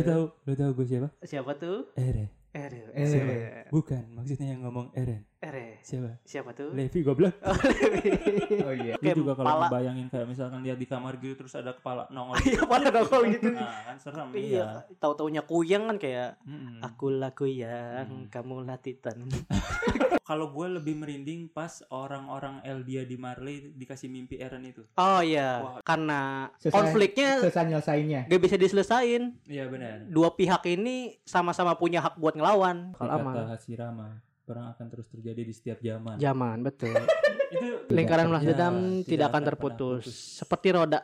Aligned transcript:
Lu 0.00 0.08
tahu, 0.08 0.24
lu 0.48 0.52
tahu 0.56 0.70
gue 0.80 0.86
siapa? 0.88 1.08
Siapa 1.20 1.52
tuh? 1.60 1.92
Ere. 1.92 2.32
Ere. 2.56 2.88
Ere. 2.96 3.04
Siapa? 3.04 3.32
Bukan, 3.68 4.04
maksudnya 4.16 4.56
yang 4.56 4.64
ngomong 4.64 4.96
Eren. 4.96 5.28
Ere. 5.40 5.80
Siapa? 5.80 6.20
Siapa 6.20 6.52
tuh? 6.52 6.68
Levi 6.70 7.00
goblok. 7.00 7.32
Oh, 7.40 7.56
Levi. 7.56 8.12
Oh 8.60 8.74
iya. 8.76 8.92
Kayak 9.00 9.16
juga 9.16 9.32
kalau 9.32 9.48
kepala. 9.48 9.66
ngebayangin 9.66 10.06
kayak 10.06 10.26
misalkan 10.28 10.60
lihat 10.60 10.76
di 10.76 10.84
kamar 10.84 11.16
gitu 11.16 11.32
terus 11.34 11.54
ada 11.54 11.72
kepala 11.72 12.04
nongol. 12.08 12.36
Iya, 12.44 12.60
pada 12.62 12.88
nongol 12.90 13.22
gitu. 13.30 13.48
Nah, 13.56 13.72
kan 13.82 13.96
serem 13.96 14.28
Iya, 14.30 14.84
tahu-taunya 14.98 15.40
kuyang 15.42 15.88
kan 15.88 15.96
kayak 15.96 16.36
Mm-mm. 16.42 16.84
akulah 16.84 17.32
kuyang, 17.32 18.04
Hmm. 18.04 18.28
kamu 18.28 18.54
lah 18.62 18.76
titan. 18.76 19.16
Kalau 20.30 20.52
gue 20.52 20.66
lebih 20.70 20.94
merinding 20.94 21.48
pas 21.48 21.80
orang-orang 21.88 22.60
Eldia 22.62 23.02
di 23.02 23.16
Marley 23.16 23.72
dikasih 23.72 24.06
mimpi 24.06 24.36
Eren 24.36 24.62
itu. 24.62 24.84
Oh 24.94 25.18
iya, 25.18 25.58
Wah. 25.58 25.80
karena 25.80 26.52
Selesai- 26.54 26.70
konfliknya 26.70 27.30
Selesai 27.40 27.64
nyelesainnya. 27.64 28.20
gak 28.26 28.40
bisa 28.40 28.54
diselesain. 28.54 29.40
Iya 29.42 29.66
benar. 29.66 30.04
Dua 30.06 30.30
pihak 30.30 30.68
ini 30.68 31.16
sama-sama 31.24 31.72
punya 31.74 31.98
hak 31.98 32.14
buat 32.14 32.36
ngelawan. 32.36 32.92
Kalau 32.92 33.08
Kata 33.10 33.24
aman. 33.24 33.34
Hashirama, 33.48 34.08
perang 34.50 34.74
akan 34.74 34.86
terus 34.90 35.06
terjadi 35.06 35.46
di 35.46 35.54
setiap 35.54 35.78
zaman. 35.78 36.18
Zaman, 36.18 36.56
betul. 36.66 36.98
Itu 37.54 37.86
Lingkaran 37.94 38.26
balas 38.26 38.42
dendam 38.42 39.06
tidak 39.06 39.30
akan 39.30 39.38
pernah 39.38 39.48
terputus. 39.54 40.02
putus. 40.10 40.38
Seperti 40.42 40.68
roda. 40.74 41.00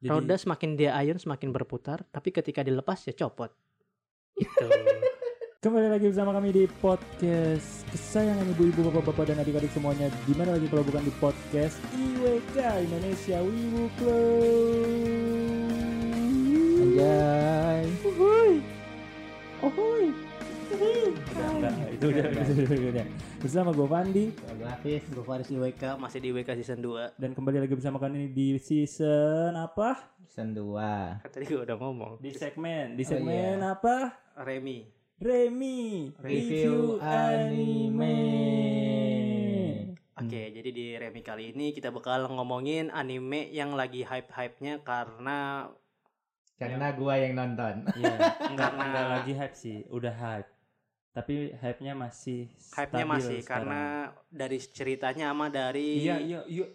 Jadi, 0.00 0.08
Roda 0.08 0.32
semakin 0.38 0.70
dia 0.80 0.96
ayun 0.96 1.20
semakin 1.20 1.52
berputar, 1.52 2.00
tapi 2.08 2.32
ketika 2.32 2.64
dilepas 2.64 3.04
ya 3.04 3.12
copot. 3.12 3.52
Gitu. 4.32 4.64
Kembali 5.60 5.92
lagi 5.92 6.08
bersama 6.08 6.32
kami 6.32 6.56
di 6.56 6.64
podcast 6.80 7.84
kesayangan 7.92 8.48
ibu-ibu, 8.56 8.88
bapak-bapak 8.88 9.28
dan 9.28 9.44
adik-adik 9.44 9.68
semuanya. 9.76 10.08
Di 10.24 10.32
mana 10.32 10.56
lagi 10.56 10.72
kalau 10.72 10.88
bukan 10.88 11.04
di 11.04 11.12
podcast 11.20 11.76
IWK 11.92 12.56
Indonesia 12.80 13.44
Wibu 13.44 13.84
Club. 14.00 14.88
Anjay. 16.80 17.84
Uhuy. 18.08 18.52
Uhuy. 19.60 20.29
Udah, 20.70 21.48
enggak, 21.50 21.74
itu 21.90 22.06
udah. 22.06 23.06
Bersama 23.38 23.70
gue 23.70 23.82
Fandi 23.84 24.24
Gue 24.30 24.64
Hafiz. 24.64 25.02
Gue 25.08 25.24
Faris 25.24 25.48
IWK 25.48 25.82
masih 25.96 26.18
di 26.18 26.30
IWK 26.30 26.50
season 26.56 26.78
2. 26.78 27.18
dan 27.18 27.30
kembali 27.32 27.58
lagi 27.58 27.74
bersama 27.74 27.98
kami 27.98 28.30
di 28.30 28.54
season 28.56 29.52
apa? 29.52 30.14
Season 30.22 30.54
2. 30.54 31.20
Kan 31.20 31.28
tadi 31.28 31.44
gue 31.44 31.58
udah 31.58 31.74
ngomong. 31.74 32.12
Di 32.18 32.30
segmen, 32.32 32.94
di 32.94 33.02
Oh, 33.02 33.08
segmen 33.08 33.58
iya. 33.58 33.74
apa? 33.74 34.14
Remi. 34.38 34.86
Remi 35.20 36.08
Review 36.16 36.96
anime. 36.96 38.16
Oke, 40.16 40.42
jadi 40.50 40.70
di 40.70 40.86
Remi 40.94 41.20
kali 41.20 41.50
ini 41.50 41.72
kita 41.72 41.90
bakal 41.90 42.24
ngomongin 42.26 42.88
anime 42.88 43.48
yang 43.48 43.72
lagi 43.72 44.00
hype-hype-nya 44.00 44.80
karena 44.80 45.68
Karena 46.54 46.92
gua 46.92 47.16
yang 47.16 47.32
nonton. 47.34 47.88
Iya, 47.96 48.14
enggak 48.46 48.68
Karena- 48.70 48.84
enggak 48.86 49.06
lagi 49.10 49.32
hype 49.32 49.56
sih, 49.56 49.80
udah 49.88 50.12
hype. 50.12 50.49
Tapi 51.10 51.50
hype-nya 51.58 51.92
masih 51.92 52.46
hype-nya 52.70 53.02
masih 53.04 53.42
sekarang. 53.42 53.66
karena 53.66 53.82
dari 54.30 54.58
ceritanya 54.62 55.34
sama 55.34 55.50
dari 55.50 56.06
Iya, 56.06 56.16
iya, 56.22 56.40
iya. 56.46 56.66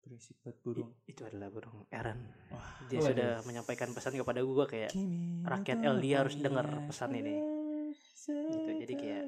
Berisik 0.00 0.42
burung. 0.64 0.90
itu 1.06 1.22
adalah 1.22 1.46
burung 1.46 1.86
Eren. 1.88 2.18
Wah, 2.50 2.82
Dia 2.90 2.98
sudah 2.98 3.30
menyampaikan 3.46 3.94
pesan 3.94 4.18
kepada 4.18 4.42
gua 4.42 4.66
kayak 4.66 4.90
rakyat 5.46 5.78
LD 5.78 6.04
harus 6.10 6.34
dengar 6.34 6.66
pesan 6.88 7.14
ini. 7.14 7.38
Gitu, 8.20 8.70
jadi 8.84 8.94
kayak 8.94 9.24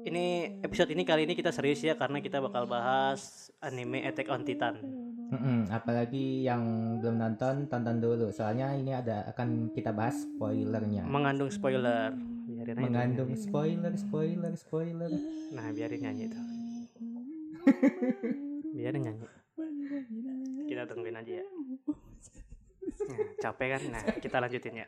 ini 0.00 0.24
episode 0.62 0.88
ini 0.88 1.04
kali 1.04 1.28
ini 1.28 1.34
kita 1.34 1.52
serius 1.52 1.82
ya 1.82 1.92
karena 1.94 2.18
kita 2.18 2.40
bakal 2.40 2.64
bahas 2.64 3.50
anime 3.60 4.00
Attack 4.02 4.30
on 4.30 4.42
Titan. 4.42 4.80
Mm-mm, 5.30 5.70
apalagi 5.70 6.42
yang 6.42 6.62
belum 6.98 7.14
nonton 7.16 7.66
tonton 7.66 7.98
dulu. 7.98 8.30
Soalnya 8.30 8.74
ini 8.74 8.90
ada 8.90 9.28
akan 9.28 9.70
kita 9.70 9.90
bahas 9.90 10.26
spoilernya. 10.26 11.04
Mengandung 11.04 11.50
spoiler. 11.50 12.10
Biarin 12.60 12.76
aja 12.76 12.84
Mengandung 12.84 13.30
nyanyi. 13.30 13.40
spoiler, 13.40 13.92
spoiler, 13.96 14.52
spoiler. 14.54 15.10
Nah, 15.50 15.66
biarin 15.70 16.00
nyanyi 16.00 16.24
itu. 16.26 16.40
biarin 18.76 19.02
nyanyi. 19.02 19.26
Kita 20.66 20.82
tungguin 20.86 21.16
aja 21.16 21.32
ya. 21.40 21.46
Nah, 23.00 23.18
capek 23.38 23.68
kan? 23.70 23.82
Nah, 23.90 24.02
kita 24.16 24.36
lanjutin 24.38 24.74
ya. 24.76 24.86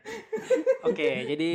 Oke, 0.83 1.09
jadi 1.31 1.49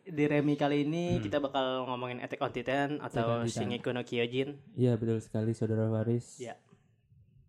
di 0.00 0.24
Remi 0.26 0.54
kali 0.54 0.82
ini 0.82 1.16
Hmm. 1.16 1.22
kita 1.22 1.38
bakal 1.38 1.86
ngomongin 1.86 2.18
Attack 2.18 2.40
on 2.40 2.50
Titan 2.50 2.90
atau. 2.98 3.44
Shingeki 3.44 3.90
no 3.90 4.02
Kyojin. 4.02 4.58
Iya, 4.74 4.96
betul 4.96 5.18
sekali 5.18 5.52
Saudara 5.52 5.86
Waris. 5.86 6.40
Iya. 6.40 6.58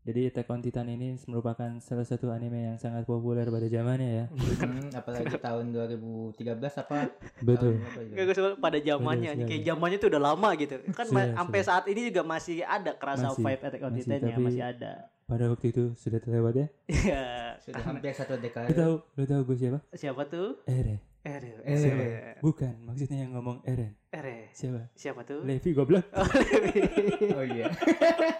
Jadi 0.01 0.25
Attack 0.25 0.49
on 0.49 0.59
Titan 0.59 0.89
ini 0.89 1.13
merupakan 1.29 1.77
salah 1.77 2.01
satu 2.01 2.33
anime 2.33 2.57
yang 2.63 2.77
sangat 2.77 3.05
populer 3.05 3.45
pada 3.45 3.69
zamannya 3.69 4.09
ya. 4.09 4.25
Hmm, 4.33 4.89
apalagi 4.91 5.37
tahun 5.37 5.69
2013 5.69 6.41
apa? 6.81 7.13
Betul. 7.39 7.77
Tahun 7.77 7.85
apa 7.85 7.99
itu? 8.01 8.13
Gak 8.17 8.25
gue 8.27 8.51
pada 8.57 8.79
zamannya, 8.81 9.29
Betul 9.31 9.45
kayak 9.45 9.61
zamannya 9.63 9.97
tuh 9.97 10.09
udah 10.09 10.21
lama 10.23 10.49
gitu. 10.57 10.75
Kan 10.89 11.05
Sudah, 11.05 11.25
sampai 11.31 11.59
sudah. 11.59 11.69
saat 11.69 11.85
ini 11.85 12.01
juga 12.09 12.21
masih 12.23 12.65
ada 12.65 12.91
kerasa 12.97 13.29
Masih, 13.29 13.45
vibe 13.45 13.61
Attack 13.61 13.81
on 13.81 13.91
masih, 13.91 14.01
Titan 14.03 14.17
ya, 14.17 14.33
tapi- 14.33 14.41
masih 14.43 14.63
ada. 14.65 14.91
Pada 15.21 15.45
waktu 15.47 15.65
itu 15.69 15.83
sudah 15.95 16.19
terlewat 16.19 16.53
ya. 16.57 16.67
Iya. 16.89 17.23
Sudah 17.61 17.81
hampir 17.85 18.11
satu 18.11 18.33
Lu 18.33 18.41
dekade. 18.41 18.73
tahu, 18.73 18.95
lu 19.15 19.23
tahu 19.23 19.41
gue 19.47 19.57
siapa? 19.61 19.79
Siapa 19.93 20.21
tuh? 20.25 20.59
Ere. 20.65 20.97
Ere. 21.21 21.61
Ere. 21.61 21.77
Siapa? 21.77 22.03
Bukan, 22.41 22.73
maksudnya 22.83 23.21
yang 23.21 23.37
ngomong 23.37 23.61
Eren. 23.63 23.93
Ere. 24.11 24.51
Siapa? 24.51 24.91
Siapa 24.91 25.23
tuh? 25.23 25.39
Levi 25.41 25.71
goblok. 25.71 26.03
Oh, 26.11 26.27
Levi. 26.27 26.83
Oh 27.31 27.47
iya. 27.47 27.71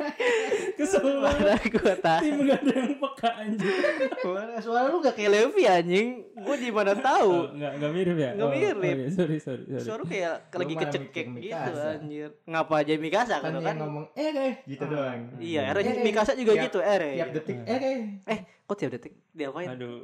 Kesel 0.78 1.00
Mana 1.16 1.56
gua 1.64 1.96
tahu. 1.96 2.22
Tim 2.22 2.36
gak 2.44 2.60
ada 2.60 2.74
yang 2.76 2.92
peka 3.00 3.30
anjing. 3.34 3.78
Suara, 4.20 4.56
suara 4.60 4.86
lu 4.86 5.00
gak 5.00 5.16
kayak 5.16 5.32
Levi 5.32 5.64
anjing. 5.64 6.08
Gue 6.36 6.56
gimana 6.60 6.92
Oh, 6.94 7.00
tahu. 7.00 7.32
enggak, 7.56 7.72
enggak 7.80 7.92
mirip 7.94 8.18
ya? 8.18 8.30
Nggak 8.36 8.44
Oh, 8.44 8.52
mirip. 8.52 8.76
oh 8.76 8.84
iya, 8.84 9.08
sorry, 9.10 9.38
sorry, 9.40 9.64
sorry. 9.66 9.80
Suara 9.80 9.98
lu 9.98 10.06
kayak 10.06 10.34
lagi 10.52 10.74
kecekek 10.76 11.26
gitu 11.40 11.72
anjir. 11.80 12.30
Ngapa 12.44 12.74
aja 12.78 12.92
Mikasa 12.98 13.36
Kan 13.38 13.42
kan 13.42 13.52
yang 13.54 13.64
kan? 13.64 13.76
ngomong 13.80 14.06
eh 14.12 14.28
eh 14.30 14.54
gitu 14.66 14.84
doang. 14.86 15.20
Iya, 15.40 15.62
Ere 15.72 15.80
Eh, 15.82 16.04
Mikasa 16.04 16.32
juga 16.36 16.52
tiap- 16.52 16.66
gitu, 16.68 16.80
Ere. 16.84 17.12
Tiap 17.16 17.30
detik 17.32 17.56
eh 17.64 17.80
eh. 17.80 18.00
Eh, 18.28 18.40
kok 18.62 18.76
tiap 18.76 18.92
detik 18.92 19.14
diapain? 19.32 19.72
Aduh. 19.72 20.04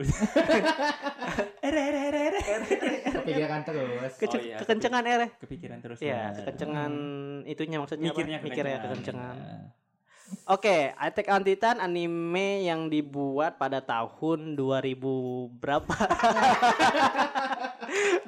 Ere, 1.60 1.82
ere, 1.84 2.00
ere, 2.00 2.22
ere. 2.40 2.96
Kepikiran 3.28 3.60
terus. 3.62 4.12
Kece- 4.16 4.34
Oh, 4.34 4.42
iya, 4.42 4.56
kekencengan 4.58 5.04
Ere. 5.04 5.28
Kepikiran 5.38 5.78
terus. 5.80 5.98
Iya, 6.00 6.32
kekencengan 6.34 6.92
itunya 7.44 7.78
maksudnya 7.78 8.08
apa? 8.08 8.16
Mikirnya 8.16 8.38
Mikirnya 8.40 8.78
kekencengan. 8.80 9.36
kekencengan. 9.36 9.76
Oke, 10.46 10.92
Attack 10.94 11.28
on 11.30 11.40
Titan 11.42 11.80
anime 11.80 12.60
yang 12.62 12.88
dibuat 12.88 13.56
pada 13.56 13.80
tahun 13.80 14.56
2000 14.56 15.00
berapa? 15.54 15.88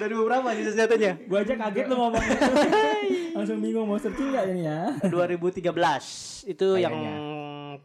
berapa 0.24 0.48
sih 0.54 0.64
sejatuhnya? 0.66 1.12
Gua 1.26 1.40
aja 1.40 1.54
kaget 1.58 1.84
lu 1.86 1.96
ngomong 1.96 2.22
itu. 2.22 2.40
Langsung 3.36 3.58
bingung 3.60 3.84
mau 3.84 3.96
searching 3.96 4.32
enggak 4.32 4.44
ini 4.48 4.62
ya? 4.64 4.80
2013 5.04 5.60
itu 6.48 6.66
yang 6.76 6.88
Kayaknya. 6.90 7.14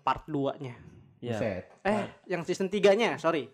part 0.01 0.23
2-nya. 0.25 0.73
Iya. 1.19 1.31
Buset. 1.33 1.63
Eh, 1.83 2.01
yang 2.27 2.41
season 2.41 2.67
3-nya, 2.67 3.17
sorry. 3.17 3.51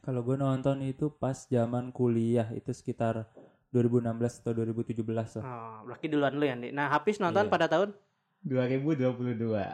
Kalau 0.02 0.22
gue 0.22 0.34
nonton 0.34 0.82
itu 0.82 1.14
pas 1.14 1.46
zaman 1.46 1.90
kuliah 1.90 2.50
itu 2.52 2.70
sekitar 2.70 3.30
2016 3.70 4.42
atau 4.42 4.52
2017 4.52 5.06
lah. 5.38 5.46
Oh, 5.46 5.78
berarti 5.86 6.06
duluan 6.10 6.34
lu 6.36 6.44
ya, 6.44 6.58
Ndi. 6.58 6.74
Nah, 6.74 6.90
habis 6.90 7.18
nonton 7.18 7.46
Iya. 7.46 7.54
pada 7.54 7.70
tahun 7.70 7.94
2022. 8.42 9.70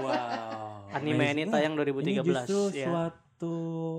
wow. 0.00 0.88
Anime 0.90 1.24
ini 1.32 1.42
tayang 1.44 1.74
Ini 1.74 2.22
2013 2.22 2.24
justru 2.46 2.60
ya. 2.72 2.86
suatu 2.86 3.54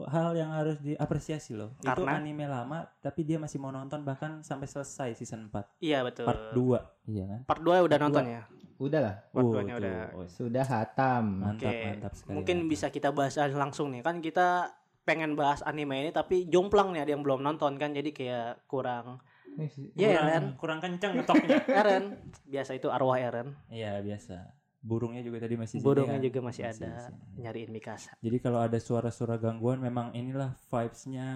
hal 0.07 0.33
yang 0.33 0.49
harus 0.49 0.79
diapresiasi 0.79 1.53
loh. 1.53 1.75
Itu 1.77 1.91
Karena? 1.91 2.17
anime 2.17 2.47
lama 2.47 2.87
tapi 2.97 3.21
dia 3.21 3.35
masih 3.35 3.59
mau 3.59 3.69
nonton 3.69 4.01
bahkan 4.01 4.39
sampai 4.41 4.65
selesai 4.65 5.13
season 5.13 5.51
4. 5.51 5.83
Iya 5.83 6.01
betul. 6.01 6.25
Part 6.25 6.55
2. 6.55 6.79
Iya 7.05 7.23
kan? 7.27 7.39
Part 7.43 7.61
2 7.61 7.83
udah 7.83 7.87
Part 7.91 8.01
nonton 8.01 8.23
dua. 8.23 8.33
ya. 8.33 8.43
Udah 8.75 8.99
lah, 8.99 9.15
Part 9.29 9.45
Oh, 9.45 9.51
duanya 9.53 9.73
tuh. 9.75 9.81
udah. 9.81 9.99
Oh, 10.13 10.27
sudah 10.27 10.65
hatam. 10.65 11.25
Mantap, 11.39 11.71
Oke. 11.71 11.79
mantap 11.85 12.13
sekali. 12.13 12.35
Mungkin 12.35 12.57
mantap. 12.59 12.71
bisa 12.71 12.87
kita 12.89 13.09
bahas 13.09 13.33
langsung 13.53 13.87
nih. 13.89 14.01
Kan 14.01 14.19
kita 14.19 14.75
pengen 15.05 15.37
bahas 15.37 15.61
anime 15.61 16.01
ini 16.01 16.09
tapi 16.09 16.49
jomplang 16.49 16.89
nih 16.89 17.05
ada 17.05 17.11
yang 17.13 17.21
belum 17.21 17.39
nonton 17.39 17.77
kan 17.77 17.93
jadi 17.93 18.09
kayak 18.09 18.65
kurang. 18.65 19.21
Iya 19.55 19.71
kurang, 20.11 20.27
Eren. 20.27 20.45
kurang 20.59 20.79
kencang 20.81 21.11
ngetoknya. 21.15 21.57
Eren 21.79 22.03
biasa 22.43 22.75
itu 22.75 22.89
arwah 22.89 23.15
Eren. 23.15 23.55
Iya, 23.69 24.01
biasa. 24.01 24.51
Burungnya 24.85 25.17
juga 25.19 25.41
tadi 25.41 25.57
masih 25.57 25.75
sini 25.75 25.83
Burungnya 25.83 26.15
kan? 26.15 26.23
juga 26.23 26.39
masih 26.39 26.61
Masih 26.61 26.77
ada 26.77 26.85
di 26.87 27.01
sini. 27.01 27.41
nyariin 27.41 27.69
Mikasa. 27.69 28.11
Jadi 28.15 28.37
kalau 28.37 28.59
ada 28.59 28.77
suara-suara 28.77 29.35
gangguan 29.35 29.79
memang 29.79 30.13
inilah 30.13 30.53
vibes-nya 30.63 31.27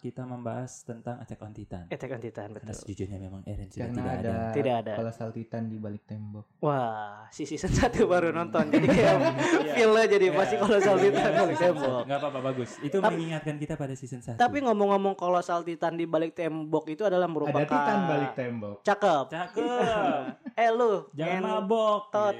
kita 0.00 0.24
membahas 0.24 0.72
tentang 0.82 1.20
Attack 1.20 1.36
on 1.38 1.52
Titan. 1.52 1.84
Attack 1.86 2.10
on 2.10 2.18
Titan 2.18 2.48
Karena 2.50 2.64
betul. 2.66 2.80
sejujurnya 2.80 3.18
memang 3.18 3.44
Eren 3.44 3.68
sudah 3.68 3.84
Karena 3.84 4.00
tidak 4.00 4.08
ada, 4.10 4.24
ada. 4.24 4.48
Tidak 4.50 4.74
ada. 4.74 4.92
Kolosal 4.96 5.30
Titan 5.30 5.62
di 5.66 5.76
balik 5.76 6.02
tembok. 6.02 6.46
Wah, 6.58 7.28
si 7.28 7.44
season 7.44 7.68
1 7.92 7.92
baru 8.04 8.32
nonton. 8.32 8.64
Jadi 8.66 8.86
kayak 8.88 9.14
Iya. 9.54 9.74
feel-nya 9.76 10.04
jadi 10.08 10.26
Iya. 10.26 10.34
pasti 10.34 10.54
kalau 10.56 10.78
Titan 10.80 10.96
Iya, 10.96 11.38
balik 11.38 11.58
tembok. 11.58 11.84
satu. 11.84 12.06
Nggak 12.08 12.18
apa-apa 12.18 12.40
bagus. 12.42 12.70
Itu 12.80 12.96
Tapi- 12.98 13.12
mengingatkan 13.14 13.54
kita 13.58 13.74
pada 13.74 13.92
season 13.92 14.20
1. 14.22 14.34
Tapi 14.34 14.58
ngomong-ngomong 14.60 15.12
kolosal 15.14 15.60
Titan 15.60 15.94
di 15.94 16.04
balik 16.04 16.32
tembok 16.32 16.88
itu 16.88 17.02
adalah 17.02 17.26
merupakan 17.26 17.60
Ada 17.60 17.68
Titan 17.70 17.98
balik 18.06 18.32
tembok. 18.32 18.76
Cakep. 18.80 19.24
cakep. 19.28 20.22
Eh 20.56 20.70
lu, 20.70 21.10
Jangan 21.12 21.42
mabok. 21.60 22.08
tot. 22.08 22.32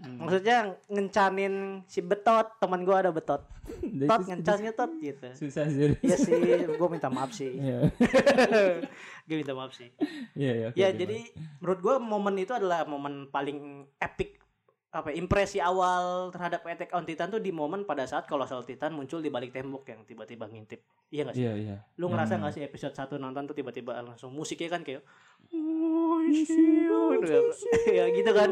Hmm. 0.00 0.16
Maksudnya 0.24 0.74
ngencanin 0.88 1.84
si 1.84 2.00
Betot, 2.00 2.56
teman 2.56 2.82
gua 2.82 3.04
ada 3.04 3.12
Betot. 3.12 3.44
Tot 4.10 4.20
ngencannya 4.24 4.72
Tot 4.72 4.90
gitu. 4.98 5.28
susah 5.36 5.68
sih. 5.68 5.94
Iya 6.00 6.16
sih, 6.16 6.34
gua 6.80 6.88
minta 6.88 7.12
maaf 7.12 7.30
sih. 7.30 7.52
Iya. 7.52 7.92
Gue 9.28 9.46
minta 9.46 9.54
maaf 9.54 9.70
sih. 9.70 9.86
Iya, 10.34 10.52
iya. 10.52 10.66
oke, 10.72 10.76
ya 10.80 10.88
jadi 10.90 11.22
menurut 11.62 11.78
gua 11.78 11.94
momen 12.02 12.34
itu 12.34 12.50
adalah 12.50 12.82
momen 12.82 13.30
paling 13.30 13.86
epic 14.02 14.42
apa 14.90 15.14
impresi 15.14 15.62
awal 15.62 16.34
terhadap 16.34 16.66
Attack 16.66 16.90
on 16.98 17.06
Titan 17.06 17.30
tuh 17.30 17.38
di 17.38 17.54
momen 17.54 17.86
pada 17.86 18.10
saat 18.10 18.26
Colossal 18.26 18.66
Titan 18.66 18.90
muncul 18.90 19.22
di 19.22 19.30
balik 19.30 19.54
tembok 19.54 19.86
yang 19.86 20.02
tiba-tiba 20.02 20.50
ngintip. 20.50 20.82
Iya 21.14 21.30
gak 21.30 21.34
sih? 21.38 21.46
Iya, 21.46 21.52
iya. 21.54 21.76
Lu 21.94 22.10
ngerasa 22.10 22.34
Hmm. 22.34 22.42
gak 22.42 22.58
sih 22.58 22.62
episode 22.66 22.98
1 22.98 23.14
nonton 23.14 23.46
tuh 23.46 23.54
tiba-tiba 23.54 24.02
langsung 24.02 24.34
musiknya 24.34 24.66
kan 24.66 24.82
kayak 24.82 25.06
ya 27.86 28.04
gitu 28.10 28.30
kan. 28.34 28.50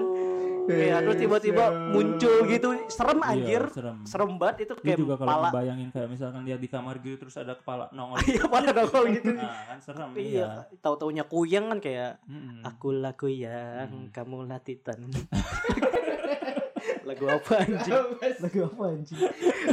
Ya 0.70 1.00
terus 1.00 1.16
tiba-tiba 1.16 1.64
muncul 1.88 2.34
gitu 2.44 2.68
serem 2.86 3.18
anjir. 3.20 3.62
Iya, 3.62 3.72
serem. 3.72 3.96
Serem 4.04 4.30
banget 4.34 4.56
itu 4.64 4.72
Dia 4.76 4.84
kayak 4.86 4.98
juga 4.98 5.14
kalau 5.16 5.30
kepala. 5.34 5.48
bayangin 5.50 5.88
kayak 5.88 6.08
misalkan 6.08 6.42
dia 6.42 6.56
di 6.56 6.68
kamar 6.68 6.94
gitu 6.98 7.16
terus 7.18 7.34
ada 7.34 7.54
kepala 7.54 7.88
nongol. 7.90 8.20
Iya 8.28 8.44
pada 8.46 8.70
nongol 8.70 9.04
gitu. 9.10 9.30
Nah, 9.32 9.64
kan 9.66 9.78
serem. 9.78 10.10
Iya, 10.12 10.28
Iya. 10.28 10.48
tahu-taunya 10.78 11.24
kuyang 11.24 11.66
kan 11.68 11.78
kayak 11.78 12.20
Mm-mm. 12.24 12.60
Akulah 12.62 13.12
kuyang, 13.12 13.88
Hmm. 13.88 14.08
kamu 14.10 14.44
lah 14.44 14.60
titan. 14.60 15.08
Lagu 17.10 17.24
apa 17.26 17.52
anjing? 17.58 17.94
Lagu 18.38 18.60
apa 18.64 18.82
anjing? 18.88 19.18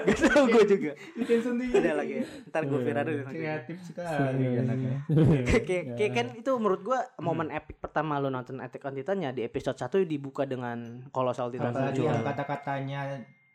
Gak 0.02 0.18
tau 0.26 0.44
gue 0.46 0.64
juga. 0.66 0.92
Bikin 1.14 1.40
sendiri. 1.40 1.76
Ada 1.76 1.92
lagi. 1.96 2.14
Ntar 2.46 2.62
gue 2.64 2.74
Iya. 2.74 2.86
viral 2.86 3.04
dulu. 3.04 3.24
Kreatif 3.28 3.78
sekali 3.82 4.46
anaknya. 4.56 4.96
Kayak 5.44 5.64
kayak 5.64 5.84
kayak 5.96 6.12
kan 6.14 6.28
itu 6.36 6.52
menurut 6.56 6.82
Hmm. 6.82 7.20
momen 7.20 7.50
epic 7.50 7.78
pertama 7.78 8.18
lu 8.18 8.28
nonton 8.28 8.58
Attack 8.58 8.84
on 8.84 8.94
Titan 8.94 9.20
ya 9.20 9.30
di 9.30 9.42
episode 9.42 9.76
1 9.76 10.06
dibuka 10.06 10.44
dengan 10.44 10.78
Colossal 11.10 11.50
Titan 11.50 11.72
muncul. 11.72 12.04
yang 12.04 12.22
kata-katanya 12.22 13.02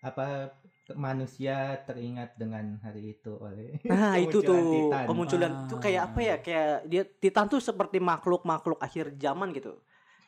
apa 0.01 0.51
manusia 0.93 1.57
teringat 1.81 2.35
dengan 2.35 2.77
hari 2.81 3.15
itu 3.15 3.33
oleh 3.33 3.79
Nah 3.85 4.19
itu 4.19 4.41
tuh 4.41 4.59
Titan. 4.91 5.07
kemunculan 5.07 5.53
Ah. 5.55 5.67
tuh 5.67 5.79
kayak 5.79 6.03
apa 6.05 6.19
ya 6.21 6.35
kayak 6.39 6.69
dia 6.85 7.03
Titan 7.07 7.47
tuh 7.47 7.59
seperti 7.59 7.97
makhluk-makhluk 7.99 8.77
akhir 8.79 9.15
zaman 9.15 9.53
gitu. 9.53 9.79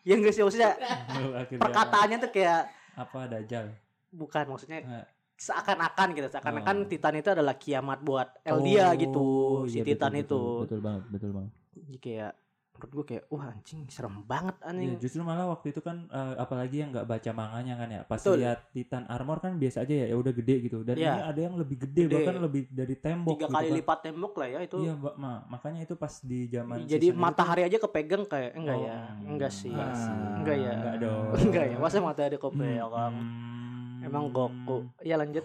Yang 0.02 0.18
gak 0.20 0.32
sih 0.32 0.42
maksudnya 0.42 0.72
perkataannya 1.62 2.18
tuh 2.18 2.30
kayak 2.30 2.60
apa 2.94 3.20
dajal? 3.26 3.66
bukan 4.10 4.44
maksudnya 4.44 4.80
Eh. 4.82 5.06
seakan-akan 5.34 6.08
gitu 6.12 6.28
seakan-akan 6.28 6.76
Oh. 6.84 6.86
Titan 6.86 7.16
itu 7.16 7.28
adalah 7.28 7.56
kiamat 7.56 7.98
buat 8.00 8.28
Eldia 8.42 8.92
Oh, 8.92 8.94
gitu 8.94 9.24
si 9.66 9.80
iya, 9.80 9.84
Titan 9.84 10.12
betul, 10.12 10.20
itu 10.20 10.38
Betul, 10.38 10.60
betul 10.60 10.80
banget, 10.80 11.02
betul 11.08 11.30
banget. 11.32 11.52
Kayak 11.98 12.32
menurut 12.72 12.92
gue 12.98 13.04
kayak 13.04 13.24
wah 13.28 13.52
anjing 13.52 13.84
serem 13.86 14.24
banget 14.24 14.56
anjing 14.64 14.96
justru 14.96 15.20
malah 15.20 15.44
waktu 15.44 15.70
itu 15.70 15.84
kan 15.84 16.08
eh, 16.08 16.34
apalagi 16.40 16.80
yang 16.80 16.90
nggak 16.90 17.04
baca 17.04 17.30
manganya 17.30 17.74
kan 17.76 17.88
ya. 17.88 18.00
Pas 18.02 18.18
Betul. 18.18 18.40
lihat 18.42 18.58
Titan 18.72 19.04
armor 19.06 19.38
kan 19.38 19.60
biasa 19.60 19.84
aja 19.84 19.94
ya, 19.94 20.06
ya 20.08 20.16
udah 20.16 20.32
gede 20.32 20.54
gitu. 20.66 20.80
Dan 20.82 20.96
Iya. 20.96 21.12
ini 21.12 21.22
ada 21.28 21.40
yang 21.44 21.54
lebih 21.60 21.76
gede, 21.84 22.02
Gede. 22.08 22.14
bahkan 22.16 22.36
lebih 22.40 22.62
dari 22.72 22.94
tembok 22.96 23.36
tiga 23.36 23.46
gitu 23.46 23.54
kali 23.54 23.68
kan. 23.68 23.76
lipat 23.76 23.98
tembok 24.02 24.32
lah 24.34 24.48
ya 24.48 24.58
itu 24.64 24.76
Iya, 24.80 24.92
Mbak, 24.96 25.14
ma, 25.20 25.32
makanya 25.46 25.80
itu 25.84 25.94
pas 25.94 26.14
di 26.24 26.40
zaman 26.48 26.76
jadi 26.88 27.06
season 27.06 27.14
itu 27.14 27.22
matahari 27.22 27.62
aja 27.68 27.76
kepegang 27.78 28.24
kayak 28.24 28.50
enggak 28.56 28.76
Oh, 28.76 28.84
ya 28.88 28.96
enggak 29.22 29.52
sih 29.52 29.68
enggak 29.70 29.92
sih. 29.94 30.14
Enggak 30.42 30.56
ya. 30.56 30.72
Enggak 30.74 30.96
dong. 31.04 31.26
enggak 31.46 31.64
ya 31.68 31.76
masa 31.76 31.96
matahari 32.00 32.36
kepegang 32.40 33.14
hmm, 33.14 34.06
emang 34.08 34.24
Goku 34.32 34.78
ya 35.04 35.20
lanjut 35.20 35.44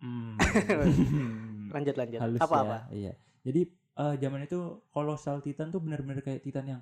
hmm. 0.00 0.32
lanjut 1.74 1.94
lanjut 1.98 2.20
Halus 2.22 2.40
apa 2.40 2.54
ya, 2.54 2.62
apa 2.62 2.78
Iya. 2.94 3.12
Jadi 3.44 3.60
eh, 3.98 4.14
zaman 4.22 4.40
itu 4.46 4.58
Colossal 4.94 5.42
Titan 5.42 5.74
tuh 5.74 5.82
benar-benar 5.82 6.22
kayak 6.22 6.40
Titan 6.42 6.66
yang 6.78 6.80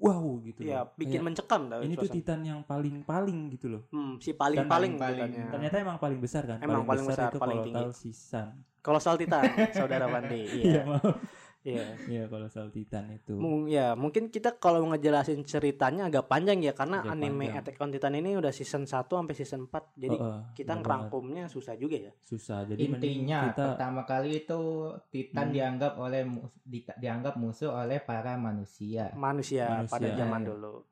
wow 0.00 0.26
gitu 0.42 0.66
ya 0.66 0.82
loh. 0.82 0.96
bikin 0.98 1.22
Kayak, 1.22 1.26
mencekam 1.30 1.62
tau 1.70 1.80
ini 1.84 1.94
tuh. 1.94 2.10
Titan 2.10 2.40
yang 2.42 2.60
paling-paling 2.66 3.38
gitu 3.54 3.66
loh. 3.70 3.82
hmm, 3.94 4.18
si 4.18 4.34
paling 4.34 4.64
Dan 4.64 4.68
paling 4.68 4.92
paling-paling. 4.98 5.30
Titannya. 5.30 5.52
Ternyata 5.54 5.76
emang 5.80 5.98
paling 6.02 6.18
besar 6.18 6.42
kan? 6.48 6.58
Emang 6.60 6.82
paling 6.82 7.04
besar, 7.06 7.30
itu 7.30 7.38
paling 7.38 7.58
Colossal 7.62 7.96
Titan. 8.02 8.46
Colossal 8.84 9.14
Titan 9.20 9.44
saudara 9.72 10.04
Pandi 10.10 10.40
Iya, 10.68 10.82
maaf. 10.84 11.16
Iya 11.64 11.96
Iya, 12.04 12.28
Colossal 12.28 12.68
Titan 12.68 13.08
itu. 13.10 13.32
Mung- 13.34 13.66
ya 13.66 13.92
mungkin 13.94 14.28
kita 14.28 14.54
kalau 14.54 14.84
ngejelasin 14.86 15.40
ceritanya 15.42 16.06
agak 16.06 16.24
panjang 16.24 16.60
ya 16.60 16.70
karena 16.70 17.00
Agak 17.00 17.10
anime 17.10 17.48
panjang. 17.48 17.58
Attack 17.58 17.76
on 17.78 17.90
Titan 17.90 18.14
ini 18.14 18.30
udah 18.34 18.48
season 18.50 18.84
1 18.84 18.92
sampai 19.10 19.32
season 19.32 19.64
4 19.64 19.72
jadi 19.94 20.12
Heeh, 20.12 20.38
kita 20.54 20.70
benar 20.70 20.76
banget. 20.76 20.84
ngerangkumnya 21.08 21.44
susah 21.46 21.74
juga 21.74 21.96
ya 21.98 22.12
susah. 22.20 22.62
Jadi 22.64 22.84
Intinya 22.86 23.48
kita 23.48 23.64
pertama 23.70 24.04
kali 24.04 24.30
itu 24.38 24.60
Titan 25.08 25.40
Hmm. 25.42 25.54
dianggap 25.54 25.92
oleh 25.96 26.20
di- 26.62 26.84
dianggap 26.94 27.34
musuh 27.34 27.72
oleh 27.74 27.98
para 27.98 28.36
manusia 28.36 29.08
manusia, 29.10 29.64
Manusia. 29.74 29.90
pada 29.90 30.08
zaman 30.14 30.42
dulu 30.44 30.84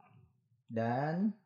dan 0.66 1.36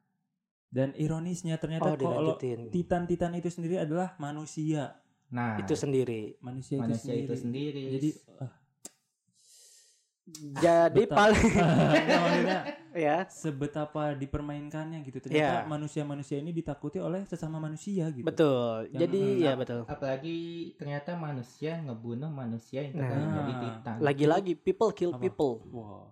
dan 0.68 0.94
ironisnya 0.94 1.56
ternyata 1.56 1.88
oh 1.88 1.96
kalau 1.96 2.38
Titan-Titan 2.68 3.32
itu 3.34 3.48
sendiri 3.48 3.80
adalah 3.80 4.14
manusia. 4.16 5.02
nah 5.26 5.58
itu 5.58 5.74
sendiri 5.74 6.38
Manusia, 6.38 6.78
manusia 6.78 7.10
itu 7.10 7.26
itu 7.26 7.34
sendiri. 7.36 7.82
sendiri. 7.82 7.92
Jadi 7.92 8.10
ah, 8.38 8.52
jadi 10.56 10.90
betapa- 11.06 11.14
paling 11.16 11.38
maksudnya 12.18 12.60
ya 13.06 13.16
sebetapa 13.26 14.02
dipermainkannya 14.12 14.98
gitu. 15.00 15.22
Ternyata 15.22 15.62
Iya. 15.62 15.68
manusia-manusia 15.68 16.36
ini 16.36 16.50
ditakuti 16.50 16.98
oleh 16.98 17.22
sesama 17.24 17.56
manusia 17.56 18.10
gitu. 18.10 18.26
betul 18.26 18.88
Yang- 18.88 19.00
jadi 19.00 19.22
Hmm, 19.22 19.40
ya 19.40 19.52
betul 19.54 19.80
apalagi 19.86 20.36
ternyata 20.74 21.14
manusia 21.14 21.78
ngebunuh 21.78 22.26
manusia 22.28 22.82
yang 22.82 22.92
Nah. 22.92 23.06
terkadang 23.06 23.30
jadi 23.32 23.52
Titan 23.56 23.96
lagi-lagi 24.00 24.52
people 24.56 24.90
kill 24.90 25.12
Apa? 25.12 25.22
people 25.22 25.52
Wow. 25.68 26.10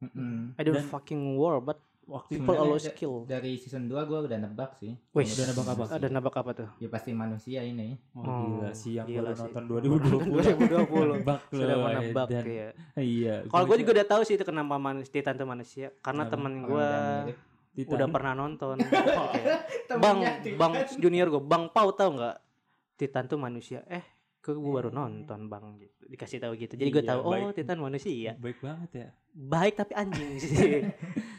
Mm-mm. 0.00 0.56
I 0.56 0.62
don't 0.62 0.74
Dan- 0.74 0.88
fucking 0.88 1.36
war 1.36 1.60
but 1.60 1.76
Waktu 2.02 2.34
people 2.34 2.50
Sebenarnya 2.50 2.66
always 2.66 2.84
da- 2.84 2.92
kill 2.92 3.14
dari 3.24 3.52
season 3.54 3.86
2 3.86 3.94
gue 4.02 4.18
udah 4.24 4.34
nebak 4.36 4.74
sih 4.74 4.90
Wih, 5.08 5.22
Udah 5.24 5.46
nebak 5.46 5.66
apa? 5.68 5.84
ada 5.92 6.06
nebak 6.08 6.34
apa 6.34 6.50
tuh 6.52 6.68
ya 6.76 6.88
pasti 6.88 7.10
manusia 7.12 7.60
ini 7.60 7.94
Wah, 8.12 8.22
Oh, 8.22 8.38
gila 8.58 8.70
sih 8.72 8.92
yang 8.92 9.06
gila 9.06 9.30
sih. 9.30 9.46
nonton 9.46 9.62
2020. 9.64 10.34
2020 10.34 11.14
Nebak 11.14 11.40
sudah 11.48 11.76
menebak 11.78 12.26
Edan. 12.28 12.44
ya 12.44 12.68
Iya. 12.96 13.34
kalau 13.46 13.64
gue 13.64 13.70
gua 13.70 13.78
juga 13.78 13.92
udah 13.94 14.06
tahu 14.08 14.22
sih 14.22 14.34
itu 14.34 14.42
kenapa 14.42 14.74
manusia 14.76 15.10
Titan 15.10 15.34
itu 15.34 15.46
manusia 15.46 15.86
karena 15.98 16.22
Orang 16.24 16.54
gue 16.60 16.74
udah 16.76 17.24
mirip. 17.24 17.38
Titan. 17.72 17.94
udah 17.94 18.06
pernah 18.10 18.32
nonton 18.34 18.76
bang 20.02 20.18
bang 20.52 20.72
junior 20.94 21.26
gue 21.28 21.40
bang 21.40 21.64
Pau 21.68 21.88
tahu 21.90 22.10
nggak 22.14 22.36
Titan 22.94 23.24
tuh 23.24 23.36
manusia 23.36 23.80
eh 23.86 24.04
ke 24.42 24.50
gue 24.50 24.72
baru 24.72 24.90
nonton 24.90 25.46
bang 25.46 25.64
gitu 25.78 26.02
dikasih 26.04 26.38
tahu 26.38 26.52
gitu 26.56 26.74
jadi 26.74 26.90
gue 26.90 27.00
Iya, 27.00 27.10
tahu 27.12 27.20
oh 27.22 27.30
baik. 27.32 27.54
Titan 27.54 27.78
manusia 27.78 28.34
baik 28.34 28.58
banget 28.58 28.90
ya. 28.92 29.08
baik 29.32 29.74
tapi 29.78 29.92
anjing 29.94 30.30
sih 30.42 30.82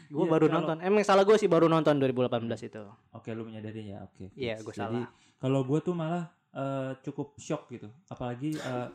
gue 0.06 0.18
Iya, 0.18 0.30
baru 0.30 0.46
kalau- 0.46 0.56
nonton 0.58 0.76
emang 0.80 1.02
salah 1.02 1.22
gue 1.22 1.36
sih 1.36 1.46
baru 1.46 1.66
nonton 1.66 1.94
2018 1.94 2.32
itu 2.64 2.80
Oke, 3.12 3.30
lu 3.30 3.44
menyadari 3.44 3.86
ya. 3.86 4.02
Oke. 4.02 4.32
Iya, 4.32 4.56
gue 4.58 4.70
Jadi, 4.70 4.80
salah. 4.96 5.06
kalau 5.36 5.60
gue 5.62 5.78
tuh 5.78 5.92
malah 5.92 6.24
eh, 6.50 6.92
cukup 7.00 7.34
shock 7.36 7.68
gitu. 7.68 7.88
Apalagi 8.06 8.54
eh, 8.54 8.88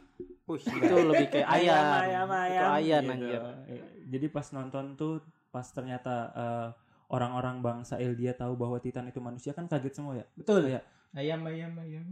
Wih, 0.45 0.57
itu 0.57 0.95
lebih 1.03 1.27
kayak 1.29 1.47
ayam, 1.55 1.93
itu 2.25 2.65
ayam 2.65 3.01
gitu. 3.03 3.13
anjir 3.13 3.41
Eh, 3.67 3.81
Jadi 4.07 4.25
pas 4.27 4.47
nonton 4.49 4.85
tuh 4.95 5.21
pas 5.47 5.65
ternyata 5.65 6.15
eh, 6.31 6.67
orang-orang 7.09 7.59
bangsa 7.59 7.97
Eldia 7.97 8.33
tahu 8.33 8.53
bahwa 8.55 8.77
Titan 8.77 9.05
itu 9.05 9.19
manusia 9.19 9.51
kan 9.51 9.65
kaget 9.65 9.93
semua 9.93 10.13
ya. 10.15 10.25
betul 10.33 10.65
Kayak 10.65 10.85
ayam 11.11 11.41
ayam 11.43 11.73
ayam 11.75 12.05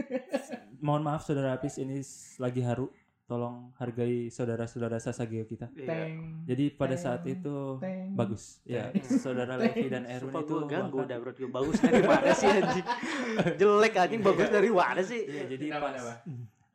mohon 0.86 1.02
maaf 1.02 1.24
saudara 1.24 1.56
Apis 1.56 1.80
ini 1.80 2.00
lagi 2.38 2.60
haru 2.62 2.88
tolong 3.26 3.74
hargai 3.82 4.30
saudara-saudara 4.30 5.02
Sasageo 5.02 5.42
kita. 5.50 5.66
Iya. 5.74 5.86
Teng. 5.90 6.46
Jadi 6.46 6.64
pada 6.70 6.94
Teng, 6.94 7.02
saat 7.02 7.22
itu 7.26 7.74
teng. 7.82 8.14
bagus. 8.14 8.62
Ya, 8.62 8.94
saudara 9.22 9.58
Levi 9.58 9.90
dan 9.90 10.06
Erwin 10.06 10.30
Sumpah 10.30 10.42
itu 10.46 10.54
gue 10.54 10.70
ganggu 10.70 10.98
udah 11.02 11.18
bro 11.18 11.32
gue 11.34 11.50
bagus 11.50 11.76
dari 11.82 12.02
mana 12.06 12.30
sih 12.30 12.46
anjing 12.46 12.86
jelek 13.60 13.94
anjing 13.98 14.22
bagus 14.22 14.48
dari 14.48 14.70
mana 14.70 15.02
sih 15.02 15.22
Iya, 15.26 15.44
jadi 15.50 15.64
Kenapa, 15.74 15.86
pas 15.90 16.06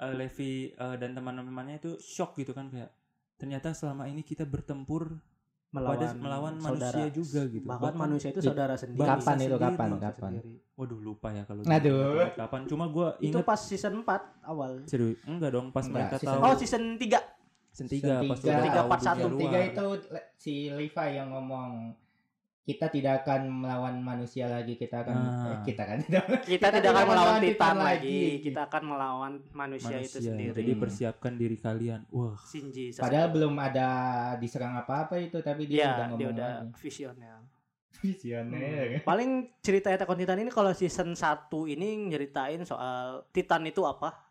eh, 0.04 0.13
Levi 0.20 0.54
eh, 0.75 0.96
dan 1.00 1.10
teman-temannya 1.16 1.75
itu 1.80 1.92
shock 2.04 2.36
gitu 2.36 2.51
kan 2.51 2.68
kayak 2.68 2.92
ternyata 3.40 3.72
selama 3.72 4.12
ini 4.12 4.22
kita 4.22 4.44
bertempur 4.44 5.24
pada 5.72 6.08
melawan 6.13 6.54
manusia 6.58 7.08
juga 7.10 7.42
gitu. 7.48 7.63
bahkan 7.63 7.84
Bahkan 7.88 7.96
manusia 7.98 8.30
itu 8.30 8.40
Di- 8.40 8.48
saudara 8.50 8.75
sendiri 8.75 9.00
Kapan 9.01 9.16
itu 9.16 9.24
sendiri, 9.24 9.56
kapan 9.58 9.90
kapan? 9.98 10.32
Sendiri. 10.36 10.54
Waduh 10.74 11.00
lupa 11.00 11.28
ya 11.30 11.44
kalau 11.46 11.62
Aduh. 11.62 11.72
gitu. 11.72 11.96
kapan. 12.36 12.60
Cuma 12.68 12.86
gue 12.88 13.08
itu 13.22 13.40
pas 13.42 13.56
season 13.58 13.94
4 13.98 14.20
awal 14.44 14.72
serius 14.84 15.20
enggak 15.24 15.50
dong 15.50 15.68
pas 15.70 15.80
Enggak, 15.82 15.96
mereka 15.98 16.16
season- 16.18 16.36
tahu 16.36 16.44
oh 16.44 16.56
season 16.56 16.84
3 16.96 17.20
season 17.72 17.88
3 17.88 18.04
pas 18.22 18.36
Season 18.36 18.51
udah 18.51 18.62
tiga, 18.62 18.75
tahu 18.75 18.88
part 18.90 19.00
dunia 19.00 19.08
satu. 19.10 19.25
luar. 19.25 19.40
Tiga 19.40 19.60
itu 19.63 19.86
le- 20.10 20.28
si 20.36 20.54
Levi 20.70 21.08
yang 21.13 21.28
ngomong 21.30 21.70
kita 22.62 22.88
tidak 22.88 23.22
akan 23.22 23.41
melawan 23.50 23.96
manusia 23.98 24.46
lagi 24.46 24.75
kita 24.75 25.01
akan 25.01 25.18
Ah. 25.18 25.46
eh, 25.48 25.58
kita 25.63 25.84
kan 25.84 25.98
kita, 26.46 26.68
tidak 26.72 26.91
akan 26.91 27.06
melawan 27.08 27.38
titan 27.39 27.75
lagi 27.75 28.20
kita 28.39 28.62
akan 28.63 28.84
melawan 28.86 29.32
manusia, 29.51 29.98
itu 29.98 30.18
manusia. 30.18 30.22
sendiri 30.24 30.53
Jadi 30.53 30.72
persiapkan 30.75 31.34
diri 31.36 31.58
kalian. 31.58 32.06
Wah, 32.08 32.38
Shinji 32.39 32.89
Sasuke. 32.89 33.01
padahal 33.01 33.27
belum 33.30 33.53
ada 33.56 33.88
diserang 34.36 34.74
apa-apa 34.75 35.18
itu 35.18 35.38
tapi 35.39 35.65
dia 35.65 35.75
Iya, 35.75 35.86
udah 35.88 35.98
dia 35.98 36.06
ngomong 36.08 36.32
udah 36.32 36.51
lagi. 36.62 36.77
visioner. 36.80 37.38
visioner 37.94 39.01
Paling 39.01 39.30
cerita 39.60 39.89
Attack 39.89 40.08
on 40.08 40.18
Titan 40.18 40.39
ini 40.39 40.50
kalau 40.50 40.72
season 40.72 41.12
1 41.12 41.22
ini 41.68 41.88
nyeritain 42.08 42.62
soal 42.62 43.25
Titan 43.30 43.62
itu 43.63 43.82
apa? 43.84 44.31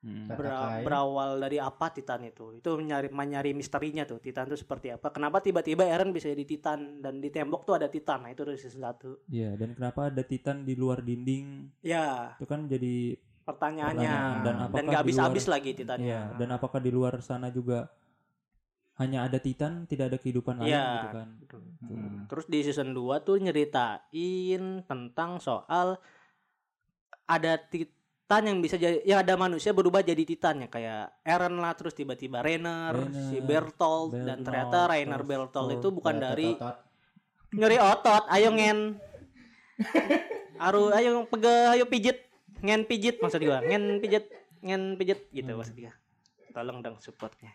Mm, 0.00 0.26
Bera- 0.30 0.60
lain. 0.72 0.84
berawal 0.84 1.30
dari 1.38 1.56
apa 1.56 1.86
Titan 1.88 2.22
itu? 2.22 2.52
Itu 2.54 2.76
nyari 2.76 3.08
menyari 3.08 3.50
misterinya 3.50 4.02
tuh. 4.02 4.16
Titan 4.16 4.44
itu 4.44 4.56
seperti 4.56 4.90
apa? 4.90 5.08
Kenapa 5.08 5.38
tiba-tiba 5.38 5.84
Eren 5.84 6.10
bisa 6.10 6.26
jadi 6.26 6.42
Titan 6.42 6.98
dan 6.98 7.18
di 7.18 7.28
tembok 7.28 7.62
tuh 7.62 7.74
ada 7.74 7.86
Titan? 7.86 8.22
Nah, 8.22 8.30
itu 8.30 8.42
dari 8.42 8.56
season 8.56 8.80
1. 8.80 9.28
ya 9.28 9.54
dan 9.54 9.72
kenapa 9.72 10.08
ada 10.08 10.22
Titan 10.22 10.62
di 10.62 10.74
luar 10.74 11.00
dinding? 11.00 11.68
Ya, 11.80 12.34
Itu 12.34 12.44
kan 12.44 12.64
jadi 12.64 13.16
pertanyaannya. 13.42 13.98
pertanyaan. 14.06 14.42
dan 14.42 14.54
apakah 14.58 14.80
nggak 14.80 14.92
di 14.92 15.00
habis-habis 15.02 15.44
luar- 15.44 15.54
lagi 15.54 15.70
Titannya. 15.74 16.06
Iya, 16.06 16.22
dan 16.34 16.48
apakah 16.50 16.78
di 16.78 16.90
luar 16.90 17.14
sana 17.18 17.48
juga 17.48 17.90
hanya 18.96 19.24
ada 19.24 19.36
Titan, 19.36 19.84
tidak 19.84 20.12
ada 20.12 20.18
kehidupan 20.18 20.60
lain 20.60 20.68
Iya. 20.70 20.84
gitu 20.94 21.08
kan? 21.10 21.28
Hmm. 21.82 22.16
Terus 22.26 22.46
di 22.46 22.58
season 22.60 22.92
2 22.92 23.16
tuh 23.18 23.36
nyeritain 23.36 24.64
tentang 24.82 25.30
soal 25.38 25.96
ada 27.26 27.52
Titan 28.30 28.46
yang 28.46 28.62
bisa 28.62 28.78
jadi 28.78 29.02
ya 29.02 29.26
ada 29.26 29.34
manusia 29.34 29.74
berubah 29.74 30.06
jadi 30.06 30.22
Titan 30.22 30.62
ya 30.62 30.70
kayak 30.70 31.18
Eren 31.26 31.58
lah 31.58 31.74
terus 31.74 31.98
tiba-tiba 31.98 32.46
Rainer, 32.46 32.94
si 33.26 33.42
Bertolt 33.42 34.14
dan 34.14 34.22
Bertolt, 34.22 34.46
ternyata 34.46 34.78
Rainer 34.86 35.22
Bertolt 35.26 35.74
itu 35.74 35.90
bukan 35.90 36.14
Otot, 36.14 36.22
dari 36.30 36.48
otot. 36.54 36.76
nyeri 37.58 37.78
otot, 37.82 38.22
ayo 38.30 38.48
ngen. 38.54 38.78
Aru 40.62 40.94
ayo 40.94 41.26
pegah 41.26 41.74
ayo 41.74 41.90
pijit. 41.90 42.22
Ngen 42.62 42.86
pijit 42.86 43.18
maksud 43.18 43.42
gua. 43.42 43.66
Ngen 43.66 43.98
pijit, 43.98 44.30
ngen 44.62 44.94
pijit 44.94 45.26
gitu 45.34 45.50
Hmm. 45.50 45.58
maksud 45.58 45.74
gua. 45.74 45.90
Tolong 46.54 46.78
dong 46.86 47.02
supportnya. 47.02 47.50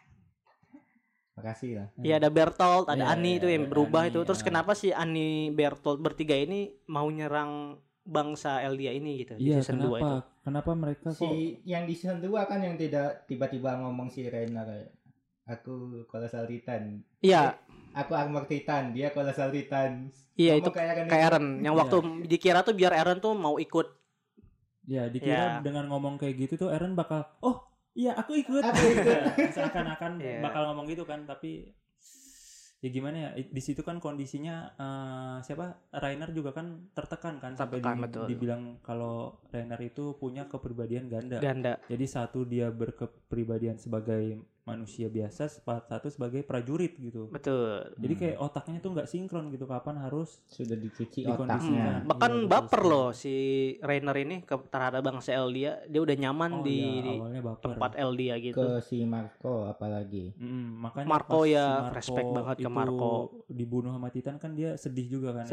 makasih 1.36 1.72
lah 1.76 1.88
Iya 2.00 2.16
ada 2.20 2.28
Bertolt, 2.32 2.88
ada 2.92 3.00
Iya, 3.00 3.16
Ani 3.16 3.32
iya, 3.36 3.40
itu 3.44 3.48
yang 3.48 3.64
ada 3.68 3.72
berubah 3.72 4.08
Ani, 4.08 4.12
itu. 4.12 4.20
Terus 4.28 4.40
ah. 4.40 4.46
kenapa 4.48 4.72
sih 4.76 4.92
Ani 4.92 5.52
Bertolt 5.52 6.04
bertiga 6.04 6.36
ini 6.36 6.72
mau 6.88 7.08
nyerang 7.08 7.80
bangsa 8.06 8.62
Eldia 8.62 8.94
ini 8.94 9.20
gitu 9.20 9.34
di 9.36 9.50
Iya, 9.50 9.60
season 9.60 9.82
2 9.82 9.90
itu? 9.90 9.92
kenapa? 9.98 10.14
Kenapa 10.40 10.72
mereka 10.74 11.10
kok 11.10 11.18
si 11.18 11.58
yang 11.64 11.84
di 11.84 11.94
season 11.94 12.22
2 12.22 12.30
kan 12.46 12.60
yang 12.60 12.76
tidak 12.76 13.26
tiba-tiba 13.26 13.76
ngomong 13.78 14.08
si 14.08 14.24
Rena 14.24 14.62
kayak 14.62 14.94
aku 15.44 15.74
kolosal 16.06 16.46
titan 16.46 17.02
Iya, 17.20 17.58
aku 17.92 18.14
armor 18.14 18.46
titan 18.46 18.90
dia 18.92 19.10
kolosal 19.10 19.50
titan 19.50 20.14
iya 20.34 20.54
Ngomong 20.54 20.62
itu 20.62 20.70
kayak 20.72 20.94
kan 20.94 21.06
kayak 21.08 21.18
itu. 21.20 21.28
Eren 21.28 21.46
yang 21.60 21.76
waktu 21.76 21.98
dikira 22.24 22.60
tuh 22.62 22.74
biar 22.74 22.94
Eren 22.94 23.18
tuh 23.18 23.34
mau 23.34 23.58
ikut. 23.58 23.88
Ya 24.86 25.08
dikira 25.08 25.34
Ya. 25.34 25.50
dengan 25.60 25.86
ngomong 25.88 26.16
kayak 26.16 26.38
gitu 26.40 26.54
tuh 26.60 26.70
Eren 26.70 26.94
bakal 26.94 27.26
oh 27.40 27.66
iya 27.92 28.14
aku 28.14 28.36
ikut. 28.36 28.62
Aku 28.62 28.84
ikut. 28.92 29.22
Seakan-akan 29.56 30.22
Iya. 30.22 30.40
bakal 30.42 30.70
ngomong 30.70 30.86
gitu 30.86 31.04
kan 31.04 31.26
tapi 31.26 31.74
ya 32.86 32.94
gimana 32.94 33.18
ya 33.18 33.30
di 33.34 33.62
situ 33.66 33.82
kan 33.82 33.98
kondisinya 33.98 34.78
eh, 34.78 35.38
siapa 35.42 35.90
Rainer 35.90 36.30
juga 36.30 36.54
kan 36.54 36.86
tertekan 36.94 37.42
kan 37.42 37.58
sampai 37.58 37.82
Tertekan, 37.82 37.98
di- 37.98 38.04
betul. 38.06 38.26
dibilang 38.30 38.62
kalau 38.86 39.42
Rainer 39.50 39.82
itu 39.82 40.14
punya 40.22 40.46
kepribadian 40.46 41.10
ganda. 41.10 41.42
Ganda. 41.42 41.82
Jadi 41.90 42.06
satu 42.06 42.46
dia 42.46 42.70
berkepribadian 42.70 43.82
sebagai 43.82 44.38
manusia 44.66 45.08
biasa, 45.08 45.46
satu 45.62 46.10
sebagai 46.10 46.42
prajurit 46.42 46.98
gitu. 46.98 47.30
Betul. 47.30 47.94
Jadi 48.02 48.14
Hmm. 48.18 48.22
kayak 48.26 48.38
otaknya 48.42 48.78
tuh 48.82 48.92
nggak 48.98 49.06
sinkron 49.06 49.54
gitu 49.54 49.70
kapan 49.70 50.02
harus 50.02 50.42
sudah 50.50 50.74
dicuci 50.74 51.22
otaknya 51.22 52.02
Hmm, 52.02 52.10
bahkan 52.10 52.32
betul 52.34 52.50
baper 52.50 52.82
loh 52.82 53.08
si 53.14 53.36
Rainer 53.80 54.18
ini 54.18 54.42
ke 54.42 54.58
terhadap 54.74 55.06
bangsa 55.06 55.38
Eldia. 55.38 55.86
Dia 55.86 56.02
udah 56.02 56.16
nyaman 56.18 56.52
Oh, 56.52 56.66
di, 56.66 56.78
iya, 56.82 57.06
di 57.06 57.14
tempat 57.62 57.92
Eldia 57.96 58.36
gitu. 58.42 58.58
ke 58.58 58.70
si 58.82 58.98
Marco 59.06 59.70
apalagi 59.70 60.34
Mm, 60.36 60.82
makanya 60.82 61.08
Marco 61.08 61.40
pas 61.40 61.46
ya, 61.46 61.66
si 61.86 61.94
respect 61.94 62.28
banget 62.34 62.58
ke 62.58 62.62
itu 62.66 62.74
Marco. 62.74 63.12
Dibunuh 63.46 63.94
sama 63.94 64.10
Titan 64.10 64.36
kan 64.42 64.52
dia 64.58 64.74
sedih 64.76 65.08
juga 65.08 65.30
kan. 65.38 65.46
ya. 65.46 65.50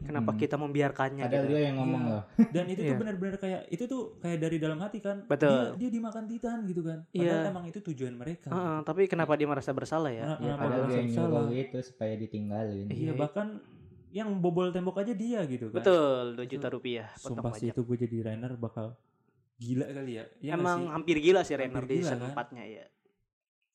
Kenapa 0.00 0.30
Hmm. 0.30 0.38
kita 0.38 0.56
membiarkannya 0.56 1.22
ada 1.22 1.38
gitu. 1.38 1.48
dia 1.50 1.60
yang 1.66 1.76
ngomong 1.76 2.02
Iya. 2.02 2.10
loh 2.10 2.22
Dan 2.54 2.64
itu 2.66 2.80
Iya. 2.80 2.88
tuh 2.88 2.96
benar-benar 2.98 3.36
kayak 3.36 3.60
itu 3.68 3.84
tuh 3.84 4.02
kayak 4.16 4.38
dari 4.38 4.56
dalam 4.56 4.78
hati 4.78 4.98
kan. 4.98 5.16
Betul. 5.24 5.76
Dia, 5.76 5.78
dia 5.78 5.90
dimakan 5.92 6.24
Titan 6.24 6.58
gitu 6.64 6.80
kan. 6.80 6.98
Iya. 7.10 7.28
Padahal 7.30 7.50
emang 7.50 7.64
itu 7.66 7.78
tujuan 7.84 8.14
mereka. 8.14 8.48
Heeh, 8.48 8.76
tapi 8.82 9.02
kenapa 9.06 9.32
dia 9.34 9.44
merasa 9.44 9.70
bersalah 9.70 10.08
ya? 10.08 10.24
Kenapa- 10.34 10.42
ya 10.42 10.52
padahal 10.56 10.84
dia 10.86 11.00
nyuruh 11.06 11.48
itu 11.52 11.78
supaya 11.82 12.14
ditinggalin 12.14 12.86
Iya 12.86 12.96
Iya. 12.96 13.12
bahkan 13.14 13.48
yang 14.10 14.28
bobol 14.36 14.68
tembok 14.68 14.98
aja 14.98 15.12
dia 15.12 15.44
gitu 15.44 15.68
kan. 15.68 15.76
Betul, 15.78 16.24
2 16.34 16.46
juta 16.48 16.66
rupiah 16.68 17.06
potong 17.14 17.38
Sumpah 17.38 17.52
sih 17.54 17.68
itu 17.68 17.80
gue 17.80 17.96
jadi 18.00 18.16
Rainer 18.24 18.52
bakal 18.54 18.96
gila 19.56 19.86
kali 19.86 20.12
ya. 20.12 20.24
Iya 20.40 20.50
nggak 20.50 20.58
Emang 20.58 20.78
sih? 20.80 20.90
hampir 20.90 21.16
gila 21.20 21.40
sih 21.42 21.54
Rainer 21.54 21.76
Hampir 21.78 21.92
di 21.92 21.96
gila, 22.00 22.10
kan? 22.16 22.32
4-nya 22.32 22.64
ya. 22.66 22.84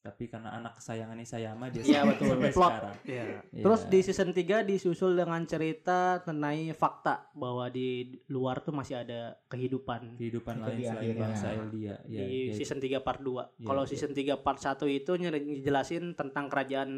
Tapi 0.05 0.29
karena 0.29 0.53
anak 0.53 0.77
kesayangannya 0.77 1.25
Sayama 1.25 1.65
dia 1.67 1.81
Iya, 1.81 2.05
sampai 2.05 2.13
betul. 2.13 2.27
sampai 2.29 2.51
Plot. 2.53 2.69
sekarang. 2.69 2.95
Iya. 3.09 3.23
Iya. 3.25 3.63
Terus 3.65 3.81
di 3.89 3.99
season 4.05 4.29
3 4.29 4.61
disusul 4.61 5.11
dengan 5.17 5.41
cerita 5.49 6.21
mengenai 6.21 6.69
fakta 6.77 7.33
bahwa 7.33 7.65
di 7.67 7.89
luar 8.29 8.61
tuh 8.61 8.69
masih 8.69 9.01
ada 9.01 9.33
kehidupan. 9.49 10.13
kehidupan 10.15 10.61
lain 10.61 10.77
di 10.77 10.85
selain 10.85 11.01
akhirnya. 11.01 11.21
bangsa 11.25 11.47
Eldia. 11.49 11.95
Ya, 12.05 12.21
di 12.21 12.37
ya, 12.47 12.53
season 12.53 12.77
3 12.77 13.01
part 13.01 13.17
2. 13.17 13.49
Iya, 13.57 13.65
Kalau 13.65 13.81
iya. 13.81 13.89
season 13.89 14.11
3 14.13 14.37
part 14.37 14.59
1 14.61 14.85
itu 14.85 15.11
ngejelasin 15.17 16.13
tentang 16.13 16.45
kerajaan 16.47 16.91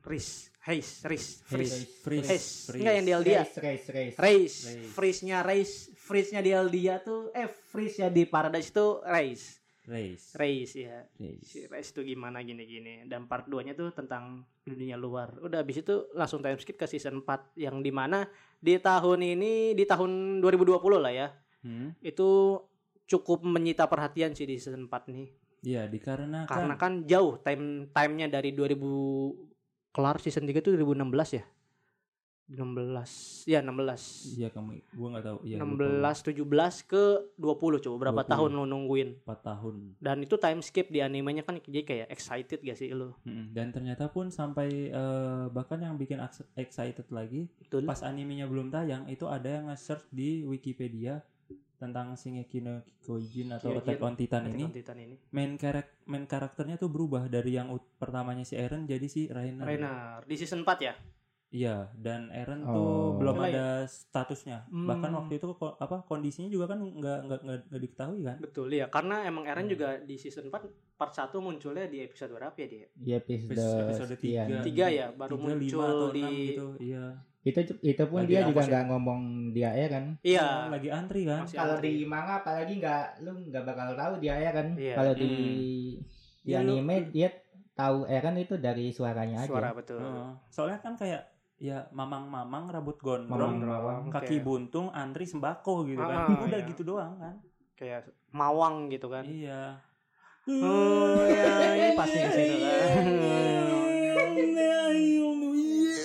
Riz, 0.00 0.48
Heis, 0.64 1.04
Riz, 1.04 1.44
Friz. 1.44 1.72
Freeze. 2.00 2.28
Heis. 2.32 2.44
Freeze. 2.64 2.80
Enggak 2.80 2.94
yang 2.94 3.04
di 3.04 3.12
Eldia. 3.12 3.40
race 3.44 3.60
Reis, 3.60 3.84
Reis. 4.16 4.54
freeze-nya 4.96 5.38
Reis, 5.42 5.92
freeze-nya 5.94 6.40
di 6.40 6.50
Eldia 6.50 6.96
tuh 6.98 7.28
eh 7.32 7.44
freeze-nya 7.44 8.08
di 8.08 8.24
Paradise 8.24 8.72
itu 8.72 9.04
Reis. 9.04 9.60
Race. 9.84 10.32
Reis 10.40 10.72
ya. 10.72 11.04
Race. 11.20 11.44
Si 11.44 11.68
Reis 11.68 11.92
tuh 11.92 12.08
gimana 12.08 12.40
gini-gini 12.40 13.04
dan 13.04 13.28
part 13.28 13.44
2-nya 13.44 13.76
tuh 13.76 13.92
tentang 13.92 14.48
dunia 14.64 14.96
luar. 14.96 15.36
Udah 15.44 15.60
habis 15.60 15.84
itu 15.84 16.08
langsung 16.16 16.40
time 16.40 16.56
skip 16.56 16.80
ke 16.80 16.88
season 16.88 17.20
4 17.20 17.60
yang 17.60 17.84
di 17.84 17.92
mana 17.92 18.24
di 18.56 18.80
tahun 18.80 19.20
ini 19.20 19.76
di 19.76 19.84
tahun 19.84 20.40
2020 20.40 20.80
lah 21.04 21.12
ya. 21.12 21.28
Hmm? 21.60 21.92
Itu 22.00 22.60
cukup 23.04 23.44
menyita 23.44 23.84
perhatian 23.84 24.32
sih 24.32 24.48
di 24.48 24.56
season 24.56 24.88
4 24.88 25.12
nih. 25.12 25.28
Iya, 25.64 25.88
dikarenakan 25.88 26.48
Karena 26.48 26.74
kan 26.76 26.92
jauh 27.08 27.40
time 27.40 27.88
time-nya 27.92 28.28
dari 28.28 28.52
2000 28.52 29.92
kelar 29.92 30.16
season 30.20 30.44
3 30.48 30.60
itu 30.60 30.72
2016 30.76 31.40
ya. 31.40 31.44
16 32.46 33.46
ya 33.46 33.58
16 33.58 34.36
Iya 34.36 34.48
kamu, 34.48 34.76
gua 34.92 35.08
nggak 35.12 35.24
tahu. 35.24 35.38
Iya, 35.42 35.56
16 35.58 36.28
17 36.28 36.44
ke 36.84 37.02
20 37.34 37.40
coba 37.80 37.96
berapa 37.98 38.22
20. 38.22 38.30
tahun 38.30 38.50
lu 38.52 38.64
nungguin? 38.64 39.08
4 39.20 39.40
tahun. 39.42 39.74
dan 39.96 40.16
itu 40.20 40.36
time 40.36 40.60
skip 40.60 40.86
di 40.86 41.00
animenya 41.00 41.40
kan 41.40 41.56
jadi 41.58 41.82
kayak 41.82 42.08
excited 42.08 42.60
gak 42.60 42.76
sih 42.76 42.90
lu? 42.90 43.16
Mm, 43.22 43.46
Dan 43.50 43.66
ternyata 43.70 44.06
pun 44.06 44.28
sampai 44.28 44.68
eh, 44.86 45.44
bahkan 45.48 45.78
yang 45.78 45.96
bikin 45.96 46.20
ex- 46.20 46.44
excited 46.54 47.08
lagi 47.08 47.48
betul. 47.58 47.84
pas 47.84 48.00
animenya 48.02 48.44
belum 48.44 48.68
tayang 48.68 49.08
itu 49.08 49.24
ada 49.24 49.48
yang 49.50 49.64
nge-search 49.66 50.04
di 50.10 50.44
Wikipedia 50.44 51.24
tentang 51.74 52.12
Shingeki 52.12 52.58
no 52.60 52.74
Kyojin 52.98 53.50
atau 53.52 53.72
Attack 53.74 54.00
on 54.00 54.14
Titan 54.14 54.42
Attack 54.42 54.54
ini. 54.54 54.64
on 54.64 54.72
Titan 54.72 54.98
ini. 54.98 55.16
Main 55.30 55.56
karak 55.56 55.88
main 56.04 56.24
karakternya 56.24 56.76
tuh 56.76 56.88
berubah 56.88 57.26
dari 57.26 57.52
yang 57.52 57.68
pertamanya 57.94 58.40
si 58.42 58.54
Eren 58.54 58.84
jadi 58.84 59.04
si 59.04 59.26
Rainer. 59.26 59.60
Rainer 59.60 60.20
di 60.22 60.34
season 60.34 60.60
4 60.62 60.80
ya 60.80 60.94
Iya, 61.54 61.86
dan 61.94 62.28
Eren 62.28 62.60
Oh. 62.60 62.74
tuh 62.74 62.92
belum 63.16 63.34
Mulai. 63.38 63.54
ada 63.54 63.66
statusnya. 63.84 64.66
Bahkan 64.66 65.06
Hmm. 65.06 65.18
waktu 65.20 65.38
itu 65.38 65.46
ko- 65.52 65.76
apa 65.76 66.02
kondisinya 66.02 66.50
juga 66.50 66.66
kan 66.66 66.82
nggak 66.82 67.18
nggak 67.24 67.40
nggak 67.64 67.80
diketahui 67.80 68.20
kan. 68.20 68.36
betul 68.40 68.66
ya 68.66 68.86
karena 68.88 69.22
emang 69.22 69.46
Eren 69.46 69.64
Hmm. 69.64 69.72
juga 69.72 69.88
di 70.00 70.16
season 70.16 70.50
4 70.50 70.66
part 70.92 71.12
1 71.12 71.38
munculnya 71.38 71.86
di 71.86 72.02
episode 72.02 72.30
berapa 72.30 72.54
ya 72.56 72.66
dia 72.66 72.86
di 72.92 73.10
episode, 73.12 73.86
Episode 73.86 74.12
sekian. 74.12 74.46
tiga. 74.48 74.62
tiga 74.62 74.86
ya 74.88 75.06
baru 75.08 75.30
Tiga, 75.32 75.42
lima 75.44 75.54
muncul 75.56 75.82
atau 75.84 76.08
di 76.10 76.20
enam 76.20 76.34
gitu. 76.34 76.66
Iya. 76.80 77.06
itu 77.44 77.60
itu 77.84 78.02
pun 78.04 78.20
Lagi 78.20 78.30
dia 78.30 78.40
juga 78.42 78.62
nggak 78.64 78.84
ngomong 78.88 79.20
dia 79.52 79.70
ya 79.70 79.88
kan 79.90 80.04
iya 80.22 80.46
lagi 80.66 80.88
antri 80.88 81.22
kan. 81.22 81.44
masih 81.44 81.54
kalau 81.54 81.76
antri. 81.76 81.90
di 81.92 82.04
manga 82.04 82.34
apalagi 82.40 82.72
nggak 82.74 83.04
lu 83.20 83.30
nggak 83.44 83.62
bakal 83.62 83.88
tahu 83.92 84.12
dia 84.16 84.34
ya 84.34 84.50
kan 84.50 84.66
Iya. 84.74 84.94
kalau 84.96 85.12
di 85.14 85.30
Di 86.40 86.50
Ya, 86.50 86.58
lu- 86.58 86.72
anime 86.72 87.08
dia 87.10 87.28
tahu 87.74 88.04
Eren 88.06 88.36
itu 88.38 88.56
dari 88.56 88.88
suaranya 88.88 89.38
aja. 89.38 89.50
suara 89.50 89.72
betul 89.72 89.96
Heeh. 89.98 90.28
soalnya 90.48 90.78
kan 90.78 90.92
kayak 90.94 91.33
ya 91.56 91.86
mamang-mamang 91.90 92.66
rambut 92.68 92.98
gondrong 92.98 93.62
Mamang-mamang. 93.62 94.10
kaki 94.10 94.36
Kayak- 94.36 94.44
buntung 94.44 94.90
antri 94.90 95.24
sembako 95.24 95.86
gitu 95.86 95.98
Ah, 95.98 96.26
kan 96.26 96.44
udah 96.44 96.60
iya. 96.60 96.66
gitu 96.66 96.82
doang 96.84 97.14
kan. 97.16 97.34
Kayak 97.74 98.00
mawang 98.30 98.86
gitu 98.88 99.06
kan. 99.06 99.22
Iya. 99.24 99.78
Oh 100.46 101.24
ya 101.24 101.52
ini 101.72 101.96
pasti 101.96 102.18
ke 102.18 102.30
situ 102.30 102.54
kan. 102.60 103.04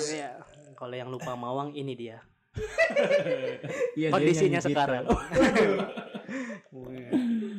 Iya. 0.10 0.29
kalau 0.74 0.96
yang 0.96 1.10
lupa 1.10 1.36
mawang 1.36 1.74
ini 1.74 1.91
dia. 1.94 2.24
Iya, 3.94 4.10
kondisinya 4.10 4.60
sekarang. 4.60 5.03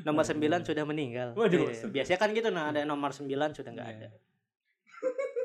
Nomor 0.00 0.24
9 0.24 0.40
sudah 0.64 0.84
meninggal. 0.84 1.36
Waduh. 1.36 1.68
Biasanya 1.86 2.16
kan 2.16 2.32
gitu 2.32 2.48
nah 2.48 2.72
ada 2.72 2.80
nomor 2.82 3.12
9 3.12 3.28
sudah 3.52 3.70
nggak 3.70 3.90
ada 3.90 4.08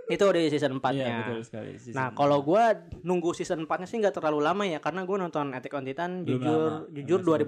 itu 0.08 0.22
udah 0.22 0.38
di 0.38 0.50
season 0.50 0.74
4 0.76 0.86
Iya, 0.92 1.04
nya 1.04 1.18
betul 1.24 1.42
sekali 1.42 1.72
season 1.76 1.96
Nah, 1.96 2.08
kalau 2.12 2.40
gua 2.40 2.74
nunggu 3.02 3.32
season 3.32 3.64
4-nya 3.64 3.86
sih 3.86 3.98
nggak 3.98 4.14
terlalu 4.14 4.40
lama 4.40 4.64
ya 4.64 4.78
karena 4.78 5.02
gua 5.02 5.18
nonton 5.20 5.50
Attack 5.52 5.74
on 5.74 5.84
Titan 5.84 6.12
Belum 6.22 6.38
jujur 6.38 6.62
lama, 6.84 6.92
jujur 6.92 7.20
masih 7.20 7.46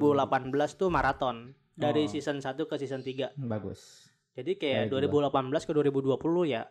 2018 0.58 0.74
tuh 0.76 0.90
maraton 0.90 1.36
dari 1.72 2.04
Oh. 2.04 2.10
season 2.10 2.38
1 2.38 2.58
ke 2.60 2.76
season 2.76 3.02
3. 3.02 3.30
Bagus. 3.38 4.10
Jadi 4.34 4.54
kayak 4.54 4.90
Kayak 4.90 5.14
2018 5.14 5.64
ke 5.64 5.72
2020 5.72 6.18
ya 6.48 6.66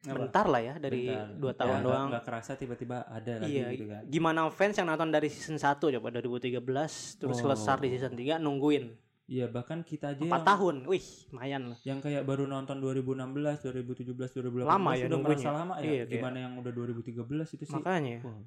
Apa? 0.00 0.16
bentar 0.18 0.46
lah 0.46 0.58
ya 0.60 0.74
dari 0.76 1.06
Bentar. 1.06 1.36
2 1.36 1.60
tahun 1.60 1.76
Ya, 1.76 1.84
doang. 1.84 2.06
nggak 2.08 2.24
kerasa 2.24 2.52
tiba-tiba 2.54 3.04
ada 3.04 3.32
lagi 3.36 3.52
Iya, 3.52 3.66
gitu 3.70 3.84
kan 3.86 4.02
gimana 4.06 4.48
fans 4.48 4.74
yang 4.74 4.88
nonton 4.88 5.10
dari 5.10 5.28
season 5.28 5.54
1 5.54 5.76
coba 5.92 6.08
2013 6.10 6.64
terus 7.14 7.36
Oh. 7.36 7.42
selesai 7.44 7.78
di 7.80 7.88
season 7.92 8.14
3 8.14 8.38
nungguin 8.38 8.96
iya 9.30 9.46
bahkan 9.46 9.80
kita 9.80 10.10
aja 10.10 10.18
4 10.18 10.26
yang, 10.26 10.42
tahun. 10.42 10.76
Wih, 10.84 11.06
lumayan 11.30 11.62
lah. 11.70 11.78
yang 11.82 11.98
kayak 11.98 12.22
baru 12.22 12.44
nonton 12.44 12.76
2016 12.76 13.62
2017 13.62 14.10
2018 14.10 14.66
Lama 14.66 14.90
ya 14.92 15.06
udah 15.06 15.08
nunggunya. 15.08 15.38
merasa 15.38 15.50
lama 15.54 15.74
ya 15.78 15.86
Iya, 15.86 16.04
gimana 16.04 16.36
yang 16.40 16.52
udah 16.56 16.72
2013 16.72 17.14
itu 17.48 17.64
sih 17.64 17.72
Makanya. 17.72 18.16
Wah, 18.20 18.42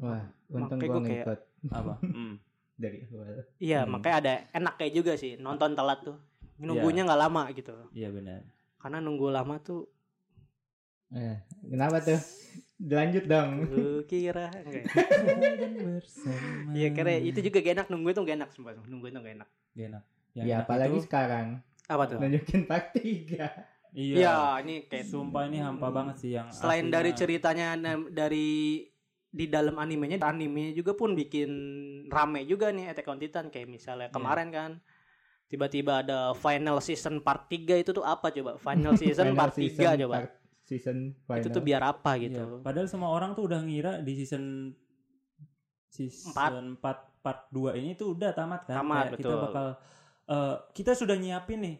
Wah, 0.00 0.22
untung 0.48 0.62
Makanya 0.72 0.86
gua 0.86 0.94
gua 0.94 1.02
kayak- 1.02 1.26
ngikut 1.26 1.40
apa 1.68 1.94
Hmm. 2.16 2.34
dari 2.74 2.98
awal. 3.04 3.26
Iya, 3.58 3.80
Hmm. 3.80 3.90
makanya 3.90 4.16
ada 4.16 4.32
enak 4.52 4.74
kayak 4.76 4.92
juga 4.94 5.12
sih 5.14 5.34
nonton 5.36 5.74
telat 5.74 6.00
tuh. 6.00 6.16
Nunggunya 6.56 7.02
nggak 7.02 7.20
lama 7.20 7.42
gitu. 7.50 7.74
iya 7.90 8.08
benar 8.08 8.46
Karena 8.76 8.98
nunggu 8.98 9.28
lama 9.28 9.58
tuh 9.58 9.90
Eh, 11.10 11.36
kenapa 11.64 11.98
tuh? 11.98 12.22
Lanjut 12.78 13.26
dong. 13.26 13.66
Lu 13.66 14.06
kira 14.06 14.46
enggak 14.54 14.86
ya? 14.86 15.02
Iya 16.70 16.88
kira 16.90 17.10
itu 17.18 17.40
juga 17.42 17.58
gak 17.58 17.74
enak 17.74 17.86
nunggu 17.88 18.08
itu 18.08 18.20
gak 18.22 18.36
enak 18.36 18.50
sumpah 18.50 18.72
nunggu 18.80 19.06
itu 19.06 19.18
gak 19.18 19.34
enak. 19.34 19.48
Gak 19.72 19.86
enak 19.90 20.04
Yang 20.32 20.46
Ya 20.46 20.56
apalagi 20.60 20.94
itu- 20.94 21.04
sekarang 21.04 21.46
Apa 21.84 22.02
tuh? 22.06 22.18
nunjukin 22.18 22.62
part 22.64 22.86
3. 22.92 23.50
iya 23.90 24.14
Iya 24.14 24.34
ini 24.60 24.86
kayak 24.86 25.02
sumpah 25.04 25.44
ini 25.44 25.58
hampa 25.58 25.88
banget 25.88 26.16
sih 26.16 26.30
yang 26.32 26.46
selain 26.48 26.86
aslinya- 26.86 26.94
dari 26.94 27.10
ceritanya 27.12 27.68
dari 28.06 28.48
di 29.28 29.46
dalam 29.46 29.74
animenya 29.76 30.18
animenya 30.20 30.70
juga 30.72 30.92
pun 30.92 31.12
bikin 31.12 31.50
rame 32.06 32.42
juga 32.44 32.68
nih 32.68 32.86
Attack 32.88 33.06
on 33.06 33.18
Titan 33.18 33.46
kayak 33.46 33.66
misalnya 33.68 34.06
Iya. 34.06 34.14
kemarin 34.14 34.48
kan 34.48 34.70
tiba-tiba 35.46 36.00
ada 36.00 36.30
final 36.32 36.78
season 36.78 37.18
part 37.18 37.46
3 37.46 37.74
itu 37.76 37.90
tuh 37.90 38.02
apa 38.04 38.30
coba 38.30 38.54
final 38.56 38.94
season 39.02 39.26
Final 39.28 39.38
part 39.40 39.54
3 39.56 39.98
coba 39.98 40.14
part 40.16 40.32
season 40.62 40.98
final. 41.20 41.40
itu 41.40 41.48
tuh 41.48 41.62
biar 41.64 41.82
apa 41.84 42.10
gitu 42.16 42.58
padahal 42.60 42.86
semua 42.86 43.10
orang 43.10 43.34
tuh 43.34 43.42
udah 43.44 43.58
ngira 43.60 43.98
di 43.98 44.14
season 44.16 44.70
season 45.88 46.76
4 46.76 46.82
part 47.18 47.50
2 47.50 47.74
ini 47.76 47.92
tuh 47.92 48.14
udah 48.14 48.30
tamat 48.30 48.64
kan. 48.64 48.78
Tamat, 48.78 49.04
Kayak 49.08 49.18
kita 49.20 49.34
bakal 49.36 49.66
eh, 50.30 50.56
kita 50.72 50.94
sudah 50.94 51.14
nyiapin 51.14 51.58
nih 51.58 51.76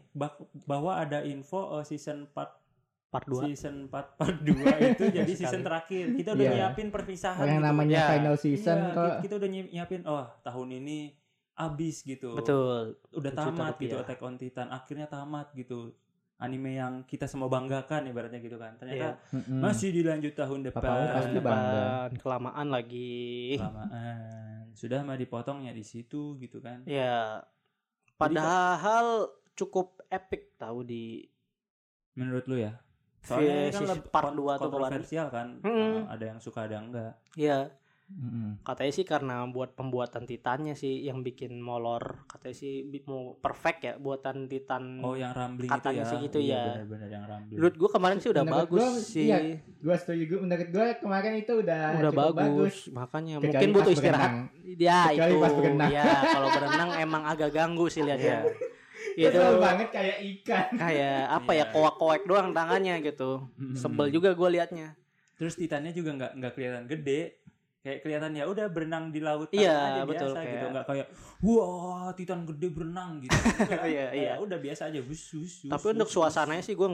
bahwa 0.64 0.92
ada 0.96 1.22
info 1.22 1.78
eh, 1.78 1.84
season 1.84 2.26
4 2.26 2.58
part 3.08 3.24
2 3.24 3.42
season 3.44 3.74
4 3.86 3.90
part 4.16 4.38
2 4.38 4.54
itu 4.90 5.04
jadi 5.08 5.32
season 5.32 5.62
terakhir. 5.62 6.10
Kita 6.12 6.30
udah 6.32 6.44
Iya. 6.44 6.54
nyiapin 6.56 6.88
perpisahan 6.88 7.42
yang 7.42 7.58
gitu. 7.58 7.68
namanya 7.68 7.96
Ya. 7.96 8.08
final 8.12 8.36
season 8.36 8.78
Iya, 8.80 8.90
kok. 8.92 9.06
ki- 9.08 9.18
kita 9.24 9.34
udah 9.36 9.48
nyi- 9.48 9.70
nyiapin 9.72 10.02
oh 10.04 10.26
tahun 10.40 10.68
ini 10.76 10.98
abis 11.56 12.02
gitu. 12.02 12.34
betul 12.34 12.96
Udah 13.12 13.32
tamat 13.32 13.74
gitu 13.76 13.92
rupiah. 13.92 14.02
Attack 14.02 14.20
on 14.20 14.34
Titan. 14.34 14.68
Akhirnya 14.68 15.06
tamat 15.06 15.50
gitu. 15.52 15.90
Anime 16.38 16.72
yang 16.72 17.04
kita 17.04 17.26
semua 17.26 17.46
banggakan 17.46 18.06
ibaratnya 18.06 18.38
gitu 18.38 18.56
kan. 18.56 18.72
Ternyata 18.74 19.20
Mm-mm. 19.28 19.60
masih 19.60 19.92
dilanjut 19.92 20.32
tahun 20.32 20.64
depan. 20.64 20.80
Papa 20.80 21.12
pasti 21.12 21.36
bangga. 21.36 21.84
Kelamaan 22.16 22.66
lagi 22.66 23.58
kelamaan 23.58 24.72
sudah 24.72 25.02
mah 25.02 25.14
dipotongnya 25.14 25.70
di 25.70 25.82
situ 25.82 26.38
gitu 26.38 26.58
kan 26.58 26.80
ya 26.86 27.42
padahal 28.20 29.06
cukup 29.56 30.04
epic 30.12 30.60
tahu 30.60 30.84
di 30.84 31.24
menurut 32.20 32.44
lu 32.44 32.60
ya? 32.60 32.76
Soalnya 33.20 33.68
ini 33.68 33.84
kan 33.84 34.00
part 34.08 34.32
kon- 34.32 34.38
2 34.40 34.60
tuh 34.60 34.70
kontroversial 34.72 35.26
kan. 35.28 35.60
Mm. 35.60 35.72
Uh, 35.72 36.00
ada 36.08 36.24
yang 36.24 36.38
suka 36.40 36.68
ada 36.68 36.80
yang 36.80 36.92
enggak. 36.92 37.12
Ya 37.36 37.72
Mm-mm. 38.12 38.58
katanya 38.60 38.92
sih 38.92 39.02
karena 39.02 39.46
buat 39.46 39.72
pembuatan 39.72 40.22
titannya 40.22 40.74
sih 40.74 41.00
yang 41.00 41.20
bikin 41.20 41.56
molor. 41.56 42.26
Katanya 42.26 42.52
sih 42.52 42.72
mau 43.02 43.32
perfect 43.34 43.80
ya 43.80 43.92
buatan 43.96 44.44
titan 44.44 44.98
oh 44.98 45.14
yang 45.14 45.30
rambling 45.30 45.66
Katanya 45.66 45.94
itu 45.96 46.04
ya. 46.04 46.10
sih 46.10 46.18
gitu 46.20 46.38
Iya, 46.38 46.50
ya. 46.50 46.62
benar-benar 46.66 47.08
yang 47.08 47.24
rambling. 47.24 47.56
Menurut 47.56 47.74
gua 47.76 47.90
kemarin 47.90 48.16
sih 48.18 48.28
udah 48.28 48.42
Menurut 48.42 48.60
bagus 48.60 48.82
gua, 48.82 48.88
sih. 49.00 49.24
iya, 49.24 49.38
Gua 49.78 49.96
setuju. 49.96 50.22
Gua 50.26 50.38
menurut 50.42 50.68
gua 50.68 50.84
kemarin 50.96 51.32
itu 51.34 51.52
udah 51.54 51.82
udah 51.96 52.10
cukup 52.10 52.34
bagus. 52.34 52.76
makanya 52.90 53.34
Kecuali 53.36 53.46
mungkin 53.48 53.68
butuh 53.72 53.92
istirahat. 53.92 54.20
berenang. 54.20 54.36
ya 54.76 55.00
Kecuali 55.08 55.30
itu. 55.30 55.40
pas 55.40 55.52
berenang. 55.54 55.90
ya 55.90 56.04
kalau 56.26 56.48
berenang 56.50 56.90
emang 56.98 57.22
agak 57.24 57.50
ganggu 57.50 57.86
sih 57.86 58.02
lihatnya 58.02 58.38
Itu 59.12 59.32
itu 59.32 59.40
banget 59.56 59.88
kayak 59.90 60.16
ikan. 60.34 60.66
kayak 60.76 61.18
apa 61.32 61.50
ya 61.52 61.58
Iya. 61.60 61.72
koak-koak 61.72 62.22
doang 62.24 62.50
tangannya 62.50 63.00
gitu. 63.00 63.48
Sebel 63.72 64.10
juga 64.10 64.34
gua 64.34 64.50
liatnya. 64.50 64.92
Terus 65.34 65.56
titannya 65.56 65.88
juga 65.90 66.12
nggak 66.12 66.32
nggak 66.36 66.52
kelihatan 66.52 66.84
gede 66.86 67.39
kayak 67.80 67.98
kelihatan 68.00 68.32
ya 68.32 68.44
udah 68.44 68.66
berenang 68.68 69.08
di 69.08 69.20
laut 69.20 69.48
Iya, 69.50 69.72
aja 69.72 70.02
betul, 70.04 70.30
biasa 70.30 70.38
gitu 70.38 70.52
kayak- 70.52 70.72
nggak 70.72 70.86
kayak 70.86 71.06
wah 71.40 72.08
titan 72.12 72.40
gede 72.44 72.68
berenang 72.68 73.10
gitu 73.18 73.32
Iya, 73.72 73.78
kayak 73.80 74.10
iya. 74.12 74.32
udah 74.36 74.58
biasa 74.58 74.92
aja 74.92 75.00
wus, 75.00 75.22
wus, 75.32 75.54
wus, 75.64 75.70
Tapi 75.70 75.86
untuk 75.90 76.06
wus, 76.06 76.14
suasananya 76.14 76.60
sih 76.60 76.76
gue 76.76 76.88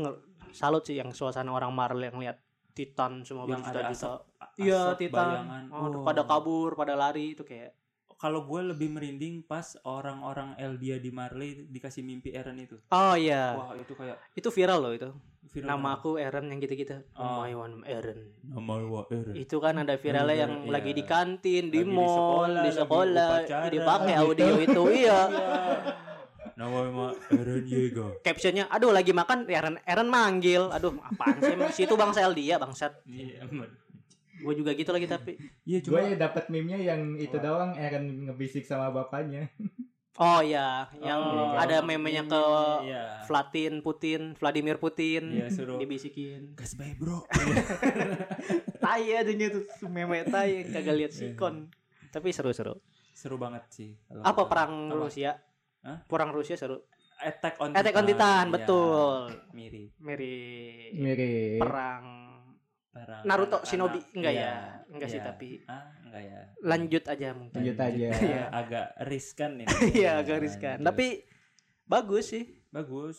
salut 0.55 0.83
sih 0.83 0.94
yang 0.94 1.11
suasana 1.11 1.51
orang 1.51 1.75
Marvel 1.75 2.05
yang 2.05 2.16
lihat 2.16 2.38
Titan 2.70 3.25
semua 3.25 3.49
yang 3.49 3.64
asap 3.64 4.20
Iya, 4.57 4.92
Titan. 4.94 5.68
Oh, 5.68 5.88
Wah. 5.90 6.05
pada 6.05 6.22
kabur, 6.22 6.77
pada 6.77 6.92
lari 6.92 7.33
itu 7.33 7.40
kayak 7.40 7.72
kalau 8.16 8.44
gue 8.44 8.72
lebih 8.72 8.88
merinding 8.88 9.44
pas 9.44 9.77
orang-orang 9.83 10.57
Eldia 10.57 10.96
di 10.96 11.09
Marley 11.09 11.68
dikasih 11.68 12.01
mimpi 12.01 12.33
Eren 12.33 12.57
itu. 12.57 12.77
Oh 12.88 13.12
iya, 13.12 13.53
Wah 13.53 13.72
itu 13.75 13.92
kayak 13.92 14.16
itu 14.33 14.49
viral 14.49 14.81
loh 14.81 14.92
itu. 14.92 15.09
Viral 15.57 15.73
Nama 15.73 15.88
aku 15.97 16.11
Eren 16.21 16.53
yang 16.53 16.61
gitu-gitu. 16.61 17.01
Oh. 17.16 17.40
My 17.40 17.53
one 17.57 17.81
Eren. 17.88 18.21
nama 18.45 18.77
Eren. 19.09 19.33
Itu 19.33 19.57
kan 19.57 19.81
ada 19.81 19.97
viralnya 19.97 20.37
yang 20.45 20.53
iya. 20.69 20.73
lagi 20.77 20.92
di 20.92 21.05
kantin, 21.09 21.73
di 21.73 21.81
Lagi 21.81 21.88
di 21.88 21.97
mall, 21.97 22.12
sekolah, 22.12 22.62
di 22.62 22.71
sekolah, 22.77 23.29
dipakai 23.73 24.12
gitu. 24.12 24.23
audio 24.29 24.55
itu 24.61 24.83
iya. 25.01 25.21
Nama 26.57 26.79
mah 26.92 27.12
Eren 27.33 27.61
Diego. 27.64 28.07
Captionnya, 28.21 28.69
aduh 28.69 28.92
lagi 28.92 29.16
makan, 29.16 29.49
Eren 29.49 29.81
Eren 29.88 30.09
manggil. 30.12 30.69
Aduh, 30.69 30.92
apaan 31.01 31.40
sih? 31.40 31.53
emang? 31.57 31.73
Situ 31.73 31.95
bang 31.97 32.12
dia 32.37 32.61
bangsat. 32.61 32.92
Iya, 33.09 33.49
Gue 34.37 34.53
juga 34.53 34.77
gitu 34.77 34.92
lagi 34.92 35.09
tapi. 35.09 35.40
Iya 35.64 35.81
Gue 35.81 35.97
cuma 35.97 36.12
ya 36.12 36.16
dapat 36.29 36.53
meme-nya 36.53 36.77
yang 36.77 37.16
itu 37.16 37.40
doang 37.40 37.73
Eren 37.73 38.29
ngebisik 38.29 38.69
sama 38.69 38.92
bapaknya. 38.92 39.49
Oh 40.16 40.40
iya, 40.40 40.88
yang 40.98 41.20
Oh, 41.20 41.52
ada 41.55 41.81
memenya 41.81 42.24
ke 42.24 42.42
Iya. 42.83 43.20
Vlatin 43.24 43.81
Putin, 43.81 44.33
Vladimir 44.33 44.76
Putin 44.76 45.29
Iya, 45.31 45.46
suruh 45.48 45.76
dibisikin. 45.76 46.55
gas 46.55 46.72
bae 46.72 46.92
bro. 46.92 47.20
Tai 48.81 49.02
adanya 49.02 49.46
tuh 49.50 49.62
meme 49.85 50.24
tai 50.24 50.64
kagak 50.64 50.96
lihat 50.96 51.12
Iya. 51.12 51.33
sikon. 51.33 51.68
Tapi 52.09 52.29
seru-seru. 52.31 52.81
Seru 53.12 53.37
banget 53.37 53.68
sih. 53.68 53.92
Apa 54.14 54.33
kata- 54.38 54.48
perang 54.48 54.72
Apa? 54.88 54.96
Rusia? 54.98 55.37
Hah? 55.83 55.98
Perang 56.02 56.31
Rusia 56.31 56.57
seru. 56.57 56.81
Attack 57.16 57.57
on 57.59 57.72
Attack 57.72 57.94
on 57.94 58.05
Titan, 58.05 58.46
Iya, 58.46 58.55
betul. 58.55 59.20
Mirip. 59.50 59.90
Mirip 59.98 60.92
Mirip. 60.94 61.57
perang 61.59 62.25
Perang 62.96 63.22
Naruto 63.22 63.61
anak-anak. 63.61 63.68
Shinobi 63.68 64.00
enggak 64.12 64.32
Iya, 64.32 64.40
ya? 64.40 64.52
Enggak 64.88 65.09
sih 65.09 65.20
iya. 65.20 65.26
tapi 65.26 65.48
Ah, 65.64 65.85
enggak 66.00 66.22
ya. 66.22 66.40
lanjut 66.62 67.04
aja 67.04 67.28
mungkin. 67.30 67.56
Lanjut 67.61 67.76
aja. 67.78 68.09
Iya. 68.32 68.42
agak 68.50 68.87
riskan 69.04 69.50
ini. 69.56 69.66
Iya, 69.98 70.11
agak 70.16 70.38
riskan. 70.40 70.76
Lanjut. 70.76 70.88
Tapi 70.88 71.06
bagus 71.85 72.24
sih. 72.26 72.44
bagus. 72.68 73.18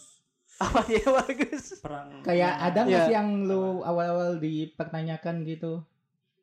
Apa 0.57 0.81
ya 0.85 1.05
bagus? 1.19 1.77
Perang 1.77 2.21
Kayak 2.21 2.53
ada 2.63 2.79
nggak 2.81 2.97
Iya. 2.97 3.05
sih 3.05 3.15
yang 3.15 3.29
lu 3.43 3.81
awal-awal 3.81 4.37
dipertanyakan 4.37 5.41
gitu 5.43 5.85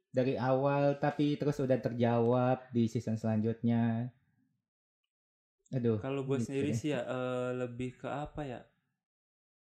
dari 0.09 0.35
awal 0.35 0.95
tapi 0.97 1.35
terus 1.35 1.59
udah 1.59 1.75
terjawab 1.77 2.71
di 2.71 2.87
season 2.87 3.15
selanjutnya. 3.15 4.15
Aduh. 5.71 5.99
Kalau 5.99 6.23
gue 6.23 6.39
gitu 6.39 6.47
sendiri 6.47 6.71
deh. 6.71 6.77
sih 6.77 6.91
ya 6.91 7.03
eh, 7.03 7.51
lebih 7.57 7.99
ke 7.99 8.07
apa 8.07 8.47
ya? 8.47 8.61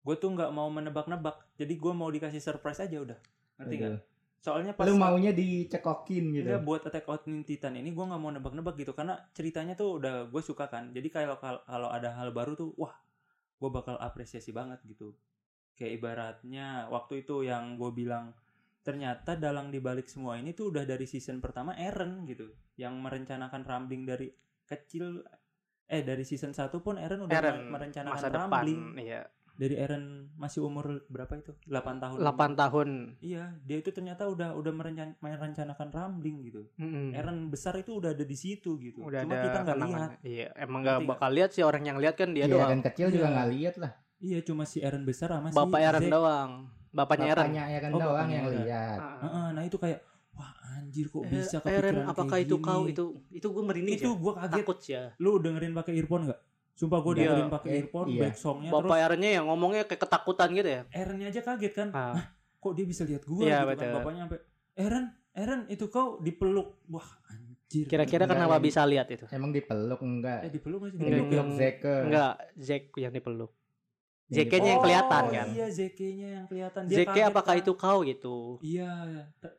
Gue 0.01 0.15
tuh 0.15 0.31
nggak 0.31 0.51
mau 0.51 0.69
menebak-nebak. 0.69 1.35
Jadi 1.57 1.75
gue 1.75 1.93
mau 1.93 2.07
dikasih 2.07 2.39
surprise 2.39 2.79
aja 2.79 2.95
udah. 2.97 3.19
Ngerti 3.61 3.75
nggak? 3.81 4.01
Soalnya 4.41 4.73
pas 4.79 4.87
Lu 4.87 4.95
maunya 4.95 5.35
dicekokin 5.35 6.25
gitu. 6.31 6.47
Enggak 6.47 6.63
buat 6.63 6.83
Attack 6.87 7.07
on 7.11 7.43
Titan 7.43 7.75
ini 7.75 7.91
gue 7.91 8.05
nggak 8.05 8.21
mau 8.21 8.31
nebak-nebak 8.31 8.79
gitu 8.79 8.93
karena 8.95 9.19
ceritanya 9.35 9.75
tuh 9.75 9.99
udah 9.99 10.31
gue 10.31 10.43
suka 10.45 10.71
kan. 10.71 10.95
Jadi 10.95 11.09
kalau 11.11 11.37
kalau 11.41 11.89
ada 11.91 12.15
hal 12.15 12.31
baru 12.31 12.55
tuh 12.55 12.71
wah 12.79 12.95
gue 13.57 13.71
bakal 13.73 13.97
apresiasi 13.97 14.53
banget 14.53 14.85
gitu 14.85 15.17
kayak 15.77 16.01
ibaratnya 16.01 16.89
waktu 16.89 17.25
itu 17.25 17.45
yang 17.45 17.77
gue 17.77 17.93
bilang 17.93 18.33
ternyata 18.81 19.37
dalang 19.37 19.69
dibalik 19.69 20.09
semua 20.09 20.41
ini 20.41 20.57
tuh 20.57 20.73
udah 20.73 20.89
dari 20.89 21.05
season 21.05 21.41
pertama 21.41 21.77
Eren 21.77 22.25
gitu 22.25 22.49
yang 22.81 22.97
merencanakan 23.01 23.63
rambling 23.65 24.09
dari 24.09 24.33
kecil 24.65 25.21
eh 25.87 26.03
dari 26.03 26.25
season 26.27 26.51
1 26.51 26.71
pun 26.83 26.97
Eren 26.99 27.29
udah 27.29 27.35
Eren 27.37 27.71
merencanakan 27.71 28.17
masa 28.17 28.29
depan 28.33 28.49
rambling 28.49 28.83
iya 29.01 29.23
dari 29.57 29.75
Eren 29.75 30.05
masih 30.35 30.61
umur 30.63 30.85
berapa 31.07 31.33
itu 31.35 31.57
8 31.63 31.73
tahun 31.97 32.17
8 32.19 32.29
tahun 32.55 32.89
iya 33.19 33.57
dia 33.61 33.77
itu 33.77 33.89
ternyata 33.89 34.25
udah 34.27 34.53
udah 34.53 34.69
merencan- 34.71 35.17
merencanakan 35.19 35.89
rambling 35.89 36.45
gitu 36.45 36.69
Mm-mm. 36.77 37.11
Eren 37.11 37.49
besar 37.49 37.73
itu 37.75 37.93
udah 37.95 38.13
ada 38.13 38.23
di 38.23 38.35
situ 38.35 38.77
gitu 38.77 38.99
Hmm. 38.99 39.09
udah 39.09 39.21
cuma 39.23 39.33
ada 39.33 39.43
kita 39.43 39.59
nggak 39.63 39.79
lihat 39.83 40.11
iya 40.23 40.47
emang 40.55 40.81
nggak 40.83 40.99
bakal 41.07 41.31
lihat 41.31 41.51
sih 41.51 41.63
orang 41.63 41.85
yang 41.85 41.97
lihat 41.97 42.15
kan 42.15 42.31
dia 42.31 42.45
Iya, 42.45 42.53
doang 42.55 42.71
dan 42.71 42.81
kecil 42.83 43.09
juga 43.09 43.25
Iya. 43.25 43.35
nggak 43.35 43.51
lihat 43.51 43.75
lah. 43.79 43.93
iya 44.19 44.39
cuma 44.41 44.63
si 44.63 44.79
Eren 44.79 45.03
besar 45.03 45.29
sama 45.31 45.49
si 45.49 45.55
bapak 45.55 45.81
Eren 45.83 46.03
Zack. 46.03 46.13
doang 46.13 46.51
bapaknya 46.91 47.27
Eren 47.31 47.45
Bapaknya 47.47 47.65
Eren 47.71 47.91
Oh, 47.91 47.99
doang 47.99 48.09
bapaknya 48.15 48.35
yang 48.35 48.47
Eren. 48.47 48.61
lihat. 48.63 48.99
Ah. 48.99 49.19
Heeh, 49.19 49.47
nah 49.53 49.63
itu 49.63 49.77
kayak 49.77 50.01
wah 50.33 50.53
anjir 50.71 51.07
kok 51.07 51.23
Eh, 51.23 51.29
bisa 51.31 51.57
kepikiran 51.59 51.81
Eren 51.83 51.97
kayak 51.99 52.13
apakah 52.13 52.39
itu 52.39 52.55
gini. 52.55 52.67
kau 52.67 52.83
itu 52.85 53.05
itu 53.31 53.47
gue 53.47 53.63
merinding 53.63 53.97
itu 53.97 54.05
ya. 54.07 54.17
gua 54.19 54.33
kaget 54.39 54.53
takut 54.59 54.79
ya 54.83 55.03
lu 55.17 55.31
dengerin 55.39 55.73
pakai 55.73 55.93
earphone 55.95 56.25
nggak 56.27 56.41
sumpah 56.77 57.01
gua 57.01 57.13
Iya. 57.13 57.21
dengerin 57.27 57.49
pakai 57.51 57.69
Eh, 57.69 57.79
earphone 57.79 58.09
iya. 58.09 58.21
back 58.23 58.37
songnya 58.37 58.69
bapak 58.69 58.85
terus 58.87 59.01
Erennya 59.03 59.31
yang 59.33 59.45
ngomongnya 59.47 59.83
kayak 59.83 60.01
ketakutan 60.03 60.49
gitu 60.53 60.69
ya 60.71 60.83
Erennya 60.91 61.27
aja 61.27 61.41
kaget 61.43 61.73
kan 61.75 61.89
Ah. 61.91 62.15
kok 62.55 62.73
dia 62.73 62.85
bisa 62.85 63.03
lihat 63.03 63.23
gua 63.23 63.41
Iya, 63.41 63.59
gitu 63.59 63.69
betul. 63.69 63.81
kan 63.83 63.97
bapaknya 63.97 64.21
sampai 64.23 64.39
Eren 64.77 65.05
Eren 65.33 65.61
itu 65.67 65.85
kau 65.87 66.17
dipeluk 66.19 66.69
wah 66.87 67.09
anjir 67.27 67.85
kira-kira 67.87 68.25
Enggak, 68.25 68.37
kenapa 68.39 68.57
bisa 68.59 68.81
lihat 68.85 69.09
itu 69.09 69.25
Emang 69.31 69.51
dipeluk 69.51 70.01
enggak? 70.01 70.39
eh 70.39 70.51
dipeluk 70.51 70.79
masih 70.83 70.97
Enggak, 70.97 71.09
dipeluk 71.11 71.25
Dipeluk 71.27 71.37
yang- 71.43 71.59
Zeke. 71.59 71.95
enggak 72.03 72.33
Zack 72.55 72.83
yang 72.95 73.13
dipeluk 73.13 73.53
Yang 74.27 74.37
Zeke-nya 74.43 74.69
yang 74.69 74.83
kelihatan 74.83 75.23
oh, 75.23 75.31
kan 75.31 75.47
iya 75.49 75.67
Zeke-nya 75.71 76.29
yang 76.35 76.47
kelihatan 76.47 76.83
Dia 76.85 76.97
Zeke 76.99 77.09
kaget 77.15 77.27
apakah 77.27 77.53
kan. 77.53 77.63
itu 77.63 77.73
kau 77.75 77.99
gitu 78.03 78.37
iya 78.61 78.91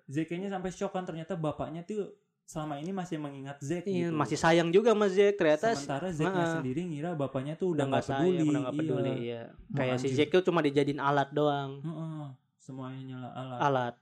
Zeke-nya 0.06 0.48
sampai 0.48 0.70
shock 0.70 0.92
kan 0.92 1.04
ternyata 1.04 1.34
bapaknya 1.34 1.82
tuh 1.82 2.14
selama 2.48 2.80
ini 2.80 2.96
masih 2.96 3.20
mengingat 3.20 3.60
Zeke 3.60 3.92
Iya, 3.92 4.08
gitu. 4.08 4.16
masih 4.16 4.38
sayang 4.40 4.72
juga 4.72 4.96
sama 4.96 5.12
Zack 5.12 5.36
ternyata 5.36 5.76
sementara 5.76 6.08
Zeke-nya 6.16 6.46
Heeh. 6.48 6.56
sendiri 6.56 6.82
ngira 6.88 7.12
bapaknya 7.12 7.60
tuh 7.60 7.76
udah 7.76 7.86
nggak 7.92 8.08
peduli 8.08 8.32
sayang 8.32 8.48
udah 8.48 8.62
nggak 8.64 8.78
peduli 8.80 9.12
iya. 9.12 9.20
iya. 9.20 9.42
Kayak 9.76 9.98
si. 10.00 10.08
Zack 10.16 10.32
tuh 10.32 10.44
cuma 10.48 10.64
dijadiin 10.64 11.04
alat 11.04 11.28
doang 11.36 11.84
Heeh, 11.84 12.24
semuanya 12.64 13.02
nyala 13.04 13.30
alat 13.36 13.60
alat 13.60 13.96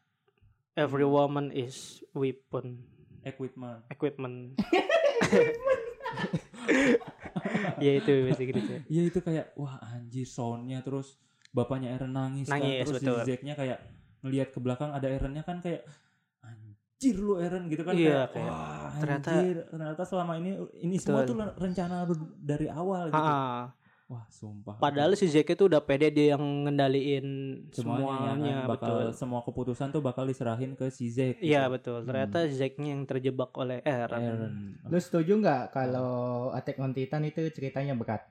every 0.78 1.10
woman 1.10 1.50
is 1.50 2.06
weapon 2.14 2.86
equipment 3.26 3.82
equipment 3.90 4.54
ya 7.82 7.92
itu 7.98 8.14
Inggrisnya 8.30 8.86
Iya 8.86 9.02
itu 9.10 9.20
kayak 9.26 9.58
wah 9.58 9.82
anjir 9.82 10.30
soundnya 10.30 10.86
terus 10.86 11.18
bapaknya 11.50 11.96
Eren 11.96 12.14
nangis, 12.14 12.46
Nangis, 12.46 12.86
kan 12.86 12.94
terus 12.94 13.02
betul. 13.02 13.18
si 13.24 13.28
Zack-nya 13.32 13.54
kayak 13.58 13.80
ngelihat 14.22 14.52
ke 14.52 14.60
belakang 14.60 14.92
ada 14.92 15.08
Erennya 15.08 15.46
kan 15.46 15.62
kayak 15.62 15.86
anjir 16.96 17.16
lu 17.18 17.36
Eren 17.38 17.68
gitu 17.68 17.84
kan 17.84 17.92
Iya, 17.94 18.24
kayak, 18.24 18.28
kayak, 18.32 18.50
wah 18.50 18.92
ternyata- 18.96 19.32
anjir 19.36 19.58
ternyata 19.68 20.02
selama 20.04 20.34
ini 20.38 20.52
ini 20.80 20.96
semua 20.96 21.22
Betul. 21.22 21.28
tuh 21.28 21.36
len- 21.38 21.56
rencana 21.58 21.96
lu 22.04 22.16
dari 22.36 22.68
awal 22.68 23.04
gitu. 23.10 23.20
Ah, 23.20 23.76
Wah 24.06 24.22
sumpah. 24.30 24.78
padahal 24.78 25.12
si 25.14 25.26
Zack 25.26 25.50
itu 25.50 25.66
udah 25.66 25.82
pede 25.82 26.08
dia 26.10 26.32
yang 26.32 26.44
ngendaliin 26.64 27.26
semuanya, 27.70 28.06
semuanya, 28.06 28.48
ya 28.48 28.56
kan, 28.56 28.70
bakal 28.70 28.94
betul 28.96 29.10
semua 29.12 29.42
keputusan 29.42 29.88
tuh 29.90 30.00
bakal 30.00 30.24
diserahin 30.24 30.72
ke 30.74 30.88
si 30.88 31.10
Zack. 31.10 31.42
iya 31.42 31.66
gitu. 31.66 31.74
betul 31.74 31.98
ternyata 32.06 32.38
Zacknya 32.48 32.90
yang 32.92 33.04
terjebak 33.04 33.52
oleh 33.52 33.82
Eren, 33.82 34.16
Eren. 34.16 34.54
Lu 34.84 34.96
setuju 34.96 35.36
nggak 35.36 35.64
kalau 35.70 36.14
Attack 36.52 36.80
on 36.80 36.94
Titan 36.94 37.24
itu 37.24 37.44
ceritanya 37.50 37.92
berat? 37.94 38.24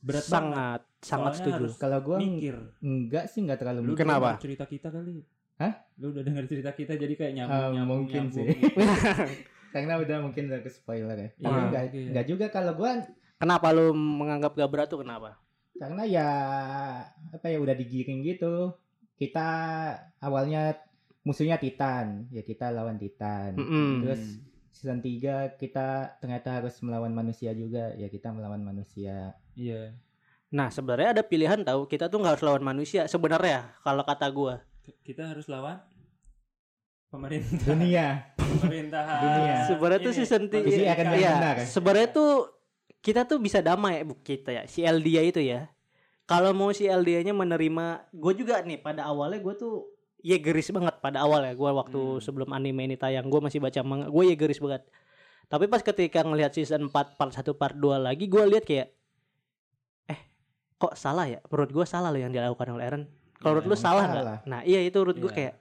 Berat 0.00 0.20
banget. 0.22 0.26
sangat 0.26 0.80
sangat 0.98 1.32
Soalnya 1.34 1.40
setuju 1.54 1.64
Kalau 1.78 1.98
gua 2.02 2.16
mikir. 2.18 2.56
enggak 2.78 3.24
sih 3.26 3.40
enggak 3.40 3.56
terlalu 3.58 3.80
Lu 3.80 3.88
mikir. 3.90 4.00
Kenapa? 4.02 4.30
cerita 4.36 4.64
kita 4.64 4.88
kali. 4.90 5.22
Hah? 5.56 5.72
Lu 5.96 6.10
udah 6.10 6.22
denger 6.22 6.44
cerita 6.44 6.70
kita 6.70 6.94
jadi 6.94 7.14
kayak 7.14 7.32
nyambung 7.34 7.54
Ah, 7.56 7.70
nyambung 7.70 7.98
mungkin 8.04 8.20
nyambung 8.26 8.46
sih. 8.46 8.58
gitu. 8.58 8.78
Karena 9.74 9.94
udah 9.96 10.16
mungkin 10.20 10.42
udah 10.48 10.60
ke 10.60 10.70
spoiler 10.70 11.16
ya. 11.16 11.28
Tapi 11.32 11.42
Iya, 11.44 11.60
enggak, 11.64 11.82
mungkin. 11.84 12.02
enggak 12.10 12.26
juga 12.26 12.46
kalau 12.48 12.72
gua 12.74 12.90
kenapa 13.36 13.66
lu 13.70 13.86
menganggap 13.92 14.52
gak 14.52 14.70
berat 14.70 14.88
tuh 14.88 15.02
kenapa 15.02 15.36
karena 15.74 16.06
ya 16.06 16.28
apa 17.30 17.46
ya 17.46 17.58
udah 17.58 17.74
digiring 17.74 18.22
gitu. 18.24 18.70
Kita 19.14 19.46
awalnya 20.18 20.74
musuhnya 21.22 21.58
Titan, 21.58 22.30
ya 22.30 22.42
kita 22.42 22.70
lawan 22.70 22.94
Titan. 22.94 23.54
Mm-mm. 23.54 24.02
Terus 24.02 24.22
season 24.70 24.98
3 24.98 25.54
kita 25.54 26.18
ternyata 26.18 26.62
harus 26.62 26.78
melawan 26.78 27.10
manusia 27.10 27.50
juga, 27.50 27.90
ya 27.94 28.06
kita 28.06 28.30
melawan 28.30 28.62
manusia. 28.62 29.34
Iya. 29.54 29.94
Nah 30.50 30.70
sebenarnya 30.70 31.18
ada 31.18 31.24
pilihan 31.24 31.58
tahu 31.60 31.86
kita 31.86 32.06
tuh 32.06 32.22
nggak 32.22 32.38
harus 32.38 32.46
lawan 32.46 32.62
manusia 32.64 33.06
sebenarnya 33.06 33.74
kalau 33.82 34.06
kata 34.06 34.30
gua 34.30 34.62
Kita 35.00 35.32
harus 35.32 35.46
lawan 35.46 35.80
pemerintah. 37.08 37.64
Dunia. 37.64 38.06
Pemerintahan. 38.36 39.20
Dunia. 39.20 39.54
Sebenarnya 39.66 40.00
tuh 40.02 40.14
season 40.14 40.42
tiga- 40.46 40.92
akan 40.92 41.06
Iya, 41.12 41.32
ya? 41.40 41.64
sebenarnya 41.64 42.08
tuh 42.10 42.32
kita 42.98 43.24
tuh 43.24 43.36
bisa 43.36 43.60
damai 43.60 44.00
bu 44.00 44.16
kita 44.18 44.50
ya 44.50 44.62
si 44.64 44.80
Eldia 44.80 45.20
itu 45.20 45.40
ya. 45.40 45.68
Kalau 46.24 46.52
mau 46.52 46.72
si 46.72 46.88
Eldia-nya 46.88 47.32
menerima, 47.32 48.08
gue 48.10 48.32
juga 48.34 48.60
nih 48.60 48.80
pada 48.80 49.04
awalnya 49.04 49.36
gue 49.38 49.54
tuh 49.54 49.92
ya 50.20 50.40
geris 50.40 50.72
banget 50.72 50.96
pada 50.98 51.20
awal 51.20 51.44
ya 51.44 51.52
gue 51.52 51.70
waktu 51.70 52.00
Hmm. 52.00 52.16
sebelum 52.18 52.48
anime 52.48 52.80
ini 52.82 52.96
tayang 52.96 53.28
gue 53.28 53.40
masih 53.40 53.60
baca 53.60 53.80
manga 53.80 54.08
gue 54.08 54.24
ya 54.24 54.34
geris 54.34 54.56
banget. 54.56 54.88
Tapi 55.44 55.68
pas 55.68 55.80
ketika 55.80 56.24
ngelihat 56.24 56.50
season 56.50 56.88
4 56.88 57.20
part 57.20 57.28
1 57.30 57.52
part 57.52 57.76
2 57.76 58.00
lagi 58.00 58.24
gue 58.24 58.40
lihat 58.48 58.64
kayak 58.64 58.88
eh 60.06 60.20
kok 60.74 60.96
salah 60.96 61.28
ya? 61.28 61.44
Menurut 61.44 61.70
gue 61.70 61.84
salah 61.84 62.08
loh 62.08 62.16
yang 62.18 62.32
dilakukan 62.32 62.68
oleh 62.70 62.84
Eren. 62.84 63.04
Kalau 63.44 63.52
menurut 63.54 63.66
lu 63.66 63.70
Emang 63.70 63.84
salah 63.84 64.02
nggak? 64.08 64.24
Nah 64.42 64.60
iya 64.64 64.80
itu 64.80 64.96
menurut 64.96 65.16
gue 65.18 65.28
Iya. 65.28 65.36
kayak 65.36 65.54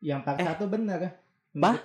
Yang 0.00 0.20
part 0.24 0.36
Eh. 0.40 0.46
satu 0.48 0.64
benar. 0.66 1.00
Bah? 1.52 1.76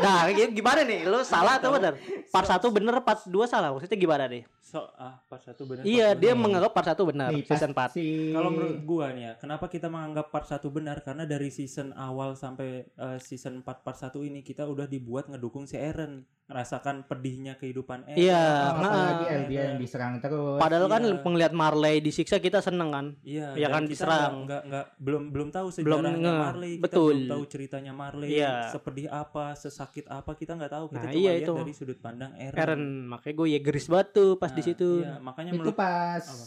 Nah 0.00 0.24
gi- 0.32 0.50
gimana 0.50 0.80
nih? 0.82 1.04
Lu 1.04 1.20
salah 1.22 1.60
atau 1.60 1.68
benar? 1.70 1.94
Part 2.32 2.48
1 2.48 2.64
bener, 2.72 2.96
part 3.04 3.20
2 3.22 3.44
salah. 3.44 3.68
Maksudnya 3.70 3.94
gimana 3.94 4.24
nih? 4.24 4.48
So, 4.62 4.78
ah, 4.94 5.18
part 5.20 5.42
satu 5.42 5.66
benar. 5.66 5.82
Iya, 5.82 6.08
part 6.08 6.22
dia 6.22 6.30
benar. 6.30 6.40
menganggap 6.40 6.70
part 6.72 6.86
1 6.88 7.02
benar, 7.04 7.28
Nih, 7.28 7.42
season 7.42 7.70
4. 7.72 7.90
si- 7.90 8.30
Kalau 8.30 8.46
menurut 8.48 8.78
gua 8.82 9.10
nih 9.10 9.24
ya, 9.24 9.32
kenapa 9.36 9.66
kita 9.66 9.86
menganggap 9.86 10.30
part 10.30 10.46
1 10.46 10.70
benar? 10.70 11.02
Karena 11.02 11.24
dari 11.24 11.50
season 11.50 11.90
awal 11.92 12.32
sampai 12.34 12.86
eh, 12.88 13.18
season 13.18 13.58
4 13.58 13.82
part 13.82 13.98
1 13.98 14.22
ini 14.22 14.40
kita 14.40 14.62
udah 14.64 14.86
dibuat 14.86 15.26
ngedukung 15.26 15.66
si 15.66 15.74
Eren, 15.74 16.22
ngerasakan 16.44 17.04
pedihnya 17.04 17.56
kehidupan 17.56 18.06
Eren. 18.06 18.18
Iya, 18.20 18.38
Oh, 18.38 18.78
apalagi 18.78 19.24
nah. 19.24 19.34
Eldia 19.34 19.62
yang 19.64 19.78
diserang 19.78 20.12
terus. 20.20 20.58
Padahal 20.58 20.86
kan 20.86 21.02
Iya. 21.02 21.18
penglihat 21.18 21.52
Marley 21.52 21.96
disiksa 21.98 22.36
kita 22.36 22.60
seneng 22.60 22.88
kan. 22.88 23.06
Iya, 23.22 23.56
Ya 23.56 23.66
kan, 23.66 23.82
kita 23.82 23.92
diserang. 23.98 24.20
Nggak, 24.20 24.30
nggak, 24.44 24.62
nggak- 24.68 24.88
belum 25.00 25.22
belum 25.28 25.48
tahu 25.50 25.66
Belum 25.80 25.98
sejarahnya 25.98 26.20
nge- 26.20 26.38
Marley, 26.40 26.72
kita 26.72 26.84
betul. 26.84 27.14
belum 27.16 27.30
tahu 27.30 27.42
ceritanya 27.48 27.92
Marley, 27.92 28.28
Iya. 28.32 28.52
sepedih 28.70 29.06
apa, 29.08 29.44
sesakit 29.54 30.06
apa 30.06 30.30
kita 30.32 30.54
nggak 30.54 30.70
tahu. 30.70 30.84
Kita 30.88 30.98
Nah, 31.00 31.10
cuma 31.10 31.18
iya 31.18 31.30
lihat 31.32 31.42
itu. 31.42 31.54
dari 31.56 31.72
sudut 31.72 31.98
pandang 31.98 32.32
Eren. 32.36 32.54
Eren, 32.54 32.82
makanya 33.08 33.34
gue 33.34 33.48
ya 33.48 33.60
geris 33.60 33.86
batu 33.88 34.26
pas 34.36 34.51
di 34.52 34.60
Nah, 34.60 34.64
situ. 34.64 34.90
Iya, 35.00 35.14
makanya 35.18 35.50
itu 35.50 35.58
menurut 35.58 35.74
pas 35.74 36.22
Apa? 36.22 36.44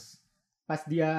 pas 0.66 0.82
dia 0.84 1.14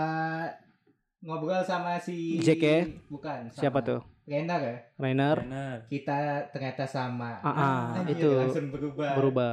ngobrol 1.18 1.62
sama 1.62 1.98
si 1.98 2.38
Jack 2.38 2.58
ya? 2.58 2.86
bukan 3.06 3.48
sama 3.48 3.60
Siapa 3.60 3.78
tuh? 3.80 4.00
Renner 4.22 4.58
ya 4.60 4.76
Rainer 4.96 5.38
kita 5.86 6.18
ternyata 6.50 6.82
sama 6.84 7.38
Ah, 7.40 7.48
ah, 7.48 7.80
Anjir, 7.96 8.18
itu 8.18 8.30
langsung 8.32 8.68
berubah 8.68 9.14
berubah. 9.14 9.52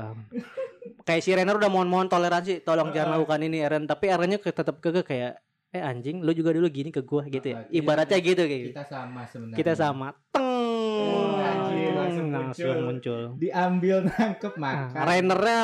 Kayak 1.03 1.21
si 1.21 1.29
Rainer 1.31 1.55
udah 1.55 1.67
mohon-mohon 1.67 2.07
toleransi, 2.07 2.59
tolong 2.61 2.89
Ah. 2.89 2.93
jangan 2.93 3.09
lakukan 3.15 3.39
ini 3.41 3.59
Eren, 3.59 3.85
tapi 3.85 4.07
Erennya 4.07 4.39
tetap 4.39 4.79
keke 4.79 5.03
kayak 5.03 5.37
eh 5.69 5.79
anjing, 5.79 6.21
lu 6.21 6.31
juga 6.31 6.51
dulu 6.51 6.69
gini 6.69 6.89
ke 6.89 7.01
gua 7.01 7.25
gitu 7.25 7.43
ya. 7.45 7.55
Ah, 7.55 7.65
iya. 7.65 7.79
Ibaratnya 7.79 8.17
gitu 8.19 8.41
kayak 8.41 8.61
gitu. 8.61 8.71
kita 8.71 8.85
sama 8.87 9.21
sebenarnya 9.25 9.57
Kita 9.57 9.73
sama. 9.73 10.07
Teng. 10.29 10.43
Oh, 10.43 11.37
anjir, 11.39 11.91
langsung 11.93 12.27
langsung 12.29 12.65
muncul. 12.69 12.77
muncul. 12.83 13.21
diambil 13.37 13.97
nangkep 14.05 14.53
Nah, 14.55 14.61
makan 14.89 15.01
Rainernya 15.03 15.59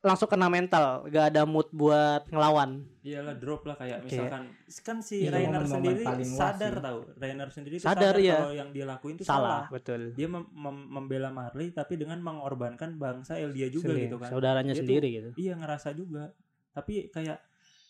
langsung 0.00 0.26
kena 0.26 0.48
mental, 0.48 1.04
gak 1.06 1.28
ada 1.28 1.44
mood 1.44 1.68
buat 1.70 2.24
ngelawan. 2.26 2.88
Iyalah 3.00 3.36
drop 3.36 3.64
lah 3.64 3.76
kayak 3.76 4.00
Oke. 4.00 4.08
misalkan 4.10 4.42
kan 4.80 4.96
si 4.98 5.16
Iya, 5.20 5.30
Rainer 5.30 5.60
sendiri 5.62 6.00
sadar 6.24 6.74
tahu. 6.78 6.98
Rainer 7.14 7.48
sendiri 7.48 7.74
tuh 7.76 7.84
Sadar, 7.84 8.12
sadar, 8.12 8.14
iya. 8.18 8.36
kalau 8.38 8.54
yang 8.54 8.70
dia 8.70 8.84
lakuin 8.84 9.14
itu 9.14 9.24
Salah, 9.24 9.36
salah. 9.36 9.64
betul. 9.68 10.00
Dia 10.12 10.24
mem- 10.26 10.48
mem- 10.50 10.88
membela 10.90 11.28
Marley 11.28 11.68
tapi 11.70 11.94
dengan 11.94 12.16
mengorbankan 12.18 12.96
bangsa 12.96 13.36
Eldia 13.36 13.68
juga 13.68 13.92
Sendiri, 13.92 14.08
gitu 14.08 14.16
kan. 14.16 14.28
Saudaranya 14.30 14.64
Dia 14.66 14.74
tuh- 14.74 14.82
sendiri 14.82 15.08
gitu. 15.10 15.28
Iya 15.36 15.52
ngerasa 15.54 15.88
juga. 15.92 16.32
Tapi 16.72 16.94
kayak 17.08 17.38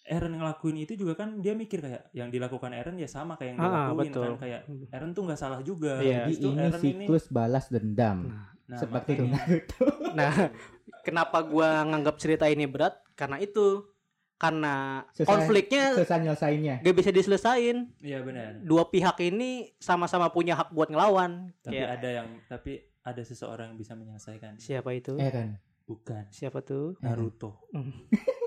Eren 0.04 0.34
ngelakuin 0.34 0.76
itu 0.78 0.92
juga 0.94 1.16
kan 1.16 1.40
dia 1.40 1.54
mikir 1.54 1.80
kayak 1.80 2.12
yang 2.12 2.28
dilakukan 2.28 2.74
Eren 2.74 2.98
ya 2.98 3.06
sama 3.06 3.38
kayak 3.38 3.54
yang 3.54 3.58
Ah, 3.58 3.88
dilakuin 3.88 3.98
betul. 4.04 4.22
kan 4.26 4.34
kayak 4.42 4.60
Eren 4.90 5.10
tuh 5.10 5.22
nggak 5.24 5.38
salah 5.38 5.60
juga. 5.60 5.96
Iya. 5.96 6.26
jadi 6.26 6.34
ini 6.42 6.58
Eren 6.60 6.80
siklus 6.82 7.26
balas 7.28 7.70
dendam 7.70 8.34
nah, 8.66 8.76
seperti 8.76 9.16
makanya- 9.16 9.32
Naruto 9.38 9.84
Nah, 10.18 10.32
kenapa 11.04 11.44
gua 11.44 11.84
nganggap 11.84 12.16
cerita 12.16 12.48
ini 12.48 12.64
berat? 12.64 12.96
Karena 13.12 13.36
itu. 13.38 13.84
Karena 14.34 15.00
Susah- 15.14 15.30
konfliknya 15.30 15.94
susah 15.94 16.18
nyelesainnya 16.18 16.82
gak 16.82 16.96
bisa 16.98 17.14
diselesain. 17.14 17.86
Iya 18.02 18.18
benar. 18.20 18.58
Dua 18.60 18.90
pihak 18.90 19.16
ini 19.22 19.70
sama-sama 19.78 20.26
punya 20.28 20.58
hak 20.58 20.74
buat 20.74 20.90
ngelawan. 20.90 21.54
Tapi 21.62 21.78
Kayak 21.78 21.90
ada 21.96 22.08
yang 22.10 22.28
tapi 22.44 22.72
ada 23.00 23.22
seseorang 23.22 23.72
yang 23.72 23.78
bisa 23.78 23.94
menyelesaikan. 23.94 24.58
siapa 24.58 24.90
itu? 24.90 25.14
Eren 25.16 25.60
Bukan 25.84 26.24
Siapa 26.32 26.64
tuh? 26.64 26.96
Naruto. 26.98 27.60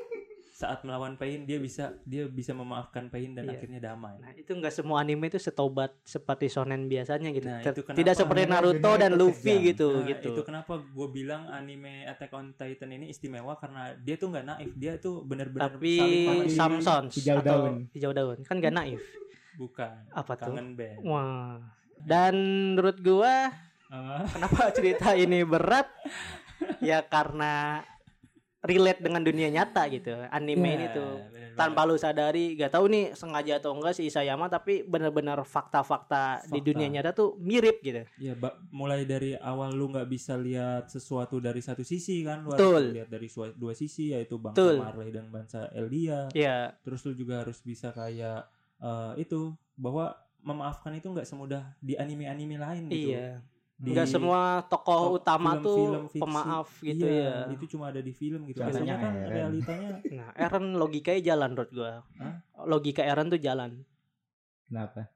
saat 0.58 0.82
melawan 0.82 1.13
pain 1.13 1.46
dia 1.46 1.62
bisa 1.62 1.93
dia 2.02 2.26
bisa 2.26 2.50
memaafkan 2.50 3.13
pain 3.13 3.30
dan 3.32 3.46
Iya. 3.46 3.54
akhirnya 3.54 3.78
damai. 3.84 4.17
Nah, 4.17 4.34
itu 4.34 4.50
nggak 4.50 4.74
semua 4.74 4.98
anime 4.98 5.30
itu 5.30 5.38
setobat 5.38 5.93
seperti 6.02 6.50
shonen 6.50 6.89
biasanya 6.89 7.30
gitu. 7.30 7.46
Nah, 7.46 7.62
itu 7.62 7.86
kenapa 7.86 7.93
Tidak 7.96 8.15
seperti 8.17 8.41
Naruto 8.43 8.91
dan 8.98 9.12
Luffy 9.13 9.54
kejam. 9.54 9.67
gitu 9.67 9.89
Nah, 9.93 10.06
gitu. 10.10 10.30
Itu 10.32 10.41
kenapa 10.41 10.74
gue 10.82 11.08
bilang 11.08 11.46
anime 11.48 12.10
Attack 12.10 12.34
on 12.34 12.52
Titan 12.52 12.89
ini 12.89 13.06
istimewa 13.08 13.54
karena 13.54 13.93
dia 13.96 14.17
tuh 14.17 14.34
nggak 14.34 14.46
naif, 14.48 14.72
dia 14.74 14.98
tuh 14.98 15.22
benar-benar 15.22 15.78
Tapi. 15.78 15.93
Samsons 16.50 17.13
Hijau 17.13 17.38
daun. 17.39 17.86
hijau 17.93 18.10
daun 18.12 18.41
kan 18.41 18.58
gak 18.58 18.74
naif. 18.74 19.02
bukan 19.54 20.10
Apa 20.10 20.34
tuh? 20.34 20.50
kangen 20.50 20.74
band. 20.74 20.98
Wah. 21.04 21.62
Dan 22.00 22.34
menurut 22.74 22.98
gua 23.00 23.54
Ah, 23.88 24.26
kenapa 24.26 24.67
cerita 24.70 25.13
ini 25.13 25.46
berat? 25.46 25.86
ya 26.82 27.00
karena 27.02 27.86
relate 28.65 29.00
dengan 29.00 29.22
dunia 29.22 29.48
nyata 29.48 29.86
gitu. 29.88 30.13
Anime 30.28 30.65
ya, 30.65 30.74
ini 30.74 30.86
tuh 30.89 31.12
benar-benar. 31.30 31.56
tanpa 31.56 31.82
lu 31.86 31.96
sadari 31.96 32.58
gak 32.58 32.74
tahu 32.74 32.86
nih 32.89 33.06
sengaja 33.13 33.62
atau 33.62 33.78
enggak 33.78 33.93
si 33.93 34.10
Isayama 34.10 34.50
tapi 34.50 34.82
benar-benar 34.82 35.38
fakta-fakta 35.46 36.41
di 36.50 36.60
dunia 36.60 36.89
nyata 36.89 37.13
tuh 37.13 37.38
mirip 37.38 37.80
gitu. 37.82 38.02
Ya, 38.17 38.34
ba- 38.34 38.58
mulai 38.70 39.06
dari 39.06 39.38
awal 39.38 39.72
lu 39.72 39.93
nggak 39.93 40.08
bisa 40.08 40.34
lihat 40.36 40.89
sesuatu 40.89 41.38
dari 41.38 41.62
satu 41.62 41.86
sisi 41.86 42.26
kan, 42.26 42.41
lu 42.41 42.54
Betul. 42.54 42.89
harus 42.89 42.96
lihat 42.98 43.10
dari 43.10 43.28
dua 43.54 43.74
sisi 43.74 44.10
yaitu 44.12 44.41
bangsa 44.41 44.58
Betul. 44.58 44.76
Marley 44.82 45.12
dan 45.13 45.26
bangsa 45.30 45.70
Eldia. 45.72 46.28
Ya, 46.34 46.74
Terus 46.82 47.06
lu 47.06 47.13
juga 47.13 47.46
harus 47.46 47.62
bisa 47.62 47.93
kayak 47.93 48.50
eh, 48.78 49.13
itu 49.22 49.54
bahwa 49.78 50.17
memaafkan 50.41 50.96
itu 50.96 51.10
nggak 51.12 51.28
semudah 51.28 51.76
di 51.78 51.93
anime-anime 51.93 52.58
lain 52.58 52.84
gitu. 52.88 53.12
iya. 53.13 53.38
Di- 53.77 53.93
Enggak 53.93 54.09
semua 54.09 54.65
tokoh 54.65 54.97
to- 54.99 55.13
utama 55.21 55.53
film-film 55.53 55.69
tuh 56.01 56.09
fiksi. 56.09 56.21
pemaaf 56.25 56.67
gitu 56.81 57.05
iya, 57.05 57.45
ya. 57.45 57.53
Itu 57.53 57.65
cuma 57.69 57.93
ada 57.93 58.01
di 58.01 58.09
film 58.09 58.41
gitu. 58.45 58.57
Biasanya 58.57 58.95
kan 58.97 59.13
Eren. 59.13 59.29
realitanya 59.29 59.89
Nah, 60.17 60.29
Eren 60.33 60.65
logikanya 60.73 61.21
jalan 61.23 61.49
menurut 61.53 61.71
gua. 61.71 61.91
Hah? 62.17 62.33
Logika 62.63 63.01
Eren 63.01 63.29
tuh 63.29 63.37
jalan. 63.37 63.85
Kenapa? 64.65 65.13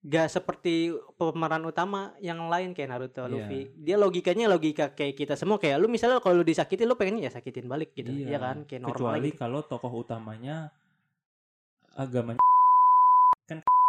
Gak 0.00 0.28
seperti 0.30 0.92
pemeran 1.14 1.60
utama 1.62 2.12
yang 2.18 2.48
lain 2.48 2.72
kayak 2.72 2.88
Naruto, 2.90 3.20
Iya. 3.20 3.28
Luffy. 3.30 3.60
Dia 3.74 3.96
logikanya 3.96 4.48
logika 4.48 4.88
kayak 4.90 5.12
kita 5.14 5.34
semua 5.34 5.56
kayak 5.56 5.76
lu 5.76 5.86
misalnya 5.86 6.20
kalau 6.20 6.40
lu 6.40 6.44
disakitin 6.44 6.84
lu 6.84 6.96
pengen 6.96 7.20
ya 7.20 7.28
sakitin 7.28 7.64
balik 7.64 7.92
gitu. 7.92 8.08
Iya. 8.08 8.32
Iya 8.32 8.38
kan? 8.38 8.56
Kayak 8.64 8.80
normal 8.82 8.96
kecuali 8.96 9.28
gitu. 9.28 9.38
kalau 9.38 9.60
tokoh 9.60 9.92
utamanya 9.94 10.72
agamanya 11.94 12.40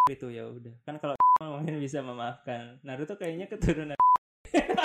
itu 0.06 0.30
ya 0.30 0.46
udah 0.46 0.70
kan 0.86 1.02
kalau 1.02 1.18
mungkin 1.58 1.82
bisa 1.82 1.98
memaafkan 2.00 2.78
Naruto 2.82 3.18
kayaknya 3.18 3.50
keturunan 3.50 3.98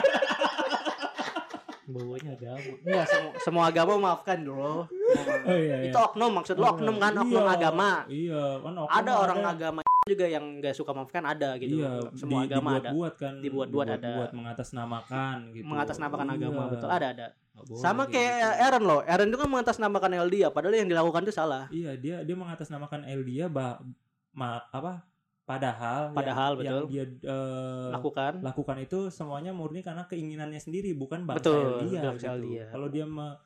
Bawanya 1.91 2.39
agama. 2.39 2.71
Enggak 2.81 3.05
semua, 3.05 3.33
semua 3.43 3.65
agama 3.67 3.93
maafkan 3.99 4.39
dulu. 4.41 4.87
oh 4.87 5.59
iya 5.59 5.91
Itu 5.91 5.99
oknum 5.99 6.31
maksud 6.33 6.55
lu 6.55 6.63
oknum 6.65 6.97
kan 6.97 7.19
oknum 7.19 7.43
Iya, 7.43 7.51
agama. 7.51 7.91
iya 8.07 8.43
kan 8.57 8.75
oknum 8.79 8.95
Ada 8.95 9.13
orang 9.19 9.41
agama 9.45 9.81
juga 10.07 10.25
yang 10.25 10.63
gak 10.63 10.71
suka 10.73 10.95
maafkan 10.95 11.27
ada 11.27 11.59
gitu. 11.59 11.83
iya 11.83 11.99
semua 12.15 12.41
di- 12.41 12.49
agama 12.49 12.79
ada. 12.79 12.95
dibuat-buat 12.95 13.15
kan 13.19 13.35
Dibuat-buat 13.43 13.87
ada. 13.91 14.07
dibuat 14.07 14.31
mengatasnamakan 14.33 15.37
gitu 15.51 15.65
Mengatasnamakan 15.67 16.27
Iya. 16.27 16.37
agama 16.39 16.63
betul 16.71 16.89
ada 16.89 17.07
ada. 17.11 17.27
Nggak 17.51 17.65
boleh 17.67 17.83
Sama 17.83 18.03
kayak 18.07 18.39
gitu. 18.39 18.65
Eren 18.65 18.83
loh. 18.87 19.01
Eren 19.03 19.27
itu 19.27 19.37
kan 19.37 19.49
mengatasnamakan 19.51 20.11
LDA 20.23 20.49
padahal 20.49 20.75
yang 20.77 20.89
dilakukan 20.89 21.21
itu 21.21 21.35
salah. 21.35 21.67
iya 21.69 21.93
dia 21.93 22.23
dia 22.23 22.37
mengatasnamakan 22.39 23.03
Eldia 23.05 23.51
bah 23.51 23.83
ma, 24.31 24.63
apa 24.71 25.03
padahal 25.51 26.03
Padahal, 26.13 26.53
yang, 26.55 26.61
betul. 26.61 26.83
yang 26.87 26.89
dia 26.89 27.05
eh, 27.27 27.89
Lakukan. 27.91 28.33
lakukan 28.41 28.77
itu 28.79 28.99
semuanya 29.09 29.51
murni 29.51 29.81
karena 29.81 30.05
keinginannya 30.05 30.59
sendiri 30.59 30.95
bukan 30.95 31.25
bangsa 31.25 31.43
Betul, 31.43 31.83
Eldia 31.83 32.01
bangsa 32.05 32.27
gitu. 32.29 32.35
Eldia. 32.37 32.65
Kalau 32.69 32.89
dia 32.89 33.05
me- 33.05 33.39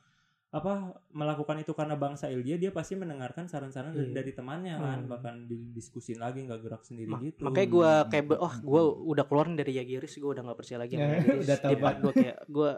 apa 0.49 0.71
melakukan 1.11 1.57
itu 1.59 1.73
karena 1.73 1.95
bangsa 1.95 2.25
Eldia 2.27 2.55
dia 2.55 2.71
pasti 2.71 2.93
mendengarkan 2.93 3.43
saran-saran 3.45 3.91
dari, 3.91 4.07
Iya. 4.07 4.15
dari 4.15 4.31
temannya 4.31 4.73
kan 4.77 4.99
Hmm. 4.99 5.09
bahkan 5.09 5.35
didiskusin 5.43 6.15
lagi 6.15 6.39
nggak 6.41 6.61
gerak 6.61 6.79
sendiri 6.81 7.09
Ma- 7.09 7.19
gitu. 7.19 7.43
Makanya 7.43 7.67
gue 7.67 7.91
kayak 8.07 8.25
oh 8.37 8.53
gue 8.55 8.81
udah 9.09 9.25
keluar 9.25 9.51
dari 9.51 9.73
Yagiris 9.75 10.15
gue 10.15 10.29
udah 10.29 10.43
nggak 10.43 10.55
percaya 10.55 10.79
lagi 10.79 10.93
sama 10.93 11.03
Ya, 11.03 11.17
Yagiris. 11.17 11.41
udah 11.43 11.57
part 11.75 11.97
gue 11.99 12.13
kayak 12.15 12.37
gue 12.47 12.69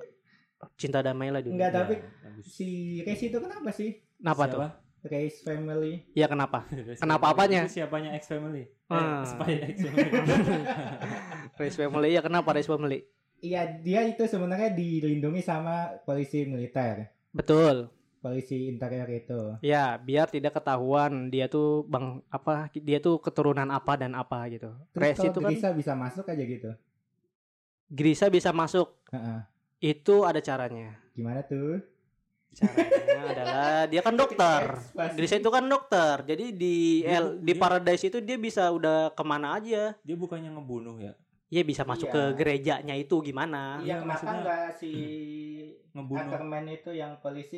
cinta 0.74 1.00
damai 1.02 1.30
lah 1.30 1.38
dulu. 1.38 1.54
Enggak, 1.54 1.70
Ya, 1.70 1.76
tapi 1.76 1.94
bagus. 2.02 2.46
si 2.50 2.68
Reis 3.00 3.22
itu 3.22 3.38
kenapa 3.38 3.70
sih? 3.70 3.90
Kenapa 4.18 4.44
tuh? 4.48 4.60
Reis 5.06 5.42
Family. 5.46 6.06
Ya 6.18 6.26
kenapa? 6.26 6.66
Race 6.88 7.00
Kenapa 7.00 7.30
Family. 7.30 7.38
apanya? 7.38 7.62
Itu 7.66 7.74
siapanya 7.78 8.10
X 8.18 8.24
Family? 8.32 8.64
Ah. 8.90 8.98
Eh, 8.98 9.22
Spy 9.30 9.54
X 9.74 9.78
Family. 9.86 10.12
Race 11.62 11.78
Family 11.78 12.10
ya 12.14 12.22
kenapa 12.22 12.50
Race 12.56 12.70
Family? 12.70 13.06
Iya, 13.38 13.70
dia 13.86 14.02
itu 14.10 14.26
sebenarnya 14.26 14.74
dilindungi 14.74 15.46
sama 15.46 15.94
polisi 16.02 16.50
militer. 16.50 17.14
Betul. 17.30 17.94
Polisi 18.18 18.66
interior 18.66 19.06
itu. 19.14 19.62
Ya 19.62 19.94
biar 20.02 20.26
tidak 20.26 20.58
ketahuan 20.58 21.30
dia 21.30 21.46
tuh 21.46 21.86
bang 21.86 22.18
apa 22.34 22.66
dia 22.74 22.98
tuh 22.98 23.22
keturunan 23.22 23.70
apa 23.70 23.94
dan 23.94 24.18
apa 24.18 24.50
gitu. 24.50 24.74
Terus 24.90 25.04
Race 25.06 25.22
itu 25.22 25.38
kan 25.38 25.54
Grisa 25.54 25.70
bisa 25.78 25.94
masuk 25.94 26.26
aja 26.26 26.44
gitu. 26.44 26.72
Grisa 27.88 28.26
bisa 28.34 28.50
masuk. 28.52 28.98
Heeh. 29.14 29.40
Itu 29.94 30.26
ada 30.26 30.42
caranya. 30.42 30.98
Gimana 31.14 31.46
tuh? 31.46 31.78
Caranya 32.58 33.22
adalah 33.28 33.72
dia 33.86 34.02
kan 34.02 34.14
dokter. 34.14 34.62
Grisa 35.14 35.36
itu 35.36 35.48
kan 35.48 35.64
dokter. 35.64 36.26
Jadi 36.26 36.46
di 36.52 36.76
Dia- 37.02 37.22
L- 37.22 37.38
di 37.38 37.46
dia- 37.48 37.60
Paradise 37.60 38.04
itu 38.04 38.18
dia 38.20 38.36
bisa 38.36 38.68
udah 38.68 39.12
ke 39.12 39.22
mana 39.22 39.56
aja. 39.56 39.94
dia 39.96 40.16
bukannya 40.16 40.50
ngebunuh 40.52 40.98
ya? 40.98 41.14
Ya 41.48 41.62
bisa 41.62 41.82
masuk 41.82 42.08
Iya. 42.08 42.14
ke 42.14 42.22
gerejanya 42.36 42.92
itu 42.94 43.16
gimana? 43.22 43.80
Iya, 43.80 43.84
Iya, 43.84 43.96
kenapa 43.98 44.10
maksudnya- 44.10 44.42
enggak 44.42 44.66
si 44.74 44.92
Ngebunuh. 45.96 46.22
Ackerman 46.24 46.66
itu 46.68 46.90
yang 46.92 47.18
polisi 47.18 47.58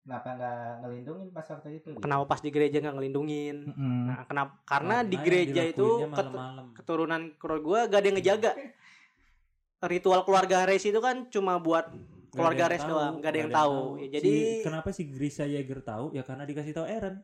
kenapa 0.00 0.28
enggak 0.32 0.58
ngelindungin 0.80 1.28
pas 1.30 1.46
waktu 1.46 1.68
itu? 1.76 1.88
Kenapa 1.96 2.24
pas 2.26 2.38
di 2.38 2.50
gereja 2.50 2.76
nggak 2.78 2.94
ngelindungin? 2.94 3.56
Mm-mm. 3.66 4.02
Nah, 4.06 4.22
kenapa? 4.24 4.52
Karena 4.64 4.96
di 5.02 5.14
yang 5.14 5.24
gereja 5.24 5.62
itu 5.64 5.88
malam-malam. 6.04 6.66
keturunan 6.72 7.22
keluarga 7.36 7.62
gue 7.62 7.80
gak 7.88 7.98
ada 7.98 8.06
yang 8.06 8.16
ngejaga. 8.16 8.52
Ritual 9.82 10.20
keluarga 10.22 10.62
Res 10.62 10.84
itu 10.84 11.00
kan 11.00 11.24
cuma 11.26 11.56
buat 11.56 11.88
Nggak 12.30 12.36
keluarga 12.36 12.54
ada 12.54 12.62
yang 12.62 12.70
Res 12.70 12.80
tahu, 12.80 12.90
doang, 12.92 13.14
gak 13.16 13.28
ada 13.28 13.38
yang 13.38 13.52
tahu. 13.52 13.74
Ya, 13.74 13.98
Si- 14.00 14.10
jadi 14.12 14.32
kenapa 14.62 14.88
si 14.90 15.02
Grisa 15.04 15.44
Yeager 15.44 15.80
tahu? 15.80 16.04
Ya 16.10 16.22
karena 16.22 16.44
dikasih 16.44 16.72
tahu 16.72 16.86
Eren. 16.86 17.16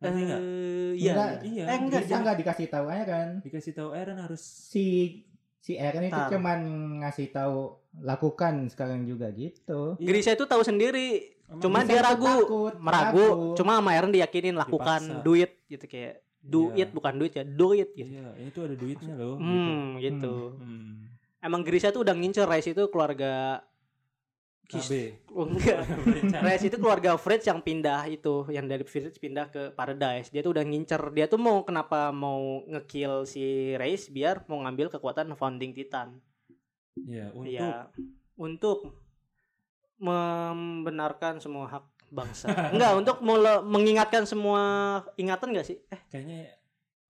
Nggak? 0.00 0.10
eh 0.10 0.92
iya. 0.96 1.12
Enggak. 1.12 1.30
Iya. 1.44 1.64
Eh, 1.64 1.78
enggak, 1.78 2.00
Grisa 2.00 2.16
enggak 2.18 2.36
dikasih 2.36 2.66
tahu 2.68 2.86
Eren. 2.88 3.28
Dikasih 3.40 3.72
tahu 3.72 3.90
Eren 3.92 4.18
harus 4.18 4.42
Si 4.42 4.86
si 5.58 5.72
Eren 5.74 6.02
itu 6.02 6.10
Tar. 6.12 6.26
cuman 6.28 6.58
ngasih 6.98 7.28
tahu 7.30 7.58
lakukan 8.00 8.66
sekarang 8.66 9.04
juga 9.04 9.28
gitu. 9.30 9.94
Iya. 9.94 10.06
Grisa 10.08 10.30
itu 10.32 10.42
tahu 10.42 10.60
sendiri, 10.60 11.38
Emang 11.44 11.60
cuma 11.60 11.78
dia 11.84 12.00
ragu, 12.02 12.24
takut, 12.24 12.74
meragu. 12.80 13.20
ragu. 13.20 13.54
Cuma 13.54 13.76
sama 13.76 13.92
Eren 13.92 14.10
diyakinin 14.10 14.56
lakukan 14.56 15.00
Dipaksa. 15.02 15.22
duit 15.22 15.60
gitu 15.66 15.84
kayak 15.86 16.14
do 16.40 16.72
Iya. 16.72 16.82
it 16.82 16.90
bukan 16.90 17.14
duit 17.14 17.32
ya, 17.32 17.44
do 17.44 17.70
it 17.70 17.92
gitu. 17.92 18.10
Iya, 18.10 18.26
itu 18.42 18.58
ada 18.58 18.74
duitnya 18.74 19.14
loh. 19.14 19.36
Hmm, 19.36 20.00
gitu. 20.00 20.10
Gitu. 20.10 20.34
Hmm. 20.56 20.92
Emang 21.38 21.60
Grisa 21.60 21.90
tuh 21.90 22.02
udah 22.02 22.10
ngincer 22.12 22.42
Res 22.44 22.66
itu 22.66 22.82
keluarga 22.88 23.62
KB. 24.66 24.92
Oh, 25.34 25.44
enggak. 25.52 25.84
Res 26.40 26.62
itu 26.64 26.76
keluarga 26.76 27.14
Fritz 27.16 27.44
yang 27.44 27.60
pindah 27.60 28.06
itu, 28.08 28.46
yang 28.48 28.64
dari 28.64 28.82
Fritz 28.82 29.18
pindah 29.18 29.50
ke 29.50 29.62
Paradise. 29.72 30.32
Dia 30.32 30.40
tuh 30.40 30.56
udah 30.56 30.64
ngincer, 30.64 31.02
dia 31.12 31.26
tuh 31.28 31.36
mau 31.36 31.60
kenapa 31.62 32.08
mau 32.10 32.62
ngekill 32.66 33.26
si 33.26 33.74
Reis 33.76 34.08
biar 34.08 34.46
mau 34.48 34.62
ngambil 34.64 34.88
kekuatan 34.88 35.34
founding 35.36 35.76
Titan. 35.76 36.16
Iya, 36.96 37.32
untuk 37.32 37.52
Iya, 37.52 37.88
untuk 38.36 38.78
membenarkan 39.98 41.38
semua 41.38 41.68
hak 41.68 41.84
bangsa. 42.10 42.48
Enggak, 42.74 42.92
untuk 42.98 43.16
mele- 43.20 43.64
mengingatkan 43.64 44.24
semua 44.28 44.60
ingatan 45.16 45.52
enggak 45.52 45.66
sih? 45.68 45.78
Eh, 45.88 46.00
kayaknya 46.10 46.52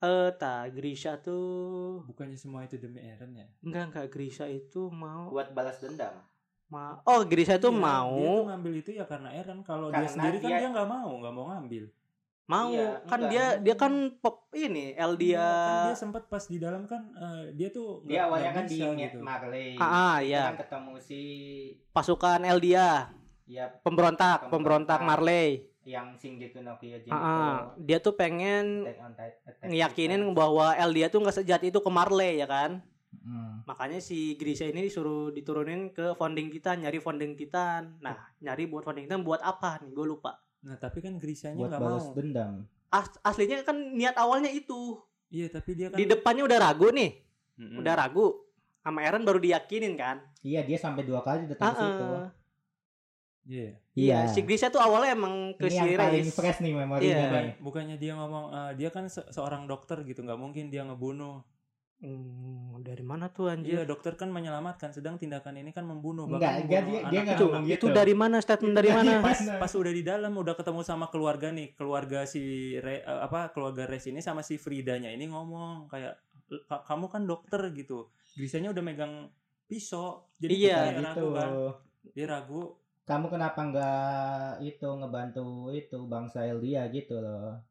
eh 0.02 0.30
tak 0.34 0.74
Grisha 0.74 1.14
tuh 1.22 2.02
bukannya 2.10 2.34
semua 2.34 2.66
itu 2.66 2.74
demi 2.74 2.98
Eren 2.98 3.38
ya? 3.38 3.46
enggak 3.62 3.84
enggak 3.94 4.06
Grisha 4.10 4.50
itu 4.50 4.90
mau 4.90 5.30
Buat 5.30 5.54
balas 5.54 5.78
dendam. 5.78 6.10
Ma 6.72 6.96
Oh, 7.04 7.20
Grisha 7.22 7.54
itu 7.54 7.68
Iya, 7.68 7.76
Dia 7.76 7.84
mau 7.84 8.16
tuh 8.16 8.40
ngambil 8.48 8.72
itu 8.74 8.90
ya 8.90 9.04
karena 9.04 9.28
Eren. 9.30 9.60
Kalau 9.60 9.86
dia 9.88 10.08
sendiri 10.08 10.36
kan 10.38 10.48
dia- 10.48 10.58
dia 10.58 10.70
nggak 10.70 10.88
mau, 10.88 11.10
nggak 11.14 11.34
mau 11.34 11.46
ngambil. 11.50 11.84
mau 12.44 12.68
Iya, 12.68 13.00
kan 13.06 13.18
enggak. 13.18 13.30
dia 13.30 13.44
dia 13.62 13.74
kan 13.76 13.92
pop 14.18 14.36
ini 14.52 14.92
Eldia 14.94 15.30
Iya, 15.30 15.46
kan 15.62 15.86
dia 15.86 15.96
sempat 15.96 16.22
pas 16.26 16.44
di 16.44 16.58
dalam 16.58 16.84
kan 16.84 17.00
eh, 17.14 17.54
dia 17.54 17.68
tuh 17.68 18.02
Dia 18.02 18.08
nggak- 18.18 18.26
awalnya 18.26 18.44
nggak 18.44 18.56
kan 18.58 18.64
di 18.66 18.74
bisa 18.74 18.86
Miat 18.90 19.00
gitu. 19.06 19.18
Marley. 19.22 19.68
Ah, 19.74 19.84
ah, 19.84 20.14
Dia 20.18 20.26
iya. 20.26 20.42
kan 20.42 20.56
ketemu 20.58 20.92
si 20.98 21.20
pasukan 21.90 22.40
Eldia 22.42 22.88
ya 23.44 23.64
pemberontak 23.78 24.48
pemberontak 24.48 24.50
Pemberontak. 24.50 25.00
Marley 25.00 25.48
yang 25.82 26.14
Shingeki 26.14 26.60
no 26.60 26.76
Kyojin 26.76 27.10
Ah, 27.10 27.18
ah. 27.18 27.54
dia 27.76 27.98
tuh 27.98 28.14
pengen 28.14 28.86
ngeyakinin 29.62 30.20
Titan. 30.20 30.32
bahwa 30.32 30.74
Eldia 30.74 31.08
tuh 31.08 31.18
nggak 31.18 31.36
sejat 31.36 31.60
itu 31.60 31.74
ke 31.76 31.90
Marley 31.90 32.36
ya 32.36 32.46
kan 32.46 32.82
Hmm. 33.22 33.62
makanya 33.64 33.98
si 33.98 34.34
Grisha 34.34 34.64
ini 34.64 34.82
disuruh 34.82 35.30
diturunin 35.30 35.90
ke 35.90 36.10
founding 36.12 36.48
Titan 36.48 36.80
nyari 36.80 36.98
founding 36.98 37.32
Titan 37.32 37.96
nah 37.98 38.18
nyari 38.36 38.66
buat 38.66 38.82
founding 38.82 39.06
Titan 39.06 39.22
buat 39.22 39.38
apa 39.38 39.78
nih 39.78 39.90
gue 39.90 40.06
lupa 40.08 40.42
Nah 40.60 40.74
tapi 40.74 40.98
kan 40.98 41.16
Grisanya 41.16 41.54
buat 41.54 41.70
nggak 41.70 41.80
balas 41.80 42.02
mau. 42.04 42.14
dendam. 42.14 42.52
As- 42.88 43.18
aslinya 43.20 43.62
kan 43.62 43.74
niat 43.92 44.14
awalnya 44.16 44.46
itu 44.48 44.98
Iya 45.28 45.50
tapi 45.50 45.72
dia 45.72 45.86
kan 45.86 45.96
di 45.96 46.04
depannya 46.04 46.42
udah 46.44 46.58
ragu 46.60 46.86
nih 46.88 47.10
Mm-mm. 47.56 47.78
udah 47.78 47.94
ragu 47.96 48.42
sama 48.80 49.00
Eren 49.00 49.22
baru 49.22 49.38
diyakinin 49.38 49.94
kan 49.94 50.18
Iya, 50.38 50.60
dia 50.60 50.74
sampai 50.76 51.02
dua 51.02 51.18
kali 51.20 51.46
datang 51.46 51.62
ke 51.64 51.70
Ah, 51.72 51.78
situ. 51.80 52.04
Iya. 53.44 53.68
Iya, 53.92 54.18
Iya. 54.18 54.18
si 54.28 54.40
Grisha 54.40 54.66
tuh 54.68 54.78
awalnya 54.78 55.12
emang 55.12 55.34
ke 55.52 55.66
Ini 55.66 55.72
si 55.72 55.78
yang 55.80 55.98
paling 56.00 56.26
fresh 56.28 56.58
nih 56.60 56.72
memorinya 56.72 57.10
Iya. 57.20 57.30
Nih. 57.40 57.54
bukannya 57.58 57.96
dia 57.96 58.12
ngomong 58.14 58.44
eh, 58.48 58.72
dia 58.76 58.88
kan 58.88 59.06
se- 59.06 59.26
seorang 59.28 59.66
dokter 59.66 59.98
gitu 60.02 60.20
nggak 60.20 60.34
mungkin 60.36 60.66
dia 60.68 60.82
ngebunuh 60.82 61.42
Hmm, 62.02 62.82
dari 62.82 63.00
mana 63.00 63.30
tuh 63.30 63.46
anjir? 63.46 63.72
iya 63.72 63.82
dokter 63.86 64.12
kan 64.12 64.26
menyelamatkan 64.26 64.90
sedang 64.90 65.14
tindakan 65.14 65.54
ini 65.54 65.70
kan 65.70 65.86
membunuh 65.86 66.26
Enggak, 66.26 66.42
bahkan 66.42 66.54
enggak, 66.60 66.82
membunuh 66.82 66.90
dia- 66.90 67.06
dia 67.06 67.06
anak 67.06 67.22
nggak 67.22 67.36
Itu, 67.38 67.46
ngomong 67.46 67.64
itu 67.64 67.74
gitu. 67.78 67.94
dari 67.94 68.14
mana 68.16 68.36
statement 68.38 68.74
dari 68.74 68.90
mana? 68.90 69.10
pas 69.22 69.38
pas 69.38 69.72
udah 69.72 69.92
di 69.92 70.02
dalam 70.02 70.32
udah 70.34 70.54
ketemu 70.54 70.80
sama 70.82 71.06
keluarga 71.06 71.48
nih 71.48 71.68
keluarga 71.72 72.18
si 72.24 72.42
Re- 72.76 73.00
eh, 73.00 73.20
apa 73.22 73.50
keluarga 73.50 73.86
Res 73.86 74.02
ini 74.04 74.18
sama 74.18 74.42
si 74.42 74.58
Fridanya 74.58 75.08
ini 75.08 75.24
ngomong 75.24 75.86
kayak 75.86 76.18
"Ka- 76.64 76.82
kamu 76.84 77.06
kan 77.06 77.22
dokter 77.22 77.62
gitu 77.70 78.10
Grisanya 78.34 78.68
udah 78.68 78.82
megang 78.82 79.30
pisau 79.64 80.26
jadi 80.36 80.50
Iya, 80.52 80.78
gitu. 80.92 81.06
ragu 81.06 81.28
kan 81.30 81.50
dia 82.10 82.26
ragu 82.26 82.62
Kamu 83.02 83.26
kenapa 83.28 83.60
nggak 83.62 84.04
itu 84.60 84.86
ngebantu 84.86 85.46
itu 85.70 85.98
bangsa 86.04 86.42
Elia 86.44 86.86
gitu 86.88 87.14
loh. 87.16 87.62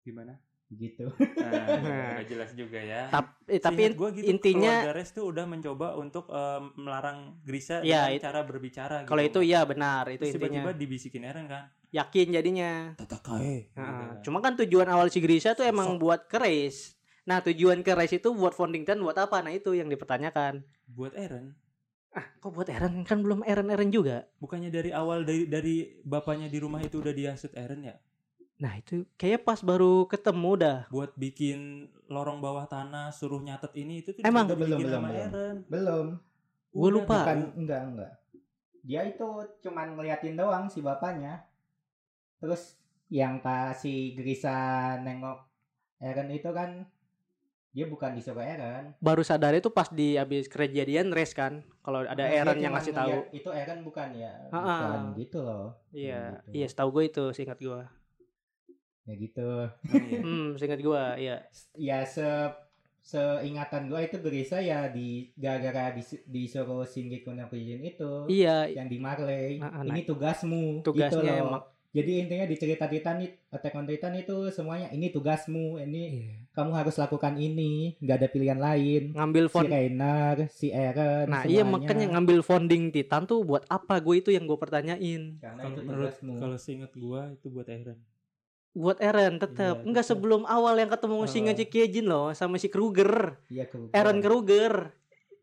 gimana 0.00 0.36
Gitu. 0.70 1.02
nah, 1.34 1.66
nggak 2.14 2.26
jelas 2.26 2.50
juga 2.54 2.78
ya 2.78 3.10
Tap- 3.10 3.42
eh, 3.44 3.58
tapi 3.58 3.90
gua 3.90 4.14
gitu, 4.14 4.22
intinya- 4.24 4.86
keluarga 4.86 4.94
Res 4.94 5.10
tuh 5.10 5.26
udah 5.26 5.42
mencoba 5.42 5.98
untuk 5.98 6.30
eh, 6.30 6.60
melarang 6.76 7.42
Grisa 7.42 7.82
Iya, 7.82 8.06
dengan 8.06 8.14
it- 8.14 8.22
cara 8.22 8.40
berbicara 8.42 8.96
kalau 9.02 9.18
itu 9.18 9.42
gitu. 9.42 9.50
iya 9.50 9.60
benar, 9.62 10.06
itu 10.08 10.22
Terus 10.22 10.30
intinya. 10.32 10.62
tiba-tiba 10.62 10.72
dibisikin 10.72 11.22
Eren 11.24 11.46
kan 11.46 11.66
Yakin 11.90 12.26
jadinya. 12.30 12.94
tatakae 12.94 13.74
Nah, 13.74 14.22
cuma 14.22 14.38
kan 14.38 14.54
tujuan 14.56 14.86
awal 14.86 15.10
si 15.10 15.18
Grisha 15.18 15.52
tuh 15.52 15.66
emang 15.66 15.98
buat 15.98 16.24
ke 16.24 16.38
race. 16.38 16.94
Nah, 17.20 17.42
tujuan 17.42 17.82
ke 17.82 17.90
race 17.90 18.14
itu 18.14 18.30
buat 18.30 18.54
founding 18.54 18.82
Titan 18.82 19.02
buat 19.02 19.14
apa? 19.14 19.38
Nah, 19.40 19.50
itu 19.50 19.70
yang 19.72 19.86
dipertanyakan. 19.86 20.62
buat 20.86 21.10
Eren 21.12 21.58
Ah, 22.10 22.26
kok 22.36 22.50
buat 22.50 22.66
Eren 22.66 23.02
kan 23.02 23.18
belum 23.18 23.42
Eren-Eren 23.42 23.90
juga. 23.90 24.26
bukannya 24.36 24.66
dari 24.68 24.90
awal 24.90 25.22
dari 25.22 25.46
dari 25.46 25.74
bapaknya 26.00 26.46
di 26.46 26.58
rumah 26.58 26.78
itu 26.78 26.98
udah 26.98 27.10
dihasut 27.10 27.50
Eren 27.54 27.82
ya 27.84 27.94
Nah, 28.60 28.76
itu 28.76 29.08
kayaknya 29.16 29.40
pas 29.40 29.60
baru 29.64 30.04
ketemu 30.04 30.50
dah. 30.60 30.78
buat 30.92 31.16
bikin 31.16 31.88
lorong 32.12 32.44
bawah 32.44 32.68
tanah 32.68 33.08
suruh 33.08 33.40
nyatet 33.40 33.72
ini 33.80 34.04
itu 34.04 34.12
tuh 34.12 34.20
Emang? 34.20 34.44
Belum, 34.52 34.76
belum, 34.76 34.92
sama 34.92 35.08
belum. 35.08 35.56
Belum. 35.66 36.06
Gua 36.70 36.84
Udah, 36.84 36.92
lupa. 36.92 37.16
Bukan 37.24 37.38
enggak 37.56 37.80
enggak. 37.82 38.12
Dia 38.80 39.00
itu 39.08 39.26
cuman 39.64 39.96
ngeliatin 39.96 40.36
doang 40.36 40.68
si 40.68 40.84
bapaknya. 40.84 41.48
Terus 42.36 42.76
yang 43.08 43.40
kasih 43.40 44.14
Grisa 44.14 44.56
nengok 45.00 45.40
Eren 46.00 46.28
itu 46.30 46.48
kan 46.52 46.84
dia 47.70 47.86
bukan 47.86 48.12
disuruh 48.12 48.42
Eren. 48.42 48.92
Baru 48.98 49.22
sadar 49.22 49.54
itu 49.54 49.70
pas 49.70 49.88
di 49.88 50.20
habis 50.20 50.48
kejadian 50.48 51.12
race 51.12 51.32
kan. 51.32 51.64
Kalau 51.80 52.04
ada 52.04 52.28
Dia 52.28 52.44
Eren 52.44 52.58
yang 52.58 52.72
ngasih 52.72 52.92
tahu. 52.92 53.24
Itu 53.32 53.50
Eren 53.52 53.80
bukan 53.82 54.12
ya? 54.12 54.32
Ah, 54.48 54.56
ah. 54.56 54.64
Bukan 54.68 55.00
gitu 55.16 55.38
loh. 55.40 55.66
Iya, 55.92 56.44
Gitu. 56.44 56.60
iya 56.60 56.66
setahu 56.68 56.88
gue 57.00 57.04
itu 57.08 57.24
seingat 57.32 57.56
gue. 57.56 57.82
Ya 59.02 59.14
gitu. 59.16 59.48
Oh, 59.66 59.68
iya. 59.90 60.20
Hmm, 60.22 60.48
seingat 60.54 60.78
gue, 60.78 61.04
iya. 61.18 61.36
Ya 61.74 61.98
se 62.02 62.26
seingatan 63.00 63.88
gua 63.88 64.00
itu 64.00 64.18
Grisa 64.18 64.60
ya 64.60 64.84
di 64.86 65.32
gara-gara 65.34 65.88
dis- 65.90 66.20
disuruh 66.24 66.84
Shingeki 66.84 67.24
no 67.28 67.48
Kyojin 67.48 67.80
itu 67.82 68.12
Iya, 68.28 68.68
yang 68.70 68.86
di 68.86 68.98
Marley. 68.98 69.56
Nah, 69.56 69.72
nah, 69.78 69.88
ini 69.88 70.04
tugasmu. 70.04 70.84
tugasnya 70.84 71.16
gitu 71.16 71.24
loh. 71.24 71.48
emang 71.48 71.64
Jadi 71.90 72.22
intinya 72.22 72.46
di 72.46 72.54
cerita 72.54 72.86
Titan 72.86 73.18
it- 73.20 73.42
Attack 73.50 73.74
on 73.74 73.82
Titan 73.82 74.14
itu 74.14 74.46
semuanya 74.48 74.92
ini 74.92 75.10
tugasmu, 75.10 75.80
ini 75.80 76.02
Iya. 76.22 76.36
kamu 76.52 76.70
harus 76.72 76.94
lakukan 76.94 77.34
ini, 77.34 77.98
nggak 77.98 78.16
ada 78.16 78.28
pilihan 78.28 78.60
lain. 78.60 79.10
ngambil 79.10 79.44
Si 79.44 79.50
font 79.50 79.66
Reiner, 79.66 80.36
si 80.48 80.66
Eren, 80.70 81.26
Nah 81.26 81.42
iya 81.42 81.64
semuanya. 81.64 81.90
makanya 81.90 82.06
ngambil 82.12 82.38
founding 82.42 82.84
Titan 82.90 83.26
tuh 83.26 83.42
buat 83.42 83.66
apa 83.66 83.98
gue 83.98 84.14
itu 84.18 84.30
yang 84.30 84.44
gue 84.44 84.54
pertanyain 84.54 85.34
Karena 85.36 85.60
kalau 85.64 85.74
itu 85.74 85.82
tugasmu. 85.84 86.32
kalau 86.38 86.56
seinget 86.56 86.92
gua 86.94 87.32
itu 87.32 87.46
buat 87.48 87.66
Eren 87.66 87.98
Buat 88.72 88.98
Eren 88.98 89.36
tetap 89.36 89.76
Iya, 89.76 89.84
Enggak 89.84 90.04
tetep. 90.04 90.14
sebelum 90.14 90.42
awal 90.44 90.74
yang 90.76 90.88
ketemu 90.88 91.18
si 91.24 91.38
Oh. 91.38 91.42
Ngechi 91.44 91.66
Kyojin 91.66 92.06
loh 92.06 92.26
Sama 92.32 92.54
si 92.54 92.66
Kruger 92.66 93.34
Iya 93.46 93.66
Kruger. 93.66 93.90
Eren 93.90 94.18
Kruger 94.20 94.74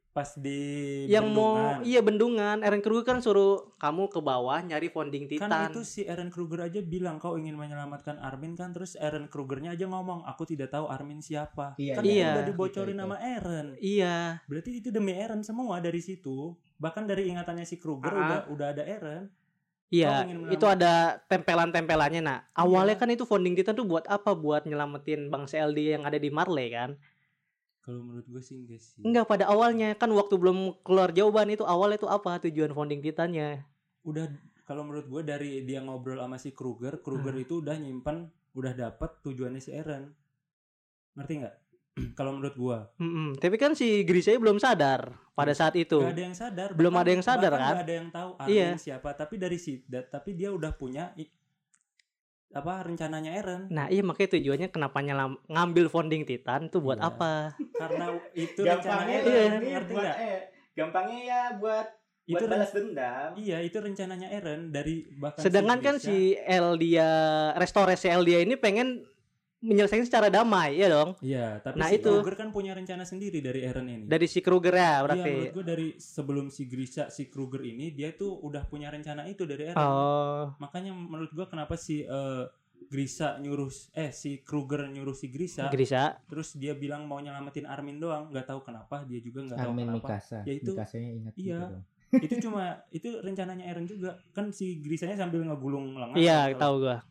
pas 0.10 0.34
di 0.34 0.58
Yang 1.06 1.28
mau 1.30 1.54
bendungan. 1.54 1.78
Iya 1.84 2.02
bendungan 2.02 2.58
Eren 2.60 2.80
Kruger 2.80 3.06
kan 3.06 3.20
suruh 3.20 3.70
Kamu 3.76 4.08
ke 4.08 4.18
bawah 4.18 4.58
nyari 4.60 4.88
founding 4.88 5.30
kan 5.30 5.46
Titan 5.46 5.70
itu 5.70 5.84
si 5.84 6.02
Eren 6.04 6.28
Kruger 6.28 6.64
aja 6.64 6.82
bilang 6.82 7.16
kau 7.18 7.36
ingin 7.36 7.54
menyelamatkan 7.54 8.18
Armin 8.18 8.56
kan 8.56 8.72
terus 8.72 8.98
Eren 8.98 9.28
Krugernya 9.28 9.72
aja 9.72 9.86
ngomong 9.86 10.26
aku 10.26 10.48
tidak 10.48 10.72
tahu 10.72 10.88
Armin 10.88 11.22
siapa 11.22 11.78
Iya, 11.78 11.94
kan 11.94 12.02
iya. 12.02 12.14
itu 12.18 12.34
udah 12.34 12.46
dibocorin 12.48 12.90
itu. 12.92 13.04
sama 13.04 13.18
Eren 13.20 13.68
Iya 13.78 14.18
berarti 14.44 14.72
itu 14.74 14.90
demi 14.90 15.14
Eren 15.14 15.44
semua 15.44 15.78
dari 15.78 16.00
situ 16.00 16.58
bahkan 16.76 17.04
dari 17.04 17.28
ingatannya 17.28 17.62
si 17.64 17.76
Kruger 17.76 18.10
Ah. 18.10 18.18
udah 18.18 18.40
udah 18.50 18.68
ada 18.72 18.84
Eren 18.84 19.30
Iya 19.88 20.28
itu 20.52 20.66
ada 20.68 21.24
tempelan-tempelannya 21.32 22.20
Nah 22.20 22.44
awalnya 22.52 23.00
kan 23.00 23.08
itu 23.08 23.24
founding 23.24 23.56
Titan 23.56 23.76
tuh 23.76 23.88
buat 23.88 24.04
apa? 24.08 24.36
Buat 24.36 24.68
nyelamatin 24.68 25.32
bangsa 25.32 25.64
LD 25.64 25.96
yang 25.96 26.04
ada 26.04 26.20
di 26.20 26.28
Marley 26.28 26.76
kan? 26.76 27.00
Kalau 27.88 28.04
menurut 28.04 28.28
gue 28.28 28.44
sih 28.44 28.60
enggak 28.60 28.84
sih. 28.84 29.00
Enggak 29.00 29.32
pada 29.32 29.48
awalnya. 29.48 29.96
Kan 29.96 30.12
waktu 30.12 30.36
belum 30.36 30.84
keluar 30.84 31.16
jawaban 31.16 31.56
itu 31.56 31.64
Awalnya 31.64 32.04
itu 32.04 32.08
apa 32.12 32.44
tujuan 32.44 32.76
founding 32.76 33.00
Titannya 33.00 33.64
udah 34.08 34.24
kalau 34.64 34.88
menurut 34.88 35.08
gue 35.08 35.22
dari 35.28 35.52
dia 35.68 35.84
ngobrol 35.84 36.20
sama 36.20 36.40
si 36.40 36.56
Kruger 36.56 37.04
Kruger 37.04 37.36
Hmm. 37.36 37.44
itu 37.44 37.60
udah 37.60 37.76
nyimpan 37.76 38.28
udah 38.56 38.74
dapat 38.76 39.20
tujuannya 39.24 39.60
si 39.60 39.72
Eren. 39.76 40.12
Ngerti 41.16 41.34
nggak 41.44 41.56
kalau 42.16 42.32
menurut 42.32 42.54
gue 42.54 42.78
Mm-mm. 42.98 43.28
Tapi 43.36 43.56
kan 43.56 43.74
si 43.74 44.02
Grisha 44.02 44.34
belum 44.34 44.58
sadar 44.58 45.18
pada 45.32 45.52
saat 45.52 45.74
itu. 45.74 45.98
Gak 45.98 46.12
ada 46.12 46.24
yang 46.24 46.34
sadar 46.34 46.70
Belum 46.72 46.90
bahkan- 46.92 47.04
ada 47.04 47.12
yang 47.12 47.24
sadar, 47.24 47.52
kan? 47.52 47.74
nggak 47.74 47.84
ada 47.84 47.96
yang 47.96 48.10
tahu 48.10 48.30
Armin 48.38 48.52
Iya. 48.52 48.70
siapa 48.76 49.10
tapi 49.12 49.36
dari 49.36 49.56
si 49.56 49.82
da- 49.84 50.04
tapi 50.04 50.34
dia 50.34 50.50
udah 50.50 50.72
punya 50.72 51.14
i- 51.16 51.30
apa 52.50 52.80
rencananya 52.82 53.32
Eren 53.34 53.68
Nah 53.70 53.86
iya 53.88 54.02
makanya 54.02 54.34
tujuannya 54.34 54.70
kenapa 54.70 54.98
nyelam 55.00 55.36
ngambil 55.46 55.86
founding 55.88 56.24
Titan 56.24 56.68
tuh 56.68 56.80
buat 56.80 56.96
Iya. 56.96 57.10
apa? 57.10 57.34
karena 57.76 58.06
itu 58.34 58.60
rencananya 58.64 59.14
Iya. 59.16 59.28
ya, 59.28 59.38
Eren 59.44 59.60
ini 59.60 59.70
ngerti 59.70 59.94
buat 59.94 60.16
eh, 60.16 60.40
gampangnya 60.74 61.20
ya 61.22 61.42
buat 61.56 61.88
itu 62.26 62.36
buat 62.36 62.50
balas 62.50 62.72
dendam. 62.72 63.30
iya 63.36 63.58
itu 63.60 63.78
rencananya 63.78 64.28
Eren 64.30 64.62
dari 64.70 65.06
bahkan 65.14 65.40
Sedangkan 65.40 65.80
kan 65.82 65.96
Grisha- 65.96 66.08
si 66.08 66.18
Eldia 66.40 67.10
restorasi 67.54 68.08
Eldia 68.10 68.40
ini 68.40 68.56
pengen 68.56 69.04
menyelesaikan 69.60 70.06
secara 70.06 70.28
damai 70.28 70.78
ya 70.78 70.88
dong. 70.88 71.18
iya 71.20 71.58
tapi 71.58 71.78
Nah, 71.78 71.90
si 71.90 71.98
itu. 71.98 72.06
Kruger 72.08 72.36
kan 72.36 72.50
punya 72.50 72.72
rencana 72.72 73.02
sendiri 73.02 73.42
dari 73.42 73.62
Eren 73.62 73.86
ini 73.86 74.06
Dari 74.06 74.26
si 74.26 74.40
Kruger 74.40 74.70
ya 74.72 74.80
Iya, 74.80 74.98
berarti. 75.02 75.32
menurut 75.32 75.54
gue 75.54 75.66
dari 75.66 75.88
sebelum 75.96 76.46
si 76.48 76.64
Grisha 76.66 77.10
si 77.10 77.26
Kruger 77.26 77.62
ini 77.64 77.90
dia 77.90 78.14
tuh 78.14 78.38
udah 78.38 78.64
punya 78.64 78.88
rencana 78.88 79.26
itu 79.26 79.44
dari 79.44 79.68
Eren 79.68 79.80
oh. 79.80 80.54
makanya 80.58 80.94
menurut 80.94 81.32
gua 81.32 81.46
kenapa 81.46 81.74
si 81.74 82.02
eh, 82.02 82.46
Grisha 82.88 83.36
nyuruh 83.36 83.68
eh 83.92 84.12
si 84.12 84.40
Kruger 84.40 84.86
nyuruh 84.86 85.12
si 85.12 85.28
Grisha 85.28 85.68
Grisha. 85.68 86.22
terus 86.24 86.54
dia 86.54 86.72
bilang 86.72 87.04
mau 87.04 87.18
nyelamatin 87.18 87.66
Armin 87.66 87.98
doang 87.98 88.30
nggak 88.30 88.46
tahu 88.46 88.62
kenapa 88.62 89.02
dia 89.04 89.18
juga 89.18 89.42
nggak 89.44 89.58
tahu 89.58 89.72
kenapa 89.74 89.98
Mikasa. 90.08 90.40
Ya 90.46 90.54
itu- 90.54 90.72
Mikasanya 90.72 91.10
ingat 91.12 91.34
iya. 91.36 91.44
gitu 91.44 91.66
dong. 91.68 91.84
itu 92.24 92.36
cuma 92.40 92.64
itu 92.90 93.10
rencananya 93.20 93.66
Eren 93.66 93.84
juga 93.84 94.16
kan 94.32 94.48
si 94.50 94.78
Grisanya 94.78 95.18
sambil 95.18 95.42
ngegulung 95.44 95.98
lengan 95.98 96.16
Iya 96.16 96.54
tahu 96.54 96.76
gua. 96.80 97.02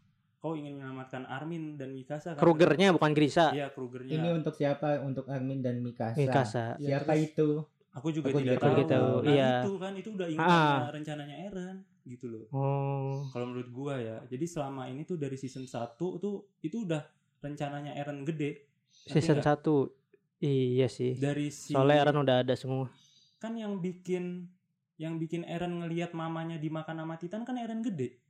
Kau 0.46 0.54
ingin 0.54 0.78
menyelamatkan 0.78 1.26
Armin 1.26 1.74
dan 1.74 1.90
Mikasa 1.90 2.32
kan 2.32 2.38
Krugernya 2.38 2.94
bukan 2.94 3.10
Grisha. 3.10 3.50
iya 3.50 3.66
Krugernya 3.66 4.14
Ini 4.14 4.28
untuk 4.32 4.54
siapa? 4.54 5.02
Untuk 5.02 5.26
Armin 5.26 5.58
dan 5.58 5.82
Mikasa. 5.82 6.14
Mikasa. 6.14 6.64
Iya, 6.78 7.02
Siapa 7.02 7.12
terus 7.12 7.26
itu? 7.26 7.48
aku 7.90 8.08
juga 8.12 8.26
Aku 8.28 8.38
tidak 8.38 8.60
juga 8.60 8.84
tahu, 8.86 9.10
Nah, 9.18 9.32
iya. 9.32 9.52
itu 9.58 9.72
kan 9.74 9.92
itu 9.92 10.08
udah 10.12 10.28
ingat 10.28 10.46
Ah. 10.46 10.86
rencananya 10.88 11.36
Eren 11.42 11.76
gitu 12.04 12.26
loh 12.28 12.46
Oh. 12.52 13.26
kalau 13.28 13.48
menurut 13.48 13.66
gua 13.68 13.94
ya 13.96 14.16
jadi 14.24 14.46
selama 14.46 14.86
ini 14.86 15.02
tuh 15.02 15.16
dari 15.16 15.34
season 15.34 15.64
1 15.64 15.98
tuh 16.16 16.46
itu 16.60 16.76
udah 16.80 17.02
rencananya 17.38 17.90
Eren 17.92 18.22
gede 18.22 18.62
Season 18.92 19.36
nggak? 19.36 19.58
1 19.58 19.90
Iya 20.38 20.86
sih. 20.86 21.16
dari 21.16 21.48
si 21.48 21.72
Soalnya 21.72 22.04
Eren 22.04 22.18
udah 22.18 22.36
ada 22.40 22.54
semua. 22.54 22.86
kan 23.36 23.52
yang 23.52 23.80
bikin 23.80 24.46
yang 24.96 25.16
bikin 25.16 25.42
Eren 25.42 25.76
ngelihat 25.78 26.12
mamanya 26.12 26.56
dimakan 26.56 27.00
sama 27.00 27.16
Titan 27.16 27.42
kan 27.42 27.56
Eren 27.56 27.80
gede 27.80 28.20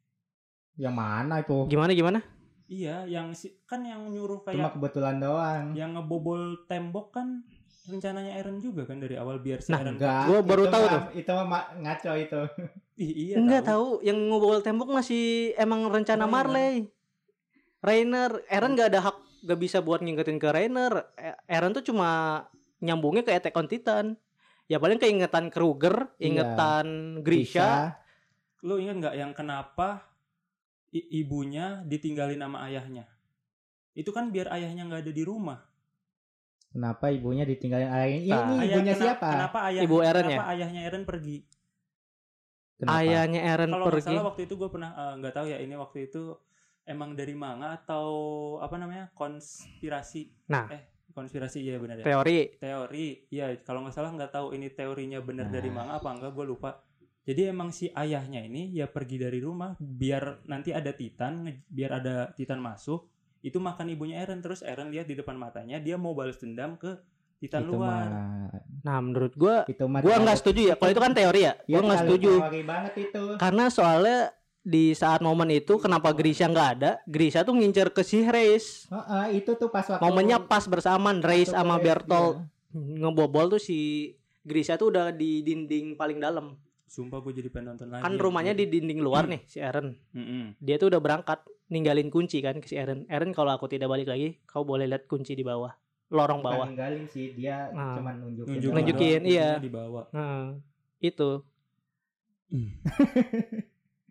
Yang 0.77 0.95
mana 0.95 1.35
itu? 1.41 1.59
Gimana 1.67 1.93
gimana? 1.93 2.21
iya 2.67 3.07
yang 3.07 3.31
si 3.31 3.63
kan 3.63 3.79
yang 3.81 4.11
nyuruh 4.11 4.43
Cuma 4.43 4.51
kayak 4.51 4.75
kebetulan 4.75 5.17
doang. 5.17 5.71
yang 5.73 5.95
ngebobol 5.95 6.67
tembok 6.67 7.15
kan 7.15 7.47
rencananya 7.87 8.35
Eren 8.35 8.59
juga 8.59 8.83
kan 8.83 8.99
dari 8.99 9.15
awal 9.15 9.39
biar 9.39 9.63
si 9.63 9.71
Nah, 9.71 9.79
Eren 9.81 9.95
Enggak. 9.95 10.27
Gua 10.27 10.41
baru 10.43 10.63
itu 10.65 10.73
tahu 10.73 10.85
tuh. 10.85 11.03
Itu 11.15 11.31
mah 11.33 11.47
ma- 11.47 11.71
ngaco 11.77 12.13
itu. 12.17 12.41
Ih, 12.99 13.13
iya 13.23 13.35
Enggak 13.39 13.63
tahu. 13.63 14.03
tahu, 14.03 14.05
yang 14.05 14.19
ngobol 14.27 14.59
tembok 14.61 14.91
masih 14.91 15.25
emang 15.55 15.87
rencana 15.87 16.21
Rainer. 16.21 16.35
Marley. 16.35 16.75
Rainer, 17.79 18.31
Eren 18.49 18.75
nggak 18.75 18.91
ada 18.91 19.01
hak 19.01 19.17
nggak 19.47 19.61
bisa 19.61 19.79
buat 19.79 20.03
ngingetin 20.03 20.37
ke 20.37 20.49
Rainer. 20.49 20.93
E- 21.15 21.39
Eren 21.47 21.71
tuh 21.71 21.85
cuma 21.85 22.43
nyambungnya 22.79 23.23
ke 23.23 23.31
Attack 23.31 23.55
on 23.55 23.71
Titan. 23.71 24.07
Ya 24.67 24.77
paling 24.77 24.99
keingetan 24.99 25.49
Kruger, 25.49 26.11
Iya. 26.13 26.27
ingetan 26.27 26.87
Grisha. 27.23 27.95
Lo 28.61 28.75
ingat 28.77 28.99
nggak 28.99 29.15
yang 29.15 29.31
kenapa 29.31 30.03
i- 30.91 31.09
ibunya 31.17 31.81
ditinggalin 31.83 32.39
sama 32.39 32.63
ayahnya 32.63 33.05
itu 33.93 34.11
kan 34.11 34.29
biar 34.29 34.53
ayahnya 34.53 34.85
nggak 34.85 35.03
ada 35.03 35.13
di 35.13 35.23
rumah 35.23 35.61
Kenapa 36.67 37.09
ibunya 37.09 37.41
ditinggalin 37.43 37.89
ayahnya? 37.89 38.21
Ya, 38.21 38.37
Nah, 38.37 38.43
ini 38.45 38.53
Ayah- 38.53 38.69
ibunya 38.69 38.93
kena- 38.93 39.05
siapa? 39.09 39.29
kenapa 39.33 39.59
ayah 39.67 39.81
Ibu 39.81 39.97
Eren 39.99 40.27
kenapa 40.29 40.45
ayahnya 40.51 40.81
Eren 40.83 41.03
pergi 41.03 41.39
Kenapa? 42.77 42.97
ayahnya 42.99 43.41
Eren 43.43 43.71
Kalau 43.71 43.81
nggak 43.81 43.95
pergi 43.95 44.09
salah 44.13 44.25
waktu 44.27 44.41
itu 44.45 44.55
gue 44.55 44.69
pernah 44.69 44.91
eh, 44.93 45.13
nggak 45.17 45.35
tahu 45.35 45.47
ya 45.47 45.59
ini 45.59 45.75
waktu 45.75 45.99
itu 46.05 46.23
emang 46.85 47.11
dari 47.13 47.33
manga 47.33 47.75
atau 47.75 48.07
apa 48.61 48.77
namanya 48.77 49.09
konspirasi. 49.11 50.29
Nah. 50.47 50.69
eh 50.69 50.83
konspirasi 51.09 51.65
ya 51.65 51.81
benar 51.81 51.97
ya. 51.97 52.05
teori 52.05 52.61
Teori, 52.61 53.07
ya 53.29 53.49
kalau 53.59 53.81
nggak 53.81 53.97
salah 53.97 54.13
nggak 54.13 54.29
tahu 54.31 54.53
ini 54.53 54.69
teorinya 54.69 55.19
benar 55.19 55.49
Nah. 55.49 55.55
dari 55.55 55.71
manga 55.71 55.97
apa 55.97 56.13
enggak 56.13 56.31
gue 56.31 56.45
lupa. 56.45 56.77
Jadi 57.27 57.51
emang 57.51 57.75
si 57.75 57.91
ayahnya 57.91 58.47
ini 58.47 58.71
ya 58.71 58.87
pergi 58.87 59.19
dari 59.19 59.43
rumah 59.43 59.75
biar 59.83 60.47
nanti 60.47 60.71
ada 60.71 60.95
Titan, 60.95 61.51
biar 61.67 61.99
ada 61.99 62.31
Titan 62.31 62.63
masuk, 62.63 63.11
itu 63.43 63.59
makan 63.59 63.91
ibunya 63.91 64.23
Eren. 64.23 64.39
Terus 64.39 64.63
Eren 64.63 64.95
lihat 64.95 65.11
di 65.11 65.19
depan 65.19 65.35
matanya 65.35 65.83
dia 65.83 65.99
mau 65.99 66.15
balas 66.15 66.39
dendam 66.39 66.79
ke 66.79 66.95
Titan 67.43 67.67
itu 67.67 67.75
luar. 67.75 68.07
mah 68.07 68.49
nah 68.87 69.03
menurut 69.03 69.35
gua 69.35 69.67
itu 69.67 69.83
mah 69.91 70.07
gua 70.07 70.23
nggak 70.23 70.39
setuju 70.39 70.61
ya. 70.71 70.75
Kalau 70.79 70.91
itu 70.95 71.03
kan 71.03 71.13
teori 71.19 71.41
ya. 71.43 71.55
Ya, 71.67 71.75
gua 71.75 71.83
nggak 71.91 72.03
setuju. 72.07 72.33
banget 72.63 72.95
itu. 72.95 73.23
Karena 73.43 73.65
soalnya 73.75 74.19
di 74.67 74.85
saat 74.95 75.19
momen 75.19 75.51
itu 75.51 75.83
kenapa 75.83 76.15
Grisha 76.15 76.47
nggak 76.47 76.69
ada? 76.79 76.91
Grisha 77.11 77.43
tuh 77.43 77.59
ngincer 77.59 77.91
ke 77.91 78.07
si 78.07 78.23
Reis. 78.23 78.87
Heeh, 78.87 79.43
itu 79.43 79.55
tuh 79.59 79.67
pas 79.67 79.83
waktu 79.83 80.03
momennya 80.03 80.43
pas 80.47 80.63
bersamaan 80.67 81.23
Reis 81.23 81.51
sama 81.51 81.79
Reis, 81.79 81.87
Bertolt 81.91 82.39
iya. 82.39 83.03
ngebobol 83.03 83.59
tuh 83.59 83.63
si 83.63 84.11
Grisha 84.47 84.79
tuh 84.79 84.95
udah 84.95 85.11
di 85.11 85.43
dinding 85.43 85.99
paling 85.99 86.23
dalam 86.23 86.55
Sumpah 86.87 87.19
gue 87.19 87.33
jadi 87.35 87.49
pengen 87.49 87.67
nonton 87.73 87.89
lagi. 87.89 88.01
kan 88.01 88.15
rumahnya 88.15 88.53
di 88.53 88.65
dinding 88.65 88.99
luar 88.99 89.27
nih 89.27 89.43
si 89.45 89.59
Eren 89.59 89.99
Mm-mm. 90.11 90.55
dia 90.57 90.77
tuh 90.77 90.87
udah 90.87 90.99
berangkat 90.99 91.41
ninggalin 91.67 92.07
kunci 92.07 92.39
kan 92.39 92.57
ke 92.57 92.67
si 92.67 92.75
Eren 92.75 93.05
Eren 93.07 93.31
kalau 93.31 93.51
aku 93.51 93.67
tidak 93.67 93.87
balik 93.87 94.07
lagi 94.07 94.39
kau 94.45 94.63
boleh 94.63 94.87
lihat 94.87 95.05
kunci 95.05 95.33
di 95.33 95.43
bawah 95.43 95.75
lorong 96.09 96.39
Bukan 96.39 96.47
bawah 96.49 96.67
ninggalin 96.69 97.05
sih 97.07 97.33
dia 97.33 97.69
Nah. 97.69 97.95
cuman 97.95 98.15
nunjukin 98.21 98.51
Nunjukin. 98.55 98.71
Nunjukin, 98.73 99.03
doang, 99.19 99.27
iya. 99.29 99.49
kuncinya 99.53 99.67
dibawa. 99.67 100.03
nah 100.09 100.55
itu 100.99 101.31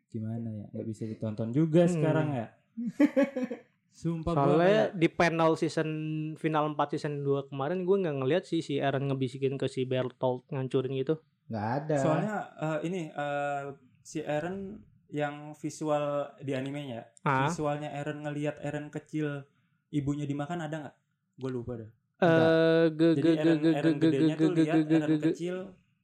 Gimana 0.09 0.47
ya? 0.49 0.65
Nggak 0.69 0.86
bisa 0.86 1.03
ditonton 1.05 1.49
juga 1.51 1.84
Hmm. 1.84 1.93
sekarang 1.93 2.28
ya. 2.34 2.47
Sumpah 3.95 4.32
gua 4.34 4.43
soalnya 4.45 4.67
kayak- 4.86 4.93
di 4.93 5.07
panel 5.09 5.51
season 5.53 5.89
final 6.36 6.67
4 6.69 6.91
season 6.91 7.13
2 7.21 7.47
kemarin 7.47 7.80
gue 7.82 7.95
nggak 7.97 8.17
ngeliat 8.17 8.43
sih 8.43 8.59
si 8.59 8.76
Eren 8.78 9.07
ngebisikin 9.07 9.55
ke 9.55 9.65
si 9.65 9.84
Bertolt 9.84 10.43
ngancurin 10.49 10.91
gitu 10.93 11.15
nggak 11.46 11.68
ada 11.82 11.96
soalnya 12.02 12.38
eh, 12.58 12.80
ini 12.89 13.02
eh, 13.10 13.62
si 14.02 14.22
Eren 14.22 14.82
yang 15.14 15.54
visual 15.56 16.34
di 16.41 16.58
animenya, 16.58 17.06
ah 17.24 17.48
visualnya 17.48 17.93
Eren 17.93 18.26
ngelihat 18.26 18.58
Eren 18.62 18.89
kecil 18.89 19.46
ibunya 19.93 20.26
dimakan 20.26 20.66
ada 20.66 20.76
nggak? 20.82 20.96
Gue 21.39 21.52
lupa 21.54 21.74
dah. 21.78 21.89
eh 22.26 22.84
Jadi 22.91 23.30
Eren, 23.38 23.60
Eren 23.64 23.96
ge 23.96 24.10
ge 24.10 24.12
gedenya 24.12 24.36
ge 24.36 24.41
tuh 24.41 24.52
lihat 24.58 24.76
Eren 24.89 25.20
kecil 25.22 25.56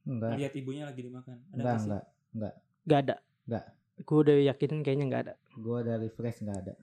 enggak 0.06 0.30
lihat 0.38 0.52
ibunya 0.54 0.84
lagi 0.86 1.00
dimakan. 1.02 1.36
Ada 1.50 1.58
enggak 1.58 1.76
nggak 1.82 2.04
sih? 2.06 2.34
enggak 2.34 2.54
Gak 2.82 2.98
ada. 3.06 3.16
Nggak. 3.46 3.64
Gue 4.02 4.18
udah 4.18 4.36
yakinin 4.42 4.80
kayaknya 4.82 5.04
nggak 5.10 5.22
ada. 5.28 5.34
gua 5.52 5.78
dari 5.84 6.08
fresh 6.08 6.40
nggak 6.40 6.58
ada 6.64 6.74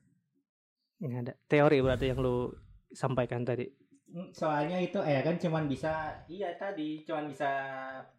Nggak 0.99 1.21
ada. 1.25 1.33
Teori 1.47 1.77
berarti 1.79 2.05
yang 2.11 2.19
lu 2.19 2.51
sampaikan 2.91 3.47
tadi. 3.47 3.65
Mm, 4.09 4.33
soalnya 4.33 4.77
itu 4.77 4.97
Eren 4.99 5.37
cuman 5.37 5.69
bisa 5.69 5.93
iya 6.25 6.49
tadi 6.57 7.05
cuman 7.05 7.29
bisa 7.29 7.49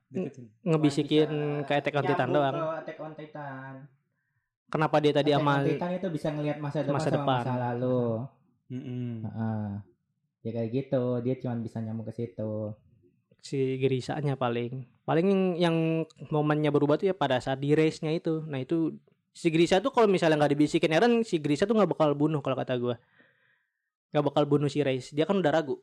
Deketin. 0.07 0.47
Ngebisikin 0.63 1.27
cuman 1.27 1.59
bisa 1.59 1.67
ke 1.67 1.73
Attack 1.77 1.95
on 1.95 2.05
Titan 2.05 2.29
nyambung 2.31 2.37
doang. 2.39 2.55
ke 2.55 2.67
Attack 2.79 2.99
on 2.99 3.13
Titan 3.15 3.75
Kenapa 4.71 4.97
dia 4.99 5.11
tadi 5.11 5.31
Attack 5.31 5.43
sama 5.43 5.53
on 5.53 5.67
Titan 5.67 5.91
itu 5.93 6.09
bisa 6.09 6.29
ngelihat 6.31 6.59
masa 6.59 6.79
depan 6.81 6.95
masa 6.95 7.09
sama 7.09 7.17
depan. 7.19 7.43
masa 7.43 7.55
lalu 7.59 8.03
Mm-mm. 8.71 9.11
Heeh. 9.27 9.69
ya 10.41 10.51
kayak 10.55 10.71
gitu 10.73 11.03
dia 11.21 11.35
cuman 11.37 11.59
bisa 11.61 11.79
nyambung 11.79 12.07
ke 12.07 12.15
situ 12.15 12.53
si 13.41 13.59
Gerisanya 13.77 14.37
paling 14.37 14.85
paling 15.03 15.27
yang, 15.27 15.43
yang 15.59 15.77
momennya 16.29 16.71
berubah 16.71 16.97
tuh 16.97 17.11
ya 17.11 17.17
pada 17.17 17.41
saat 17.41 17.59
di 17.59 17.73
race-nya 17.73 18.13
itu. 18.13 18.45
Nah 18.45 18.61
itu 18.61 18.95
si 19.33 19.49
Grisa 19.49 19.81
tuh 19.81 19.91
kalau 19.91 20.07
misalnya 20.07 20.39
nggak 20.39 20.53
dibisikin 20.55 20.93
Eren 20.93 21.25
si 21.25 21.41
Grisa 21.41 21.65
tuh 21.65 21.73
nggak 21.73 21.91
bakal 21.91 22.13
bunuh 22.15 22.39
kalau 22.39 22.55
kata 22.55 22.77
gua 22.77 22.95
nggak 24.11 24.25
bakal 24.25 24.43
bunuh 24.45 24.67
si 24.67 24.81
Race 24.81 25.11
dia 25.11 25.23
kan 25.23 25.35
udah 25.35 25.53
ragu 25.53 25.79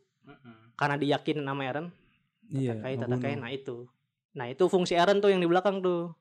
karena 0.74 0.96
diyakin 0.96 1.42
sama 1.42 1.64
Eren 1.64 1.88
Iya. 2.48 2.76
Tatakai 2.76 2.96
ngebunuh. 2.96 3.08
Tatakai 3.10 3.34
nah 3.36 3.50
itu 3.50 3.78
nah 4.32 4.46
itu 4.46 4.64
fungsi 4.66 4.94
Eren 4.94 5.18
tuh 5.18 5.30
yang 5.30 5.40
di 5.40 5.46
belakang 5.46 5.80
tuh 5.80 6.12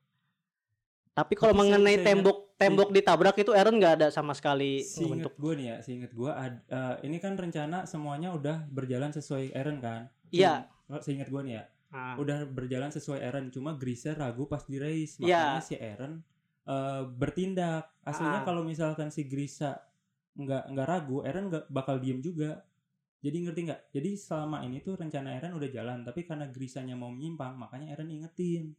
tapi 1.11 1.33
kalau 1.33 1.53
mengenai 1.53 1.95
seingat- 1.95 2.05
tembok 2.05 2.37
tembok 2.55 2.89
ditabrak 2.91 3.35
itu 3.35 3.51
Eren 3.51 3.75
nggak 3.75 3.93
ada 3.95 4.07
sama 4.07 4.31
sekali 4.31 4.81
ngebentuk 4.83 5.33
gue 5.35 5.53
nih 5.55 5.65
ya, 5.67 5.75
seinget 5.79 6.11
gue 6.11 6.31
ini 7.01 7.17
kan 7.17 7.33
rencana 7.33 7.83
semuanya 7.83 8.29
udah 8.31 8.65
berjalan 8.67 9.09
sesuai 9.09 9.49
Eren 9.51 9.77
kan? 9.77 10.09
Iya. 10.29 10.69
Oh, 10.87 10.97
Seinget 10.97 11.27
gue 11.27 11.41
nih 11.41 11.53
ya, 11.53 11.63
Nah, 11.87 12.15
udah 12.15 12.43
berjalan 12.45 12.87
sesuai 12.89 13.19
Eren, 13.19 13.47
cuma 13.47 13.73
Grisha 13.73 14.11
ragu 14.11 14.45
pas 14.45 14.63
di 14.63 14.75
race, 14.75 15.17
Iya. 15.17 15.57
makanya 15.57 15.63
si 15.63 15.75
Eren 15.75 16.13
eh, 16.63 17.01
bertindak. 17.07 17.87
Aslinya 18.01 18.41
Ah. 18.41 18.45
kalau 18.45 18.61
misalkan 18.61 19.07
si 19.07 19.23
Grisha 19.23 19.79
nggak 20.37 20.63
nggak 20.71 20.87
ragu, 20.87 21.17
Eren 21.21 21.49
nggak 21.49 21.65
bakal 21.67 21.97
diem 21.97 22.21
juga. 22.21 22.61
Jadi 23.17 23.37
ngerti 23.43 23.61
nggak? 23.65 23.81
Jadi 23.91 24.09
selama 24.13 24.61
ini 24.61 24.77
tuh 24.79 24.93
rencana 24.93 25.33
Eren 25.33 25.51
udah 25.51 25.67
jalan, 25.67 26.05
tapi 26.05 26.21
karena 26.21 26.45
Grisanya 26.47 26.93
mau 26.93 27.09
menyimpang, 27.09 27.57
makanya 27.57 27.91
Eren 27.91 28.07
ingetin. 28.07 28.77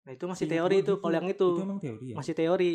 nah 0.00 0.12
itu 0.12 0.24
masih 0.24 0.48
teori 0.48 0.80
itu 0.80 0.96
kalau 0.96 1.12
yang 1.12 1.28
itu, 1.28 1.44
Itu 1.46 1.60
emang 1.60 1.76
teori 1.78 2.06
ya? 2.08 2.16
masih 2.16 2.32
teori 2.32 2.72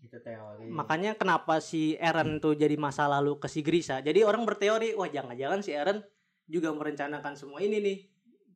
itu 0.00 0.16
teori 0.16 0.70
makanya 0.70 1.12
kenapa 1.12 1.58
si 1.58 1.98
Eren 1.98 2.38
tuh 2.38 2.54
jadi 2.54 2.78
masa 2.78 3.04
lalu 3.04 3.36
ke 3.36 3.44
si 3.44 3.60
Grisa 3.60 3.98
jadi 3.98 4.22
orang 4.22 4.46
berteori 4.46 4.94
wah 4.94 5.04
jangan-jangan 5.06 5.60
si 5.60 5.74
Eren 5.74 6.06
juga 6.46 6.70
merencanakan 6.70 7.34
semua 7.34 7.58
ini 7.58 7.82
nih 7.82 7.98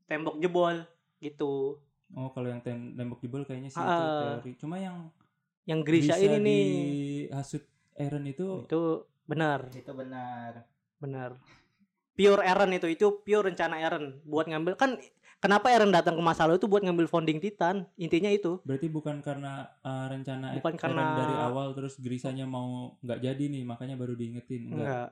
tembok 0.06 0.38
jebol 0.38 0.86
gitu 1.18 1.82
Oh 2.14 2.30
kalau 2.30 2.46
yang 2.46 2.62
tem- 2.62 2.94
tembok 2.94 3.18
jebol 3.18 3.42
kayaknya 3.42 3.68
sih 3.68 3.76
itu 3.76 3.90
Ah. 3.90 4.38
teori. 4.38 4.52
Cuma 4.54 4.78
yang 4.78 5.10
yang 5.66 5.82
Grisa 5.82 6.14
bisa 6.14 6.22
ini 6.22 6.38
nih 6.38 6.64
dihasut 7.26 7.64
Eren 7.94 8.24
itu 8.26 8.66
itu 8.66 8.82
benar. 9.24 9.70
Itu 9.70 9.92
benar. 9.94 10.66
Benar. 10.98 11.30
Pure 12.14 12.42
Eren 12.46 12.70
itu 12.74 12.86
itu 12.86 13.06
pure 13.22 13.50
rencana 13.50 13.78
Eren 13.78 14.22
buat 14.22 14.46
ngambil 14.46 14.78
kan 14.78 14.94
kenapa 15.42 15.74
Eren 15.74 15.90
datang 15.90 16.14
ke 16.14 16.22
masa 16.22 16.46
lalu 16.46 16.62
itu 16.62 16.70
buat 16.70 16.82
ngambil 16.82 17.06
founding 17.10 17.42
Titan? 17.42 17.90
Intinya 17.98 18.30
itu. 18.30 18.62
Berarti 18.62 18.86
bukan 18.86 19.18
karena 19.18 19.66
uh, 19.82 20.06
rencana 20.06 20.54
Bukan 20.58 20.74
Eren 20.78 20.82
karena- 20.82 21.18
dari 21.18 21.34
awal 21.38 21.74
terus 21.74 21.98
Grisanya 21.98 22.46
mau 22.46 22.94
nggak 23.02 23.18
jadi 23.18 23.44
nih 23.50 23.62
makanya 23.66 23.98
baru 23.98 24.14
diingetin 24.14 24.70
enggak. 24.70 24.78
enggak. 24.78 25.08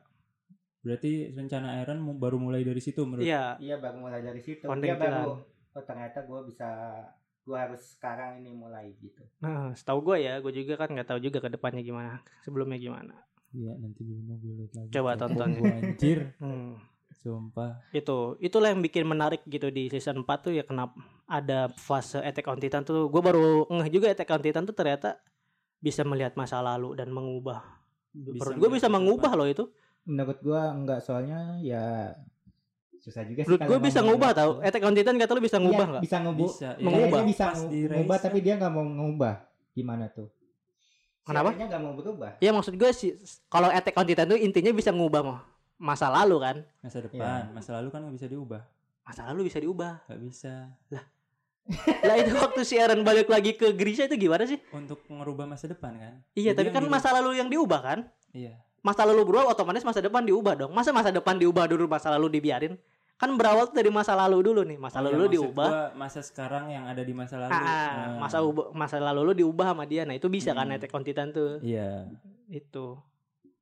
Berarti 0.82 1.12
rencana 1.30 1.68
mu- 1.98 2.18
baru 2.18 2.42
mulai 2.42 2.66
dari 2.66 2.82
situ 2.82 3.06
menurut 3.06 3.22
iya. 3.22 3.54
Iya 3.58 3.78
baru 3.78 4.02
mulai 4.02 4.22
dari 4.22 4.42
situ. 4.42 4.66
Founding 4.66 4.94
dia 4.94 4.98
baru. 4.98 5.38
Titan. 5.38 5.50
oh 5.72 5.84
ternyata 5.88 6.18
gue 6.28 6.40
bisa 6.52 6.68
gue 7.42 7.58
harus 7.58 7.82
sekarang 7.98 8.38
ini 8.42 8.54
mulai 8.54 8.94
gitu 9.02 9.22
nah 9.42 9.74
setahu 9.74 10.12
gue 10.12 10.26
ya 10.26 10.38
gue 10.38 10.52
juga 10.54 10.78
kan 10.78 10.90
nggak 10.94 11.08
tahu 11.10 11.20
juga 11.22 11.38
ke 11.42 11.50
depannya 11.50 11.82
gimana 11.82 12.22
sebelumnya 12.46 12.78
gimana 12.78 13.14
Iya 13.52 13.76
nanti 13.76 14.00
di 14.00 14.12
rumah 14.16 14.36
gue 14.40 14.52
lihat 14.64 14.72
lagi. 14.72 14.90
Coba 14.96 15.10
tonton. 15.20 15.50
gua, 15.60 15.72
anjir. 15.76 16.18
hmm. 16.42 16.72
Sumpah. 17.22 17.78
itu 17.94 18.34
itulah 18.42 18.74
yang 18.74 18.82
bikin 18.82 19.06
menarik 19.06 19.46
gitu 19.46 19.70
di 19.70 19.86
season 19.86 20.26
4 20.26 20.42
tuh 20.42 20.58
ya 20.58 20.66
kenapa 20.66 20.98
ada 21.30 21.70
fase 21.70 22.18
Attack 22.18 22.50
on 22.50 22.58
Titan 22.58 22.82
tuh 22.82 23.06
gue 23.06 23.22
baru 23.22 23.62
ngeh 23.70 23.94
juga 23.94 24.10
Attack 24.10 24.32
on 24.34 24.42
Titan 24.42 24.66
tuh 24.66 24.74
ternyata 24.74 25.22
bisa 25.78 26.02
melihat 26.02 26.34
masa 26.34 26.58
lalu 26.58 26.98
dan 26.98 27.14
mengubah 27.14 27.62
gue 28.58 28.70
bisa 28.74 28.90
mengubah 28.90 29.38
depan. 29.38 29.38
loh 29.38 29.46
itu 29.46 29.64
menurut 30.02 30.38
gue 30.42 30.62
enggak 30.66 30.98
soalnya 30.98 31.62
ya 31.62 32.10
susah 33.02 33.26
juga 33.26 33.42
sih 33.42 33.50
menurut 33.50 33.66
gue 33.66 33.78
bisa 33.82 33.98
ngubah 33.98 34.30
tau. 34.30 34.50
Attack 34.60 34.82
on 34.82 34.94
Titan 34.94 35.18
kata 35.18 35.32
lu 35.34 35.42
bisa 35.42 35.58
ngubah 35.58 35.74
Iya, 35.76 35.90
nggak? 35.90 36.02
bisa 36.06 36.16
ngubah. 36.18 36.38
Bisa. 36.46 36.68
Iya, 36.72 36.84
Mengubah. 36.86 37.18
dia 37.18 37.26
bisa 37.26 37.46
ngubah. 37.90 38.16
tapi 38.16 38.38
dia 38.38 38.54
nggak 38.56 38.72
mau 38.72 38.84
ngubah. 38.86 39.34
Gimana 39.72 40.04
tuh? 40.06 40.28
Kenapa? 41.22 41.50
Arennya 41.50 41.66
nggak 41.68 41.82
mau 41.82 41.94
berubah. 41.94 42.30
Ya 42.38 42.50
maksud 42.50 42.74
gue 42.74 42.90
sih 42.92 43.10
kalau 43.46 43.66
Attack 43.68 43.94
on 43.94 44.06
Titan 44.06 44.26
tuh 44.26 44.38
intinya 44.38 44.70
bisa 44.70 44.90
ngubah 44.90 45.20
mah 45.20 45.40
masa 45.76 46.06
lalu 46.08 46.36
kan? 46.38 46.56
Masa 46.78 46.98
depan, 47.00 47.50
masa 47.50 47.70
lalu 47.74 47.88
kan 47.90 48.00
nggak 48.02 48.16
bisa 48.16 48.28
diubah. 48.30 48.62
masa 49.02 49.26
lalu 49.26 49.50
bisa 49.50 49.58
diubah. 49.58 49.92
Gak 50.06 50.20
bisa. 50.22 50.54
lah. 52.06 52.14
Itu 52.18 52.34
waktu 52.34 52.62
si 52.62 52.74
Eren 52.74 53.02
balik 53.02 53.26
lagi 53.26 53.54
ke 53.54 53.70
Grisha 53.72 54.06
itu 54.06 54.14
gimana 54.16 54.46
sih? 54.46 54.62
Untuk 54.70 55.02
ngerubah 55.06 55.42
masa 55.44 55.66
depan 55.66 55.94
kan? 55.94 56.14
iya 56.34 56.54
Jadi 56.54 56.70
tapi 56.70 56.70
kan 56.70 56.86
masa 56.86 57.10
lalu 57.12 57.38
yang 57.38 57.50
diubah 57.50 57.80
kan? 57.82 57.98
Iya. 58.30 58.62
masa 58.78 59.06
lalu 59.06 59.22
berubah 59.24 59.46
otomatis 59.48 59.82
masa 59.82 59.98
depan 59.98 60.22
diubah 60.22 60.54
dong. 60.56 60.70
Masa 60.70 60.90
masa 60.90 61.10
depan 61.10 61.34
diubah 61.34 61.66
dulu 61.66 61.86
masa 61.86 62.10
lalu 62.10 62.30
dibiarin 62.32 62.74
kan 63.22 63.30
berawal 63.32 63.64
tuh 63.64 63.78
dari 63.78 63.86
masa 63.88 64.12
lalu 64.12 64.42
dulu 64.42 64.60
nih. 64.62 64.74
Masa 64.76 64.98
Oh, 64.98 65.06
lalu 65.06 65.24
ya, 65.24 65.32
diubah. 65.32 65.68
gua 65.68 65.82
masa 65.94 66.18
sekarang 66.20 66.68
yang 66.68 66.84
ada 66.84 67.00
di 67.00 67.14
masa 67.14 67.38
lalu. 67.38 67.54
Ah, 67.54 67.62
Nah, 67.62 68.18
masa 68.18 68.42
ubah, 68.42 68.66
masa 68.72 68.98
lalu 68.98 69.20
lu 69.22 69.34
diubah 69.38 69.70
sama 69.70 69.86
dia. 69.86 70.02
Nah 70.02 70.12
itu 70.12 70.26
bisa 70.26 70.50
kan 70.50 70.66
Hmm. 70.66 70.74
Attack 70.74 70.90
on 70.90 71.02
Titan 71.02 71.30
tuh. 71.30 71.62
Iya. 71.62 72.10
itu. 72.48 72.98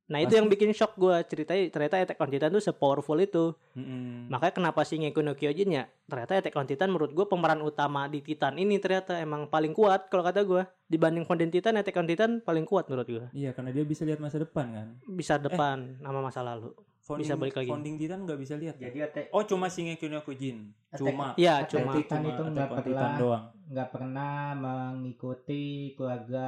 Nah 0.08 0.18
itu 0.18 0.26
Pasti- 0.26 0.34
yang 0.34 0.48
bikin 0.48 0.70
shock 0.72 0.96
gua 0.96 1.22
ceritanya 1.22 1.62
ternyata 1.68 1.94
Attack 2.00 2.18
on 2.18 2.26
Titan 2.26 2.50
tuh 2.50 2.58
sepowerful 2.61 3.14
itu. 3.16 3.52
Mm-mm. 3.70 4.26
makanya 4.26 4.50
kenapa 4.52 4.82
si 4.82 4.98
Ngeko 4.98 5.20
no 5.20 5.32
Kyojin 5.32 5.70
ya 5.70 5.86
ternyata 6.04 6.34
Attack 6.34 6.56
on 6.56 6.66
Titan 6.66 6.88
menurut 6.88 7.12
gua 7.12 7.24
pemeran 7.24 7.61
utama 7.61 8.04
di 8.04 8.18
Titan 8.18 8.56
ini 8.56 8.76
ternyata 8.76 9.14
emang 9.16 9.46
paling 9.46 9.70
kuat 9.70 10.08
kalau 10.08 10.24
kata 10.24 10.42
gua. 10.42 10.66
Dibanding 10.84 11.22
Founding 11.22 11.52
Titan 11.52 11.76
Attack 11.76 11.94
on 11.94 12.08
Titan 12.08 12.30
paling 12.40 12.64
kuat 12.64 12.88
menurut 12.88 13.06
gua. 13.06 13.26
Iya, 13.30 13.52
karena 13.52 13.70
dia 13.70 13.84
bisa 13.84 14.02
lihat 14.02 14.18
masa 14.18 14.38
depan 14.38 14.66
kan. 14.68 14.86
bisa 15.06 15.36
depan 15.36 16.00
nama 16.00 16.18
masa 16.18 16.40
lalu 16.40 16.74
Founding, 17.11 17.26
Bisa 17.26 17.34
balik 17.34 17.56
lagi. 17.56 17.66
Founding 17.66 17.96
Titan 17.96 18.18
nggak 18.22 18.38
bisa 18.38 18.54
lihat. 18.54 18.74
kan? 18.76 18.86
jadi 18.86 19.26
Oh, 19.28 19.42
cuma 19.42 19.66
Shingeki 19.66 20.06
no 20.06 20.22
Kyojin. 20.22 20.70
Attack- 20.88 21.02
Cuma. 21.02 21.26
Iya 21.34 21.54
Attack 21.58 21.70
cuma 21.72 21.90
Titan 21.92 22.18
Cuma 22.20 22.30
itu 22.30 22.42
nggak 22.48 22.68
pernah 22.72 23.11
doang. 23.16 23.44
nggak 23.66 23.88
pernah 23.88 24.32
mengikuti 24.54 25.62
keluarga 25.92 26.46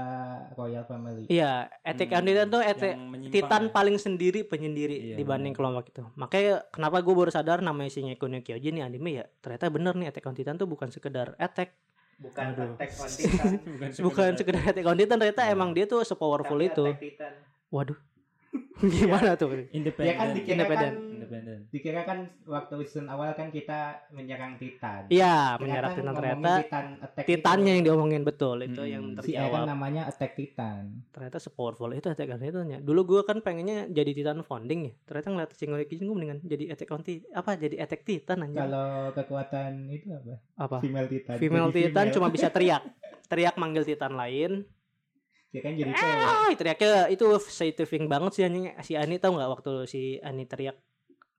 royal 0.52 0.84
family. 0.84 1.26
Iya, 1.26 1.66
Attack 1.80 2.10
Hmm, 2.12 2.22
Titan 2.24 2.46
tuh 2.48 2.60
Attack 2.60 2.94
Titan 3.28 3.62
ya. 3.64 3.70
paling 3.70 3.96
sendiri 3.96 4.40
penyendiri 4.42 4.94
Iya, 5.04 5.16
dibanding 5.16 5.50
benar. 5.50 5.58
kelompok 5.74 5.84
itu. 5.88 6.02
Makanya 6.14 6.54
kenapa 6.68 6.96
gue 7.00 7.14
baru 7.16 7.30
sadar 7.30 7.58
namanya 7.58 7.90
Shingeki 7.90 8.22
no 8.22 8.38
Kyojin 8.40 8.72
nih 8.72 8.84
anime 8.84 9.10
ya. 9.12 9.24
Ternyata 9.36 9.66
bener 9.68 9.94
nih 9.94 10.08
Attack 10.08 10.24
on 10.24 10.34
Titan 10.34 10.54
tuh 10.56 10.66
bukan 10.66 10.88
sekedar 10.88 11.34
attack, 11.36 11.74
Bukan 12.14 12.44
Aduh. 12.48 12.74
Attack 12.76 12.90
on 12.96 13.10
Titan. 13.10 13.50
bukan 14.06 14.30
sekedar 14.36 14.62
Attack 14.64 14.84
on 14.84 14.94
Titan 14.94 15.16
ternyata 15.16 15.42
Iya. 15.42 15.52
emang 15.52 15.70
dia 15.72 15.84
tuh 15.84 16.02
sepowerful 16.02 16.54
tapi 16.56 16.68
itu. 16.68 16.84
Titan. 17.00 17.34
Waduh. 17.68 17.98
Gimana 18.82 19.32
tuh? 19.34 19.48
independen 19.70 20.04
Ya 20.04 20.14
kan 20.14 20.28
dikira 20.30 20.44
kan 20.44 20.66
Independen. 20.68 20.92
independen 21.14 21.58
dikira 21.68 22.00
kan 22.02 22.18
waktu 22.44 22.74
season 22.82 23.06
awal 23.06 23.32
kan 23.32 23.48
kita 23.48 23.80
menyerang 24.10 24.58
Titan. 24.58 25.06
Iya, 25.06 25.54
Ternyata 25.54 25.62
menyerang 25.62 25.92
Titan 25.94 26.12
ternyata 26.12 26.52
Titan 26.58 26.86
attack 27.00 27.24
Titannya 27.24 27.64
itu. 27.64 27.72
yang 27.72 27.84
diomongin 27.84 28.22
betul 28.22 28.56
itu 28.60 28.76
Hmm. 28.78 28.90
yang 28.90 29.04
si 29.18 29.32
Eren 29.32 29.48
terjawab. 29.48 29.64
namanya 29.66 30.02
Attack 30.04 30.32
Titan. 30.34 30.82
Ternyata 31.08 31.38
sepowerful 31.38 31.90
itu 31.90 32.06
Attack 32.06 32.28
on 32.28 32.40
Titan 32.40 32.66
ya. 32.68 32.78
Dulu 32.78 33.00
gue 33.06 33.20
kan 33.22 33.38
pengennya 33.38 33.88
jadi 33.88 34.10
Titan 34.12 34.42
founding 34.42 34.80
ya. 34.82 34.92
Ternyata 35.02 35.28
ngeliat 35.30 35.50
Shingeki 35.52 35.84
Kyojin 35.86 36.04
gue 36.04 36.16
mendingan 36.18 36.38
jadi 36.42 36.64
Attack 36.68 36.90
on 36.90 37.02
Titan 37.02 37.30
apa 37.32 37.50
jadi 37.54 37.76
Attack 37.78 38.02
Titan 38.02 38.38
anjir. 38.42 38.60
Kalau 38.60 38.88
kekuatan 39.12 39.72
itu 39.88 40.06
apa? 40.10 40.34
Apa? 40.58 40.76
Female 40.78 41.06
Titan. 41.06 41.34
Female 41.36 41.68
Jadi 41.68 41.78
Titan 41.78 41.94
female. 42.02 42.14
cuma 42.14 42.28
bisa 42.28 42.48
teriak. 42.48 42.82
Teriak 43.30 43.56
manggil 43.56 43.80
Titan 43.82 44.12
lain. 44.12 44.66
Ya 45.52 45.60
kan 45.60 45.72
jadi 45.74 45.92
cewek. 45.92 46.16
Ah, 46.18 46.48
teriaknya 46.50 46.90
itu 47.08 47.24
scientific 47.38 48.02
banget 48.06 48.32
sih 48.32 48.42
anjing. 48.42 48.72
Si 48.80 48.92
Ani 48.94 49.16
tahu 49.16 49.36
nggak 49.36 49.50
waktu 49.50 49.72
si 49.84 50.00
Ani 50.18 50.44
teriak 50.44 50.80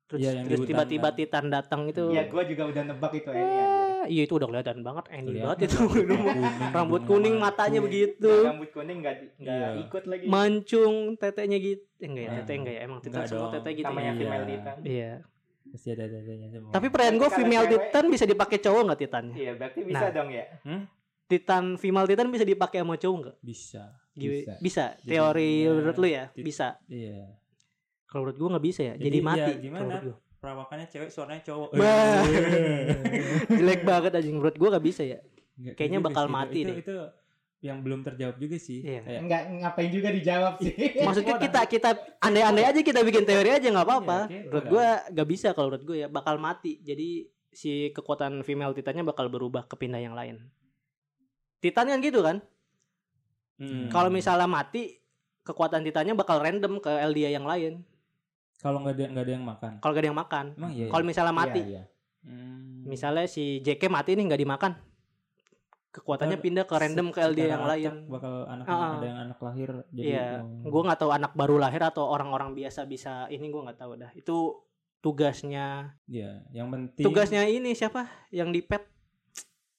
terus, 0.05 0.22
di 0.22 0.45
terus 0.45 0.59
tiba-tiba 0.64 1.09
kan. 1.09 1.18
Titan 1.18 1.45
datang 1.49 1.82
itu. 1.88 2.07
Iya, 2.07 2.30
gua 2.30 2.43
juga 2.43 2.64
udah 2.68 2.84
nebak 2.86 3.11
itu 3.16 3.28
anjir. 3.28 3.66
Ah, 3.66 4.05
iya 4.05 4.22
itu 4.22 4.34
udah 4.36 4.45
kelihatan 4.45 4.80
banget 4.80 5.05
Ani 5.09 5.32
banget 5.36 5.57
itu. 5.66 5.78
kuning, 5.89 6.22
Rambut 6.70 7.01
kuning, 7.03 7.36
matanya 7.36 7.80
begitu. 7.80 8.30
Rambut 8.43 8.70
kuning 8.70 9.01
enggak 9.01 9.16
enggak 9.34 9.49
Iya. 9.49 9.70
ikut 9.82 10.03
lagi. 10.05 10.26
Mancung, 10.28 10.95
tetenya 11.16 11.57
gitu. 11.57 11.82
Eh, 11.97 12.05
enggak 12.05 12.24
ya, 12.24 12.30
Ah. 12.30 12.36
tetenya 12.38 12.59
enggak 12.59 12.76
ya. 12.76 12.82
Emang 12.84 12.99
Titan 13.01 13.22
semua 13.26 13.49
tete 13.49 13.70
gitu. 13.72 13.86
Namanya 13.88 14.05
ya. 14.05 14.14
Iya. 14.14 14.22
female 14.22 14.45
Titan. 14.45 14.78
Iya. 14.84 15.14
pasti 15.66 15.89
ada 15.89 16.05
dadanya 16.05 16.47
semua 16.51 16.70
Tapi 16.70 16.86
pertanyaan 16.88 17.18
gue 17.18 17.30
female 17.34 17.66
cewek- 17.66 17.82
Titan 17.82 18.05
bisa 18.07 18.26
dipakai 18.28 18.57
cowok 18.59 18.82
nggak 18.86 18.99
Titannya? 18.99 19.36
Iya, 19.36 19.51
berarti 19.55 19.80
bisa 19.82 20.05
Nah. 20.05 20.11
dong 20.11 20.30
ya. 20.30 20.45
Titan 21.26 21.64
female 21.74 22.05
Titan 22.05 22.30
bisa 22.30 22.45
dipakai 22.45 22.78
sama 22.78 22.93
cowok 22.93 23.18
nggak? 23.18 23.36
bisa 23.41 23.84
Bisa. 24.16 24.53
Bisa. 24.57 24.86
Jadi, 24.97 25.09
Teori 25.09 25.51
ya, 25.59 25.70
menurut 25.72 25.97
lu 25.97 26.07
ya? 26.07 26.24
tit- 26.30 26.43
Bisa. 26.43 26.68
iya 26.86 27.34
Kalau 28.05 28.22
menurut 28.24 28.38
gue 28.38 28.49
nggak 28.51 28.66
bisa 28.66 28.82
ya. 28.84 28.93
Jadi, 28.93 29.05
Jadi, 29.07 29.20
mati. 29.20 29.41
ya, 29.41 29.57
gimana? 29.59 29.95
gua. 29.99 30.18
perawakannya 30.36 30.88
cewek 30.88 31.07
suaranya 31.07 31.39
cowok. 31.41 31.70
Eh. 31.72 31.80
Jelek 33.57 33.82
banget 33.82 34.11
anjing 34.14 34.36
menurut 34.36 34.53
gue 34.53 34.70
nggak 34.70 34.86
bisa 34.86 35.01
ya. 35.01 35.20
Nggak 35.55 35.74
Kayaknya 35.74 35.99
bakal 36.01 36.14
sih, 36.20 36.28
itu- 36.28 36.36
mati 36.36 36.57
itu, 36.57 36.68
deh. 36.68 36.78
itu 36.78 36.95
yang 37.64 37.80
belum 37.80 38.03
terjawab 38.03 38.36
juga 38.36 38.57
sih 38.59 38.84
Iya. 38.84 39.01
Kayak, 39.01 39.20
Enggak 39.24 39.41
ngapain 39.55 39.88
juga 39.89 40.09
dijawab 40.11 40.53
sih. 40.59 40.74
Maksudnya 41.07 41.36
kita 41.39 41.61
kita 41.64 41.89
andai-andai 42.20 42.66
aja 42.68 42.82
kita 42.82 42.99
bikin 43.01 43.24
teori 43.24 43.49
aja 43.49 43.64
nggak 43.66 43.88
apa-apa. 43.88 44.20
Iya, 44.22 44.36
oke, 44.36 44.45
menurut 44.45 44.66
gue 44.68 44.86
nggak 45.16 45.28
bisa 45.30 45.47
kalau 45.51 45.68
menurut 45.72 45.86
gue 45.86 45.97
ya 45.97 46.07
bakal 46.07 46.36
mati. 46.38 46.72
Jadi 46.78 47.09
si 47.47 47.72
kekuatan 47.89 48.41
female 48.41 48.74
Titannya 48.74 49.01
bakal 49.01 49.26
berubah 49.28 49.64
ke 49.64 49.74
pindah 49.74 49.97
yang 49.97 50.11
lain. 50.11 50.43
Titan 51.57 51.88
kan 51.88 51.97
gitu 51.97 52.20
kan? 52.20 52.43
Hmm. 53.56 53.88
Kalau 53.88 54.10
misalnya 54.10 54.45
mati 54.45 54.97
kekuatan 55.41 55.82
Titannya 55.82 56.14
bakal 56.14 56.39
random 56.39 56.78
ke 56.78 56.89
LDA 56.89 57.32
yang 57.32 57.43
lain. 57.43 57.84
kalau 58.56 58.80
nggak 58.80 58.95
ada 58.95 59.06
nggak 59.10 59.24
ada 59.24 59.34
yang 59.34 59.43
makan 59.43 59.72
Kalau 59.78 59.91
gak 59.91 59.99
ada 59.99 60.08
yang 60.08 60.16
makan. 60.18 60.45
emang 60.56 60.72
iya, 60.72 60.84
iya? 60.84 60.89
Kalau 60.89 61.04
misalnya 61.04 61.36
mati, 61.36 61.60
Iya, 61.60 61.68
iya. 61.70 61.84
Hmm. 62.24 62.80
misalnya 62.86 63.26
si 63.26 63.60
JK 63.60 63.84
mati 63.88 64.12
nih 64.14 64.24
nggak 64.24 64.39
dimakan, 64.39 64.72
kekuatannya 65.91 66.38
Ntar 66.38 66.43
pindah 66.43 66.66
ke 66.66 66.74
random 66.74 67.08
ke 67.10 67.20
LDA 67.22 67.47
yang 67.51 67.66
lain. 67.66 67.93
bakal 68.08 68.47
anak 68.47 68.66
Ah, 68.66 68.74
ah. 68.74 68.91
ada 68.95 69.06
yang 69.06 69.20
anak 69.22 69.39
lahir 69.39 69.70
jadi 69.89 70.08
Iya, 70.08 70.28
oh. 70.39 70.64
gue 70.66 70.82
nggak 70.82 70.95
tahu 70.97 71.12
anak 71.12 71.32
baru 71.34 71.60
lahir 71.60 71.82
atau 71.84 72.08
orang-orang 72.08 72.56
biasa 72.56 72.84
bisa 72.86 73.28
ini 73.28 73.45
gue 73.45 73.62
nggak 73.62 73.78
tahu 73.78 73.93
dah. 73.95 74.10
Itu 74.14 74.64
tugasnya 74.97 75.91
Iya, 76.08 76.47
yang 76.49 76.72
penting 76.72 77.04
tugasnya 77.04 77.43
ini 77.45 77.74
siapa 77.74 78.08
yang 78.30 78.49
di 78.49 78.64
pet 78.64 78.88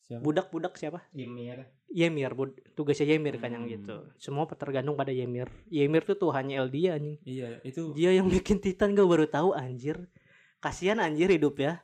siapa? 0.02 0.20
budak-budak 0.20 0.76
siapa 0.76 1.00
Ymir. 1.10 1.64
Ymir 1.94 2.34
bud 2.34 2.50
tugasnya 2.74 3.14
Ymir 3.14 3.38
kan 3.38 3.54
yang 3.54 3.64
Hmm. 3.64 3.72
gitu. 3.72 3.96
Semua 4.18 4.50
tergantung 4.50 4.98
pada 4.98 5.14
Ymir 5.14 5.46
Ymir 5.70 6.02
tuh 6.02 6.18
tuh 6.18 6.30
hanya 6.34 6.66
LDA 6.66 6.98
anjing. 6.98 7.16
Iya, 7.22 7.62
itu 7.62 7.94
dia 7.94 8.10
yang 8.10 8.26
bikin 8.26 8.58
Titan 8.58 8.92
gue 8.92 9.06
baru 9.06 9.30
tahu 9.30 9.54
anjir. 9.54 10.10
Kasihan 10.58 10.98
anjir 10.98 11.30
hidup 11.30 11.54
ya. 11.56 11.78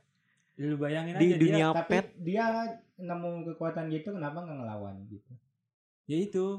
Lu 0.59 0.77
bayangin 0.77 1.15
di 1.17 1.27
aja 1.31 1.37
dunia 1.39 1.67
dia, 1.71 1.79
Tapi 1.79 1.89
pet. 1.89 2.07
dia 2.19 2.45
nemu 2.99 3.31
kekuatan 3.49 3.89
gitu 3.89 4.13
kenapa 4.13 4.45
nggak 4.45 4.57
ngelawan 4.61 4.97
gitu? 5.09 5.33
ya 6.05 6.19
itu 6.19 6.59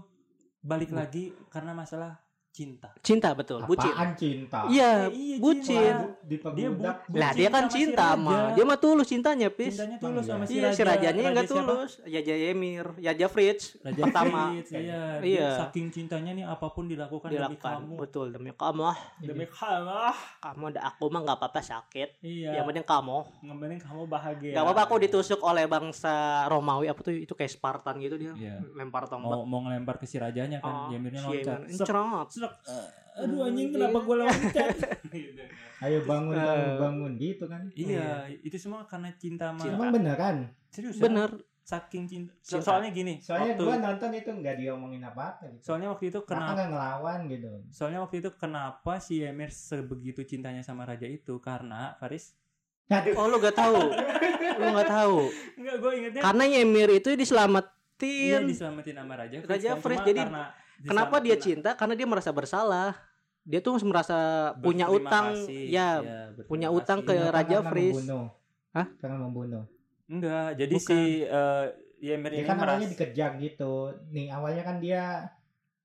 balik 0.63 0.89
lagi 0.89 1.35
karena 1.51 1.75
masalah 1.75 2.23
cinta. 2.51 2.91
cinta 2.99 3.31
betul 3.31 3.63
bucin 3.63 3.87
Apaan 3.89 4.11
cinta? 4.13 4.67
iya 4.67 5.07
Eh, 5.07 5.15
iya, 5.15 5.35
bucin 5.37 5.63
cinta. 5.63 6.19
Diperbudak. 6.21 6.95
bu- 7.01 7.15
lah 7.15 7.29
bucin 7.29 7.37
dia 7.37 7.49
kan 7.49 7.63
sama 7.63 7.71
si 7.71 7.77
cinta 7.77 8.05
raja. 8.05 8.19
mah 8.19 8.41
dia 8.51 8.63
mah 8.65 8.75
tulus 8.77 9.07
cintanya 9.07 9.47
pis 9.47 9.71
Cintanya 9.73 9.97
tulus 9.97 10.23
sama 10.25 10.43
si 10.43 10.51
iya 10.51 10.61
raja. 10.61 10.75
si 10.75 10.81
rajanya 10.83 11.21
yang 11.21 11.33
Raja 11.33 11.47
tulus 11.47 11.91
ya 12.03 12.19
Ymir 12.45 12.85
ya 12.97 13.27
Fritz 13.27 13.79
Raja 13.79 14.01
Pertama. 14.03 14.51
Fritz, 14.51 14.69
iya. 14.69 14.81
Iya. 14.83 15.01
Dia 15.21 15.47
saking 15.61 15.85
cintanya 15.89 16.31
nih 16.33 16.43
apa 16.43 16.67
pun 16.67 16.85
dilakukan, 16.85 17.27
demi 17.27 17.39
dilakukan 17.39 17.71
kamu. 17.79 17.93
betul 17.97 18.27
demi 18.29 18.51
kamu. 18.51 18.83
Demi 19.21 19.45
kamu. 19.47 20.03
kamu 20.41 20.63
ada 20.69 20.81
aku 20.85 21.03
mah 21.07 21.19
nggak 21.21 21.37
apa-apa 21.37 21.61
sakit 21.61 22.09
Iya. 22.21 22.49
yang 22.53 22.65
penting 22.65 22.83
kamu 22.83 23.17
Yang 23.41 23.57
penting 23.57 23.79
kamu 23.81 24.01
bahagia. 24.05 24.51
Gak 24.51 24.61
apa-apa 24.61 24.81
aku 24.83 24.95
ditusuk 24.99 25.39
oleh 25.39 25.65
bangsa 25.65 26.13
Romawi 26.45 26.87
apa 26.87 26.99
tuh 26.99 27.13
itu 27.13 27.31
kayak 27.31 27.47
Spartan 27.49 27.95
gitu 27.97 28.15
dia 28.17 28.33
Iya. 28.33 28.59
lempar 28.73 29.07
Mau 29.07 29.11
tombak. 29.23 29.39
mau 29.45 29.59
ngelempar 29.63 29.95
ke 29.95 30.05
si 30.05 30.17
rajanya 30.17 30.59
kan, 30.59 30.73
Oh, 30.81 30.91
Yamirnya 30.91 31.21
si 31.21 31.27
loncat. 31.39 31.59
Eh, 32.47 32.87
Aduh 33.19 33.43
anjing 33.43 33.69
kenapa 33.69 33.97
gue 33.99 34.15
loncat? 34.17 34.75
Ayo 35.83 35.99
bangun 36.03 36.33
kamu 36.33 36.63
Eh. 36.63 36.77
bangun 36.77 37.11
gitu 37.15 37.43
kan? 37.45 37.61
Iya, 37.73 38.09
itu 38.37 38.55
semua 38.55 38.85
karena 38.85 39.09
cinta 39.13 39.49
sama 39.49 39.65
Emang 39.67 39.91
beneran? 39.91 40.35
serius. 40.67 40.95
Bener. 40.95 41.29
Saking 41.61 42.03
cinta. 42.05 42.33
So- 42.39 42.57
Cinta. 42.57 42.65
Soalnya 42.67 42.89
gini, 42.89 43.13
Soalnya 43.17 43.53
waktu 43.53 43.63
gua 43.63 43.77
nonton 43.79 44.09
itu 44.13 44.29
nggak 44.31 44.55
diomongin 44.57 45.03
apa-apa 45.03 45.43
gitu. 45.47 45.61
soalnya 45.63 45.89
waktu 45.89 46.05
itu 46.07 46.19
Kenapa 46.23 46.51
nggak 46.53 46.69
ngelawan 46.69 47.19
gitu? 47.27 47.49
soalnya 47.69 47.99
waktu 47.99 48.15
itu 48.17 48.29
kenapa 48.33 48.93
si 48.97 49.21
Ymir 49.21 49.49
sebegitu 49.49 50.21
cintanya 50.23 50.61
sama 50.61 50.83
raja 50.83 51.05
itu 51.05 51.37
karena 51.37 51.93
Faris 51.95 52.33
Aduh. 52.89 53.13
Oh 53.15 53.25
lu 53.25 53.37
gak 53.37 53.55
tahu. 53.55 53.77
lu 54.59 54.67
gak 54.73 54.89
tahu. 54.89 55.17
enggak 55.55 55.75
gue 55.77 55.91
ingetnya 55.95 56.21
Karena 56.21 56.43
Ymir 56.45 56.89
itu 56.91 57.09
iya 57.13 57.63
diselamatin. 58.07 58.41
diselamatin 58.49 58.95
sama 58.97 59.13
raja 59.13 59.35
Fritz 59.41 59.51
Raja 59.51 59.69
kan. 59.69 59.79
Fritz, 59.83 60.01
Cuma 60.01 60.09
jadi 60.09 60.21
Kenapa 60.81 61.15
dia 61.21 61.37
cinta? 61.37 61.69
Karena 61.77 61.93
dia 61.93 62.07
merasa 62.09 62.31
bersalah. 62.33 62.97
Dia 63.41 63.61
tuh 63.61 63.77
merasa 63.85 64.17
punya 64.61 64.85
utang, 64.89 65.33
kasih. 65.33 65.65
ya, 65.69 65.89
berterima 66.33 66.49
punya 66.49 66.67
kasih. 66.69 66.77
utang 66.81 66.99
ke 67.01 67.13
Kenapa 67.13 67.33
Raja 67.33 67.57
Fritz. 67.69 67.97
membunuh? 68.01 68.25
Hah? 68.71 68.87
Karena 69.01 69.17
membunuh. 69.17 69.63
enggak 70.11 70.49
jadi 70.59 70.75
Bukan. 70.75 70.89
si 70.91 70.99
eh, 71.23 71.65
Ymir 72.01 72.31
Dia 72.33 72.39
ini 72.41 72.47
kan 72.49 72.57
awalnya 72.57 72.77
merasa 72.81 72.91
dikejar 72.91 73.31
gitu. 73.39 73.73
Nih 74.09 74.27
awalnya 74.33 74.63
kan 74.65 74.77
dia 74.81 75.03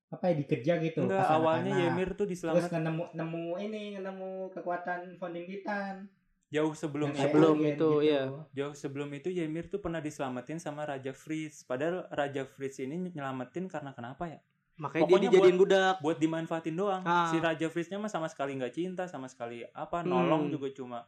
apa 0.07 0.23
ya 0.31 0.33
dikejar 0.39 0.77
gitu. 0.81 0.99
enggak 1.05 1.23
awalnya 1.29 1.73
anak-anak. 1.77 1.93
Ymir 1.95 2.09
tuh 2.11 2.25
Terus 2.25 2.31
diselamatkan 2.33 2.81
nemu 2.83 3.03
nemu 3.13 3.45
ini 3.61 3.83
nemu 4.01 4.31
kekuatan 4.51 4.99
founding 5.21 5.45
titan. 5.45 6.09
Jauh 6.47 6.71
sebelum 6.71 7.11
kayak 7.11 7.27
Sebelum 7.27 7.55
alien 7.55 7.75
itu, 7.75 7.89
iya. 8.01 8.21
jauh 8.51 8.71
sebelum 8.71 9.09
itu 9.11 9.27
Ymir 9.27 9.67
tuh 9.67 9.77
pernah 9.77 9.99
diselamatin 9.99 10.57
sama 10.57 10.83
Raja 10.83 11.11
Fritz 11.11 11.61
padahal 11.61 12.07
Raja 12.07 12.43
Fritz 12.43 12.79
ini 12.79 13.11
nyelamatin 13.11 13.67
karena 13.67 13.91
kenapa 13.91 14.27
ya 14.27 14.39
Makanya 14.77 15.03
Pokoknya 15.03 15.17
dia 15.19 15.33
dijadiin 15.33 15.57
budak. 15.57 15.95
buat 15.99 16.17
dimanfaatin 16.17 16.75
doang. 16.77 17.01
Ah. 17.01 17.33
Si 17.33 17.41
Raja 17.41 17.65
Fritznya 17.65 17.97
mah 17.97 18.13
sama 18.13 18.29
sekali 18.29 18.53
nggak 18.53 18.69
cinta, 18.69 19.09
sama 19.09 19.25
sekali 19.25 19.65
apa 19.65 20.05
Hmm. 20.05 20.13
nolong 20.13 20.53
juga 20.53 20.69
cuma 20.69 21.01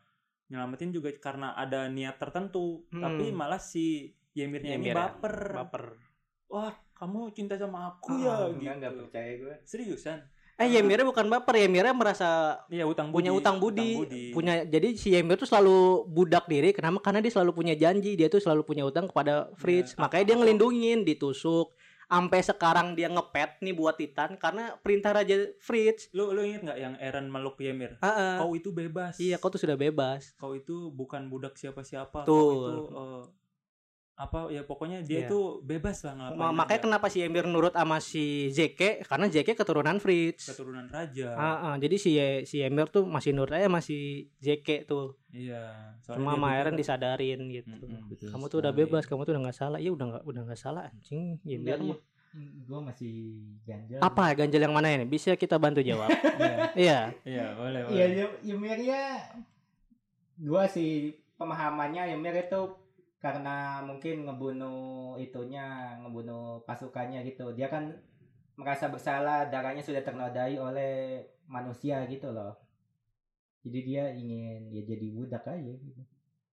nyelamatin 0.49 0.89
juga 0.89 1.13
karena 1.13 1.53
ada 1.53 1.85
niat 1.85 2.17
tertentu. 2.17 2.81
Hmm. 2.89 2.97
Tapi 2.97 3.29
malah 3.29 3.61
si 3.61 4.09
Yemirnya 4.33 4.73
ini 4.73 4.89
Ymir 4.89 4.89
ya, 4.89 5.13
baper. 5.13 5.35
Baper. 5.53 5.83
Wah, 6.49 6.73
kamu 6.97 7.29
cinta 7.29 7.61
sama 7.61 7.93
aku 7.93 8.09
Ah, 8.09 8.17
ya 8.17 8.35
gitu. 8.49 8.57
Enggak 8.57 8.73
enggak 8.81 8.93
percaya 8.97 9.31
gue. 9.37 9.55
Seriusan? 9.61 10.17
Eh 10.59 10.67
Ymirnya 10.75 11.07
bukan 11.07 11.25
baper, 11.25 11.55
Ymirnya 11.55 11.95
merasa 11.95 12.59
Iya, 12.67 12.83
utang 12.83 13.09
punya 13.09 13.31
utang 13.31 13.57
budi, 13.57 13.95
Utang 13.95 14.11
budi. 14.11 14.23
punya 14.35 14.67
jadi 14.67 14.91
si 14.91 15.15
Ymir 15.15 15.39
tuh 15.39 15.47
selalu 15.47 16.03
budak 16.05 16.45
diri 16.45 16.75
kenapa 16.75 16.99
karena 16.99 17.23
dia 17.23 17.31
selalu 17.31 17.55
punya 17.55 17.73
janji 17.73 18.19
dia 18.19 18.27
tuh 18.27 18.43
selalu 18.43 18.67
punya 18.67 18.83
utang 18.83 19.07
kepada 19.07 19.47
Fritz 19.55 19.95
Ya, 19.95 20.03
makanya 20.03 20.23
dia 20.27 20.35
ngelindungin 20.35 21.07
ditusuk 21.07 21.71
sampai 22.05 22.41
sekarang 22.41 22.91
dia 22.91 23.05
ngepet 23.05 23.61
nih 23.61 23.71
buat 23.71 23.93
Titan 23.93 24.33
karena 24.35 24.75
perintah 24.81 25.13
Raja 25.13 25.47
Fritz 25.57 26.09
Lu 26.11 26.33
lu 26.33 26.41
inget 26.41 26.65
nggak 26.65 26.75
yang 26.75 26.95
Eren 26.99 27.29
meluk 27.29 27.55
Ymir? 27.55 27.95
Ah, 28.01 28.09
ah. 28.09 28.35
Kau 28.41 28.51
itu 28.51 28.73
bebas. 28.73 29.15
iya 29.15 29.39
kau 29.39 29.47
tuh 29.47 29.61
sudah 29.61 29.77
bebas 29.77 30.35
Kau 30.35 30.51
itu 30.51 30.89
bukan 30.89 31.29
budak 31.29 31.55
siapa-siapa. 31.55 32.25
Tuh. 32.25 32.35
Kau 32.35 32.51
itu 32.51 32.83
eh, 32.91 33.23
apa 34.19 34.51
ya 34.51 34.61
pokoknya 34.61 34.99
dia 34.99 35.23
Iya. 35.23 35.27
tuh 35.27 35.63
bebas 35.63 36.03
lah 36.03 36.11
ngelakuin 36.35 36.51
makanya 36.51 36.75
aja. 36.75 36.83
kenapa 36.83 37.07
si 37.07 37.17
Ymir 37.19 37.47
nurut 37.47 37.71
sama 37.71 37.97
si 37.97 38.25
Zeke 38.49 38.99
karena 39.01 39.25
Zeke 39.25 39.55
keturunan 39.55 39.95
Fritz. 39.97 40.43
keturunan 40.45 40.83
raja 40.85 41.31
Ah, 41.33 41.57
ah, 41.65 41.75
jadi 41.75 41.95
si 41.95 42.11
si 42.43 42.59
Ymir 42.59 42.87
tuh 42.89 43.07
masih 43.07 43.31
nurut 43.31 43.55
aja 43.55 43.65
masih 43.65 44.27
Zeke 44.37 44.83
tuh. 44.83 45.15
iya 45.29 45.95
Cuma 46.03 46.35
sama 46.35 46.51
Eren 46.51 46.75
disadarin 46.75 47.47
gitu. 47.47 47.71
Mm-mm. 47.71 48.11
Betul 48.11 48.27
Kamu 48.27 48.45
tuh 48.45 48.59
udah 48.59 48.73
bebas, 48.73 49.05
kamu 49.05 49.23
tuh 49.23 49.31
udah 49.31 49.43
nggak 49.45 49.55
salah. 49.55 49.77
Iya 49.77 49.91
udah 49.93 50.05
nggak 50.09 50.23
udah 50.25 50.41
nggak 50.43 50.59
salah 50.59 50.83
anjing. 50.83 51.39
Ymir 51.41 51.77
Enggak, 51.77 51.79
mah. 51.87 51.99
gue 52.61 52.79
masih 52.83 53.13
ganjal 53.63 53.99
Apa 53.99 54.23
ganjel 54.33 54.61
yang 54.61 54.73
mana 54.73 54.91
ini? 54.91 55.05
Bisa 55.05 55.31
kita 55.33 55.55
bantu 55.55 55.79
jawab. 55.79 56.11
Iya. 56.39 56.67
Iya. 56.75 56.99
iya 57.23 57.45
boleh 57.53 57.81
boleh 57.87 57.95
Iya, 57.95 58.25
Ymir 58.43 58.79
ya 58.81 59.05
gua 60.37 60.65
sih 60.65 60.91
pemahamannya 61.35 62.13
Ymir 62.13 62.35
itu 62.41 62.61
karena 63.19 63.83
mungkin 63.83 64.23
ngebunuh 64.23 65.19
itunya, 65.19 65.99
ngebunuh 65.99 66.63
pasukannya 66.63 67.19
gitu. 67.27 67.51
Dia 67.51 67.67
kan 67.67 67.91
merasa 68.55 68.87
bersalah, 68.87 69.47
darahnya 69.47 69.83
sudah 69.83 69.99
ternodai 69.99 70.55
oleh 70.55 71.23
manusia 71.45 71.99
gitu 72.07 72.31
loh. 72.31 72.55
Jadi 73.59 73.79
dia 73.83 74.07
ingin 74.15 74.71
ya 74.71 74.81
jadi 74.87 75.07
budak 75.11 75.43
aja 75.43 75.73
gitu. 75.75 76.01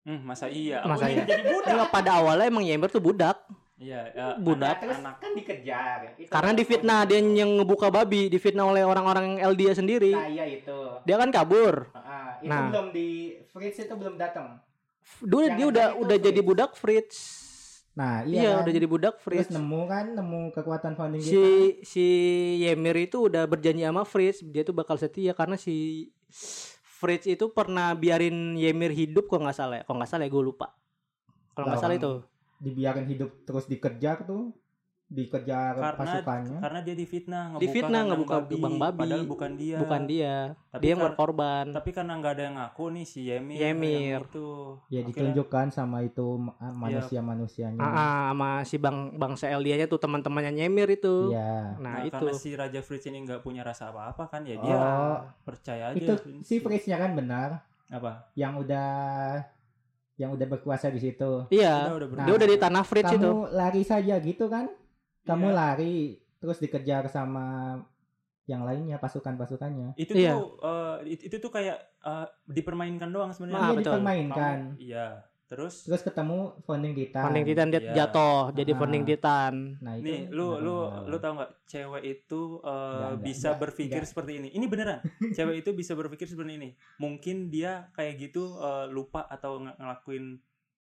Hmm, 0.04 0.20
masa 0.20 0.52
iya 0.52 0.84
Masa 0.84 1.08
iya? 1.08 1.24
jadi 1.24 1.48
budak 1.48 1.72
Enggak 1.72 1.90
pada 1.92 2.10
awalnya 2.20 2.44
emang 2.48 2.64
Ymir 2.64 2.92
tuh 2.92 3.00
budak. 3.00 3.40
iya 3.76 4.04
ya, 4.12 4.26
Budak. 4.36 4.80
Terus 4.84 5.00
anak 5.00 5.16
kan 5.20 5.32
dikejar. 5.32 5.98
Itu 6.16 6.28
Karena 6.28 6.52
difitnah 6.52 7.04
dia 7.04 7.20
yang 7.20 7.60
ngebuka 7.60 7.88
babi, 7.92 8.28
difitnah 8.28 8.68
oleh 8.68 8.84
orang-orang 8.84 9.40
LDA 9.40 9.72
sendiri. 9.76 10.12
Nah, 10.16 10.28
iya 10.28 10.44
itu. 10.48 10.78
Dia 11.04 11.16
kan 11.20 11.28
kabur. 11.28 11.88
Ah, 11.92 12.36
itu 12.40 12.48
Nah. 12.48 12.68
belum 12.72 12.88
di 12.92 13.08
Fritz 13.48 13.80
itu 13.80 13.92
belum 13.96 14.16
datang. 14.16 14.60
Dulu 15.20 15.44
dia 15.54 15.66
udah 15.68 15.86
udah 15.98 16.16
jadi 16.16 16.40
Fritz. 16.40 16.48
budak 16.48 16.70
Fritz. 16.74 17.16
Nah, 17.94 18.26
Iya, 18.26 18.58
udah 18.58 18.72
jadi 18.74 18.88
budak 18.90 19.22
Terus 19.22 19.46
Fritz. 19.46 19.54
nemu 19.54 19.80
kan, 19.86 20.06
nemu 20.18 20.40
kekuatan 20.50 20.98
founding 20.98 21.22
Si 21.22 21.44
si 21.86 22.06
Ymir 22.58 23.06
itu 23.06 23.30
udah 23.30 23.46
berjanji 23.46 23.86
sama 23.86 24.02
Fritz, 24.02 24.42
dia 24.42 24.66
tuh 24.66 24.74
bakal 24.74 24.98
setia 24.98 25.30
karena 25.30 25.54
si 25.54 26.10
Fritz 26.82 27.30
itu 27.30 27.46
pernah 27.54 27.94
biarin 27.94 28.58
Ymir 28.58 28.90
hidup 28.90 29.30
kok 29.30 29.38
nggak 29.38 29.54
salah 29.54 29.76
ya. 29.78 29.82
Kok 29.86 29.94
nggak 29.94 30.10
salah 30.10 30.24
ya 30.26 30.30
gue 30.34 30.42
lupa. 30.42 30.74
Kalau 31.54 31.70
nggak 31.70 31.80
salah 31.80 31.96
itu. 31.96 32.12
dibiarin 32.54 33.04
hidup 33.04 33.44
terus 33.44 33.68
dikejar 33.68 34.24
tuh 34.24 34.54
dikejar 35.06 35.76
Karena- 35.76 35.94
pasukannya 35.94 36.58
karena 36.58 36.80
dia 36.80 36.96
difitnah 36.96 37.42
ngebuka 37.46 37.62
Difitnah, 37.62 37.86
kandang 37.92 38.06
ngebuka 38.10 38.36
gerbang 38.42 38.74
babi. 38.74 38.98
padahal 38.98 39.24
bukan 39.24 39.52
dia 39.54 39.78
Bukan 39.78 40.02
dia. 40.04 40.34
Tapi 40.66 40.80
dia 40.80 40.90
yang 40.90 41.00
berkorban. 41.02 41.64
tapi 41.70 41.90
karena 41.92 42.12
nggak 42.16 42.32
ada 42.32 42.42
yang 42.42 42.56
ngaku 42.56 42.84
nih 42.90 43.04
si 43.04 43.20
Ymir. 43.26 43.58
yang 43.60 43.78
itu 43.78 44.48
ya 44.88 44.98
Akhirnya- 44.98 45.06
ditunjukkan 45.06 45.66
sama 45.70 45.98
itu 46.02 46.26
manusia 46.72 47.20
manusianya 47.20 47.78
Ah, 47.78 47.86
ah, 47.86 48.00
sama 48.30 48.50
si 48.62 48.76
bang 48.76 48.98
bangsa 49.14 49.46
LDA-nya 49.46 49.86
tuh 49.86 49.98
teman-temannya 49.98 50.56
Ymir 50.58 50.88
itu. 50.90 51.30
Iya. 51.30 51.76
Nah, 51.76 51.94
Nah, 51.94 51.96
itu. 52.02 52.16
karena 52.16 52.32
si 52.34 52.50
Raja 52.52 52.80
Fritz 52.80 53.04
ini 53.04 53.22
nggak 53.22 53.40
punya 53.40 53.60
rasa 53.60 53.88
apa-apa 53.88 54.26
kan 54.26 54.42
ya 54.42 54.56
dia 54.56 54.74
Oh, 54.74 55.16
percaya 55.44 55.90
aja 55.90 55.96
itu 55.96 56.12
si 56.40 56.58
Fritznya 56.58 56.96
kan 56.96 57.12
benar 57.12 57.60
apa 57.86 58.32
yang 58.32 58.56
udah 58.56 59.38
yang 60.14 60.30
udah 60.30 60.46
berkuasa 60.48 60.88
di 60.88 60.98
situ 60.98 61.44
Iya. 61.50 61.86
udah 61.86 61.96
udah 61.96 62.08
ber- 62.08 62.18
Dia 62.24 62.34
udah 62.34 62.48
di 62.48 62.56
tanah 62.56 62.82
Fritz 62.82 63.10
kamu 63.10 63.20
itu. 63.20 63.32
lari 63.52 63.82
saja 63.82 64.14
gitu 64.16 64.46
kan 64.48 64.66
kamu 65.24 65.46
Iya. 65.46 65.56
lari 65.56 65.96
terus 66.36 66.58
dikejar 66.58 67.08
sama 67.08 67.80
yang 68.44 68.60
lainnya 68.62 68.96
pasukan-pasukannya 68.98 69.96
itu 69.96 70.12
Iya. 70.14 70.32
tuh 70.32 70.60
eh, 70.60 70.96
it- 71.10 71.24
itu 71.24 71.36
tuh 71.38 71.48
kayak 71.48 71.80
eh, 71.98 72.26
dipermainkan 72.46 73.08
doang 73.08 73.28
Ah, 73.28 73.34
sebenarnya 73.34 73.60
dia 73.62 73.72
betul. 73.74 73.84
dipermainkan 73.90 74.56
Kamu- 74.70 74.76
iya 74.78 75.06
terus 75.44 75.84
terus 75.84 76.00
ketemu 76.00 76.36
founding 76.62 76.92
Titan 76.94 77.22
Founding 77.22 77.44
Titan 77.46 77.68
dia 77.68 77.80
Iya. 77.82 77.92
jatuh 77.94 78.52
jadi 78.52 78.70
Ah. 78.70 78.76
Founding 78.76 79.04
Titan. 79.04 79.54
nah 79.78 79.92
itu 79.94 80.04
nih 80.04 80.20
lu 80.28 80.56
lu 80.58 80.76
benar. 80.82 81.04
lu 81.06 81.16
tau 81.18 81.32
nggak 81.34 81.52
cewek 81.64 82.02
itu 82.04 82.40
eh, 82.58 82.68
Nggak, 82.68 83.00
nggak, 83.06 83.22
bisa 83.22 83.40
nggak, 83.46 83.60
berpikir 83.60 83.96
nggak. 83.98 84.10
seperti 84.10 84.32
ini 84.34 84.48
ini 84.50 84.64
beneran 84.66 85.00
cewek 85.36 85.56
itu 85.58 85.70
bisa 85.72 85.92
berpikir 85.94 86.26
seperti 86.26 86.52
ini 86.54 86.68
mungkin 86.98 87.48
dia 87.48 87.88
kayak 87.92 88.20
gitu 88.22 88.56
eh, 88.58 88.86
lupa 88.88 89.24
atau 89.26 89.56
ng- 89.58 89.72
ngelakuin 89.74 90.36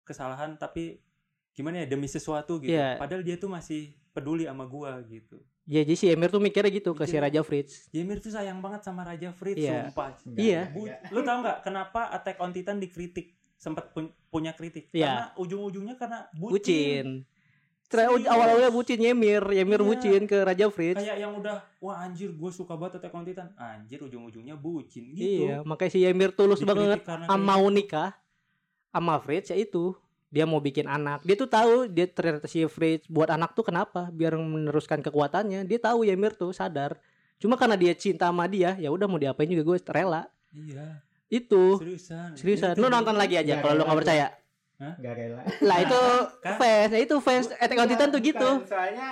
kesalahan 0.01 0.55
tapi 0.55 1.03
gimana 1.51 1.83
ya 1.83 1.87
demi 1.89 2.07
sesuatu 2.07 2.57
gitu 2.57 2.71
Iya. 2.71 2.95
padahal 2.95 3.19
dia 3.21 3.35
tuh 3.35 3.49
masih 3.49 3.98
peduli 4.11 4.43
sama 4.43 4.65
gua 4.65 4.99
gitu 5.03 5.37
Ya 5.63 5.81
jadi 5.81 5.93
si 5.93 6.05
Emir 6.07 6.27
tuh 6.27 6.39
mikirnya 6.39 6.71
gitu 6.71 6.91
ke 6.91 7.05
si 7.05 7.13
Raja 7.13 7.39
Fritz. 7.39 7.85
Ymir 7.91 8.17
tuh 8.17 8.29
sayang 8.29 8.57
banget 8.57 8.81
sama 8.81 9.01
Raja 9.03 9.29
Fritz 9.31 9.61
Iya. 9.61 9.85
sumpah 9.85 10.17
Iya. 10.31 10.61
enggak. 10.67 10.97
lu 11.07 11.19
tau 11.21 11.37
nggak 11.39 11.57
kenapa 11.61 12.01
Attack 12.09 12.37
on 12.39 12.49
Titan 12.49 12.77
dikritik 12.77 13.37
sempat 13.53 13.91
pun- 13.91 14.09
punya 14.27 14.49
kritik 14.51 14.89
Iya. 14.89 15.05
karena 15.05 15.25
ujung-ujungnya 15.35 15.93
karena 15.95 16.25
bucin, 16.31 16.49
Bucin. 16.51 17.07
Awal-awalnya 18.23 18.69
bucin 18.69 18.97
Ymir, 18.99 19.41
Ymir 19.47 19.77
Iya. 19.77 19.87
bucin 19.87 20.21
ke 20.23 20.37
Raja 20.39 20.65
Fritz. 20.67 20.97
kayak 20.99 21.17
yang 21.19 21.33
udah 21.33 21.57
wah 21.79 21.97
anjir 21.99 22.29
gue 22.31 22.51
suka 22.51 22.73
banget 22.73 22.97
Attack 22.97 23.13
on 23.13 23.21
Titan 23.23 23.49
anjir 23.55 23.99
ujung-ujungnya 23.99 24.53
bucin 24.55 25.09
gitu 25.11 25.45
Iya, 25.45 25.61
makanya 25.63 25.91
si 25.91 25.99
Ymir 25.99 26.31
tulus 26.31 26.57
Dikritik 26.57 26.69
banget 26.71 26.99
karena 27.03 27.25
am- 27.27 27.41
mau 27.43 27.65
nikah 27.67 28.17
sama 28.87 29.17
Fritz 29.17 29.49
ya 29.49 29.57
itu. 29.59 29.93
Dia 30.29 30.45
mau 30.45 30.57
bikin 30.57 30.85
anak. 30.85 31.21
Dia 31.21 31.33
tuh 31.33 31.45
tahu 31.45 31.73
dia 31.85 32.05
ternyata 32.05 32.45
si 32.45 32.61
Fritz 32.65 33.05
buat 33.05 33.27
anak 33.27 33.53
tuh 33.53 33.65
kenapa? 33.65 34.09
Biar 34.09 34.37
meneruskan 34.37 35.01
kekuatannya. 35.01 35.65
Dia 35.65 35.79
tahu 35.79 36.05
Ymir 36.05 36.33
tuh 36.33 36.53
sadar. 36.53 37.01
Cuma 37.35 37.55
karena 37.55 37.73
dia 37.73 37.93
cinta 37.93 38.27
sama 38.27 38.45
dia, 38.45 38.75
ya 38.75 38.89
udah 38.89 39.07
mau 39.07 39.15
diapain 39.15 39.47
juga 39.47 39.63
gue 39.65 39.77
rela. 39.87 40.27
iya 40.51 41.01
Itu 41.27 41.77
seriusan 41.77 42.35
seriusan. 42.35 42.73
Itu 42.73 42.81
Lu 42.81 42.87
nonton 42.87 43.15
lagi 43.15 43.37
aja 43.37 43.57
Nggak 43.57 43.61
kalau 43.61 43.73
lu 43.73 43.77
rela 43.77 43.87
nggak 43.87 43.99
percaya. 44.01 44.27
Nggak 44.79 45.13
rela 45.13 45.39
Lah 45.61 45.77
itu 45.79 46.01
Kan? 46.39 46.55
fans, 46.55 46.89
ya 46.89 46.99
itu 46.99 47.15
fans 47.19 47.45
Attack 47.53 47.77
on 47.77 47.87
Titan 47.87 48.09
tuh 48.09 48.21
gitu. 48.21 48.49
soalnya 48.63 49.07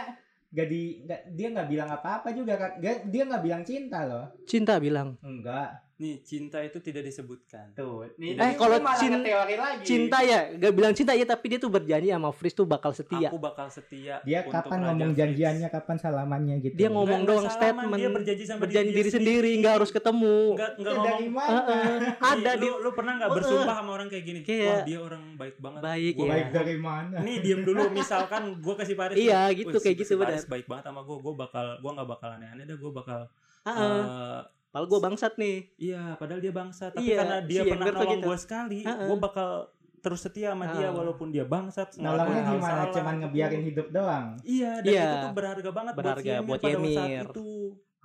gak 0.48 0.68
di 0.68 1.04
nggak- 1.04 1.24
dia 1.30 1.48
nggak 1.52 1.68
bilang 1.68 1.90
apa-apa 1.90 2.32
juga 2.32 2.54
kan 2.56 2.72
dia 3.06 3.24
nggak 3.28 3.44
bilang 3.44 3.62
cinta 3.64 4.08
loh 4.08 4.26
Cinta 4.44 4.76
bilang. 4.78 5.20
enggak 5.20 5.87
nih 5.98 6.22
cinta 6.22 6.62
itu 6.62 6.78
tidak 6.78 7.02
disebutkan 7.04 7.74
tuh 7.74 8.06
nih 8.16 8.38
Eh, 8.38 8.54
kalau 8.54 8.78
malah 8.78 8.96
cin- 8.96 9.18
teori 9.20 9.56
lagi 9.56 9.82
Cinta 9.82 10.22
ya, 10.22 10.54
gak 10.54 10.70
bilang 10.72 10.94
cinta 10.94 11.10
ya 11.12 11.26
tapi 11.26 11.46
dia 11.48 11.58
tuh 11.58 11.68
berjanji 11.68 12.08
sama 12.08 12.30
Fritz 12.30 12.54
tuh 12.54 12.66
bakal 12.66 12.92
setia. 12.92 13.28
aku 13.28 13.42
bakal 13.42 13.66
setia 13.68 14.22
dia 14.22 14.40
untuk 14.40 14.54
kapan 14.54 14.78
Raja 14.78 14.86
ngomong 14.88 15.08
Fritz. 15.08 15.20
janjiannya 15.20 15.68
kapan 15.68 15.98
salamannya 15.98 16.56
gitu 16.60 16.74
Dia 16.76 16.90
ngomong 16.90 17.20
nggak 17.20 17.32
doang 17.32 17.48
salaman, 17.48 17.58
statement. 17.82 17.98
dia 17.98 18.10
berjanji 18.12 18.44
sama 18.46 18.60
berjanji 18.62 18.92
diri 18.94 19.10
sendiri 19.10 19.52
nggak 19.58 19.74
harus 19.74 19.90
ketemu. 19.90 20.38
nggak 20.54 20.72
nggak 20.76 20.94
ngomong 20.94 21.08
dari 21.10 21.28
mana 21.28 21.58
Heeh. 21.58 21.96
Ada 22.16 22.38
Nih, 22.48 22.54
di 22.56 22.68
lu, 22.68 22.76
lu 22.78 22.90
pernah 22.94 23.14
nggak 23.16 23.32
bersumpah 23.34 23.76
sama 23.76 23.90
orang 23.92 24.08
kayak 24.08 24.24
gini 24.24 24.40
Kayak- 24.44 24.70
wah 24.70 24.80
dia 24.84 25.00
orang 25.00 25.24
baik 25.34 25.56
banget 25.58 25.82
Baik, 25.82 26.14
Gua 26.14 26.22
ya. 26.22 26.30
baik 26.32 26.48
dari 26.54 26.78
mana 26.78 27.18
nih 27.20 27.36
diem 27.40 27.62
dulu 27.64 27.82
misalkan 27.92 28.44
gue 28.56 28.76
kasih 28.76 28.94
Paris 28.96 29.18
Iya, 29.18 29.42
gitu, 29.52 29.72
"Wih, 29.72 29.82
kayak 29.82 29.98
gitu, 29.98 30.14
Paris 30.16 30.46
benar. 30.46 30.52
baik 30.52 30.66
banget 30.68 30.84
sama 30.86 31.02
gue 31.02 31.18
gue 31.18 31.34
bakal 31.36 31.66
gue 31.76 31.92
nggak 31.92 32.06
bakal 32.08 32.30
aneh-aneh 32.32 32.64
dah 32.64 32.78
gue 32.78 32.92
bakal 32.92 33.20
Heeh. 33.66 34.42
Padahal 34.78 34.94
gue 34.94 35.02
bangsat 35.04 35.34
nih. 35.36 35.58
iya 35.76 36.14
padahal 36.14 36.38
dia 36.40 36.54
bangsa 36.54 36.84
tapi 36.88 37.02
Iya, 37.04 37.18
karena 37.18 37.38
dia 37.42 37.58
si 37.58 37.68
pernah 37.68 37.82
Ember 37.82 37.90
tuh 37.90 37.98
nolong 38.00 38.14
gitu. 38.16 38.28
gue 38.28 38.38
sekali 38.38 38.80
Heeh. 38.80 39.08
gue 39.08 39.18
bakal 39.18 39.50
terus 39.98 40.20
setia 40.22 40.48
sama 40.48 40.66
dia 40.72 40.88
Ah. 40.88 40.94
walaupun 40.94 41.28
dia 41.28 41.42
bangsat 41.44 41.90
nolongnya 41.98 42.42
hal 42.44 42.54
gimana 42.54 42.70
salah, 42.80 42.94
cuman 42.94 43.10
gitu. 43.12 43.22
ngebiarin 43.24 43.64
hidup 43.66 43.88
doang 43.90 44.26
iya 44.46 44.72
dan 44.78 44.86
Iya. 44.88 45.02
itu 45.04 45.18
tuh 45.20 45.34
berharga 45.34 45.70
banget 45.72 45.94
Berharga 45.96 46.22
buat, 46.22 46.38
si 46.38 46.46
buat 46.46 46.62
Ymir 46.62 46.70
pada 46.70 46.86
saat 46.94 47.10
Ymir. 47.10 47.26
itu 47.28 47.50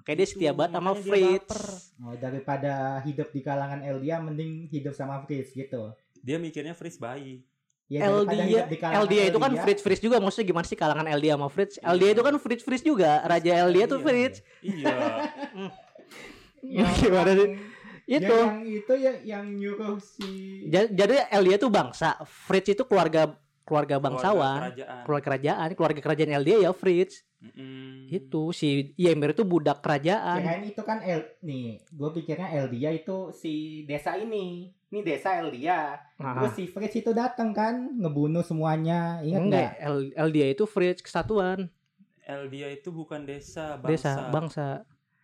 Kayak 0.03 0.17
dia 0.17 0.25
Gitu, 0.25 0.33
setia 0.35 0.51
banget 0.51 0.73
sama 0.73 0.91
dia 0.91 1.03
Fritz. 1.05 1.53
oh, 1.99 2.15
daripada 2.17 2.73
hidup 3.03 3.29
di 3.29 3.41
kalangan 3.41 3.81
Eldia 3.83 4.17
mending 4.19 4.53
hidup 4.67 4.95
sama 4.95 5.21
Fritz 5.21 5.53
gitu 5.53 5.93
dia 6.17 6.37
mikirnya 6.39 6.73
Fritz 6.73 6.97
baik 6.97 7.45
ya, 7.87 8.01
kalangan 8.03 9.05
LDA 9.05 9.23
itu 9.29 9.37
kan 9.37 9.53
Eldia, 9.53 9.63
Fritz 9.63 9.81
Fritz 9.81 10.01
juga 10.01 10.17
maksudnya 10.17 10.49
gimana 10.49 10.65
sih 10.65 10.75
kalangan 10.75 11.05
LDA 11.07 11.37
sama 11.37 11.47
Fritz? 11.47 11.77
LDA 11.79 12.11
itu 12.11 12.23
kan 12.25 12.35
Fritz 12.37 12.63
Fritz 12.63 12.81
juga, 12.83 13.21
raja 13.23 13.53
LDA 13.63 13.85
tuh 13.85 14.01
Iya. 14.01 14.07
Fritz. 14.09 14.37
iya 14.65 14.97
yang 16.65 16.89
Gimana 16.95 17.33
sih? 17.35 17.49
Itu. 18.05 18.27
Ya, 18.27 18.51
yang 18.51 18.63
itu 18.65 18.93
ya 18.95 19.13
yang 19.25 19.47
nyuruh 19.53 19.97
si 19.97 20.67
Ja- 20.67 20.91
Jadi 20.91 21.23
LDA 21.33 21.57
tuh 21.57 21.71
bangsa, 21.71 22.19
Fritz 22.25 22.69
itu 22.69 22.83
keluarga 22.83 23.39
keluarga 23.63 23.97
bangsawan, 23.97 24.35
Keluarga 24.35 24.59
kerajaan 24.75 25.03
keluarga 25.05 25.25
kerajaan, 25.25 25.69
keluarga 25.73 26.01
kerajaan 26.03 26.31
LDA 26.37 26.59
ya 26.61 26.73
Fritz. 26.73 27.23
Mm-mm. 27.39 28.07
Itu 28.09 28.51
si 28.51 28.95
Ymir 28.97 29.33
itu 29.33 29.43
budak 29.43 29.79
kerajaan. 29.81 30.35
kirain 30.37 30.63
itu 30.65 30.79
kan 30.81 30.99
El 31.01 31.27
nih 31.41 31.83
gue 31.85 32.09
pikirnya 32.13 32.51
Eldia 32.53 32.91
itu 32.91 33.31
si 33.31 33.55
desa 33.83 34.15
ini 34.15 34.71
ini 34.89 35.01
desa 35.01 35.35
Eldia 35.37 35.99
Nah, 36.17 36.37
terus 36.37 36.55
si 36.55 36.67
Fritz 36.67 36.95
itu 36.97 37.11
datang 37.13 37.51
kan 37.51 37.75
ngebunuh 37.93 38.43
semuanya 38.43 39.19
ingat 39.21 39.43
nggak 39.43 39.71
enggak, 39.75 39.91
L- 39.91 40.15
LDA 40.25 40.49
itu 40.53 40.65
Fritz 40.65 41.01
kesatuan, 41.01 41.67
Eldia 42.21 42.67
itu 42.69 42.91
bukan 42.91 43.23
desa 43.23 43.75
bangsa 43.77 43.89
desa, 43.89 44.13
bangsa. 44.29 44.67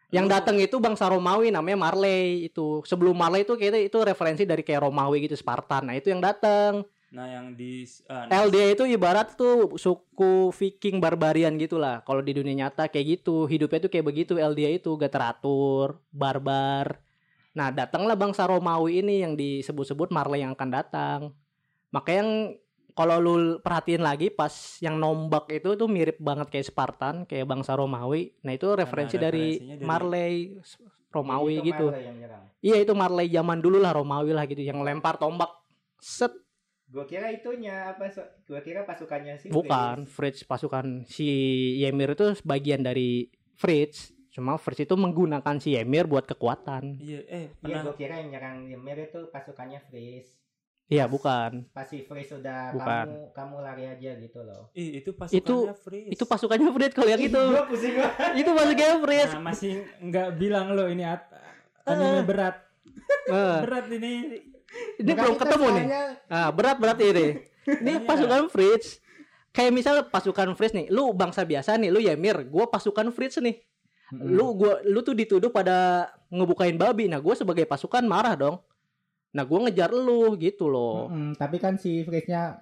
Yang 0.08 0.26
Lu- 0.26 0.32
datang 0.32 0.56
itu 0.56 0.76
bangsa 0.80 1.04
Romawi 1.12 1.52
namanya 1.52 1.76
Marley 1.76 2.48
itu. 2.48 2.80
Sebelum 2.88 3.12
Marley 3.12 3.44
itu 3.44 3.54
kayaknya 3.60 3.84
itu 3.84 3.98
referensi 4.00 4.48
dari 4.48 4.64
kayak 4.64 4.88
Romawi 4.88 5.28
gitu 5.28 5.36
Spartan. 5.36 5.92
Nah, 5.92 5.94
itu 5.96 6.08
yang 6.08 6.24
datang. 6.24 6.84
nah 7.08 7.24
yang 7.24 7.56
di 7.56 7.88
ah, 8.04 8.28
nah, 8.28 8.44
LDA 8.44 8.76
itu 8.76 8.84
ibarat 8.84 9.32
tuh 9.32 9.80
suku 9.80 10.52
Viking 10.52 11.00
barbarian 11.00 11.56
gitulah. 11.56 12.04
Kalau 12.04 12.20
di 12.20 12.36
dunia 12.36 12.68
nyata 12.68 12.92
kayak 12.92 13.24
gitu, 13.24 13.48
hidupnya 13.48 13.88
tuh 13.88 13.88
kayak 13.88 14.06
begitu 14.12 14.36
LDA 14.36 14.76
itu 14.76 14.92
gak 14.92 15.16
teratur, 15.16 16.04
barbar. 16.12 17.00
Nah, 17.56 17.72
datanglah 17.72 18.12
bangsa 18.12 18.44
Romawi 18.44 19.00
ini 19.00 19.24
yang 19.24 19.40
disebut-sebut 19.40 20.12
Marley 20.12 20.44
yang 20.44 20.52
akan 20.52 20.68
datang. 20.68 21.20
Makanya 21.96 22.20
yang 22.20 22.32
kalau 22.98 23.22
lu 23.22 23.34
perhatiin 23.62 24.02
lagi 24.02 24.26
pas 24.26 24.50
yang 24.82 24.98
nombak 24.98 25.46
itu 25.54 25.78
tuh 25.78 25.86
mirip 25.86 26.18
banget 26.18 26.50
kayak 26.50 26.66
Spartan, 26.66 27.22
kayak 27.30 27.46
bangsa 27.46 27.78
Romawi. 27.78 28.34
Nah, 28.42 28.50
itu 28.50 28.66
referensi 28.74 29.14
dari, 29.14 29.54
dari- 29.62 29.86
Marley 29.86 30.58
Romawi 31.14 31.62
itu 31.62 31.70
gitu. 31.70 31.86
Marley. 31.94 32.10
Iya, 32.58 32.76
itu 32.82 32.92
Marley 32.98 33.30
zaman 33.30 33.62
dulu 33.62 33.78
lah 33.78 33.94
Romawi 33.94 34.34
lah 34.34 34.50
gitu, 34.50 34.58
yang 34.58 34.82
lempar 34.82 35.14
tombak. 35.14 35.46
Set, 36.02 36.34
Gua 36.88 37.04
kira 37.04 37.28
itunya 37.30 37.92
apa? 37.92 38.08
so- 38.10 38.24
Gua 38.48 38.64
kira 38.64 38.82
pasukannya 38.82 39.36
sih. 39.36 39.52
bukan 39.52 40.08
Fritz 40.08 40.40
pasukan 40.42 41.04
si 41.04 41.28
Ymir 41.78 42.16
itu 42.16 42.32
sebagian 42.34 42.80
dari 42.80 43.28
Fritz. 43.54 44.10
Cuma 44.32 44.56
Fritz 44.56 44.88
itu 44.88 44.96
menggunakan 44.96 45.60
si 45.60 45.76
Ymir 45.76 46.08
buat 46.08 46.24
kekuatan. 46.24 46.96
Iya, 46.96 47.20
eh 47.28 47.44
Iya, 47.46 47.60
pernah 47.60 47.80
gua 47.84 47.94
kira 47.94 48.14
yang 48.18 48.32
nyerang 48.32 48.58
Ymir 48.66 49.06
itu 49.06 49.28
pasukannya 49.28 49.84
Freeze. 49.86 50.37
Iya, 50.88 51.04
bukan. 51.04 51.68
Pas 51.68 51.84
si 51.84 52.00
Freeze 52.00 52.32
udah 52.32 52.72
Bukan. 52.72 53.06
kamu 53.12 53.20
kamu 53.36 53.56
lari 53.60 53.84
aja 53.84 54.10
gitu 54.16 54.40
loh. 54.40 54.72
Ih, 54.72 55.04
itu 55.04 55.12
pasukannya 55.12 55.76
Freeze. 55.76 56.08
Itu 56.16 56.24
pasukannya 56.24 56.68
Fritz 56.72 56.94
kalau 56.96 57.08
Ih, 57.12 57.28
itu. 57.28 57.42
Gua 57.44 57.64
pusing 57.68 57.92
gua. 57.92 58.08
itu 58.40 58.50
pasukannya 58.50 58.96
Fritz. 59.04 59.30
Nah, 59.36 59.42
masih 59.44 59.72
nggak 60.00 60.28
bilang 60.34 60.72
lo 60.72 60.88
ini 60.88 61.04
at- 61.04 61.28
anime 61.84 62.24
berat. 62.24 62.56
Eh, 63.28 63.58
Berat 63.62 63.86
ini. 63.88 64.12
ini 64.98 65.06
Bukan 65.06 65.16
belum 65.16 65.32
itu 65.32 65.40
ketemu 65.40 65.66
nih. 65.70 65.84
Ah, 66.28 66.48
berat 66.50 66.76
berarti 66.76 67.04
ini. 67.06 67.26
Ini 67.64 67.92
pasukan 68.04 68.48
Fritz. 68.48 69.00
Kayak 69.48 69.72
misal 69.72 69.94
pasukan 70.04 70.52
Fritz 70.52 70.72
nih, 70.72 70.88
lu 70.88 71.12
bangsa 71.12 71.44
biasa 71.44 71.76
nih, 71.76 71.88
lu 71.88 72.00
Ymir, 72.00 72.44
gua 72.44 72.68
pasukan 72.68 73.08
Fritz 73.08 73.40
nih. 73.40 73.60
Lu 74.10 74.52
gua 74.52 74.80
lu 74.82 75.00
tuh 75.00 75.12
dituduh 75.12 75.48
pada 75.48 76.08
ngebukain 76.28 76.76
babi. 76.76 77.08
Nah, 77.08 77.16
gua 77.16 77.32
sebagai 77.32 77.64
pasukan 77.64 78.04
marah 78.04 78.32
dong. 78.34 78.56
Nah, 79.38 79.46
gua 79.46 79.58
ngejar 79.62 79.94
lu 79.94 80.34
gitu 80.36 80.66
loh. 80.66 81.06
Mm-mm, 81.06 81.38
tapi 81.38 81.56
kan 81.56 81.78
si 81.78 82.02
Fritz-nya 82.02 82.58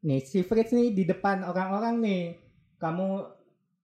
nih 0.00 0.22
si 0.22 0.40
Fritz 0.40 0.70
nih 0.70 0.94
di 0.94 1.02
depan 1.02 1.42
orang-orang 1.42 1.98
nih. 1.98 2.22
Kamu 2.78 3.06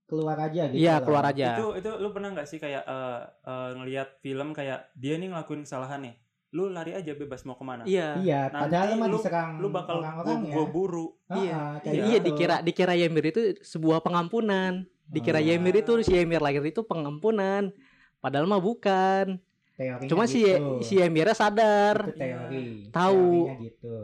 keluar 0.06 0.38
aja 0.40 0.70
gitu. 0.70 0.78
Iya, 0.78 0.96
loh. 0.96 1.02
keluar 1.02 1.24
aja. 1.26 1.58
Itu 1.58 1.66
itu 1.74 1.90
lu 1.98 2.14
pernah 2.14 2.30
nggak 2.30 2.46
sih 2.46 2.56
kayak 2.56 2.86
eh, 2.86 3.20
eh, 3.42 3.70
ngelihat 3.74 4.08
film 4.22 4.54
kayak 4.54 4.94
dia 4.94 5.18
nih 5.18 5.28
ngelakuin 5.28 5.66
kesalahan 5.66 6.06
nih. 6.06 6.14
Lu 6.54 6.70
lari 6.70 6.94
aja 6.94 7.10
bebas 7.12 7.42
mau 7.42 7.58
ke 7.58 7.64
mana. 7.66 7.82
Iya. 7.82 8.16
Iya, 8.16 8.40
Nanti 8.48 8.62
padahal 8.62 8.88
mah 8.94 9.08
diserang 9.10 9.50
Lu 9.58 9.68
bakal 9.68 9.98
orang-orang 9.98 10.38
gua, 10.38 10.46
ya. 10.46 10.54
gua 10.54 10.66
buru. 10.70 11.06
Ah, 11.26 11.34
Iya. 11.34 11.52
ah, 11.52 11.74
kayak 11.82 11.94
Iya, 11.98 12.06
gitu. 12.14 12.26
dikira 12.30 12.56
dikira 12.62 12.92
Ymir 12.94 13.24
itu 13.26 13.40
sebuah 13.60 13.98
pengampunan. 14.00 14.72
Dikira 15.04 15.42
Oh. 15.42 15.50
Ymir 15.50 15.74
itu 15.82 15.92
si 16.00 16.14
Ymir 16.14 16.38
lahir 16.38 16.62
itu 16.62 16.80
pengampunan. 16.80 17.74
Padahal 18.16 18.46
mah 18.46 18.62
bukan. 18.62 19.42
Teorinya 19.76 20.08
Cuma 20.08 20.24
si 20.24 20.40
gitu. 20.40 20.80
si 20.80 20.96
Emirnya 20.96 21.36
sadar. 21.36 22.08
itu 22.08 22.16
teori. 22.16 22.66
Tahu. 22.88 23.28
Gitu. 23.60 23.96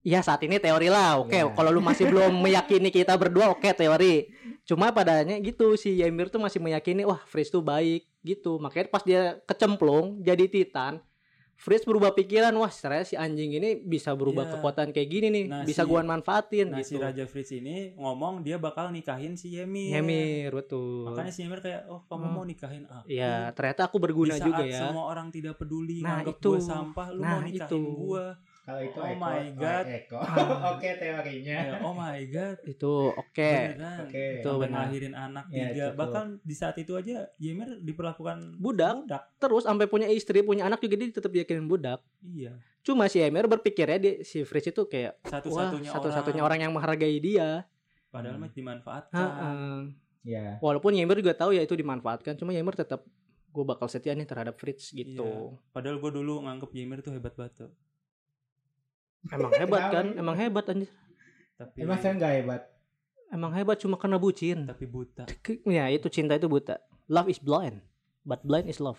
Ya 0.00 0.24
saat 0.24 0.40
ini 0.42 0.56
teori 0.56 0.88
lah. 0.88 1.20
Oke, 1.20 1.38
Iya. 1.38 1.52
kalau 1.52 1.70
lu 1.70 1.78
masih 1.78 2.08
belum 2.08 2.32
meyakini 2.44 2.90
kita 2.90 3.14
berdua, 3.14 3.52
oke 3.52 3.70
teori. 3.70 4.32
Cuma 4.64 4.90
padanya 4.90 5.38
gitu 5.38 5.74
si 5.74 5.98
Ymir 5.98 6.30
tuh 6.30 6.38
masih 6.38 6.58
meyakini 6.58 7.02
wah 7.02 7.20
Fritz 7.26 7.50
tuh 7.50 7.60
baik 7.60 8.06
gitu. 8.22 8.58
Makanya 8.58 8.88
pas 8.88 9.02
dia 9.02 9.38
kecemplung 9.44 10.18
jadi 10.20 10.46
Titan, 10.46 10.98
Fritz 11.60 11.84
berubah 11.84 12.16
pikiran, 12.16 12.56
wah 12.56 12.72
ternyata 12.72 13.04
si 13.04 13.14
anjing 13.14 13.52
ini 13.52 13.76
bisa 13.76 14.16
berubah 14.16 14.48
Iya. 14.48 14.52
kekuatan 14.56 14.88
kayak 14.90 15.08
gini 15.08 15.26
nih, 15.28 15.44
Nah, 15.44 15.60
bisa 15.62 15.84
si- 15.84 15.88
gua 15.88 16.00
manfaatin 16.02 16.66
Nah, 16.66 16.80
si 16.80 16.96
gitu. 16.96 17.04
Raja 17.04 17.24
Fritz 17.24 17.52
ini 17.52 17.92
ngomong 17.94 18.40
dia 18.40 18.56
bakal 18.56 18.88
nikahin 18.88 19.36
si 19.36 19.52
Ymir. 19.54 19.92
Ymir 19.94 20.56
betul. 20.56 21.04
Makanya 21.06 21.28
si 21.28 21.44
Ymir 21.44 21.60
kayak, 21.60 21.84
"Oh, 21.86 22.00
kamu 22.02 22.24
Hmm. 22.24 22.32
mau 22.32 22.44
nikahin 22.44 22.88
aku?" 22.88 23.04
Ya, 23.06 23.52
ternyata 23.52 23.84
aku 23.84 24.00
berguna 24.00 24.32
Di 24.32 24.40
saat 24.40 24.48
juga 24.48 24.64
ya. 24.64 24.88
semua 24.88 25.04
orang 25.06 25.28
tidak 25.28 25.54
peduli 25.54 26.00
Nah, 26.00 26.24
nganggap 26.24 26.36
itu. 26.38 26.48
gua 26.48 26.60
sampah, 26.64 27.06
lu 27.10 27.20
Nah, 27.20 27.30
mau 27.30 27.40
nikahin 27.44 27.68
itu. 27.68 27.80
gua. 27.94 28.24
Kalau 28.70 28.80
itu 28.80 28.94
Oh 28.96 29.10
Eko. 29.10 29.18
my 29.18 29.44
God. 29.52 29.84
Eko. 29.90 30.16
Ah. 30.16 30.36
Oke 30.72 30.88
teorinya. 30.94 31.56
Ya, 31.60 31.74
oh 31.82 31.90
my 31.92 32.22
god. 32.24 32.58
Itu 32.62 32.92
oke. 33.22 33.50
Beneran. 33.74 33.98
Oke. 34.06 34.24
Itu 34.36 34.46
Sampai 34.46 34.62
benar. 34.62 34.70
ngelahirin 34.78 35.14
anak 35.16 35.44
Ya, 35.44 35.54
tiga. 35.66 35.74
cukup. 35.84 35.98
Bahkan 35.98 36.24
di 36.40 36.54
saat 36.54 36.76
itu 36.76 36.92
aja 36.94 37.16
Ymir 37.36 37.68
diperlakukan 37.80 38.38
Budak. 38.56 38.94
budak. 39.02 39.22
Terus 39.36 39.62
sampai 39.64 39.86
punya 39.86 40.06
istri, 40.06 40.38
punya 40.40 40.64
anak 40.64 40.78
juga 40.78 40.94
dia 40.94 41.10
tetap 41.10 41.32
yakinin 41.32 41.66
budak. 41.66 41.98
Iya. 42.22 42.54
Cuma 42.80 43.04
si 43.06 43.18
Ymir 43.18 43.44
berpikirnya 43.44 43.98
dia, 43.98 44.14
si 44.22 44.40
Fritz 44.40 44.68
itu 44.68 44.86
kayak 44.86 45.18
Satu-satunya 45.22 45.90
satu-satunya 45.90 46.38
orang. 46.38 46.48
orang 46.48 46.60
yang 46.62 46.72
menghargai 46.72 47.18
dia. 47.18 47.66
Padahal 48.08 48.36
Hmm. 48.36 48.42
mah 48.42 48.50
dimanfaatkan. 48.50 49.18
Heeh. 49.18 49.76
Ya. 50.22 50.46
Walaupun 50.58 50.94
Ymir 50.94 51.18
juga 51.18 51.34
tahu 51.34 51.52
ya 51.52 51.60
itu 51.60 51.72
dimanfaatkan, 51.72 52.34
cuma 52.34 52.50
Ymir 52.50 52.72
tetap 52.74 53.02
gue 53.50 53.64
bakal 53.64 53.84
setia 53.84 54.12
nih 54.12 54.24
terhadap 54.24 54.54
Fritz 54.54 54.90
gitu. 54.90 55.58
Padahal 55.70 55.98
gue 55.98 56.10
dulu 56.12 56.38
nganggep 56.40 56.70
Ymir 56.72 57.00
tuh 57.00 57.10
hebat 57.10 57.34
banget. 57.34 57.52
tuh. 57.58 57.70
Emang 59.28 59.52
hebat 59.52 59.82
kan? 59.92 60.06
Emang 60.16 60.36
hebat 60.36 60.64
anjir. 60.66 60.88
Tapi 61.60 61.76
Emang 61.84 61.98
saya 62.00 62.12
nggak 62.16 62.32
hebat. 62.40 62.62
Emang 63.30 63.52
hebat 63.52 63.76
cuma 63.78 63.94
karena 63.94 64.16
bucin. 64.16 64.64
tapi 64.64 64.88
buta. 64.88 65.28
Ya 65.68 65.86
itu 65.92 66.08
cinta 66.08 66.34
itu 66.34 66.48
buta. 66.48 66.80
Love 67.06 67.28
is 67.28 67.38
blind, 67.38 67.84
but 68.24 68.40
blind 68.42 68.66
is 68.66 68.80
love. 68.80 68.98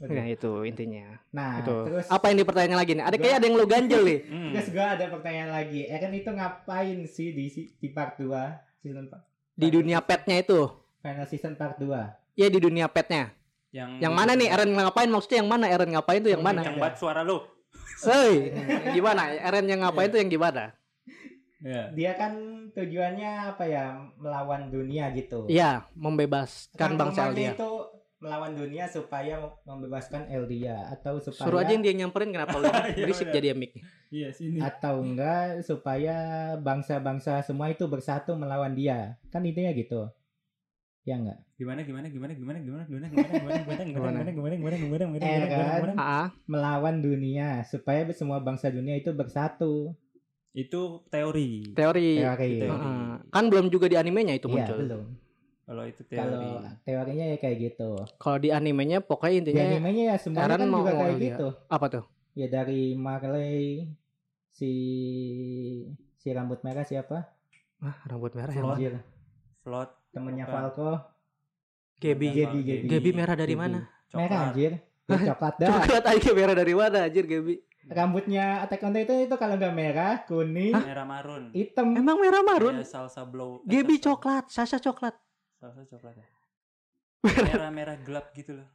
Betul. 0.00 0.16
Nah 0.16 0.26
itu 0.26 0.50
intinya. 0.66 1.06
Nah, 1.30 1.62
itu. 1.62 1.76
terus 1.86 2.06
Apa 2.10 2.30
yang 2.30 2.42
dipertanyakan 2.42 2.78
lagi 2.78 2.92
nih? 2.98 3.04
Ada 3.06 3.16
kayak 3.16 3.34
ada 3.38 3.46
yang 3.46 3.56
lu 3.56 3.66
ganjel 3.66 4.02
nih. 4.02 4.20
Hmm. 4.34 4.50
terus 4.54 4.68
gue 4.74 4.82
ada 4.84 5.04
pertanyaan 5.06 5.50
lagi. 5.54 5.80
Eren 5.86 6.12
itu 6.14 6.30
ngapain 6.30 6.98
sih 7.06 7.28
di 7.30 7.46
di 7.78 7.88
part 7.94 8.18
2 8.18 8.26
season 8.82 9.06
Di 9.54 9.68
dunia 9.70 10.02
petnya 10.02 10.42
itu. 10.42 10.66
final 10.98 11.26
season 11.30 11.54
part 11.54 11.78
2? 11.78 11.90
Ya 12.34 12.46
di 12.50 12.58
dunia 12.58 12.90
petnya. 12.90 13.30
Yang 13.70 14.02
Yang 14.02 14.14
mana 14.14 14.32
nih? 14.34 14.48
Eren 14.50 14.70
ngapain? 14.74 15.10
Maksudnya 15.10 15.38
yang 15.42 15.50
mana? 15.50 15.66
Eren 15.70 15.90
ngapain 15.94 16.20
tuh 16.22 16.30
yang 16.34 16.42
Yang 16.42 16.48
mana? 16.50 16.60
Yang 16.66 16.76
buat 16.82 16.94
suara 16.98 17.20
lu. 17.22 17.38
Hei, 18.02 18.52
gimana? 18.90 19.30
Eren 19.30 19.64
yang 19.64 19.80
ngapain 19.80 20.08
tuh 20.08 20.18
yang 20.18 20.28
gimana? 20.28 20.72
Ya. 21.58 21.88
Dia 21.90 22.12
kan 22.12 22.36
tujuannya 22.70 23.30
apa 23.50 23.64
ya? 23.64 23.84
Melawan 24.14 24.68
dunia 24.68 25.08
gitu. 25.10 25.46
Iya, 25.46 25.88
membebaskan 25.94 26.76
Kan 26.76 26.92
bangsa 26.94 27.28
Eldia. 27.28 27.56
itu 27.56 27.70
melawan 28.20 28.52
dunia 28.52 28.84
supaya 28.84 29.36
membebaskan 29.62 30.24
Eldia 30.26 30.88
atau 30.90 31.16
supaya 31.18 31.44
Suruh 31.44 31.60
aja 31.60 31.72
yang 31.72 31.84
dia 31.84 31.92
nyamperin 31.94 32.32
kenapa 32.32 32.56
lu 32.56 32.64
Iya, 32.96 33.04
berisik 33.04 33.28
benar. 33.28 33.36
jadi 33.36 33.46
mic 33.52 33.72
Iya 34.08 34.28
sini. 34.32 34.58
atau 34.58 35.04
enggak 35.04 35.60
supaya 35.60 36.16
bangsa-bangsa 36.56 37.44
semua 37.44 37.68
itu 37.68 37.84
bersatu 37.84 38.32
melawan 38.32 38.72
dia. 38.72 39.20
Kan 39.28 39.44
intinya 39.44 39.68
gitu. 39.72 40.08
Ya 41.04 41.20
enggak? 41.20 41.36
Gimana 41.60 41.84
gimana 41.84 42.08
gimana 42.08 42.32
gimana 42.32 42.58
gimana 42.58 42.82
gimana 42.88 43.06
gimana 43.12 43.28
gimana 43.28 43.60
gimana 43.60 43.82
gimana 43.84 43.84
gimana 43.84 44.20
gimana 44.32 44.54
gimana 44.56 44.76
gimana 44.80 45.04
gimana 45.04 45.04
Eh, 45.20 45.36
gimana 45.36 45.46
kan? 45.52 45.76
gimana 45.76 45.92
Ah, 46.00 46.28
Melawan 46.48 46.96
dunia 47.04 47.48
supaya 47.68 48.08
semua 48.10 48.40
bangsa 48.40 48.72
dunia 48.72 48.96
itu 48.96 49.12
bersatu. 49.12 49.92
Itu 50.56 51.04
teori. 51.12 51.76
teori. 51.76 52.24
Teori. 52.24 52.52
Kan 53.28 53.44
belum 53.52 53.68
juga 53.68 53.84
di 53.84 54.00
animenya 54.00 54.32
itu 54.32 54.48
Iya, 54.48 54.54
muncul. 54.64 54.76
belum. 54.80 55.04
Kalau 55.64 55.84
itu 55.84 56.02
Kalau 56.06 56.40
teori. 56.40 56.50
teorinya 56.84 57.24
ya 57.26 57.36
kayak 57.36 57.56
gitu. 57.60 57.90
Kalau 58.16 58.38
di 58.38 58.48
animenya 58.48 58.98
pokoknya 59.00 59.32
Di 59.32 59.38
intinya 59.44 59.62
animenya 59.66 60.02
ya 60.08 60.16
semuanya 60.16 60.56
kan 60.56 60.64
juga 60.64 60.92
kayak 60.94 61.16
gitu. 61.20 61.48
apa 61.68 61.86
tuh? 61.90 62.04
Ya 62.32 62.46
dari 62.48 62.96
Marley 62.96 63.92
si 64.50 64.70
si 66.16 66.28
rambut 66.32 66.64
merah 66.64 66.86
siapa? 66.86 67.28
Ah, 67.84 67.96
rambut 68.08 68.32
merah 68.32 68.54
yang 68.56 69.02
Float. 69.60 69.90
Temennya. 70.14 70.46
Falco. 70.46 70.90
Gaby. 71.98 72.26
Gaby, 72.30 72.58
Gaby. 72.62 72.86
Gaby 72.86 73.10
merah 73.12 73.34
dari 73.34 73.52
Gaby. 73.52 73.60
mana? 73.60 73.80
Merah 74.10 74.38
anjir. 74.48 74.72
Ya, 75.04 75.36
coklat 75.36 75.54
dah. 75.60 75.68
Coklat 75.68 76.04
aja 76.08 76.30
merah 76.32 76.54
dari 76.54 76.72
mana 76.72 77.04
anjir 77.04 77.24
Gaby? 77.24 77.60
Rambutnya 77.84 78.64
Attack 78.64 78.80
on 78.80 78.96
Titan 78.96 79.20
itu 79.20 79.36
kalau 79.36 79.60
nggak 79.60 79.74
merah, 79.76 80.24
kuning, 80.24 80.72
Merah 80.72 81.04
marun. 81.04 81.52
hitam. 81.52 81.92
Emang 81.92 82.16
merah 82.16 82.40
marun? 82.40 82.80
Kayak 82.80 82.88
salsa 82.88 83.20
blow. 83.22 83.60
eh, 83.60 83.84
salsa- 83.84 84.00
coklat, 84.00 84.44
Sasha 84.48 84.78
coklat. 84.80 85.12
Salsa 85.54 85.84
coklat. 85.84 86.16
ya. 86.16 86.26
Merah 87.44 87.68
merah 87.68 87.96
gelap 87.98 88.32
gitu 88.32 88.56
loh. 88.56 88.68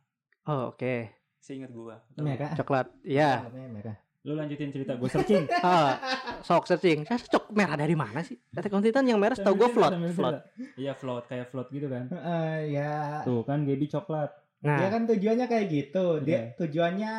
Oh, 0.46 0.70
oke. 0.70 1.10
Seingat 1.40 1.74
gua. 1.74 1.98
Merah. 2.16 2.54
Coklat. 2.54 2.94
Iya. 3.02 3.50
Merah. 3.50 3.98
Lu 4.20 4.36
lanjutin 4.36 4.68
cerita 4.70 5.00
gue 5.00 5.08
searching. 5.08 5.48
Ah, 5.64 5.96
sok 6.42 6.68
searching. 6.68 7.08
Sasha 7.08 7.28
cok 7.30 7.52
merah 7.52 7.74
dari 7.74 7.96
mana 7.96 8.20
sih? 8.20 8.36
Attack 8.52 8.74
on 8.74 8.84
Titan 8.84 9.06
yang 9.06 9.16
merah 9.16 9.34
setahu 9.34 9.56
gue 9.56 9.70
float. 9.70 9.94
Float. 10.12 10.36
Iya 10.76 10.92
float 10.94 11.24
kayak 11.26 11.48
float 11.48 11.68
gitu 11.70 11.88
kan. 11.88 12.12
Eh, 12.30 12.76
ya 12.76 13.24
Tuh 13.24 13.44
kan 13.44 13.64
Gaby 13.64 13.88
coklat. 13.88 14.32
dia 14.60 14.76
Nah, 14.76 14.92
kan 14.92 15.08
tujuannya 15.08 15.48
kayak 15.48 15.66
gitu. 15.68 16.06
Dia 16.20 16.36
Iya. 16.36 16.44
tujuannya 16.58 17.14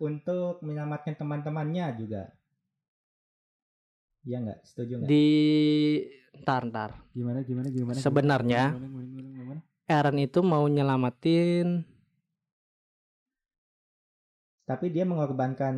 untuk 0.00 0.64
menyelamatkan 0.64 1.14
teman-temannya 1.14 1.86
juga. 1.94 2.32
Iya 4.24 4.36
nggak? 4.40 4.58
Setuju 4.64 4.92
nggak? 4.96 5.08
di 5.08 5.26
ntar 6.38 6.62
ntar. 6.64 6.90
Gimana 7.12 7.44
gimana 7.44 7.68
gimana. 7.68 7.96
Sebenarnya 7.96 8.62
Gimana, 8.72 8.88
gimana, 8.88 9.06
gimana, 9.06 9.28
gimana? 9.36 9.60
Eren 9.84 10.16
itu 10.16 10.40
mau 10.40 10.64
nyelamatin 10.64 11.84
Tapi 14.68 14.86
dia 14.94 15.04
mengorbankan 15.10 15.74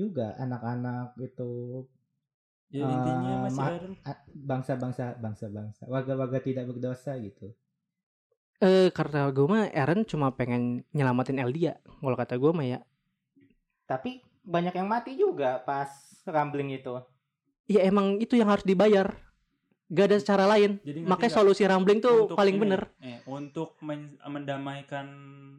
juga 0.00 0.26
anak-anak 0.44 1.08
itu 1.28 1.50
Ya 2.72 2.86
intinya 2.96 3.34
Eh, 3.36 3.42
masih 3.44 3.64
bangsa-bangsa 4.50 5.04
bangsa-bangsa 5.24 5.82
warga-warga 5.94 6.38
tidak 6.46 6.64
berdosa 6.70 7.12
gitu. 7.26 7.46
eh 8.68 8.88
karena 8.96 9.20
gue 9.36 9.46
mah 9.52 9.64
Eren 9.82 10.00
cuma 10.10 10.28
pengen 10.38 10.62
nyelamatin 10.96 11.40
Eldia. 11.44 11.72
Kalau 12.00 12.16
kata 12.20 12.34
gue 12.42 12.50
mah 12.58 12.66
ya. 12.72 12.78
Tapi 13.90 14.10
banyak 14.42 14.74
yang 14.78 14.88
mati 14.90 15.12
juga 15.14 15.62
pas 15.62 15.90
rambling 16.26 16.70
itu. 16.78 16.94
ya 17.70 17.80
emang 17.90 18.18
itu 18.22 18.34
yang 18.38 18.48
harus 18.52 18.66
dibayar 18.66 19.06
gak 19.92 20.06
ada 20.08 20.16
cara 20.18 20.44
lain. 20.48 20.80
Jadi 20.80 21.04
makanya 21.04 21.32
solusi 21.34 21.62
rambling 21.62 22.00
tuh 22.00 22.24
Untuk 22.24 22.34
paling 22.34 22.56
ini, 22.56 22.62
bener. 22.64 22.80
eh, 22.98 23.20
untuk 23.24 23.76
men- 23.78 24.16
mendamaikan 24.18 25.06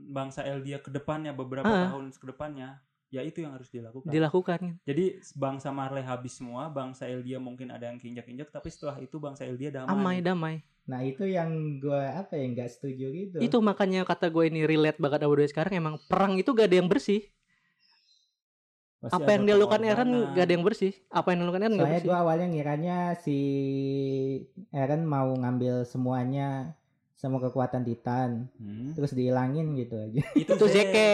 bangsa 0.06 0.42
Eldia 0.42 0.78
ke 0.78 0.90
depannya 0.90 1.32
beberapa 1.32 1.66
Ah. 1.66 1.90
tahun 1.90 2.10
ke 2.12 2.26
depannya 2.28 2.82
ya 3.08 3.22
itu 3.22 3.40
yang 3.40 3.54
harus 3.54 3.70
dilakukan. 3.70 4.10
Dilakukan. 4.10 4.60
Jadi 4.82 5.06
bangsa 5.34 5.70
Marley 5.70 6.02
habis 6.02 6.34
semua 6.34 6.66
bangsa 6.68 7.06
Eldia 7.06 7.38
mungkin 7.38 7.70
ada 7.70 7.86
yang 7.86 7.98
kinjak-injak 7.98 8.50
tapi 8.50 8.68
setelah 8.68 8.98
itu 8.98 9.18
bangsa 9.18 9.46
Eldia 9.46 9.70
damai. 9.70 9.94
Damai 9.94 10.18
damai. 10.20 10.56
Nah 10.84 11.00
itu 11.00 11.24
yang 11.24 11.48
gue 11.78 12.02
apa 12.04 12.34
ya 12.34 12.44
nggak 12.44 12.70
setuju 12.70 13.06
gitu. 13.08 13.38
itu 13.40 13.58
makanya 13.60 14.04
kata 14.04 14.28
gue 14.28 14.44
ini 14.46 14.66
relate 14.66 15.00
banget 15.00 15.24
sama 15.24 15.48
sekarang 15.48 15.74
emang 15.78 15.96
perang 16.04 16.36
itu 16.36 16.52
gak 16.52 16.68
ada 16.68 16.76
yang 16.76 16.90
bersih 16.92 17.24
Pasti 19.04 19.14
apa 19.14 19.30
yang 19.30 19.44
dilakukan 19.44 19.82
Eren 19.84 20.10
gak 20.32 20.44
ada 20.44 20.54
yang 20.54 20.64
bersih 20.64 20.94
apa 21.10 21.28
yang 21.30 21.40
dilakukan 21.42 21.62
Eren 21.62 21.74
Soalnya 21.74 21.92
bersih 21.92 22.08
gue 22.08 22.18
awalnya 22.18 22.48
ngiranya 22.48 22.98
si 23.18 23.38
Eren 24.72 25.04
mau 25.04 25.28
ngambil 25.34 25.84
semuanya 25.84 26.72
semua 27.14 27.40
kekuatan 27.42 27.84
Titan 27.84 28.48
Hmm. 28.56 28.92
terus 28.94 29.12
dihilangin 29.12 29.76
gitu 29.78 29.96
aja. 29.98 30.24
itu 30.36 30.48
itu 30.50 30.66
Zeke 30.66 31.12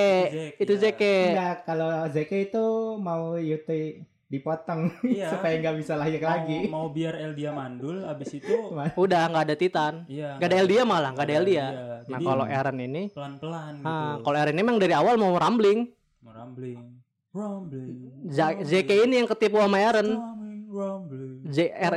itu 0.58 0.74
ya. 0.76 0.80
Zeke 0.80 1.16
Enggak, 1.28 1.56
kalau 1.64 1.90
Zeke 2.08 2.38
itu 2.44 2.66
mau 2.96 3.34
Yuti 3.36 4.02
dipotong 4.28 4.94
Iya. 5.10 5.34
supaya 5.34 5.58
nggak 5.58 5.76
bisa 5.76 5.94
lahir 5.96 6.18
mau, 6.20 6.30
lagi. 6.32 6.58
mau 6.68 6.86
biar 6.88 7.14
Eldia 7.16 7.50
mandul 7.50 8.06
abis 8.06 8.38
itu 8.38 8.54
udah 9.02 9.22
nggak 9.28 9.44
ada 9.44 9.56
Titan 9.56 9.94
iya 10.06 10.38
Gak 10.38 10.50
ada 10.50 10.58
Eldia 10.60 10.82
malah, 10.84 11.10
gak 11.12 11.26
ada 11.26 11.34
Eldia. 11.36 11.66
Nah 12.06 12.20
kalau 12.20 12.46
Eren 12.46 12.78
ini, 12.80 13.10
pelan-pelan 13.10 13.74
gitu 13.76 13.86
ah, 13.86 14.18
kalau 14.20 14.38
Eren 14.40 14.54
ini 14.54 14.62
emang 14.62 14.78
dari 14.78 14.94
awal 14.94 15.14
mau 15.16 15.34
rambling. 15.34 15.90
mau 16.20 16.34
rambling 16.36 16.99
rambling 17.30 18.26
Z- 18.28 18.64
ZK 18.64 18.90
ini 19.06 19.22
yang 19.22 19.30
ketipu 19.30 19.58
sama 19.58 19.80
R- 19.80 20.20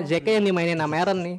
ZK 0.03 0.26
yang 0.33 0.45
dimainin 0.45 0.76
sama 0.76 0.97
Eren 0.97 1.18
nih. 1.20 1.37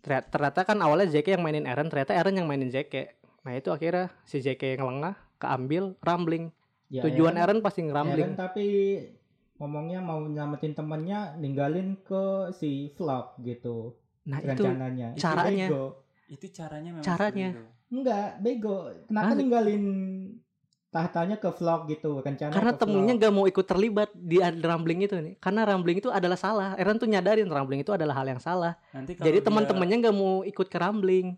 Ternyata, 0.00 0.26
ternyata 0.28 0.60
kan 0.64 0.76
awalnya 0.80 1.08
ZK 1.08 1.34
yang 1.34 1.42
mainin 1.42 1.64
Eren, 1.64 1.88
ternyata 1.88 2.12
Eren 2.12 2.36
yang 2.36 2.44
mainin 2.44 2.68
ZK. 2.68 3.08
Nah 3.44 3.52
itu 3.52 3.68
akhirnya 3.68 4.12
si 4.24 4.40
ZK 4.40 4.76
yang 4.76 4.84
lengah, 4.86 5.14
keambil, 5.36 5.96
rambling. 6.00 6.48
Ya, 6.88 7.00
Tujuan 7.04 7.34
Eren, 7.34 7.56
Eren 7.56 7.58
pasti 7.64 7.80
ngerambling. 7.82 8.36
tapi 8.36 8.66
ngomongnya 9.56 10.00
mau 10.00 10.20
nyelamatin 10.20 10.72
temennya 10.72 11.36
ninggalin 11.36 11.96
ke 12.00 12.52
si 12.52 12.92
Vlog 12.92 13.36
gitu 13.40 13.96
Nah 14.24 14.40
itu 14.40 14.60
rencananya. 14.60 15.08
Itu 15.12 15.20
caranya. 15.20 15.66
bego. 15.68 15.84
itu 16.24 16.46
caranya 16.50 16.90
memang 16.90 17.04
Caranya. 17.04 17.48
Enggak, 17.88 18.28
bego. 18.40 18.78
Kenapa 19.04 19.28
Hah? 19.28 19.36
ninggalin 19.36 19.84
tahtanya 20.94 21.42
ke 21.42 21.50
vlog 21.50 21.90
gitu 21.90 22.22
rencana 22.22 22.54
karena 22.54 22.70
ke 22.70 22.78
temennya 22.78 23.14
vlog. 23.18 23.22
gak 23.26 23.32
mau 23.34 23.44
ikut 23.50 23.66
terlibat 23.66 24.14
di 24.14 24.38
rambling 24.38 25.02
itu 25.02 25.18
nih. 25.18 25.34
Karena 25.42 25.66
rambling 25.66 25.98
itu 25.98 26.06
adalah 26.06 26.38
salah. 26.38 26.78
Eren 26.78 27.02
tuh 27.02 27.10
nyadarin 27.10 27.50
rambling 27.50 27.82
itu 27.82 27.90
adalah 27.90 28.22
hal 28.22 28.30
yang 28.30 28.38
salah. 28.38 28.78
nanti 28.94 29.18
kalau 29.18 29.26
Jadi 29.26 29.38
dia- 29.42 29.46
teman-temannya 29.50 29.96
nggak 30.06 30.14
mau 30.14 30.46
ikut 30.46 30.66
ke 30.70 30.78
rambling. 30.78 31.34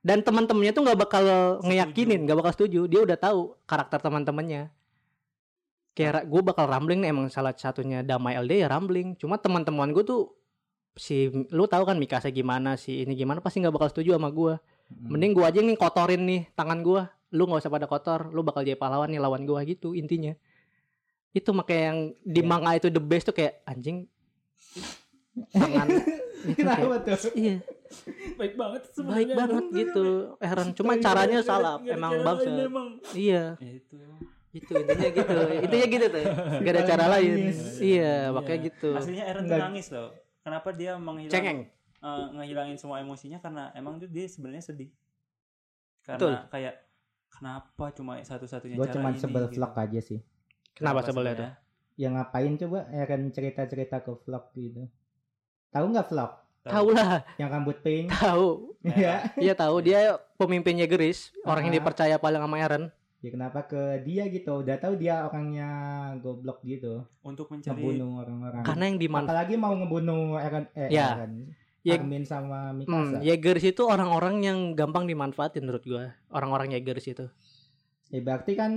Dan 0.00 0.24
teman-temannya 0.24 0.72
tuh 0.72 0.82
nggak 0.88 1.00
bakal 1.00 1.24
ngeyakinin, 1.64 2.24
nggak 2.24 2.36
bakal 2.40 2.52
setuju. 2.56 2.88
Dia 2.88 3.04
udah 3.04 3.16
tahu 3.20 3.56
karakter 3.68 4.00
teman-temannya. 4.00 4.72
Kayak 5.92 6.24
gue 6.24 6.40
bakal 6.40 6.64
rambling 6.64 7.04
nih 7.04 7.12
emang 7.12 7.28
salah 7.28 7.52
satunya 7.52 8.00
damai 8.00 8.40
LD 8.40 8.64
ya 8.64 8.68
rambling. 8.72 9.20
Cuma 9.20 9.36
teman-teman 9.36 9.92
gue 9.92 10.04
tuh 10.04 10.32
si 10.96 11.28
lu 11.50 11.66
tahu 11.68 11.84
kan 11.84 11.98
Mikasa 11.98 12.30
gimana 12.30 12.78
si 12.78 13.02
ini 13.02 13.18
gimana 13.18 13.42
pasti 13.42 13.60
nggak 13.60 13.74
bakal 13.74 13.88
setuju 13.92 14.16
sama 14.16 14.32
gue. 14.32 14.56
Hmm. 14.88 15.12
Mending 15.12 15.32
gue 15.36 15.44
aja 15.44 15.60
nih 15.60 15.76
kotorin 15.76 16.22
nih 16.24 16.42
tangan 16.56 16.80
gue. 16.80 17.02
Lu 17.34 17.44
nggak 17.44 17.60
usah 17.60 17.68
pada 17.68 17.84
kotor. 17.84 18.30
Lu 18.30 18.40
bakal 18.40 18.62
jadi 18.62 18.74
pahlawan 18.74 19.10
nih 19.10 19.18
lawan 19.18 19.42
gue 19.42 19.58
gitu 19.68 19.92
intinya. 19.92 20.32
Itu 21.30 21.50
makanya 21.50 21.82
yang 21.84 21.98
di 22.22 22.40
Ya. 22.40 22.46
manga 22.46 22.70
itu 22.72 22.88
the 22.88 23.02
best 23.02 23.26
tuh 23.26 23.34
kayak 23.34 23.58
anjing. 23.64 24.06
Tangan. 25.50 25.88
Itu 26.44 26.60
kayak, 26.60 26.76
Kenapa 26.76 26.96
tuh? 27.00 27.32
iya. 27.34 27.56
Baik 28.36 28.52
banget 28.54 28.82
baik 28.84 28.92
sebenarnya. 28.92 29.34
banget 29.34 29.64
gitu. 29.72 30.04
Eren 30.38 30.68
cuma 30.70 30.92
Iya, 30.92 31.00
caranya 31.00 31.38
salah. 31.40 31.74
emang 31.80 32.12
bangsa. 32.20 32.50
iya. 33.16 33.56
Ya 33.56 33.70
itu. 33.72 33.96
Itu 34.52 34.72
intinya 34.76 35.08
gitu. 35.10 35.34
Intinya 35.58 35.86
gitu 35.88 36.06
tuh. 36.06 36.24
Gak 36.60 36.70
ada 36.70 36.82
cara 36.84 37.04
lain. 37.10 37.30
Nangis. 37.40 37.60
iya 37.80 38.28
makanya 38.28 38.54
Iya. 38.54 38.66
gitu. 38.68 38.90
Aslinya 38.92 39.24
Eren 39.24 39.42
tuh 39.42 39.56
nangis 39.58 39.86
loh. 39.88 40.12
Kenapa 40.38 40.68
dia 40.70 40.92
menghilang 40.94 41.32
cengeng. 41.32 41.60
eh, 41.98 42.24
ngehilangin 42.30 42.76
semua 42.76 43.00
emosinya? 43.00 43.40
Karena 43.40 43.72
emang 43.72 43.96
tuh 43.96 44.06
dia 44.06 44.28
sebenarnya 44.28 44.60
sedih. 44.62 44.92
Karena 46.04 46.20
Betul. 46.20 46.34
kayak 46.52 46.74
kenapa 47.34 47.84
cuma 47.90 48.18
satu-satunya 48.18 48.74
Gue 48.74 48.86
cara 48.86 48.94
cuma 48.94 49.08
ini 49.10 49.18
sebel 49.18 49.44
gitu. 49.44 49.54
vlog 49.56 49.74
aja 49.74 50.00
sih. 50.00 50.20
kenapa 50.72 51.00
sebelnya 51.02 51.34
tuh 51.34 51.50
Ya 51.94 52.08
ngapain 52.08 52.54
coba 52.56 52.90
Eren 52.90 53.30
cerita-cerita 53.30 54.00
ke 54.00 54.10
vlog 54.16 54.50
gitu. 54.52 54.90
Tahu 55.70 55.84
nggak 55.88 56.08
vlog? 56.08 56.32
tahu 56.60 56.86
lah 56.90 57.20
Yang 57.36 57.50
rambut 57.50 57.76
pink? 57.78 58.08
tahu 58.10 58.72
Iya. 58.80 59.30
iya 59.36 59.52
tahu 59.52 59.78
dia 59.78 59.98
pemimpinnya 60.34 60.84
Geris 60.84 61.28
orang 61.42 61.68
yang 61.68 61.76
dipercaya 61.76 62.16
paling 62.16 62.40
sama 62.40 62.56
Eren 62.56 62.88
ya 63.20 63.30
kenapa 63.30 63.64
ke 63.64 63.80
dia 64.00 64.26
gitu? 64.26 64.60
Udah 64.60 64.76
tahu 64.76 64.96
dia 64.96 65.22
orangnya 65.22 65.68
goblok 66.18 66.60
gitu. 66.62 67.04
untuk 67.20 67.48
mencari 67.48 67.72
Ngebunuh 67.74 68.10
orang-orang. 68.18 68.62
karena 68.62 68.84
yang 68.86 68.98
dimanfaat 68.98 69.28
Apalagi 69.30 69.54
mau 69.54 69.72
ngebunuh 69.72 70.22
Eren 70.36 70.64
eh 70.74 70.88
Ya. 70.88 71.08
Eren. 71.16 71.52
Ya- 71.84 72.00
Armin 72.00 72.24
sama 72.24 72.72
Hmm, 72.72 72.80
Mikasa. 72.80 73.20
Yeagers 73.20 73.62
itu 73.62 73.82
orang-orang 73.84 74.40
yang 74.40 74.58
gampang 74.72 75.04
dimanfaatin 75.04 75.62
menurut 75.62 75.84
gua 75.84 76.16
orang-orang 76.28 76.72
Yeagers 76.72 77.06
itu 77.06 77.28
Ya 78.08 78.20
berarti 78.20 78.54
kan 78.54 78.72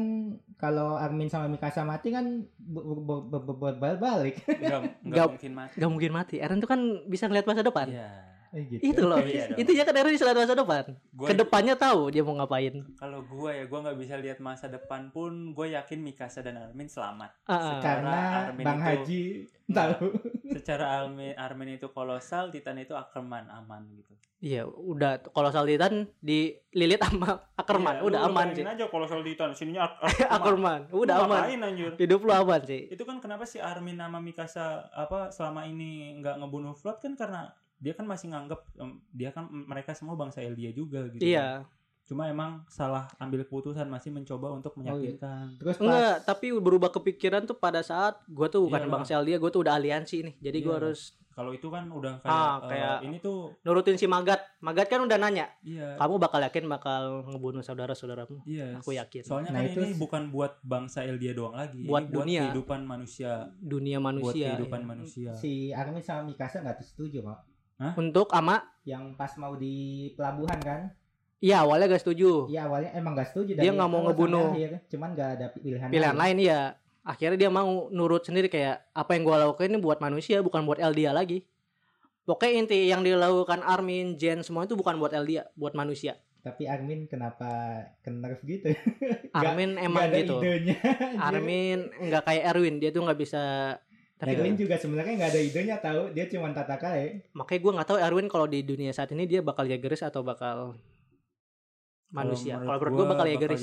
kalau 0.55 0.97
Armin 0.97 1.29
sama 1.29 1.47
Mikasa 1.47 1.85
mati 1.85 2.09
kan 2.09 2.25
bu- 2.57 2.83
bu- 2.99 3.23
bu- 3.23 3.43
bu- 3.43 3.55
bu- 3.55 3.79
balik. 3.97 4.41
nggak 4.43 4.59
nggak 4.59 4.83
Nggak- 5.05 5.29
mungkin 5.31 5.53
mati 5.53 5.75
gak 5.77 5.89
mungkin 5.89 6.11
mati 6.11 6.35
Eren 6.37 6.57
tuh 6.57 6.67
kan 6.67 6.79
bisa 7.05 7.25
ngeliat 7.25 7.45
masa 7.45 7.61
depan 7.61 7.87
Iya. 7.87 8.11
Eh, 8.49 8.63
gitu. 8.65 8.81
itu 8.87 9.01
loh 9.01 9.19
Iya 9.19 9.51
intinya 9.53 9.83
kan 9.83 9.95
Eren 9.95 10.09
bisa 10.09 10.23
lihat 10.23 10.37
masa 10.37 10.53
depan 10.53 10.83
Gua- 11.11 11.27
ke 11.27 11.33
depannya 11.33 11.75
tahu 11.75 12.07
dia 12.07 12.21
mau 12.21 12.33
ngapain 12.33 12.73
kalau 12.95 13.19
gua 13.23 13.51
ya 13.51 13.63
gua 13.63 13.79
nggak 13.83 13.97
bisa 13.97 14.15
lihat 14.15 14.39
masa 14.39 14.67
depan 14.67 15.09
pun 15.09 15.51
gue 15.51 15.67
yakin 15.69 15.99
Mikasa 15.99 16.39
dan 16.39 16.55
Armin 16.57 16.85
selamat 16.85 17.31
ah. 17.45 17.77
Karena 17.77 18.19
Armin 18.45 18.63
Bang 18.63 18.77
itu- 18.77 18.87
Haji 18.87 19.23
tahu. 19.67 20.05
secara 20.49 20.85
Armin 20.97 21.33
Armin 21.33 21.75
itu 21.75 21.89
kolosal 21.89 22.47
Titan 22.47 22.77
itu 22.77 22.93
Ackerman 22.93 23.47
aman 23.47 23.83
gitu 23.93 24.15
Iya, 24.37 24.63
udah 24.63 25.17
kalau 25.27 25.49
Titan 25.49 26.13
dililit 26.21 27.01
sama 27.01 27.41
Ackerman, 27.57 27.95
Iya, 27.95 28.05
udah 28.05 28.19
lu 28.21 28.27
aman 28.29 28.47
sih. 28.53 28.61
aja 28.61 28.85
kolosal 28.85 29.25
Titan 29.25 29.49
sininya 29.51 29.89
Ackerman, 30.29 30.93
udah 30.93 31.15
aman. 31.19 31.41
Ngapain 31.41 31.59
anjir 31.63 31.91
Hidup 31.97 32.21
lu 32.21 32.29
aman 32.31 32.61
sih. 32.61 32.85
itu 32.87 33.01
kan 33.01 33.17
kenapa 33.17 33.43
si 33.43 33.57
Armin 33.57 33.97
sama 33.97 34.19
Mikasa 34.19 34.93
apa 34.93 35.27
selama 35.27 35.65
ini 35.65 36.15
nggak 36.17 36.37
ngebunuh 36.37 36.71
Flood 36.71 37.01
kan 37.01 37.17
karena 37.17 37.49
dia 37.77 37.93
kan 37.93 38.03
masih 38.03 38.27
nganggep 38.27 38.57
em, 38.75 38.91
dia 39.11 39.29
kan 39.29 39.45
mereka 39.47 39.91
semua 39.91 40.13
bangsa 40.13 40.39
Eldia 40.39 40.69
juga 40.71 41.05
gitu 41.07 41.19
kan. 41.19 41.29
Iya. 41.29 41.49
cuma 42.03 42.23
emang 42.25 42.63
salah 42.67 43.03
ambil 43.17 43.43
keputusan 43.43 43.83
masih 43.85 44.09
mencoba 44.09 44.47
untuk 44.51 44.71
iya. 44.73 44.81
meyakinkan 44.87 45.59
Terus 45.59 45.75
pas 45.75 45.83
Enggak, 45.83 46.15
tapi 46.25 46.47
berubah 46.53 46.87
kepikiran 46.89 47.43
tuh 47.43 47.53
pada 47.53 47.81
saat 47.81 48.23
gua 48.27 48.47
tuh 48.47 48.63
bukan 48.63 48.81
Iya. 48.81 48.89
bangsa 48.89 49.13
dia, 49.21 49.35
gua 49.35 49.49
tuh 49.49 49.61
udah 49.61 49.75
aliansi 49.75 50.23
nih. 50.23 50.35
Jadi 50.41 50.57
gua 50.61 50.73
Iya. 50.73 50.79
harus 50.81 51.01
kalau 51.29 51.51
itu 51.51 51.67
kan 51.67 51.85
udah 51.85 52.17
kayak, 52.17 52.33
Ah, 52.33 52.57
kayak- 52.63 53.01
ini 53.03 53.17
tuh 53.19 53.53
nurutin 53.61 53.93
si 53.93 54.07
Magat. 54.07 54.39
Magat 54.57 54.87
kan 54.87 54.97
udah 54.97 55.19
nanya, 55.19 55.51
iya 55.61 55.93
kamu 55.93 56.17
bakal 56.17 56.41
yakin 56.41 56.65
bakal 56.65 57.03
ngebunuh 57.27 57.61
saudara-saudaramu? 57.61 58.41
iya 58.41 58.73
Aku 58.73 58.89
yakin. 58.91 59.21
soalnya 59.21 59.51
Nah, 59.51 59.61
kan 59.61 59.69
itu 59.69 59.79
ini 59.83 59.93
bukan 59.93 60.31
buat 60.31 60.57
bangsa 60.63 61.03
Eldia 61.03 61.35
doang 61.35 61.53
lagi 61.53 61.77
ini 61.77 61.85
Buat 61.85 62.07
dunia. 62.09 62.41
kehidupan 62.47 62.81
manusia 62.83 63.51
Dunia 63.53 63.99
buat 63.99 64.07
manusia. 64.07 64.47
kehidupan 64.49 64.79
iya. 64.79 64.87
manusia 64.87 65.29
si 65.35 65.51
Armin 65.69 66.01
sama 66.01 66.25
Mikasa 66.25 66.63
nggak 66.63 66.81
setuju 66.81 67.21
kok. 67.77 67.93
Untuk 67.95 68.27
ama 68.33 68.65
Yang 68.83 69.03
pas 69.19 69.31
mau 69.37 69.53
di 69.53 70.09
pelabuhan 70.17 70.59
kan? 70.59 70.81
Iya 71.37 71.61
awalnya 71.61 71.85
gak 71.93 72.01
setuju. 72.01 72.49
Iya 72.49 72.65
awalnya 72.65 72.91
emang 72.97 73.13
nggak 73.13 73.29
setuju. 73.29 73.51
Dia 73.61 73.69
nggak 73.69 73.89
mau 73.93 74.01
ngebunuh. 74.09 74.57
akhir. 74.57 74.71
Cuman 74.89 75.09
nggak 75.13 75.29
ada 75.37 75.45
pilihan. 75.53 75.89
Pilihan 75.93 76.17
lain 76.17 76.37
ya. 76.41 76.61
Akhirnya 77.05 77.37
dia 77.37 77.49
mau 77.53 77.87
nurut 77.93 78.25
sendiri 78.25 78.49
kayak 78.49 78.83
apa 78.91 79.15
yang 79.15 79.23
gua 79.23 79.45
lakukan 79.45 79.69
ini 79.69 79.79
buat 79.79 80.01
manusia 80.01 80.41
bukan 80.41 80.65
buat 80.65 80.81
Eldia 80.81 81.13
lagi. 81.13 81.45
Pokoknya 82.27 82.59
inti 82.59 82.91
yang 82.91 83.07
dilakukan 83.07 83.63
Armin, 83.63 84.19
Jen 84.19 84.43
semua 84.43 84.67
itu 84.67 84.75
bukan 84.75 84.99
buat 84.99 85.15
Eldia, 85.15 85.47
buat 85.55 85.71
manusia. 85.71 86.19
Tapi 86.43 86.67
Armin 86.67 87.07
kenapa 87.07 87.47
ke 88.03 88.11
nerf 88.11 88.43
gitu? 88.43 88.71
Armin 89.31 89.79
emang 89.87 90.07
nggak 90.07 90.11
ada 90.11 90.19
gitu. 90.19 90.35
idenya. 90.43 90.75
Armin 91.19 91.79
nggak 91.87 92.23
kayak 92.27 92.43
Erwin, 92.51 92.75
dia 92.83 92.89
tuh 92.91 93.03
nggak 93.07 93.19
bisa. 93.19 93.43
Tapi 94.17 94.33
Erwin 94.33 94.57
juga 94.57 94.81
sebenarnya 94.81 95.13
nggak 95.13 95.29
ada 95.29 95.41
idenya 95.41 95.77
tahu. 95.77 96.09
Dia 96.09 96.25
cuma 96.25 96.49
tata 96.49 96.75
kae. 96.75 97.29
makanya 97.37 97.59
gue 97.61 97.71
nggak 97.77 97.87
tahu 97.87 97.97
Erwin 98.01 98.27
kalau 98.27 98.49
di 98.49 98.65
dunia 98.65 98.89
saat 98.89 99.13
ini 99.13 99.29
dia 99.29 99.45
bakal 99.45 99.69
Jageris 99.69 100.01
atau 100.01 100.25
bakal 100.25 100.73
manusia. 102.09 102.57
Kalau 102.57 102.65
menurut 102.81 102.93
gua 102.93 102.97
gue 102.97 103.05
bakal 103.13 103.25
Jageris. 103.29 103.61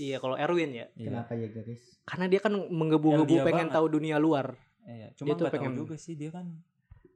Iya, 0.00 0.16
kalau 0.22 0.40
Erwin 0.40 0.70
ya. 0.72 0.86
Iya. 0.96 1.06
Kenapa 1.12 1.32
ya 1.36 1.48
guys? 1.52 1.82
Karena 2.08 2.26
dia 2.26 2.40
kan 2.40 2.52
menggebu-gebu 2.56 3.44
pengen 3.44 3.68
banget. 3.68 3.76
tahu 3.76 3.86
dunia 3.92 4.16
luar. 4.16 4.56
Iya, 4.88 5.12
Dia 5.12 5.16
cuma 5.20 5.34
tahu 5.36 5.52
pengen- 5.52 5.76
juga 5.76 5.96
sih 6.00 6.16
dia 6.16 6.32
kan 6.32 6.48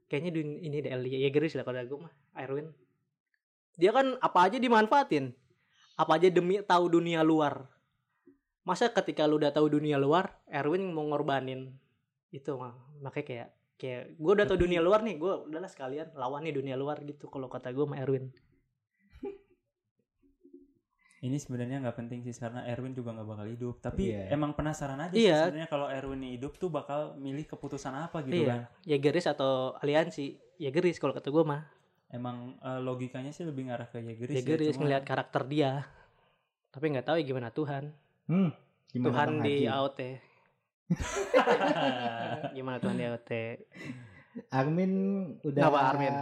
Kayaknya 0.04 0.30
dun- 0.36 0.60
ini 0.60 0.76
Eldia 0.84 1.18
Jageris 1.26 1.56
lah 1.56 1.64
kalau 1.64 1.80
gue 1.80 1.98
mah. 2.04 2.12
Erwin. 2.36 2.68
Dia 3.74 3.90
kan 3.90 4.14
apa 4.20 4.38
aja 4.46 4.60
dimanfaatin. 4.60 5.32
Apa 5.96 6.20
aja 6.20 6.28
demi 6.28 6.60
tahu 6.60 6.92
dunia 6.92 7.24
luar. 7.24 7.66
Masa 8.62 8.92
ketika 8.92 9.24
lu 9.24 9.40
udah 9.40 9.50
tahu 9.50 9.72
dunia 9.72 9.96
luar, 9.96 10.36
Erwin 10.46 10.92
mau 10.92 11.08
ngorbanin 11.08 11.72
itu 12.34 12.50
mah. 12.52 12.74
Makanya 13.00 13.24
kayak 13.24 13.48
kayak 13.74 14.02
gue 14.12 14.32
udah 14.32 14.44
tau 14.44 14.54
dunia 14.56 14.78
luar 14.78 15.00
nih 15.00 15.14
gue 15.16 15.32
udahlah 15.46 15.66
sekalian 15.66 16.10
lawan 16.14 16.42
nih 16.42 16.54
dunia 16.54 16.74
luar 16.74 16.98
gitu 17.00 17.26
kalau 17.26 17.46
kata 17.46 17.70
gue 17.70 17.82
sama 17.82 17.96
Erwin 17.96 18.30
ini 21.18 21.34
sebenarnya 21.34 21.80
nggak 21.80 21.96
penting 21.96 22.20
sih 22.20 22.36
karena 22.36 22.62
Erwin 22.66 22.92
juga 22.92 23.10
nggak 23.10 23.24
bakal 23.26 23.46
hidup 23.48 23.80
tapi 23.80 24.12
Iya. 24.12 24.28
emang 24.30 24.52
penasaran 24.52 25.00
aja 25.00 25.10
Iya. 25.10 25.18
sih 25.18 25.42
sebenarnya 25.42 25.66
kalau 25.66 25.86
Erwin 25.88 26.20
ini 26.20 26.36
hidup 26.36 26.54
tuh 26.54 26.68
bakal 26.68 27.16
milih 27.16 27.48
keputusan 27.48 27.96
apa 27.98 28.20
gitu 28.22 28.44
kan 28.44 28.68
iya 28.80 28.94
Jageris 28.94 29.26
atau 29.26 29.52
aliansi 29.74 30.26
Jageris 30.56 31.00
kalau 31.00 31.10
kata 31.10 31.26
gue 31.26 31.42
mah 31.42 31.64
emang 32.10 32.54
eh, 32.56 32.78
logikanya 32.78 33.32
sih 33.32 33.42
lebih 33.42 33.66
ngarah 33.66 33.88
ke 33.88 33.98
Jageris, 33.98 34.36
Jageris 34.38 34.66
ya, 34.66 34.70
cuma- 34.70 34.82
ngelihat 34.84 35.02
karakter 35.02 35.42
dia 35.44 35.70
tapi 36.68 36.84
nggak 36.90 37.06
tahu 37.08 37.16
ya 37.16 37.24
gimana 37.24 37.48
Tuhan 37.50 37.84
Hmm, 38.24 38.50
gimana 38.88 39.08
Tuhan 39.10 39.28
di? 39.40 39.56
AOT 39.64 40.00
gimana 42.56 42.76
Tuhan 42.78 42.96
di 42.96 43.04
AOT 43.04 43.30
Armin 44.50 44.92
udah 45.40 45.62
Kenapa 45.62 45.80
Armin? 45.90 46.14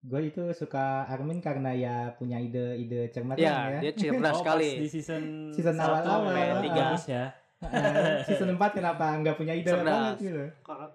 Gue 0.00 0.32
itu 0.32 0.42
suka 0.56 1.04
Armin 1.06 1.44
karena 1.44 1.76
ya 1.76 1.96
punya 2.16 2.40
ide-ide 2.40 3.12
cermat 3.12 3.36
ya 3.36 3.68
ya. 3.68 3.80
dia 3.84 3.92
cerdas 3.92 4.32
Oh, 4.36 4.40
sekali 4.40 4.80
di 4.80 4.88
season 4.88 5.52
Season 5.52 5.76
awal-awal, 5.76 6.24
sampai 6.24 6.64
tiga 6.64 6.84
ya 7.04 7.24
Eh, 7.60 8.24
season 8.26 8.56
4 8.56 8.72
kenapa 8.72 9.12
nggak 9.20 9.36
punya 9.36 9.52
ide 9.52 9.68
Cerdas. 9.68 9.84
banget 9.84 10.14
gitu. 10.24 10.44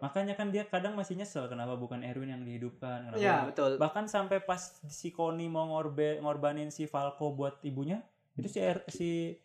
makanya 0.01 0.34
kan 0.34 0.49
dia 0.49 0.66
kadang 0.66 0.97
masih 0.97 1.14
nyesel 1.14 1.45
kenapa 1.45 1.78
bukan 1.78 2.01
Erwin 2.01 2.34
yang 2.34 2.41
dihidupkan 2.41 3.06
kenapa 3.06 3.22
Iya 3.22 3.45
betul 3.45 3.78
bahkan 3.78 4.10
sampai 4.10 4.41
pas 4.41 4.58
si 4.89 5.14
Koni 5.14 5.45
mau 5.45 5.70
ngorbe 5.70 6.18
ngorbanin 6.18 6.74
si 6.74 6.89
Falco 6.89 7.30
buat 7.30 7.62
ibunya 7.62 8.01
itu 8.34 8.49
si 8.49 8.58
Er- 8.58 8.82
si 8.89 9.38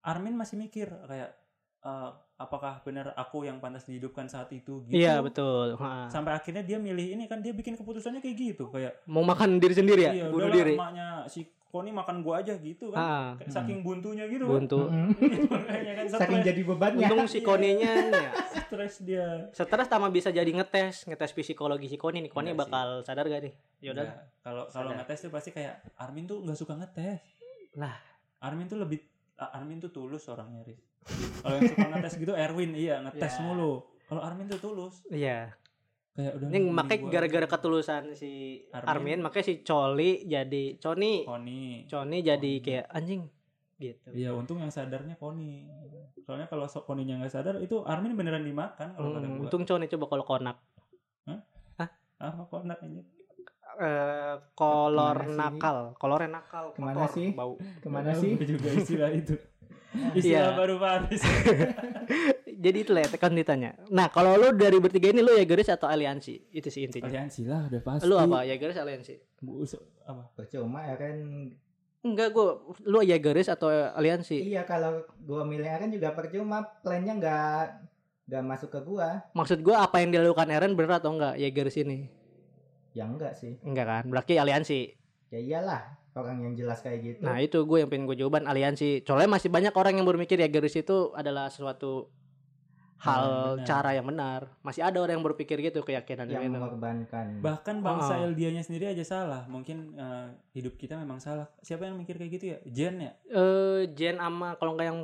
Armin 0.00 0.32
masih 0.32 0.56
mikir 0.56 0.88
kayak 1.04 1.36
eh, 1.84 2.10
apakah 2.42 2.82
benar 2.82 3.14
aku 3.14 3.42
yang 3.42 3.56
pantas 3.56 3.82
dihidupkan 3.82 4.26
saat 4.26 4.50
itu 4.50 4.82
gitu? 4.84 4.92
Iya 4.92 5.18
betul. 5.18 5.78
Ha. 5.78 6.06
sampai 6.08 6.32
akhirnya 6.32 6.60
dia 6.60 6.76
milih 6.76 7.14
ini 7.14 7.24
kan 7.24 7.38
dia 7.38 7.50
bikin 7.50 7.74
keputusannya 7.74 8.18
kayak 8.18 8.36
gitu 8.36 8.66
kayak 8.66 8.98
mau 9.06 9.22
makan 9.22 9.56
diri 9.56 9.72
sendiri 9.72 10.02
ya? 10.02 10.12
Iya 10.12 10.26
bunuh 10.26 10.46
udahlah 10.46 10.56
diri. 10.58 10.74
emaknya 10.74 11.08
si 11.26 11.40
Koni 11.64 11.88
makan 11.88 12.20
gua 12.20 12.44
aja 12.44 12.52
gitu 12.54 12.92
kan. 12.92 13.40
Kayak 13.40 13.48
saking 13.48 13.80
buntunya 13.80 14.28
gitu. 14.28 14.44
Kan 14.44 14.68
buntu. 14.68 14.92
Makanya 15.56 15.92
kan 15.96 16.04
Saking 16.04 16.20
stres, 16.36 16.48
jadi 16.52 16.60
bebannya. 16.62 17.06
untung 17.08 17.24
si 17.24 17.38
Koninya 17.40 17.92
ya. 18.12 18.30
Stres 18.68 18.94
dia. 19.00 19.26
Stres 19.50 19.88
sama 19.88 20.12
bisa 20.12 20.28
jadi 20.28 20.52
ngetes 20.52 21.08
ngetes 21.08 21.32
psikologi 21.32 21.88
si 21.88 21.96
Koni 21.96 22.20
nih. 22.20 22.28
Koni 22.28 22.52
Enggak 22.52 22.68
sih. 22.68 22.72
bakal 22.76 22.88
sadar 23.00 23.24
gak 23.24 23.40
nih? 23.40 23.54
Yaudah 23.80 24.04
Enggak. 24.04 24.20
kalau 24.44 24.62
kalau 24.68 24.90
ngetes 24.92 25.18
tuh 25.18 25.32
pasti 25.32 25.48
kayak 25.48 25.80
Armin 25.96 26.28
tuh 26.28 26.44
nggak 26.44 26.58
suka 26.60 26.76
ngetes. 26.76 27.24
Lah. 27.74 27.96
Armin 28.38 28.68
tuh 28.68 28.76
lebih 28.76 29.00
Armin 29.40 29.80
tuh 29.80 29.88
tulus 29.88 30.28
orangnya 30.28 30.60
Riz 30.62 30.91
kalau 31.38 31.54
yang 31.56 31.68
suka 31.68 31.86
ngetes 31.88 32.14
gitu 32.16 32.32
Erwin 32.32 32.70
iya 32.72 33.00
ngetes 33.00 33.32
Ya. 33.32 33.42
mulu. 33.42 33.72
Kalau 34.04 34.20
Armin 34.20 34.44
tuh 34.46 34.60
tulus. 34.60 35.00
Iya. 35.06 35.56
Kayak 36.12 36.32
udah 36.36 36.46
ini 36.46 36.58
makanya 36.68 37.08
gara-gara 37.08 37.46
ketulusan 37.48 38.12
si 38.12 38.30
Armin. 38.68 38.86
Armin, 38.86 39.18
makanya 39.20 39.46
si 39.46 39.54
Coli 39.60 40.10
jadi 40.24 40.76
Coni. 40.76 41.24
Koni 41.24 41.86
Coni 41.86 42.18
jadi 42.20 42.52
Koni. 42.52 42.60
kayak 42.60 42.86
anjing 42.88 43.22
gitu. 43.78 44.08
Iya 44.10 44.30
untung 44.30 44.58
yang 44.58 44.68
sadarnya 44.68 45.16
Koni 45.16 45.66
soalnya 46.20 46.46
kalau 46.46 46.66
so 46.66 46.82
Koninya 46.82 47.16
nggak 47.16 47.32
sadar 47.32 47.56
itu 47.58 47.82
Armin 47.82 48.12
beneran 48.12 48.40
dimakan 48.40 48.92
kalau 48.92 49.10
kata 49.10 49.24
Hmm, 49.24 49.34
gua. 49.34 49.44
untung 49.44 49.62
Coni 49.64 49.86
coba 49.86 50.06
kalau 50.06 50.24
konak. 50.24 50.56
Apa 52.18 52.42
konak 52.46 52.78
aja 52.78 53.02
eh 53.74 54.34
kolor 54.52 55.16
Ke 55.16 55.26
mana 55.26 55.48
nakal. 55.48 55.76
Kolornya 55.96 56.30
nakal 56.30 56.64
Ke 56.70 56.78
mana 56.78 57.02
kotor, 57.02 57.10
sih? 57.10 57.28
bau. 57.32 57.52
Ke 57.56 57.88
mana 57.88 58.12
sih? 58.12 58.36
juga 58.36 58.68
istilah 58.70 59.10
itu 59.10 59.34
istilah 60.18 60.52
Iya. 60.52 60.56
baru 60.56 60.76
Paris 60.76 61.22
jadi 62.62 62.78
itu 62.78 62.92
lah 62.94 63.02
kan 63.12 63.34
ditanya. 63.34 63.74
Nah 63.90 64.06
kalau 64.06 64.38
lu 64.38 64.54
dari 64.54 64.78
bertiga 64.78 65.10
ini 65.10 65.18
lu 65.18 65.34
ya 65.34 65.42
garis 65.42 65.66
atau 65.66 65.86
aliansi? 65.86 66.46
Itu 66.48 66.70
sih 66.70 66.86
intinya. 66.86 67.10
Aliansi 67.10 67.42
lah 67.42 67.66
udah 67.66 67.82
pasti. 67.82 68.06
Lu 68.06 68.14
apa 68.14 68.46
ya 68.46 68.54
garis 68.54 68.78
aliansi? 68.78 69.18
Bus- 69.40 69.74
apa? 70.02 70.30
Percuma 70.32 70.86
ya 70.86 70.94
kan. 70.94 71.16
enggak 72.02 72.30
gua 72.30 72.58
lu 72.82 72.98
ya 73.00 73.14
garis 73.16 73.46
atau 73.46 73.66
aliansi? 73.70 74.42
Iya 74.42 74.62
kalau 74.62 75.02
gua 75.18 75.42
milih 75.42 75.66
Eren 75.66 75.90
juga 75.90 76.10
percuma. 76.12 76.62
Plannya 76.82 77.18
nggak 77.18 77.62
nggak 78.26 78.42
masuk 78.44 78.70
ke 78.70 78.80
gua. 78.80 79.26
maksud 79.34 79.58
gua 79.60 79.82
apa 79.82 79.98
yang 79.98 80.10
dilakukan 80.10 80.46
Eren 80.48 80.74
bener 80.74 80.98
atau 80.98 81.10
enggak 81.10 81.34
ya 81.36 81.50
garis 81.50 81.74
ini? 81.76 82.06
Ya 82.92 83.06
enggak 83.06 83.34
sih. 83.34 83.58
enggak 83.62 83.86
kan? 83.86 84.04
Berarti 84.06 84.38
aliansi. 84.38 84.80
Ya 85.30 85.38
iyalah 85.38 85.82
orang 86.12 86.36
yang 86.44 86.52
jelas 86.52 86.84
kayak 86.84 87.00
gitu. 87.00 87.24
Nah 87.24 87.40
itu 87.40 87.58
gue 87.64 87.78
yang 87.80 87.88
pengen 87.88 88.04
gue 88.04 88.16
jawaban 88.16 88.44
aliansi. 88.44 89.00
Soalnya 89.02 89.30
masih 89.32 89.48
banyak 89.48 89.72
orang 89.72 89.96
yang 89.96 90.04
berpikir 90.04 90.36
ya 90.36 90.48
garis 90.48 90.76
itu 90.76 91.10
adalah 91.16 91.48
suatu 91.48 92.12
hal 93.02 93.58
benar. 93.58 93.66
cara 93.66 93.90
yang 93.98 94.06
benar. 94.06 94.40
Masih 94.62 94.84
ada 94.86 95.02
orang 95.02 95.18
yang 95.18 95.26
berpikir 95.26 95.58
gitu 95.58 95.82
keyakinan 95.82 96.30
yang 96.30 96.46
itu. 96.46 96.54
mengorbankan. 96.54 97.42
bahkan 97.42 97.82
bangsa 97.82 98.14
Oh. 98.14 98.30
Eldianya 98.30 98.62
sendiri 98.62 98.94
aja 98.94 99.02
salah 99.02 99.42
mungkin 99.50 99.98
eh, 99.98 100.28
hidup 100.54 100.78
kita 100.78 100.94
memang 100.94 101.18
salah 101.18 101.50
siapa 101.64 101.88
yang 101.88 101.98
mikir 101.98 102.14
kayak 102.14 102.30
gitu 102.38 102.44
ya 102.54 102.58
Jen 102.70 103.02
ya 103.02 103.12
Eh 103.26 103.90
Jen 103.98 104.22
ama 104.22 104.54
kalau 104.54 104.78
nggak 104.78 104.86
yang 104.86 105.00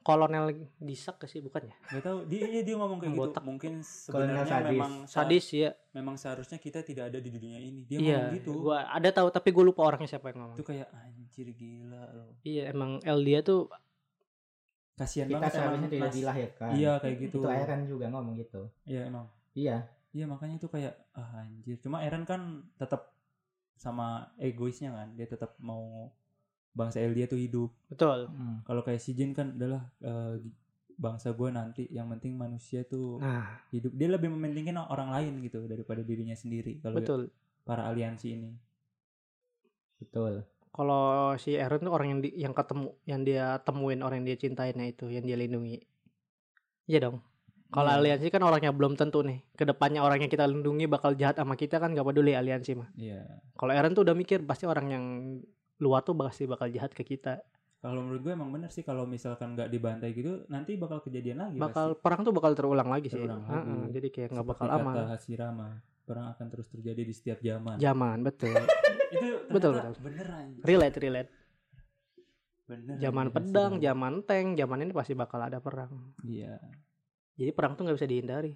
kolonel 0.00 0.48
disak 0.76 1.16
ke 1.16 1.26
sih 1.26 1.38
bukan 1.38 1.62
ya? 1.62 1.74
nggak 1.90 2.02
tahu 2.02 2.18
dia 2.24 2.40
iya, 2.46 2.60
dia 2.62 2.72
ngomong 2.74 2.98
kayak 2.98 3.12
Botak. 3.12 3.36
gitu 3.36 3.46
mungkin 3.46 3.72
sebenarnya 3.80 4.44
sadis. 4.44 4.70
memang 4.70 4.92
sa- 5.02 5.14
Sadis 5.18 5.46
ya. 5.50 5.70
memang 5.90 6.14
seharusnya 6.14 6.56
kita 6.56 6.80
tidak 6.80 7.04
ada 7.08 7.18
di 7.18 7.28
dunia 7.28 7.56
ini 7.56 7.84
dia 7.84 7.96
Iya. 7.96 8.16
ngomong 8.18 8.34
gitu 8.34 8.50
Gua 8.62 8.78
ada 8.86 9.08
tahu 9.10 9.28
tapi 9.28 9.48
gue 9.50 9.60
lupa 9.62 9.84
orangnya 9.84 10.08
siapa 10.08 10.28
yang 10.28 10.40
ngomong. 10.40 10.56
itu 10.56 10.64
kayak 10.64 10.88
anjir 10.90 11.48
gila 11.50 12.02
loh 12.10 12.32
Iya 12.42 12.62
emang 12.68 12.90
El 13.02 13.20
dia 13.22 13.40
tuh 13.40 13.68
kasihan 14.94 15.26
kita 15.26 15.36
banget 15.38 15.48
emang 15.48 15.56
seharusnya 15.56 15.88
tidak 15.90 16.04
Nas. 16.06 16.14
dilahirkan. 16.14 16.68
iya 16.74 16.92
kayak 16.98 17.16
gitu 17.18 17.38
Itu 17.38 17.48
Eren 17.50 17.80
juga 17.84 18.04
ngomong 18.08 18.34
gitu. 18.36 18.62
iya 18.84 19.00
emang 19.06 19.24
Iya. 19.52 19.76
iya 20.10 20.24
makanya 20.24 20.56
itu 20.56 20.66
kayak 20.66 20.94
ah 21.12 21.30
anjir 21.38 21.76
cuma 21.78 22.00
Eren 22.00 22.24
kan 22.24 22.40
tetap 22.74 23.12
sama 23.74 24.06
egoisnya 24.36 24.90
kan 24.90 25.12
dia 25.14 25.24
tetap 25.24 25.56
mau 25.58 26.12
bangsa 26.72 26.98
Eldia 26.98 27.26
tuh 27.26 27.36
hidup 27.36 27.70
betul. 27.86 28.28
Hmm. 28.28 28.62
kalau 28.62 28.80
kayak 28.80 28.98
si 28.98 29.12
Jin 29.12 29.30
kan 29.30 29.52
adalah 29.52 29.82
eh, 30.00 30.38
bangsa 30.94 31.32
gue 31.32 31.48
nanti 31.48 31.88
yang 31.88 32.06
penting 32.08 32.34
manusia 32.34 32.84
tuh 32.84 33.16
Nah 33.16 33.58
hidup 33.70 33.90
dia 33.90 34.06
lebih 34.06 34.28
mementingkan 34.28 34.84
orang 34.84 35.08
lain 35.10 35.40
gitu 35.40 35.64
daripada 35.64 36.00
dirinya 36.00 36.34
sendiri 36.34 36.78
kalau 36.78 36.98
betul. 36.98 37.20
para 37.62 37.84
aliansi 37.84 38.28
ini 38.30 38.50
Betul. 39.98 40.44
Kalau 40.70 41.04
si 41.36 41.52
Eren 41.52 41.82
tuh 41.82 41.92
orang 41.92 42.08
yang 42.08 42.20
di- 42.22 42.32
yang 42.34 42.54
ketemu 42.54 42.88
yang 43.04 43.20
dia 43.20 43.58
temuin 43.60 44.00
orang 44.00 44.22
yang 44.22 44.32
dia 44.32 44.38
cintainnya 44.40 44.86
itu 44.86 45.10
yang 45.10 45.26
dia 45.26 45.36
lindungi. 45.36 45.76
Iya 46.86 46.98
dong. 47.04 47.20
Kalau 47.68 47.86
Iya. 47.86 47.98
aliansi 48.00 48.32
kan 48.32 48.40
orangnya 48.40 48.72
belum 48.72 48.96
tentu 48.96 49.20
nih. 49.20 49.44
Ke 49.52 49.62
depannya 49.62 50.00
orang 50.00 50.18
yang 50.18 50.32
kita 50.32 50.42
lindungi 50.42 50.88
bakal 50.88 51.14
jahat 51.14 51.36
sama 51.36 51.54
kita 51.54 51.78
kan 51.78 51.92
gak 51.92 52.02
peduli 52.02 52.32
aliansi 52.32 52.74
mah. 52.74 52.88
iya 52.96 53.22
Kalau 53.54 53.70
Eren 53.70 53.92
tuh 53.92 54.02
udah 54.02 54.16
mikir 54.16 54.40
pasti 54.42 54.64
orang 54.64 54.86
yang 54.88 55.04
luar 55.80 56.00
tuh 56.00 56.12
pasti 56.14 56.44
bakal 56.44 56.68
jahat 56.68 56.92
ke 56.92 57.02
kita. 57.02 57.40
kalau 57.78 58.04
menurut 58.04 58.20
gue 58.20 58.28
emang 58.30 58.52
bener 58.52 58.68
sih 58.68 58.80
kalau 58.80 59.04
misalkan 59.04 59.56
nggak 59.56 59.66
dibantai 59.66 60.12
gitu 60.12 60.44
nanti 60.46 60.76
bakal 60.76 61.00
kejadian 61.00 61.40
lagi 61.40 61.56
Bakal 61.56 61.86
pasti. 61.90 62.02
perang 62.04 62.20
tuh 62.20 62.30
bakal 62.30 62.52
terulang 62.52 62.86
lagi 62.86 63.08
sih. 63.08 63.16
Terulang 63.16 63.40
lagi. 63.40 63.56
Heeh, 63.56 63.82
jadi 63.90 64.08
kayak 64.10 64.28
nggak 64.30 64.46
bakal 64.46 64.66
kata 64.66 64.76
aman. 64.78 64.94
Hashirama 65.08 65.68
perang 66.04 66.26
akan 66.28 66.46
terus 66.46 66.68
terjadi 66.68 67.00
di 67.00 67.14
setiap 67.14 67.38
zaman 67.40 67.76
Zaman 67.76 68.16
betul. 68.20 68.52
itu 69.10 69.26
Betul, 69.48 69.72
betul. 69.74 69.94
beneran 69.98 70.46
relate 70.60 70.98
relate. 70.98 71.30
bener 72.66 72.94
Zaman 73.00 73.26
pedang, 73.30 73.72
zaman 73.78 74.14
tank, 74.22 74.48
zaman 74.54 74.78
ini 74.80 74.92
pasti 74.92 75.12
bakal 75.14 75.40
ada 75.40 75.58
perang. 75.58 76.12
iya 76.22 76.60
Jadi 77.34 77.50
perang 77.50 77.72
tuh 77.72 77.82
nggak 77.82 77.96
bisa 77.96 78.06
dihindari. 78.06 78.52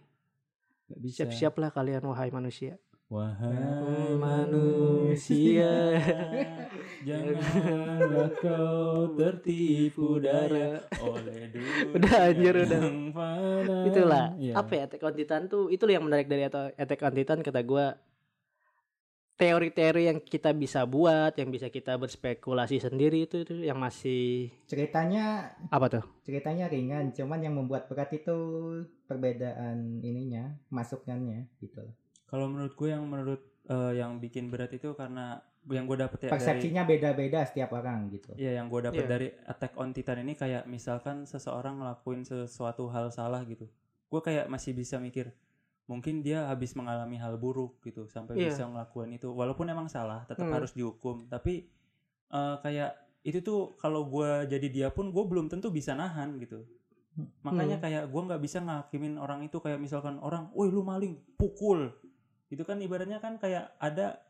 nggak 0.84 1.00
bisa 1.00 1.16
Siap-siaplah 1.24 1.72
kalian 1.72 2.04
wahai 2.04 2.28
manusia. 2.28 2.76
Wahai 3.14 4.18
manusia. 4.18 5.70
Janganlah 7.06 8.26
kau 8.42 9.14
tertipu 9.14 10.18
daya 10.18 10.82
oleh 10.98 11.46
dunia 11.52 11.94
Udah, 11.94 12.16
anjir, 12.26 12.54
udah. 12.66 12.82
itulah 13.86 14.34
Iya. 14.34 14.58
apa 14.58 14.72
ya 14.74 14.82
Attack 14.90 15.04
on 15.06 15.14
Titan 15.14 15.42
tuh 15.46 15.70
itulah 15.70 15.94
yang 15.94 16.02
menarik 16.02 16.26
dari 16.26 16.42
Atta- 16.42 16.74
Attack 16.74 17.06
on 17.06 17.14
Titan 17.14 17.38
kata 17.44 17.60
gua 17.62 17.94
teori-teori 19.34 20.02
yang 20.08 20.18
kita 20.18 20.50
bisa 20.50 20.82
buat 20.82 21.34
yang 21.34 21.50
bisa 21.50 21.66
kita 21.68 21.98
berspekulasi 21.98 22.78
sendiri 22.78 23.26
itu 23.26 23.42
itu 23.42 23.54
yang 23.62 23.76
masih 23.76 24.48
Ceritanya 24.64 25.54
apa 25.68 25.86
tuh 25.90 26.04
ceritanya 26.24 26.66
ringan, 26.66 27.12
cuman 27.12 27.42
yang 27.42 27.54
membuat 27.54 27.84
berat 27.86 28.10
itu 28.10 28.34
perbedaan 29.04 30.00
ininya, 30.00 30.56
masukannya 30.72 31.46
gitu. 31.60 31.84
Kalau 32.35 32.51
menurut 32.51 32.74
gue 32.74 32.89
yang 32.91 33.07
menurut 33.07 33.43
eh, 33.64 33.93
yang 33.95 34.18
bikin 34.18 34.51
berat 34.51 34.74
itu 34.74 34.91
karena 34.93 35.39
yang 35.64 35.87
gue 35.87 35.97
dapet 35.97 36.18
ya 36.20 36.28
dari 36.28 36.35
Persepsinya 36.35 36.82
beda-beda 36.82 37.41
setiap 37.47 37.70
orang 37.72 38.11
gitu. 38.11 38.35
Iya 38.35 38.59
yang 38.59 38.66
gue 38.66 38.80
dapet 38.82 39.07
Iya. 39.07 39.09
dari 39.09 39.28
Attack 39.47 39.78
on 39.78 39.95
Titan 39.95 40.18
ini 40.20 40.35
kayak 40.35 40.66
misalkan 40.66 41.24
seseorang 41.24 41.78
ngelakuin 41.78 42.20
sesuatu 42.20 42.91
hal 42.91 43.09
salah 43.09 43.41
gitu, 43.45 43.70
gue 44.05 44.20
kayak 44.20 44.51
masih 44.51 44.74
bisa 44.74 44.99
mikir 44.99 45.30
mungkin 45.85 46.20
dia 46.20 46.49
habis 46.49 46.72
mengalami 46.72 47.16
hal 47.16 47.37
buruk 47.37 47.78
gitu 47.80 48.09
sampai 48.09 48.35
Iya. 48.35 48.51
bisa 48.51 48.64
ngelakuin 48.64 49.14
itu 49.14 49.28
walaupun 49.28 49.68
emang 49.68 49.85
salah 49.87 50.24
tetap 50.24 50.45
Hmm. 50.45 50.57
harus 50.57 50.72
dihukum 50.72 51.28
tapi 51.28 51.68
eh, 52.28 52.57
kayak 52.59 52.91
itu 53.22 53.41
tuh 53.41 53.76
kalau 53.76 54.05
gue 54.05 54.49
jadi 54.49 54.68
dia 54.68 54.89
pun 54.89 55.09
gue 55.09 55.24
belum 55.24 55.47
tentu 55.47 55.68
bisa 55.68 55.93
nahan 55.93 56.37
gitu 56.37 56.64
makanya 57.41 57.78
Hmm. 57.78 57.85
kayak 57.85 58.05
gua 58.11 58.22
nggak 58.26 58.43
bisa 58.43 58.59
ngakimin 58.59 59.14
orang 59.16 59.45
itu 59.45 59.61
kayak 59.61 59.78
misalkan 59.78 60.18
orang 60.18 60.51
woi 60.51 60.66
lu 60.66 60.82
maling 60.82 61.14
pukul 61.39 61.95
itu 62.49 62.62
kan 62.62 62.76
ibaratnya 62.78 63.18
kan 63.18 63.36
kayak 63.36 63.76
ada 63.78 64.20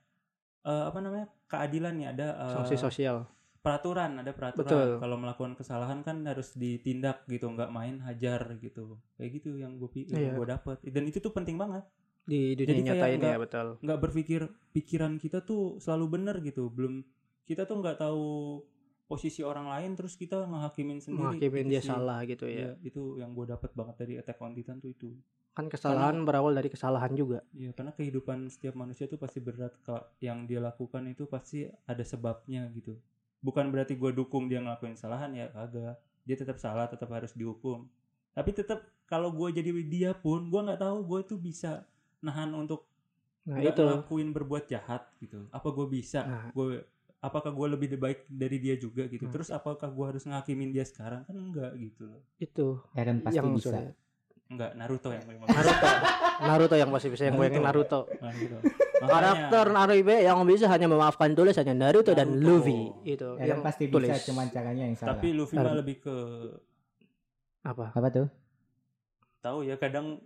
eh, 0.62 0.85
apa 0.89 0.99
namanya 0.99 1.27
keadilan 1.47 1.95
ya 1.99 2.09
ada 2.12 2.29
eh, 2.41 2.53
sanksi 2.55 2.77
sosial. 2.77 3.17
peraturan 3.65 4.21
ada 4.21 4.29
peraturan. 4.37 4.69
Betul. 4.69 4.89
kalau 5.01 5.17
melakukan 5.17 5.57
kesalahan 5.57 6.05
kan 6.05 6.21
harus 6.29 6.53
ditindak 6.53 7.25
gitu 7.25 7.49
nggak 7.49 7.73
main 7.73 7.97
hajar 8.05 8.61
gitu. 8.61 9.01
Kayak 9.17 9.41
gitu 9.41 9.57
yang 9.57 9.81
gue 9.81 9.89
Iya. 10.05 10.37
gue 10.37 10.47
dapet. 10.47 10.77
Dan 10.85 11.09
itu 11.09 11.17
tuh 11.17 11.33
penting 11.33 11.57
banget. 11.57 11.81
Di 12.25 12.53
dunia 12.57 12.69
Jadi 12.69 12.83
nyata 12.85 13.07
ini 13.09 13.25
ya 13.25 13.39
betul. 13.41 13.67
nggak 13.81 14.01
berpikir 14.01 14.41
pikiran 14.73 15.17
kita 15.17 15.41
tuh 15.41 15.81
selalu 15.81 16.07
benar 16.12 16.45
gitu. 16.45 16.69
Belum 16.69 17.01
kita 17.45 17.65
tuh 17.65 17.81
nggak 17.81 18.05
tahu 18.05 18.25
posisi 19.05 19.45
orang 19.45 19.69
lain 19.69 19.93
terus 19.95 20.17
kita 20.17 20.49
ngehakimin 20.49 20.99
sendiri 20.99 21.37
menghakimin 21.37 21.67
dia 21.69 21.81
sih. 21.85 21.93
salah 21.93 22.25
gitu 22.25 22.49
ya. 22.49 22.73
Iya, 22.73 22.89
itu 22.89 23.21
yang 23.21 23.37
gue 23.37 23.47
dapet 23.53 23.71
banget 23.77 23.95
dari 24.01 24.15
Attack 24.17 24.41
on 24.41 24.57
Titan 24.57 24.81
tuh 24.81 24.91
itu. 24.91 25.13
Kan 25.55 25.71
kesalahan 25.71 26.25
berawal 26.27 26.51
dari 26.57 26.67
kesalahan 26.73 27.13
juga. 27.15 27.45
Iya 27.55 27.71
karena 27.77 27.93
kehidupan 27.95 28.49
setiap 28.51 28.75
manusia 28.75 29.07
tuh 29.07 29.21
pasti 29.21 29.39
berat 29.45 29.77
kalau 29.85 30.03
yang 30.19 30.49
dia 30.49 30.59
lakukan 30.59 31.05
itu 31.07 31.29
pasti 31.29 31.69
ada 31.87 32.03
sebabnya 32.03 32.67
gitu. 32.75 32.97
Bukan 33.45 33.69
berarti 33.71 33.95
gue 33.95 34.11
dukung 34.11 34.49
dia 34.49 34.59
ngelakuin 34.65 34.97
kesalahan 34.97 35.31
ya 35.37 35.53
kagak. 35.53 36.01
Dia 36.25 36.37
tetap 36.41 36.57
salah 36.57 36.89
tetap 36.89 37.13
harus 37.13 37.37
dihukum. 37.37 37.87
Tapi 38.35 38.51
tetap 38.57 38.83
kalau 39.05 39.31
gue 39.31 39.53
jadi 39.53 39.71
dia 39.85 40.11
pun 40.17 40.49
gue 40.49 40.61
nggak 40.65 40.81
tahu 40.81 40.99
gue 41.05 41.21
tuh 41.29 41.39
bisa 41.39 41.85
nahan 42.25 42.51
untuk 42.57 42.89
nah 43.45 43.61
nggak 43.61 43.77
itu. 43.77 43.85
ngelakuin 43.85 44.29
berbuat 44.33 44.65
jahat 44.67 45.05
gitu. 45.21 45.45
Apa 45.53 45.69
gue 45.71 45.87
bisa 45.93 46.25
Nah. 46.25 46.49
gue 46.51 46.83
apakah 47.25 47.51
gue 47.51 47.66
lebih 47.70 47.89
baik 47.97 48.29
dari 48.29 48.59
dia 48.59 48.77
juga 48.77 49.07
gitu 49.07 49.25
Hmm. 49.25 49.33
terus 49.33 49.49
apakah 49.49 49.89
gue 49.89 50.07
harus 50.07 50.22
ngakimin 50.22 50.70
dia 50.70 50.85
sekarang 50.85 51.25
kan 51.25 51.33
enggak 51.33 51.72
gitu 51.75 52.03
loh 52.07 52.20
itu 52.37 52.66
Eren 52.93 53.18
pasti 53.18 53.35
yang 53.35 53.49
bisa. 53.51 53.72
sudah- 53.72 53.97
enggak 54.47 54.70
Naruto 54.75 55.09
yang 55.09 55.25
Naruto 55.25 55.89
Naruto 56.39 56.75
yang 56.77 56.91
pasti 56.91 57.09
bisa 57.09 57.22
yang 57.25 57.35
gue 57.35 57.47
ingin 57.47 57.62
Naruto 57.62 58.01
Naruto. 58.22 58.59
karakter 59.03 59.64
Naruto 59.66 59.95
yang 60.20 60.39
bisa 60.45 60.66
hanya 60.68 60.87
memaafkan 60.87 61.33
tulis 61.33 61.57
hanya 61.57 61.75
Naruto, 61.75 62.12
dan 62.12 62.29
Naruto. 62.31 62.45
Luffy 62.61 62.77
itu 63.07 63.29
Eren 63.35 63.49
yang 63.49 63.61
pasti 63.61 63.85
tulis 63.89 64.07
bisa 64.07 64.20
cuman 64.27 64.47
caranya 64.49 64.85
yang 64.85 64.95
salah. 64.95 65.16
tapi 65.16 65.33
Luffy 65.33 65.57
mah 65.57 65.75
lebih 65.75 65.97
ke 65.99 66.16
apa 67.62 67.89
apa 67.91 68.09
tuh? 68.11 68.29
tahu 69.41 69.61
ya 69.62 69.77
kadang 69.77 70.20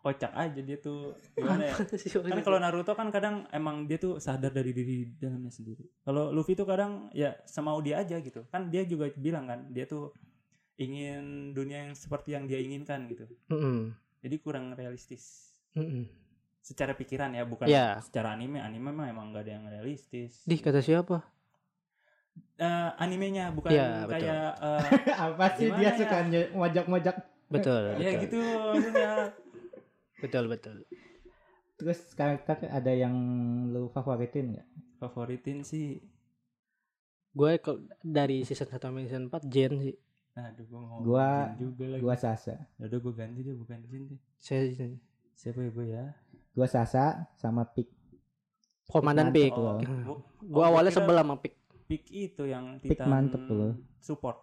kocak 0.00 0.32
aja 0.32 0.60
dia 0.60 0.80
tuh 0.80 1.12
gimana 1.36 1.68
ya 1.68 1.74
kan 1.76 2.40
kalau 2.40 2.56
Naruto 2.56 2.96
kan 2.96 3.12
kadang 3.12 3.44
emang 3.52 3.84
dia 3.84 4.00
tuh 4.00 4.16
sadar 4.16 4.48
dari 4.48 4.72
diri 4.72 5.12
dalamnya 5.14 5.52
sendiri 5.52 5.84
kalau 6.00 6.32
Luffy 6.32 6.56
tuh 6.56 6.64
kadang 6.64 7.12
ya 7.12 7.36
semau 7.44 7.78
dia 7.80 8.00
aja 8.00 8.16
gitu 8.16 8.48
kan 8.48 8.72
dia 8.72 8.84
juga 8.84 9.12
bilang 9.12 9.44
kan 9.44 9.68
dia 9.68 9.84
tuh 9.84 10.16
ingin 10.80 11.52
dunia 11.52 11.84
yang 11.84 11.92
seperti 11.92 12.32
yang 12.32 12.48
dia 12.48 12.56
inginkan 12.56 13.04
gitu 13.12 13.28
Mm-mm. 13.52 13.92
jadi 14.24 14.36
kurang 14.40 14.72
realistis 14.72 15.52
Mm-mm. 15.76 16.08
secara 16.60 16.96
pikiran 16.96 17.36
ya 17.36 17.44
bukan 17.44 17.68
Iya. 17.68 18.00
secara 18.00 18.32
anime 18.32 18.56
anime 18.56 18.88
mah 18.90 19.06
emang 19.06 19.36
gak 19.36 19.44
ada 19.44 19.52
yang 19.60 19.68
realistis 19.68 20.40
Dih 20.48 20.60
kata 20.60 20.80
siapa 20.80 21.20
Eh, 22.60 22.90
animenya 23.00 23.48
bukan 23.56 23.72
betul. 23.72 24.20
kayak 24.20 24.52
eh, 24.60 24.84
apa 25.32 25.44
sih 25.56 25.68
dia 25.72 25.88
ya? 25.88 25.96
suka 25.96 26.16
mojok-mojok 26.52 27.16
betul 27.48 27.82
ya 27.96 27.96
betul. 27.96 28.20
gitu 28.22 28.40
maksudnya 28.70 29.12
betul 30.20 30.44
betul. 30.46 30.76
Terus 31.74 32.12
karakter 32.12 32.68
ada 32.68 32.92
yang 32.92 33.14
lu 33.66 33.88
favoritin 33.88 34.54
nggak? 34.54 34.68
favoritin 35.00 35.64
sih. 35.64 35.96
Gue 37.32 37.56
dari 38.00 38.44
season 38.44 38.68
1 38.68 38.76
sampai 38.76 39.06
season 39.06 39.24
4 39.26 39.48
Jen 39.48 39.72
sih. 39.80 39.96
Aduh 40.36 40.64
gua 40.68 40.80
mau 40.82 40.98
Gua- 41.00 41.48
Jin 41.50 41.56
juga 41.58 41.84
lagi. 41.88 42.02
Gua 42.02 42.14
Sasa. 42.14 42.54
udah 42.76 42.98
gue 42.98 43.14
ganti 43.14 43.40
deh 43.40 43.56
bukan 43.56 43.80
Jin 43.88 44.02
deh. 44.06 44.20
Saya 44.36 44.68
siapa 45.32 45.58
ya 45.58 45.70
gue 45.70 45.86
ya? 45.88 46.04
Gua 46.52 46.68
Sasa 46.68 47.26
sama 47.34 47.64
Pik. 47.64 47.88
komandan 48.86 49.30
Pik 49.30 49.54
loh. 49.54 49.78
gua- 49.80 50.20
gue 50.36 50.60
oh, 50.60 50.68
awalnya 50.68 50.90
sebel 50.90 51.16
sama 51.16 51.38
Pik. 51.38 51.54
Pick 51.86 52.04
itu 52.06 52.44
yang 52.44 52.78
Pick 52.78 52.94
Titan 52.94 53.08
mantep 53.08 53.42
loh. 53.46 53.74
support. 53.98 54.36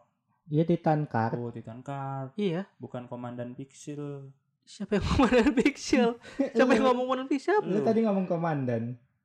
Iya 0.48 0.64
Titan 0.64 1.06
Card. 1.06 1.36
oh 1.36 1.52
Titan 1.52 1.80
Card 1.80 2.32
iya. 2.36 2.66
Bukan 2.80 3.06
komandan 3.06 3.52
Pixel 3.54 4.32
siapa 4.68 5.00
yang 5.00 5.06
komandan 5.08 5.52
Pixel 5.56 6.10
siapa 6.52 6.72
yang 6.72 6.84
ngomong 6.86 7.06
komandan 7.08 7.28
Pixel 7.28 7.58
Lu 7.64 7.80
tadi 7.82 8.04
ngomong 8.04 8.26
komandan. 8.26 8.84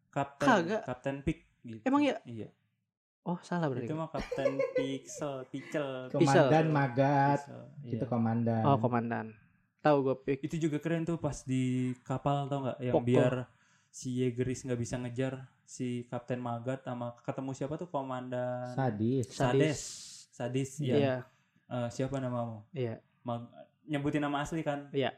Kapten 0.09 0.47
Kagak. 0.47 0.83
Kapten 0.85 1.17
Pick 1.21 1.39
gitu. 1.63 1.83
Emang 1.83 2.01
iya? 2.01 2.21
iya 2.25 2.49
oh 3.23 3.39
salah 3.41 3.67
berarti 3.67 3.87
itu 3.87 3.95
mah 3.95 4.09
Kapten 4.09 4.55
Pixel 4.73 5.47
Pixel 5.47 6.09
Komandan 6.09 6.67
Magat. 6.69 7.41
Pixel, 7.43 7.63
Itu 7.85 7.97
iya. 7.99 8.07
komandan. 8.07 8.63
oh 8.63 8.77
komandan 8.77 9.27
tahu 9.79 9.97
gue 10.05 10.17
Pik 10.17 10.41
itu 10.45 10.57
juga 10.61 10.79
keren 10.79 11.03
tuh 11.03 11.17
pas 11.17 11.43
di 11.43 11.65
kapal 12.01 12.47
tau 12.47 12.63
nggak 12.63 12.79
yang 12.81 12.95
Pokok. 12.95 13.03
biar 13.05 13.35
si 13.89 14.19
Yegeris 14.19 14.63
nggak 14.63 14.79
bisa 14.79 14.95
ngejar 14.97 15.35
si 15.65 16.07
Kapten 16.07 16.39
Magat 16.39 16.83
sama 16.83 17.19
ketemu 17.19 17.51
siapa 17.53 17.75
tuh 17.75 17.87
komandan 17.87 18.73
Sadis. 18.73 19.27
Sades 19.29 19.81
Sadis 20.31 20.71
ya 20.79 20.95
iya 20.95 21.17
Eh, 21.65 21.89
siapa 21.89 22.17
namamu 22.17 22.63
iya 22.71 23.01
Mag- 23.23 23.49
nyebutin 23.83 24.21
nama 24.21 24.39
asli 24.41 24.61
kan 24.61 24.93
Iya. 24.93 25.17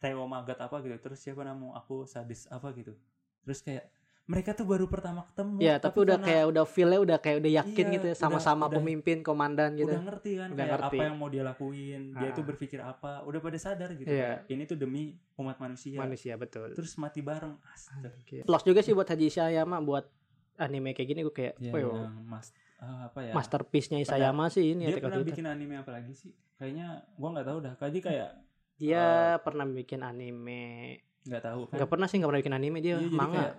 Theo 0.00 0.24
Magat 0.24 0.58
apa? 0.58 0.80
gitu. 0.80 0.96
Terus 0.98 1.20
siapa 1.20 1.44
namamu 1.44 1.72
aku 1.72 2.02
Sadis 2.04 2.48
apa 2.48 2.72
gitu. 2.72 2.96
Terus 3.44 3.60
kayak 3.60 3.84
mereka 4.24 4.54
tuh 4.54 4.62
baru 4.62 4.86
pertama 4.86 5.26
ketemu. 5.26 5.58
Iya, 5.58 5.82
tapi, 5.82 6.06
udah 6.06 6.14
karena 6.14 6.28
kayak 6.30 6.44
udah 6.46 6.64
feel 6.64 6.90
udah 6.94 7.18
kayak 7.18 7.36
udah 7.42 7.52
yakin 7.52 7.84
Iya, 7.84 7.94
gitu 7.98 8.06
ya 8.06 8.14
sama-sama 8.14 8.70
pemimpin 8.70 9.20
komandan 9.20 9.74
gitu. 9.74 9.90
udah 9.90 10.06
ngerti 10.06 10.30
kan 10.38 10.48
Udah 10.50 10.56
kayak 10.56 10.72
ngerti. 10.78 10.96
apa 10.96 11.02
yang 11.02 11.16
mau 11.18 11.28
dia 11.28 11.42
lakuin 11.42 12.02
dia 12.14 12.28
Ah. 12.30 12.36
tuh 12.38 12.44
berpikir 12.46 12.78
apa 12.78 13.26
udah 13.26 13.40
pada 13.40 13.58
sadar 13.58 13.90
gitu. 13.90 14.06
Kayak, 14.06 14.46
ini 14.46 14.62
tuh 14.64 14.78
demi 14.78 15.18
umat 15.34 15.58
manusia. 15.58 15.98
Manusia 15.98 16.38
betul. 16.38 16.70
terus 16.78 16.94
mati 16.94 17.20
bareng. 17.20 17.58
Astaga 17.66 18.14
Plus 18.46 18.62
juga 18.62 18.80
sih 18.80 18.94
buat 18.94 19.04
Haji 19.04 19.26
Isayama 19.26 19.82
buat 19.82 20.06
anime 20.56 20.92
kayak 20.92 21.08
gini 21.08 21.20
gue 21.20 21.34
kayak 21.34 21.54
ya, 21.58 21.72
"Wih, 21.72 21.82
yang 21.82 22.14
mas 22.22 22.52
ah, 22.78 23.08
apa 23.10 23.24
ya? 23.24 23.32
masterpiece-nya 23.34 23.98
Isayama 23.98 24.46
sih 24.46 24.76
ini 24.76 24.86
dia 24.86 25.00
on 25.00 25.10
pernah 25.10 25.26
bikin 25.26 25.46
anime 25.48 25.74
apa 25.74 25.90
lagi 25.90 26.12
sih? 26.12 26.30
Kayaknya 26.54 27.02
gua 27.16 27.28
nggak 27.34 27.46
tahu 27.48 27.58
dah. 27.64 27.74
Kaji 27.74 27.98
kayak 27.98 28.30
Dia 28.80 29.04
Eh, 29.30 29.36
pernah 29.38 29.68
bikin 29.68 30.00
anime. 30.00 30.96
nggak 31.20 31.42
tahu 31.44 31.60
kan 31.66 31.76
Nggak 31.76 31.90
pernah 31.90 32.06
sih 32.06 32.16
nggak 32.16 32.26
pernah 32.26 32.40
bikin 32.40 32.56
anime 32.56 32.78
dia 32.80 32.96
Iya, 32.96 33.12
manga. 33.12 33.36
kayak- 33.36 33.58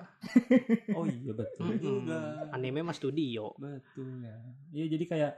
oh 0.98 1.06
iya 1.06 1.32
betul 1.32 1.66
Mm-mm. 1.68 1.78
juga 1.80 2.20
Anime 2.50 2.82
mah 2.82 2.92
studio. 2.92 3.54
betul 3.56 4.10
ya 4.20 4.38
iya 4.72 4.86
jadi 4.88 5.06
kayak 5.06 5.32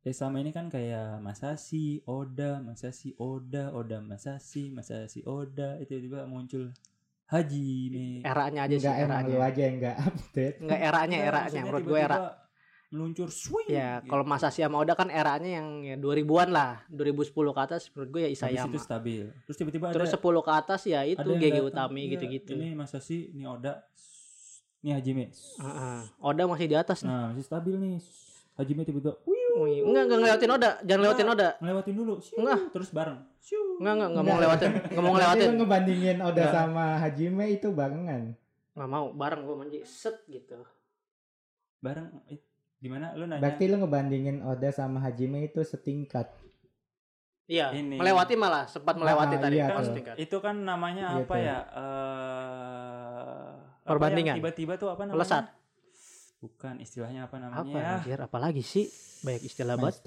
ya 0.00 0.12
selama 0.14 0.38
ini 0.38 0.50
kan 0.50 0.66
kayak 0.66 1.18
Masashi 1.18 1.98
Oda 2.04 2.62
Masashi 2.62 3.10
Oda 3.16 3.70
Oda 3.70 3.98
Masashi 4.00 4.70
Masashi 4.70 5.20
Oda 5.24 5.76
itu 5.76 5.90
tiba-tiba 5.90 6.24
muncul 6.24 6.70
Hajime 7.28 8.22
Eranya 8.22 8.64
aja 8.64 8.72
sih 8.72 8.80
Enggak 8.80 8.98
eranya. 9.02 9.28
lu 9.28 9.38
aja 9.38 9.60
yang 9.60 9.76
enggak 9.76 9.96
update. 10.06 10.56
Enggak 10.60 10.80
eranya 10.80 11.16
eranya 11.20 11.60
menurut 11.60 11.84
gue 11.84 12.00
era. 12.00 12.16
Meluncur 12.88 13.28
swing 13.28 13.68
Ya, 13.68 14.00
gitu. 14.00 14.08
kalau 14.08 14.24
Masashi 14.24 14.60
sama 14.60 14.78
Oda 14.78 14.92
kan 14.92 15.06
eranya 15.06 15.60
yang 15.60 15.66
ya 15.82 15.94
2000-an 15.94 16.48
lah. 16.48 16.80
2010 16.88 17.28
ke 17.30 17.60
atas 17.60 17.82
menurut 17.90 18.10
gue 18.10 18.20
ya 18.20 18.28
Habis 18.28 18.40
Isayama. 18.40 18.66
itu 18.66 18.78
stabil 18.78 19.24
terus 19.42 19.56
tiba-tiba 19.56 19.86
Terus 19.90 20.08
ada 20.08 20.18
10 20.18 20.40
ke 20.40 20.52
atas 20.54 20.80
ya 20.82 21.00
itu 21.02 21.28
GG 21.30 21.56
Utami 21.62 22.00
iya, 22.02 22.10
gitu-gitu. 22.14 22.52
ini 22.54 22.72
Masashi 22.72 23.28
ini 23.30 23.44
Oda 23.44 23.84
ini 24.78 24.90
Hajime 24.90 25.28
Heeh. 25.34 26.00
Oda 26.18 26.42
masih 26.44 26.66
di 26.66 26.76
atas 26.76 27.02
nih. 27.02 27.08
nah 27.08 27.28
masih 27.28 27.44
stabil 27.44 27.74
nih 27.76 27.96
Hajime 28.54 28.82
tiba-tiba 28.82 29.20
Wih, 29.58 29.82
enggak 29.82 30.02
enggak 30.06 30.18
ngelewatin 30.18 30.50
Oda, 30.50 30.70
jangan 30.80 31.00
lewatin 31.02 31.28
Oda. 31.28 31.48
ngelewatin 31.58 31.94
dulu 31.94 32.14
siu, 32.18 32.38
Enggak. 32.38 32.60
terus 32.70 32.88
bareng 32.88 33.18
siu. 33.38 33.58
Enggak 33.76 33.92
enggak 33.92 34.08
enggak 34.08 34.24
mau 34.24 34.34
ngelewatin, 34.34 34.70
enggak 34.86 35.02
mau 35.02 35.12
ngelewatin. 35.12 35.44
lu 35.44 35.56
ngebandingin 35.58 36.16
Oda 36.20 36.30
Enggak. 36.38 36.54
sama 36.54 36.84
Hajime 36.96 37.44
itu 37.50 37.68
barengan. 37.68 38.22
Enggak 38.72 38.88
mau, 38.88 39.06
bareng 39.10 39.40
gua 39.42 39.56
manji 39.58 39.82
set 39.82 40.22
gitu. 40.26 40.62
bareng 41.78 42.06
eh, 42.26 42.38
gimana 42.78 43.10
lu 43.12 43.24
nanya 43.24 43.40
Berarti 43.40 43.64
lu 43.66 43.76
ngebandingin 43.78 44.40
Oda 44.40 44.70
sama 44.70 44.98
Hajime 45.00 45.42
itu 45.44 45.60
setingkat. 45.60 46.30
Iya, 47.44 47.72
Ini. 47.72 47.96
melewati 47.96 48.34
malah, 48.34 48.64
sempat 48.66 48.92
melewati 48.94 49.34
Ah, 49.34 49.40
tadi 49.40 49.56
iya, 49.56 49.66
kan 49.66 49.80
setingkat. 49.82 50.14
itu 50.16 50.36
kan 50.36 50.52
namanya 50.54 51.04
Iya, 51.10 51.22
apa 51.22 51.34
ya 51.36 51.58
eh 51.72 53.50
apa 53.80 53.88
Perbandingan. 53.88 54.36
tiba-tiba 54.36 54.76
tuh 54.76 54.88
apa 54.88 55.02
namanya 55.02 55.16
Melesat. 55.16 55.44
bukan 56.38 56.78
istilahnya 56.78 57.24
apa 57.24 57.34
Apa 57.34 57.44
namanya 57.50 57.72
ya 57.74 57.90
anjir, 57.98 58.18
apalagi 58.20 58.62
sih? 58.62 58.86
Banyak 59.18 59.42
istilah 59.42 59.74
banget. 59.74 59.98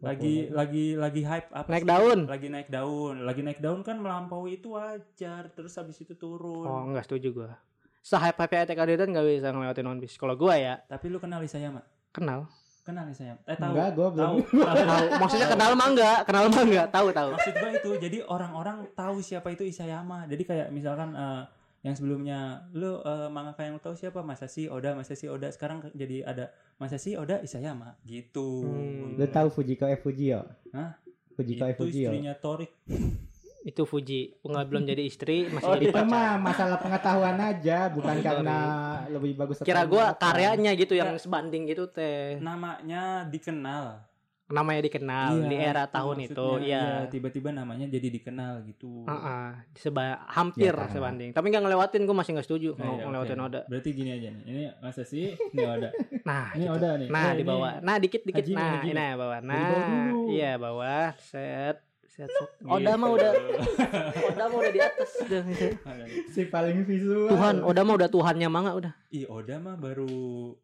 Lagi 0.00 0.34
lagi 0.48 0.84
lagi 0.94 1.22
hype 1.22 1.50
apa 1.50 1.68
Naik 1.68 1.82
sih? 1.82 1.90
daun. 1.90 2.20
lagi 2.24 2.46
naik 2.48 2.68
daun 2.70 3.16
lagi 3.20 3.40
naik 3.42 3.58
daun 3.58 3.80
kan 3.82 3.98
melampaui 3.98 4.56
itu 4.56 4.72
wajar 4.72 5.50
terus 5.50 5.74
habis 5.74 5.98
itu 5.98 6.14
turun 6.14 6.64
Oh, 6.64 6.86
enggak 6.86 7.04
setuju 7.04 7.28
gua. 7.34 7.58
Sehype 8.00 8.38
hype 8.38 8.56
Attack 8.62 8.78
on 8.78 8.86
Titan 8.86 9.10
enggak 9.10 9.26
bisa 9.26 9.48
ngelewatin 9.50 9.84
One 9.84 9.98
Piece. 9.98 10.14
Kalau 10.14 10.32
gua 10.34 10.54
ya, 10.54 10.78
tapi 10.80 11.08
lu 11.08 11.18
kenal 11.18 11.42
Isayama 11.42 11.82
kenal. 12.14 12.46
kenal 12.80 13.04
Isayama 13.06 13.40
eh 13.42 13.54
tahu 13.54 13.72
Enggak, 13.72 13.88
gua 13.92 14.08
belum. 14.08 14.24
tahu 14.44 14.60
Tahu. 14.84 15.04
Maksudnya 15.18 15.48
kenal 15.48 15.70
mah 15.72 15.88
enggak, 15.88 16.18
kenal 16.22 16.44
mah 16.46 16.62
enggak, 16.62 16.86
tahu 16.90 17.06
tahu. 17.10 17.28
maksud 17.32 17.54
gua 17.54 17.70
itu 17.72 17.90
jadi 17.98 18.18
orang-orang 18.24 18.76
tahu 18.92 19.16
siapa 19.18 19.48
itu 19.50 19.64
Isayama 19.64 20.24
jadi 20.24 20.42
kayak 20.42 20.68
misalkan 20.68 21.10
eh, 21.12 21.42
yang 21.80 21.92
sebelumnya 21.92 22.38
lu 22.70 22.96
eh, 22.98 23.28
mangaka 23.28 23.60
yang 23.62 23.74
lu 23.74 23.82
tahu 23.82 23.92
siapa 23.92 24.20
Masashi 24.20 24.66
Oda 24.66 24.92
Masashi 24.92 25.26
Oda 25.26 25.48
sekarang 25.48 25.80
jadi 25.90 26.22
ada 26.22 26.48
Masashi 26.76 27.12
Oda 27.14 27.40
Isayama 27.40 27.96
gitu 28.02 28.62
Hmm. 28.62 29.16
Lu 29.16 29.26
tahu 29.26 29.48
Fujiko 29.50 29.84
F 29.86 30.00
Fujio? 30.02 30.44
Fujiko 31.34 31.64
itu 31.66 31.80
Fujio. 31.82 32.08
istrinya 32.08 32.32
Torik 32.34 32.68
itu 33.64 33.82
Fuji. 33.82 34.36
Nggak 34.38 34.64
belum 34.66 34.82
jadi 34.90 35.02
istri 35.02 35.48
masih 35.48 35.64
Oh, 35.64 35.74
jadi 35.74 35.88
Itu 35.88 35.96
pacar. 35.96 36.06
mah 36.06 36.32
masalah 36.38 36.78
pengetahuan 36.78 37.36
aja, 37.36 37.78
bukan 37.96 38.14
Oh, 38.14 38.22
karena 38.22 38.56
lebih 39.08 39.32
bagus. 39.34 39.58
kira 39.58 39.82
gua 39.84 40.12
karyanya 40.12 40.72
gitu 40.74 40.92
yang 40.92 41.16
sebanding 41.16 41.64
gitu 41.64 41.86
teh. 41.86 42.36
Namanya 42.38 43.24
dikenal. 43.24 44.04
Namanya 44.44 44.84
dikenal 44.84 45.30
Iya, 45.34 45.48
di 45.48 45.56
era 45.56 45.84
tahun 45.88 46.20
maksudnya, 46.20 46.36
itu 46.36 46.48
iya, 46.62 46.82
ya 47.00 47.08
tiba-tiba 47.08 47.48
namanya 47.50 47.88
jadi 47.88 48.12
dikenal 48.12 48.60
gitu. 48.68 49.08
Heeh, 49.08 49.46
seba 49.74 50.20
hampir 50.28 50.68
Ya, 50.68 50.84
sebanding. 50.86 51.32
Tapi 51.32 51.48
nggak 51.48 51.64
ngelewatin 51.64 52.04
gue 52.04 52.12
masih 52.12 52.36
nggak 52.36 52.44
setuju 52.44 52.70
Nah, 52.70 52.84
mau 52.84 52.94
iya, 52.94 53.04
ngelewatin 53.08 53.38
oke. 53.40 53.46
Oda. 53.48 53.60
Berarti 53.64 53.88
gini 53.90 54.10
aja 54.12 54.28
nih 54.28 54.42
ini 54.44 54.62
masa 54.78 55.00
sih? 55.02 55.32
Ini 55.32 55.64
Oda. 55.64 55.88
Nah 56.28 56.46
ini 56.52 56.60
gitu. 56.62 56.76
Oda 56.76 56.88
nih. 56.94 57.08
Nah 57.08 57.24
Eh, 57.24 57.32
di 57.32 57.34
ini 57.34 57.48
bawah. 57.48 57.72
Nah 57.80 57.96
dikit 57.96 58.22
dikit 58.22 58.44
Haji 58.44 58.52
nah 58.52 58.72
ini 58.76 58.92
nah 58.92 59.10
bawah. 59.14 59.38
Dulu. 59.40 60.20
iya 60.30 60.52
bawah. 60.54 61.06
Set 61.16 61.76
set 62.14 62.30
set 62.30 62.50
Gitu. 62.54 62.70
Oda 62.70 62.94
mah 62.94 63.10
udah 63.10 63.32
Oda 64.30 64.42
mah 64.46 64.58
udah 64.62 64.72
di 64.72 64.80
atas 64.80 65.10
udah 65.20 65.42
si 66.30 66.42
paling 66.46 66.86
visual. 66.86 67.26
Tuhan 67.26 67.60
Oda 67.60 67.82
mah 67.82 67.94
udah 67.98 68.08
Tuhannya 68.08 68.48
manga 68.48 68.72
udah 68.72 68.92
Ih 69.10 69.26
Oda 69.26 69.58
mah 69.58 69.74
baru 69.74 70.54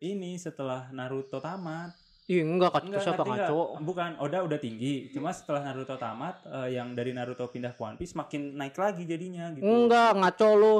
ini 0.00 0.36
setelah 0.36 0.92
Naruto 0.92 1.40
tamat 1.40 1.96
Ih 2.28 2.46
enggak 2.46 2.70
kata 2.70 2.84
Enggak, 2.86 3.02
siapa 3.02 3.22
ngaco 3.26 3.80
Bukan, 3.82 4.10
Oda 4.22 4.46
udah 4.46 4.54
tinggi. 4.60 5.10
Cuma 5.10 5.34
setelah 5.34 5.66
Naruto 5.66 5.98
tamat, 5.98 6.46
eh, 6.46 6.78
yang 6.78 6.94
dari 6.94 7.10
Naruto 7.10 7.50
pindah 7.50 7.74
ke 7.74 7.80
One 7.80 7.98
Piece 7.98 8.14
makin 8.14 8.54
naik 8.54 8.78
lagi 8.78 9.02
jadinya 9.02 9.50
gitu. 9.50 9.66
enggak 9.66 10.14
ngaco 10.14 10.50
lu 10.54 10.76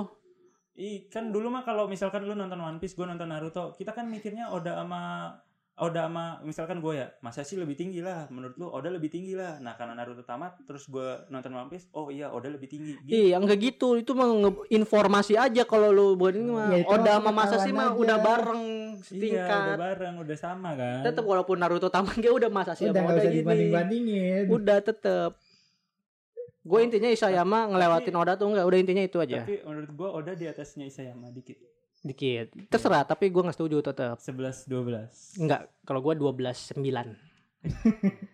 Ih, 0.78 1.10
kan 1.10 1.28
dulu 1.28 1.50
mah 1.50 1.66
kalau 1.66 1.90
misalkan 1.90 2.22
lu 2.24 2.32
nonton 2.32 2.56
One 2.56 2.78
Piece, 2.78 2.94
gue 2.96 3.04
nonton 3.04 3.28
Naruto, 3.28 3.74
kita 3.74 3.92
kan 3.92 4.06
mikirnya 4.06 4.48
Oda 4.48 4.80
sama 4.80 5.34
Oda 5.80 6.06
sama 6.06 6.38
misalkan 6.44 6.78
gue 6.78 6.92
ya, 6.94 7.08
masa 7.18 7.40
sih 7.40 7.56
lebih 7.56 7.72
tinggi 7.72 7.98
lah. 7.98 8.28
Menurut 8.28 8.52
lu 8.54 8.68
Oda 8.68 8.86
lebih 8.86 9.08
tinggi 9.08 9.32
lah. 9.32 9.56
Nah 9.56 9.74
karena 9.74 9.96
Naruto 9.96 10.20
tamat, 10.20 10.60
terus 10.62 10.84
gue 10.84 11.08
nonton 11.26 11.50
One 11.50 11.66
Piece, 11.66 11.88
oh 11.90 12.12
iya 12.12 12.28
Oda 12.28 12.46
lebih 12.46 12.68
tinggi. 12.68 13.00
Gitu. 13.00 13.08
Iya 13.08 13.40
enggak 13.40 13.56
gitu 13.58 13.96
itu 13.96 14.12
mah 14.12 14.28
informasi 14.68 15.34
aja 15.34 15.64
kalau 15.64 15.88
lu 15.88 16.14
buat 16.14 16.36
ini 16.36 16.46
mah 16.46 16.68
Ya, 16.70 16.84
Oda 16.84 17.16
mah 17.16 17.24
sama 17.24 17.30
Masashi 17.32 17.70
mah 17.70 17.90
pengetahuan 17.90 18.02
udah 18.02 18.18
bareng 18.20 18.62
Iya, 18.62 19.00
udah 19.00 19.08
setingkat 19.08 19.78
bareng, 19.80 20.14
udah 20.20 20.36
sama 20.36 20.70
kan. 20.76 21.00
tetap 21.00 21.24
walaupun 21.24 21.56
Naruto 21.56 21.88
tamat 21.88 22.12
dia 22.14 22.28
udah 22.28 22.50
Masashi 22.52 22.84
Udah 22.84 22.92
sama 22.92 23.00
nggak 23.00 23.16
Oda 23.16 23.16
usah 23.16 23.32
gini 23.32 23.40
dibanding-bandingin. 23.40 24.44
udah 24.46 24.78
tetep 24.78 25.30
gue 26.60 26.80
intinya 26.84 27.08
Isayama 27.08 27.72
ngelewatin 27.72 28.14
Oda 28.14 28.36
tuh 28.36 28.52
enggak 28.52 28.68
udah 28.68 28.78
intinya 28.78 29.00
itu 29.00 29.16
aja 29.16 29.40
Tapi 29.40 29.64
menurut 29.64 29.90
gue 29.90 30.08
Oda 30.12 30.32
di 30.34 30.44
atasnya 30.44 30.84
Isayama 30.84 31.32
dikit. 31.32 31.56
Dikit 32.00 32.46
terserah 32.66 33.04
tapi 33.04 33.28
gue 33.28 33.38
nggak 33.38 33.52
setuju 33.52 33.76
tetep 33.82 34.16
11 34.16 34.66
12. 34.66 35.38
enggak 35.38 35.68
kalau 35.82 36.00
gue 36.00 36.14
12 36.14 36.72
9 36.72 36.80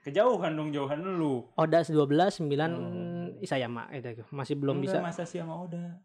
Kejauhan 0.00 0.54
dong 0.54 0.70
jauhan 0.70 1.02
lu. 1.02 1.42
Oda 1.54 1.82
12 1.82 1.98
9 2.40 2.46
Oh. 2.46 3.42
Isayama 3.42 3.90
itu 3.90 4.22
masih 4.30 4.54
belum 4.54 4.78
Enggak, 4.78 4.86
bisa 4.94 4.98
masa 5.02 5.22
sih 5.24 5.42
sama 5.42 5.58
Oda. 5.58 5.98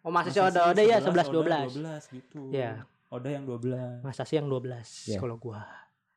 oh 0.00 0.08
Masashi 0.08 0.40
Masashi 0.40 0.56
Oda 0.56 0.60
Oda 0.68 0.82
ya 0.82 0.96
11 0.98 1.04
Oda 1.04 1.22
12 1.68 1.84
12 2.08 2.16
gitu. 2.16 2.40
ya 2.48 2.82
Oda 3.06 3.28
yang 3.28 3.44
12. 3.44 4.00
Masashi 4.00 4.34
yang 4.34 4.48
12 4.48 4.72
Ya. 5.06 5.18
kalau 5.20 5.36
gua 5.36 5.68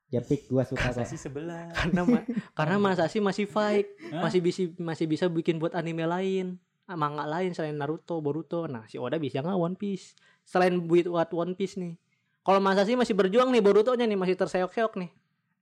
Ya 0.08 0.22
pick 0.22 0.48
gua 0.48 0.64
suka 0.64 0.80
kok. 0.86 0.96
Masashi 0.96 1.20
11. 1.20 1.76
karena 1.76 2.02
ma- 2.04 2.26
karena 2.54 2.76
Masashi 2.80 3.20
masih 3.20 3.46
fight 3.46 3.92
Hah? 4.10 4.24
masih 4.24 4.40
bisa 4.40 4.64
masih 4.80 5.06
bisa 5.06 5.26
bikin 5.28 5.60
buat 5.60 5.74
anime 5.74 6.08
lain 6.08 6.56
ah, 6.86 6.96
manga 6.96 7.26
lain 7.26 7.52
selain 7.52 7.76
Naruto 7.76 8.22
Boruto 8.22 8.64
nah 8.66 8.86
si 8.86 8.96
Oda 8.96 9.18
bisa 9.18 9.42
nggak 9.42 9.60
One 9.60 9.76
Piece 9.76 10.16
selain 10.46 10.78
buat 10.80 11.06
buat 11.06 11.30
One 11.32 11.54
Piece 11.54 11.76
nih 11.76 11.98
kalau 12.42 12.58
Masashi 12.60 12.94
masih 12.94 13.12
berjuang 13.12 13.50
nih 13.50 13.60
Boruto 13.60 13.92
nya 13.92 14.06
nih 14.06 14.16
masih 14.16 14.34
terseok-seok 14.36 14.94
nih 14.96 15.10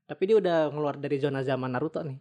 tapi 0.03 0.23
dia 0.25 0.35
udah 0.35 0.69
keluar 0.69 0.95
dari 0.95 1.15
zona 1.15 1.41
zaman 1.41 1.71
Naruto 1.71 1.99
nih 1.99 2.19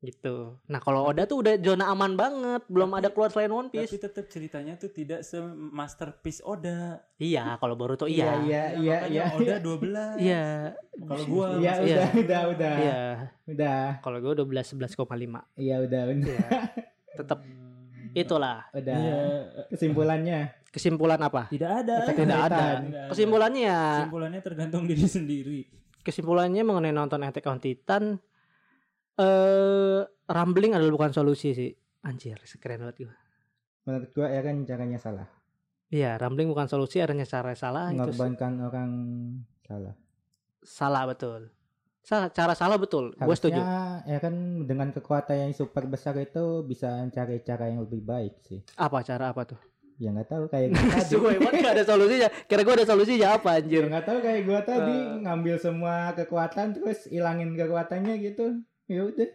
gitu 0.00 0.56
nah 0.64 0.78
kalau 0.78 1.04
Oda 1.04 1.26
tuh 1.26 1.44
udah 1.44 1.58
zona 1.58 1.84
aman 1.86 2.14
banget 2.14 2.64
belum 2.66 2.88
Tapi- 2.88 2.98
ada 2.98 3.08
keluar 3.10 3.28
selain 3.28 3.52
One 3.52 3.68
Tapi 3.68 3.84
Piece 3.84 4.00
tetap 4.00 4.24
ceritanya 4.26 4.72
tuh 4.74 4.88
tidak 4.88 5.20
se 5.20 5.36
masterpiece 5.52 6.40
Oda. 6.40 7.04
iya 7.16 7.58
kalau 7.58 7.76
Boruto 7.76 8.08
Iya 8.08 8.40
iya 8.40 8.64
iya 8.72 8.96
iya 9.04 9.24
makanya 9.28 9.36
iya. 9.36 9.36
Oda 9.36 9.56
12. 9.60 10.16
iya 10.18 10.44
Kalau 10.96 11.24
gua 11.26 11.46
Iya 11.54 11.72
udah 11.76 12.08
udah 12.16 12.40
udah. 12.48 12.74
iya 12.78 13.00
Udah. 13.44 13.80
kalau 14.00 14.18
gue 14.18 14.32
12 14.38 14.72
11,5 14.72 15.04
Iya 15.58 15.76
udah 15.78 16.00
udah. 16.06 16.16
Iya. 16.16 16.48
tetap 17.12 17.38
itulah 18.12 18.66
Udah. 18.70 18.96
Iya, 18.96 19.18
Kesimpulannya 19.68 20.38
kesimpulan 20.70 21.18
apa 21.18 21.50
tidak 21.50 21.82
ada. 21.82 21.94
Attack 22.06 22.14
on 22.14 22.22
tidak 22.22 22.40
ada. 22.40 22.46
Tidak 22.46 22.70
ada. 22.80 23.02
kesimpulannya 23.10 23.62
ya 23.62 23.82
Kesimpulannya 23.98 24.40
tergantung 24.40 24.82
diri 24.86 25.06
sendiri. 25.06 25.60
kesimpulannya 26.00 26.62
mengenai 26.62 26.90
nonton 26.90 27.20
Attack 27.20 27.46
on 27.46 27.58
Titan 27.58 28.04
eh 29.16 30.00
rambling 30.26 30.72
adalah 30.72 30.92
bukan 30.94 31.10
solusi 31.10 31.52
sih 31.52 31.70
anjir 32.00 32.38
keren 32.56 32.80
banget 32.80 33.04
gue 33.04 33.12
menurut 33.82 34.08
gua 34.12 34.28
ya 34.28 34.40
kan 34.40 34.56
caranya 34.64 34.96
salah. 34.96 35.26
iya 35.88 36.14
rambling 36.16 36.48
bukan 36.48 36.64
solusi 36.64 37.02
adanya 37.02 37.24
cara 37.24 37.52
salah 37.52 37.90
itu 37.90 37.98
Mengorbankan 38.00 38.52
orang 38.62 38.90
salah. 39.60 39.94
salah 40.62 41.02
betul 41.04 41.50
salah 42.10 42.26
cara 42.28 42.52
salah 42.52 42.74
betul 42.74 43.14
gue 43.14 43.22
setuju 43.32 43.54
Harusnya 43.54 44.02
ya 44.04 44.18
kan 44.18 44.34
dengan 44.60 44.90
kekuatan 44.90 45.36
yang 45.40 45.52
super 45.52 45.86
besar 45.86 46.18
itu 46.18 46.42
bisa 46.62 46.90
cari 47.08 47.38
cara 47.40 47.66
yang 47.66 47.80
lebih 47.80 48.02
baik 48.02 48.34
sih. 48.42 48.58
apa 48.74 48.98
cara 49.00 49.30
apa 49.30 49.46
tuh 49.46 49.60
Ya 49.96 50.08
nggak 50.08 50.26
tahu 50.26 50.44
kayak 50.48 50.72
gua 50.72 50.80
tadi. 50.96 51.12
gue 51.14 51.30
emang 51.36 51.54
gak 51.54 51.74
ada 51.76 51.84
solusinya 51.84 52.28
kira 52.44 52.60
gue 52.60 52.74
ada 52.74 52.86
solusinya 52.88 53.28
apa 53.30 53.50
Ya 53.50 53.56
anjir 53.58 53.82
nggak 53.84 54.06
tahu 54.06 54.18
kayak 54.18 54.42
gua 54.42 54.60
tadi 54.64 54.96
Eh. 54.96 55.20
ngambil 55.20 55.56
semua 55.56 55.94
kekuatan 56.10 56.66
terus 56.72 56.98
ilangin 57.06 57.52
kekuatannya 57.52 58.14
gitu. 58.18 58.46
Ya 58.86 59.04
udah, 59.04 59.28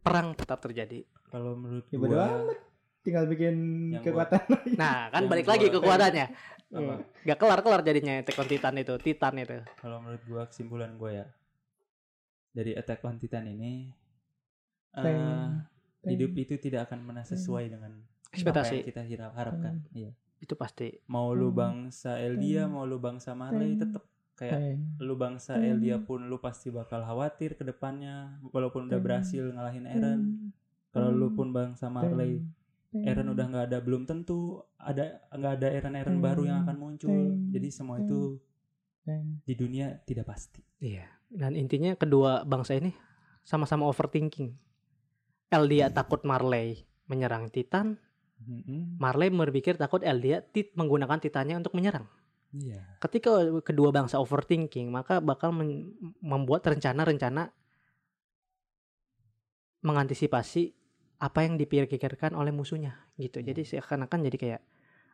perang 0.00 0.34
tetap 0.34 0.58
terjadi 0.58 1.06
Kalau 1.24 1.54
menurut 1.54 1.86
ya 1.86 1.96
gua 1.96 2.26
amat. 2.42 2.58
Tinggal 3.00 3.24
bikin 3.28 3.54
Yang 3.92 4.02
kekuatan 4.04 4.42
lagi. 4.52 4.74
nah 4.74 5.08
kan 5.08 5.20
Yang 5.20 5.30
balik 5.30 5.44
gua- 5.44 5.52
lagi 5.54 5.66
kekuatannya 5.70 6.26
apa? 6.76 6.94
gak 7.22 7.38
kelar 7.38 7.60
kelar 7.60 7.80
jadinya 7.80 8.12
Attack 8.18 8.36
on 8.36 8.46
Titan 8.46 8.74
itu 8.76 8.94
Titan 8.98 9.34
itu 9.36 9.56
Kalau 9.78 9.98
menurut 9.98 10.22
gua 10.26 10.42
kesimpulan 10.44 10.90
gua 10.94 11.10
ya 11.14 11.26
dari 12.50 12.74
Attack 12.74 13.06
on 13.06 13.16
Titan 13.16 13.46
ini 13.46 13.90
eh, 14.98 15.02
teng, 15.02 15.22
hidup 16.06 16.32
itu 16.34 16.54
tidak 16.58 16.90
akan 16.90 17.06
pernah 17.06 17.24
sesuai 17.26 17.64
dengan 17.70 17.92
apa 18.00 18.34
ekspektasi 18.34 18.86
yang 18.86 19.08
kita 19.10 19.26
harapkan. 19.34 19.82
Iya. 19.90 20.12
itu 20.40 20.56
pasti. 20.56 20.88
Mau 21.12 21.36
lu 21.36 21.52
bangsa 21.52 22.16
Eldia, 22.16 22.64
mau 22.64 22.88
lu 22.88 22.96
bangsa 22.96 23.36
Marley, 23.36 23.76
tetap 23.76 24.08
kayak 24.40 24.80
lu 24.96 25.12
bangsa. 25.12 25.60
Eldia 25.60 26.00
pun 26.00 26.24
lu 26.32 26.40
pasti 26.40 26.72
bakal 26.72 27.04
khawatir 27.04 27.60
ke 27.60 27.64
depannya 27.66 28.40
walaupun 28.48 28.88
udah 28.88 28.96
berhasil 29.04 29.44
ngalahin 29.52 29.84
Eren. 29.84 30.20
Kalau 30.96 31.12
lu 31.12 31.28
pun 31.36 31.52
bangsa 31.52 31.92
Marley, 31.92 32.40
Eren 32.90 33.28
udah 33.28 33.44
nggak 33.52 33.64
ada 33.68 33.78
belum 33.84 34.08
tentu 34.08 34.64
ada 34.80 35.20
nggak 35.28 35.52
ada 35.60 35.68
Eren-Eren 35.68 36.18
baru 36.24 36.42
yang 36.48 36.64
akan 36.64 36.76
muncul. 36.80 37.36
Jadi 37.52 37.68
semua 37.68 38.00
itu 38.00 38.40
teng. 39.10 39.42
di 39.42 39.54
dunia 39.58 39.98
tidak 40.06 40.30
pasti. 40.30 40.62
Iya. 40.78 41.10
Dan 41.26 41.58
intinya 41.58 41.98
kedua 41.98 42.46
bangsa 42.46 42.78
ini 42.78 42.94
sama-sama 43.42 43.90
overthinking. 43.90 44.54
Eldia 45.50 45.90
takut 45.90 46.22
Marley 46.22 46.86
menyerang 47.10 47.50
Titan. 47.50 47.98
Marley 48.96 49.28
berpikir 49.28 49.76
takut 49.76 50.00
Eldia 50.00 50.40
tit 50.40 50.72
menggunakan 50.78 51.18
Titannya 51.18 51.58
untuk 51.58 51.74
menyerang. 51.74 52.06
Iya. 52.54 52.98
Ketika 53.02 53.62
kedua 53.62 53.92
bangsa 53.92 54.18
overthinking, 54.18 54.90
maka 54.90 55.18
bakal 55.18 55.52
membuat 56.22 56.66
rencana-rencana 56.66 57.52
mengantisipasi 59.80 60.74
apa 61.20 61.44
yang 61.44 61.60
dipikirkan 61.60 62.32
oleh 62.32 62.50
musuhnya 62.50 62.96
gitu. 63.20 63.44
Jadi 63.44 63.60
seakan-akan 63.64 64.24
jadi 64.32 64.36
kayak 64.40 64.62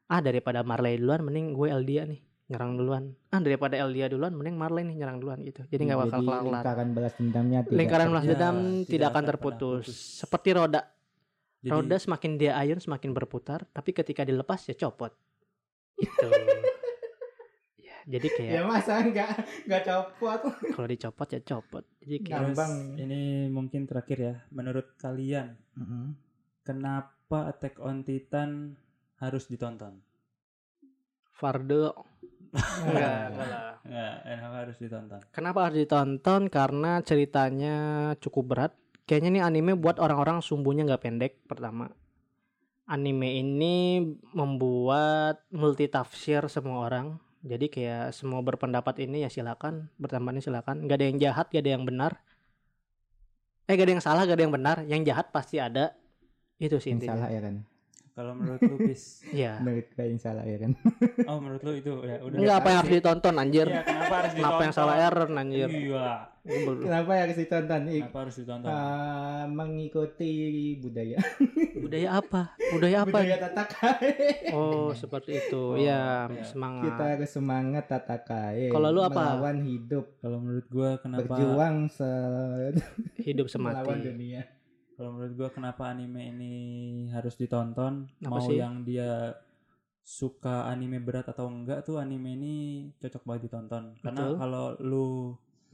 ah 0.07 0.23
daripada 0.23 0.63
Marley 0.63 1.03
duluan 1.03 1.27
mending 1.27 1.51
gue 1.51 1.67
Eldia 1.67 2.07
nih 2.07 2.23
nyerang 2.47 2.75
duluan. 2.75 3.05
Ah 3.29 3.39
daripada 3.39 3.75
Eldia 3.75 4.07
duluan 4.07 4.31
mending 4.31 4.55
Marley 4.55 4.83
nih 4.83 4.97
nyerang 4.97 5.19
duluan 5.19 5.43
gitu. 5.43 5.67
Jadi 5.67 5.83
nggak 5.83 5.99
bakal 6.01 6.19
Jadi 6.19 6.27
kelar-kelar. 6.27 6.55
lingkaran 6.57 6.89
balas 6.91 7.15
dendamnya 7.15 7.61
tidak 7.61 7.75
lingkaran 7.75 8.07
balas 8.09 8.23
Ya, 8.23 8.31
dendam 8.31 8.57
tidak 8.57 8.87
tidak 8.87 9.09
akan 9.09 9.25
terputus. 9.27 9.85
putus. 9.85 9.97
Seperti 10.17 10.49
roda, 10.53 10.81
Jadi 11.59 11.71
roda 11.73 11.97
semakin 11.97 12.31
dia 12.37 12.53
ayun 12.55 12.79
semakin 12.79 13.11
berputar, 13.13 13.67
tapi 13.69 13.91
ketika 13.91 14.23
dilepas 14.23 14.63
ya 14.63 14.75
copot. 14.77 15.11
Itu. 15.97 16.29
ya, 17.83 17.97
jadi 18.07 18.29
kayak 18.31 18.53
Ya 18.53 18.63
masa 18.63 19.03
nggak 19.03 19.31
nggak 19.67 19.83
copot. 19.83 20.41
kalau 20.71 20.87
dicopot 20.87 21.29
ya 21.29 21.41
copot. 21.43 21.85
Jadi 21.99 22.17
kayak 22.21 22.39
terus 22.45 22.55
Gampang. 22.55 22.73
ini 22.97 23.21
mungkin 23.49 23.81
terakhir 23.85 24.19
ya. 24.21 24.35
Menurut 24.51 24.95
kalian 24.97 25.59
kenapa 26.63 27.51
Attack 27.51 27.79
on 27.79 28.01
Titan 28.01 28.79
harus 29.17 29.47
ditonton? 29.47 29.99
Fardo 31.29 32.07
enggak, 32.53 33.19
enggak 33.33 33.49
lah. 33.49 33.75
Nggak, 33.87 34.15
kenapa 34.27 34.57
harus 34.63 34.77
ditonton? 34.83 35.21
Kenapa 35.31 35.59
harus 35.67 35.79
ditonton? 35.79 36.43
Karena 36.51 36.91
ceritanya 37.03 37.77
cukup 38.19 38.45
berat. 38.51 38.73
Kayaknya 39.07 39.31
nih 39.39 39.43
anime 39.47 39.73
buat 39.79 40.03
orang-orang 40.03 40.43
sumbunya 40.43 40.83
nggak 40.83 41.03
pendek 41.03 41.33
pertama. 41.47 41.91
Anime 42.87 43.39
ini 43.39 44.03
membuat 44.35 45.43
multi 45.51 45.87
tafsir 45.91 46.47
semua 46.51 46.87
orang. 46.87 47.19
Jadi 47.47 47.71
kayak 47.71 48.11
semua 48.11 48.43
berpendapat 48.43 49.07
ini 49.07 49.23
ya 49.23 49.31
silakan, 49.31 49.87
bertambahnya 50.03 50.43
silakan. 50.43 50.91
Gak 50.91 50.99
ada 50.99 51.07
yang 51.07 51.19
jahat, 51.23 51.47
gak 51.55 51.63
ada 51.63 51.73
yang 51.79 51.87
benar. 51.87 52.13
eh 53.67 53.75
gak 53.75 53.87
ada 53.87 53.93
yang 53.99 54.05
salah 54.05 54.23
gak 54.23 54.39
ada 54.39 54.45
yang 54.47 54.55
benar 54.55 54.77
yang 54.87 55.03
jahat 55.03 55.35
pasti 55.35 55.59
ada 55.59 55.91
itu 56.63 56.79
sih 56.79 56.95
Yang 56.95 57.11
salah 57.11 57.27
intinya 57.27 57.35
ya 57.35 57.41
kan. 57.43 57.55
Kalau 58.17 58.33
menurut 58.33 58.61
lu 58.63 58.81
Pis, 58.81 59.21
iya 59.37 59.61
Menurut 59.61 59.87
gue 59.87 60.01
yang 60.03 60.17
salah 60.17 60.41
ya 60.43 60.57
kan. 60.57 60.73
oh 61.29 61.37
menurut 61.37 61.61
lu 61.61 61.73
itu 61.77 61.93
ya 62.01 62.17
udah. 62.19 62.39
enggak 62.41 62.57
apa 62.57 62.67
yang 62.67 62.79
harus 62.81 62.93
ditonton 62.95 63.35
anjir 63.37 63.69
Iya, 63.69 63.83
kenapa 63.85 64.15
harus 64.17 64.33
kenapa 64.37 64.41
yang 64.57 64.73
ditonton? 64.73 64.73
salah 64.75 64.95
Aaron 64.99 65.33
anjir 65.37 65.69
Iya. 65.69 66.09
Kenapa 66.79 67.11
ya 67.11 67.21
harus 67.21 67.37
ditonton? 67.37 67.81
Ik- 67.85 67.93
Kenapa 67.99 68.19
harus 68.23 68.37
ditonton? 68.39 68.71
Ah, 68.71 69.45
mengikuti 69.47 70.33
budaya. 70.79 71.19
budaya 71.77 72.09
apa 72.15 72.43
budaya 72.73 72.97
apa 73.03 73.19
budaya 73.19 73.39
tatakai. 73.43 74.11
oh 74.51 74.91
seperti 74.93 75.31
itu 75.39 75.63
Oh, 75.67 75.77
ya 75.77 76.25
iya. 76.27 76.41
semangat 76.43 76.89
Kita 76.89 77.05
harus 77.13 77.31
semangat 77.31 77.85
tatakai. 77.87 78.71
Kalau 78.71 78.89
lu 78.89 79.03
apa? 79.03 79.37
Melawan 79.37 79.59
hidup, 79.61 80.17
Kalau 80.17 80.39
menurut 80.39 80.67
gua 80.69 80.91
kenapa 80.97 81.21
berjuang 81.29 81.77
se 81.87 82.11
hidup 83.21 83.47
melawan 83.53 83.77
semati 83.85 84.09
dunia. 84.09 84.43
Kalau 84.97 85.13
menurut 85.13 85.35
gua 85.37 85.49
kenapa 85.53 85.93
anime 85.93 86.33
ini 86.33 86.55
harus 87.13 87.37
ditonton? 87.37 88.09
Apa 88.25 88.33
mau 88.33 88.49
sih? 88.49 88.57
yang 88.57 88.81
dia 88.81 89.37
suka 90.07 90.71
anime 90.71 91.03
berat 91.03 91.29
atau 91.29 91.51
enggak 91.53 91.85
tuh 91.85 92.01
anime 92.01 92.33
ini 92.33 92.55
cocok 92.97 93.23
banget 93.29 93.43
ditonton. 93.53 93.93
Karena 94.01 94.23
Betul. 94.25 94.35
kalau 94.41 94.67
lu 94.81 95.07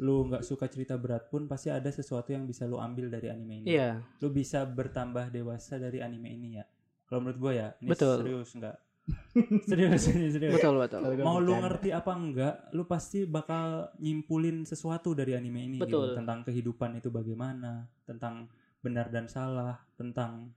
lu 0.02 0.26
nggak 0.26 0.42
suka 0.42 0.66
cerita 0.66 0.98
berat 0.98 1.30
pun 1.30 1.46
pasti 1.46 1.70
ada 1.70 1.86
sesuatu 1.86 2.34
yang 2.34 2.48
bisa 2.48 2.66
lu 2.66 2.82
ambil 2.82 3.06
dari 3.12 3.30
anime 3.30 3.62
ini. 3.62 3.66
iya 3.78 4.02
Lu 4.18 4.32
bisa 4.32 4.66
bertambah 4.66 5.30
dewasa 5.30 5.78
dari 5.78 6.02
anime 6.02 6.32
ini 6.32 6.48
ya. 6.58 6.64
Kalau 7.06 7.22
menurut 7.22 7.38
gua 7.38 7.52
ya, 7.52 7.68
ini 7.78 7.92
Betul. 7.92 8.24
serius 8.24 8.50
enggak? 8.56 8.76
serius, 9.68 10.02
ini 10.14 10.30
serius. 10.30 10.54
betul 10.54 10.78
betul 10.78 11.02
gua 11.02 11.24
Mau 11.26 11.38
lu 11.42 11.52
ngerti 11.58 11.92
apa 11.92 12.12
enggak, 12.16 12.54
lu 12.72 12.88
pasti 12.88 13.28
bakal 13.28 13.92
nyimpulin 14.00 14.64
sesuatu 14.64 15.12
dari 15.12 15.36
anime 15.36 15.60
ini 15.68 15.76
gitu. 15.78 16.16
Tentang 16.16 16.40
kehidupan 16.40 16.98
itu 16.98 17.12
bagaimana, 17.12 17.84
tentang 18.08 18.48
benar 18.82 19.08
dan 19.08 19.30
salah, 19.30 19.78
tentang 19.94 20.50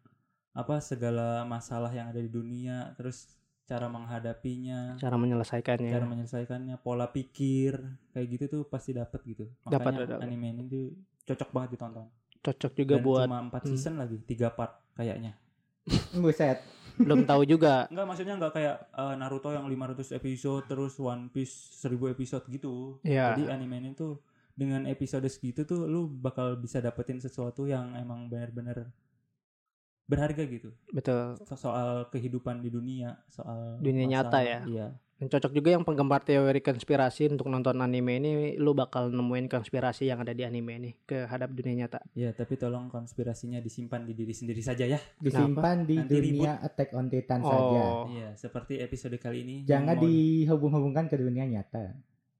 apa 0.51 0.81
segala 0.81 1.45
masalah 1.45 1.93
yang 1.93 2.09
ada 2.09 2.19
di 2.19 2.31
dunia, 2.31 2.91
terus 2.97 3.37
cara 3.65 3.89
menghadapinya, 3.89 4.97
cara 4.97 5.17
menyelesaikannya 5.17 5.89
cara 5.89 6.05
menyelesaikannya, 6.05 6.75
pola 6.81 7.09
pikir, 7.09 7.77
kayak 8.13 8.27
gitu 8.29 8.45
tuh 8.49 8.61
pasti 8.65 8.93
dapat 8.97 9.21
gitu. 9.25 9.45
Dapat, 9.65 9.93
Makanya 9.93 10.17
dapat. 10.17 10.25
anime 10.25 10.47
ini 10.53 10.63
tuh 10.69 10.85
cocok 11.25 11.49
banget 11.53 11.69
ditonton. 11.77 12.07
cocok 12.45 12.73
juga 12.77 12.95
Dan 13.01 13.05
buat 13.05 13.25
cuma 13.25 13.41
4 13.49 13.57
hmm. 13.57 13.69
season 13.73 13.93
lagi, 13.97 14.17
3 14.21 14.57
part 14.57 14.73
kayaknya. 14.93 15.33
Buset. 16.23 16.59
belum 16.95 17.27
tahu 17.27 17.43
juga 17.43 17.83
Enggak 17.91 18.07
maksudnya 18.07 18.39
enggak 18.39 18.53
kayak 18.55 18.87
eh, 18.87 19.15
Naruto 19.19 19.51
yang 19.51 19.67
500 19.67 20.15
episode 20.15 20.63
terus 20.63 20.95
One 20.95 21.27
Piece 21.27 21.83
1000 21.83 22.15
episode 22.15 22.45
gitu. 22.47 23.03
ya 23.03 23.35
Jadi 23.35 23.51
anime 23.51 23.83
ini 23.83 23.91
tuh 23.91 24.15
dengan 24.55 24.87
episode 24.87 25.27
segitu 25.27 25.61
tuh 25.61 25.83
lu 25.83 26.07
bakal 26.07 26.55
bisa 26.55 26.79
dapetin 26.79 27.19
sesuatu 27.19 27.67
yang 27.67 27.91
emang 27.93 28.25
benar-benar 28.25 28.87
berharga 30.05 30.45
gitu. 30.45 30.69
betul 30.89 31.35
So- 31.43 31.57
Soal 31.59 32.07
kehidupan 32.07 32.61
di 32.61 32.69
dunia, 32.69 33.19
soal 33.27 33.75
Dunia 33.79 34.05
nyata 34.07 34.39
ya? 34.39 34.61
Iya. 34.63 34.87
Dan 35.15 35.31
cocok 35.31 35.51
juga 35.51 35.71
yang 35.71 35.81
penggemar 35.81 36.21
teori 36.21 36.59
konspirasi 36.59 37.31
untuk 37.31 37.47
nonton 37.47 37.79
anime 37.79 38.19
ini 38.19 38.31
lu 38.55 38.71
bakal 38.71 39.07
nemuin 39.07 39.47
konspirasi 39.47 40.05
yang 40.05 40.19
ada 40.19 40.35
di 40.35 40.43
anime 40.43 40.71
ini 40.75 40.91
ke 41.01 41.23
hadap 41.23 41.51
dunia 41.51 41.87
nyata 41.87 42.03
Iya, 42.11 42.31
tapi 42.31 42.55
tolong 42.55 42.87
konspirasinya 42.87 43.57
disimpan 43.59 44.03
di 44.03 44.11
diri 44.13 44.35
sendiri 44.35 44.59
saja 44.59 44.83
ya. 44.85 44.99
Disimpan 45.17 45.83
di 45.83 45.95
Nanti 45.97 46.13
dunia 46.13 46.59
Attack 46.59 46.91
on 46.93 47.07
Titan 47.07 47.39
saja. 47.41 47.79
oh 47.81 48.11
Iya, 48.11 48.35
seperti 48.35 48.77
episode 48.77 49.15
kali 49.15 49.41
ini. 49.41 49.55
Jangan 49.63 49.95
dihubung-hubungkan 49.97 51.07
ke 51.07 51.15
dunia 51.15 51.43
nyata. 51.45 51.95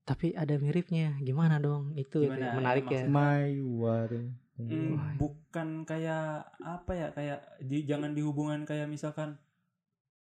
Tapi 0.05 0.37
ada 0.37 0.53
miripnya. 0.61 1.17
Gimana 1.19 1.57
dong? 1.57 1.97
Itu, 1.97 2.21
itu 2.21 2.29
Gimana? 2.29 2.53
menarik 2.55 2.85
ya. 2.87 3.03
My 3.09 3.57
war. 3.65 4.09
Hmm, 4.55 5.19
bukan 5.19 5.83
kayak 5.83 6.47
apa 6.61 6.91
ya? 6.95 7.07
Kayak 7.11 7.39
di, 7.59 7.83
jangan 7.83 8.13
dihubungan 8.15 8.63
kayak 8.63 8.87
misalkan 8.87 9.35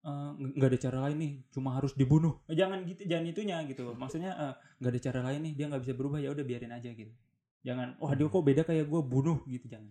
eh, 0.07 0.31
nggak 0.39 0.71
ada 0.73 0.79
cara 0.79 0.99
lain 1.11 1.19
nih. 1.19 1.35
Cuma 1.51 1.75
harus 1.77 1.93
dibunuh. 1.99 2.41
Eh, 2.49 2.57
jangan 2.57 2.87
gitu 2.87 3.05
jangan 3.05 3.27
itunya 3.29 3.59
gitu. 3.67 3.93
Maksudnya 3.93 4.33
eh, 4.33 4.55
nggak 4.81 4.93
ada 4.97 5.01
cara 5.03 5.21
lain 5.27 5.41
nih. 5.51 5.53
Dia 5.59 5.67
nggak 5.69 5.83
bisa 5.83 5.95
berubah. 5.99 6.23
Ya 6.23 6.31
udah 6.33 6.47
biarin 6.47 6.73
aja 6.73 6.89
gitu. 6.89 7.13
Jangan 7.67 7.99
wah 7.99 8.15
dia 8.15 8.27
kok 8.27 8.43
beda 8.43 8.63
kayak 8.65 8.87
gue 8.91 9.03
bunuh 9.03 9.39
gitu 9.47 9.71
jangan 9.71 9.91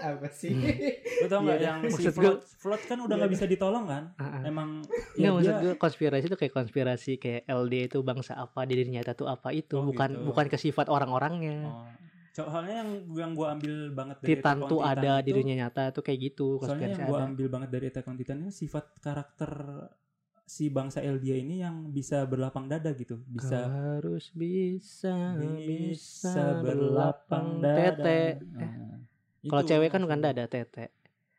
Apa 0.00 0.28
sih? 0.28 0.50
Hmm. 0.50 0.70
lo 1.18 1.26
tau 1.26 1.40
nggak 1.40 1.56
Iya, 1.56 1.66
yang 1.66 1.78
si 1.82 1.90
maksud 1.90 2.12
float 2.12 2.40
float 2.54 2.82
kan 2.84 2.98
udah 3.00 3.14
nggak 3.16 3.32
bisa 3.32 3.44
ditolong 3.44 3.84
kan 3.84 4.04
ah. 4.16 4.42
emang 4.42 4.82
Nggak 5.12 5.18
ya 5.18 5.28
maksud 5.30 5.54
gue 5.58 5.72
konspirasi 5.76 6.24
itu 6.24 6.36
kayak 6.36 6.54
konspirasi 6.54 7.12
kayak 7.16 7.42
LD 7.44 7.74
itu 7.86 7.98
bangsa 8.00 8.32
apa 8.34 8.62
di 8.62 8.74
dunia 8.76 8.98
nyata 8.98 9.12
tuh 9.14 9.26
apa 9.26 9.50
itu 9.50 9.74
Oh, 9.74 9.84
bukan 9.84 10.10
gitu. 10.12 10.24
bukan 10.24 10.46
ke 10.46 10.56
sifat 10.56 10.86
orang-orangnya 10.86 11.58
oh, 11.64 11.86
soalnya 12.30 12.74
yang 12.78 12.90
yang 13.12 13.30
gue 13.32 13.46
ambil 13.48 13.74
banget 13.92 14.16
dari 14.20 14.28
Titan 14.32 14.56
tuh 14.62 14.78
Titan 14.80 14.94
ada 14.96 15.12
di 15.16 15.26
itu- 15.26 15.36
dunia 15.36 15.54
nyata 15.58 15.82
tuh 15.90 16.02
kayak 16.02 16.18
gitu 16.24 16.46
soalnya 16.56 16.70
konspirasi 16.86 16.92
yang 16.92 17.08
gue 17.08 17.18
ambil 17.24 17.46
banget 17.48 17.68
dari 17.68 17.86
Attack 17.88 18.06
on 18.06 18.16
Titan 18.16 18.38
itu 18.40 18.52
sifat 18.56 18.84
karakter 18.98 19.52
si 20.44 20.64
bangsa 20.68 20.98
Eldia 21.00 21.36
ini 21.36 21.60
yang 21.60 21.90
bisa 21.90 22.24
berlapang 22.24 22.64
dada 22.64 22.88
gitu 22.90 23.20
bisa 23.26 23.58
Kau 23.58 23.68
harus 23.68 24.32
bisa 24.32 25.36
bisa 25.36 26.56
berlapang 26.58 27.58
dada. 27.58 28.00
tete 28.00 28.22
Nah, 28.48 28.96
kalau 29.44 29.62
cewek 29.62 29.88
kan 29.88 30.00
bukan 30.00 30.18
dada 30.18 30.44
tete 30.44 30.90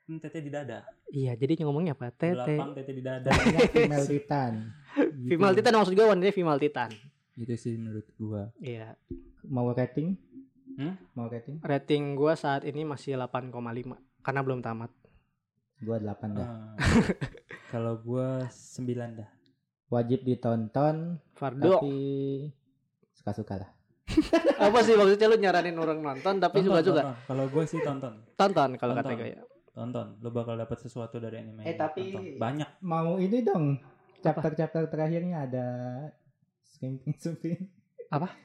Hmm, 0.10 0.18
tete 0.18 0.42
di 0.42 0.50
dada 0.50 0.82
iya 1.08 1.38
jadi 1.38 1.62
ngomongnya 1.62 1.94
apa 1.94 2.10
tete 2.10 2.34
berlapang 2.34 2.74
tete 2.74 2.92
di 2.92 3.04
dada 3.04 3.30
Banyak 3.30 3.70
female 3.70 4.08
Titan. 4.08 4.54
Gitu. 4.90 5.38
female 5.38 5.54
titan 5.54 5.74
maksud 5.76 5.94
gue 5.94 6.02
wanita 6.02 6.34
female 6.34 6.58
titan 6.58 6.90
itu 7.36 7.54
sih 7.54 7.78
menurut 7.78 8.10
gua 8.18 8.50
iya 8.58 8.98
Mau 9.46 9.70
rating? 9.70 10.18
Hmm? 10.76 10.98
Mau 11.14 11.30
rating? 11.30 11.62
rating 11.62 12.04
gue 12.14 12.34
saat 12.34 12.66
ini 12.66 12.84
masih 12.84 13.16
8,5 13.16 13.54
karena 14.20 14.42
belum 14.42 14.60
tamat 14.60 14.90
Gua 15.80 15.96
8 15.96 16.12
dah. 16.36 16.44
Ah, 16.44 16.76
kalau 17.72 18.02
gua 18.02 18.50
sembilan 18.50 19.10
dah 19.16 19.30
Wajib 19.88 20.22
ditonton 20.22 21.22
Fardo 21.34 21.80
tapi 21.80 21.96
suka-suka 23.14 23.56
lah. 23.58 23.70
apa 24.66 24.80
sih 24.82 24.94
maksudnya 24.94 25.28
lu 25.28 25.38
nyaranin 25.38 25.78
orang 25.78 26.00
nonton 26.00 26.36
tapi 26.38 26.60
Tonton, 26.60 26.70
suka-suka? 26.72 27.02
tonton. 27.02 27.16
kalau 27.28 27.44
gua 27.48 27.64
sih 27.66 27.80
tonton. 27.80 28.14
Tonton 28.34 28.70
kalau 28.76 28.94
kata 28.96 29.12
gue 29.14 29.30
ya. 29.30 29.42
Tonton. 29.70 30.08
Lu 30.20 30.30
bakal 30.30 30.58
dapat 30.58 30.78
sesuatu 30.78 31.22
dari 31.22 31.40
anime 31.40 31.62
Eh, 31.64 31.76
tapi- 31.76 32.12
Tonton. 32.12 32.36
banyak. 32.38 32.70
Mau 32.82 33.16
ini 33.18 33.40
dong. 33.40 33.78
Chapter-chapter 34.20 34.92
terakhirnya 34.92 35.48
ada 35.48 35.68
skimping 36.66 37.16
apa? 38.10 38.36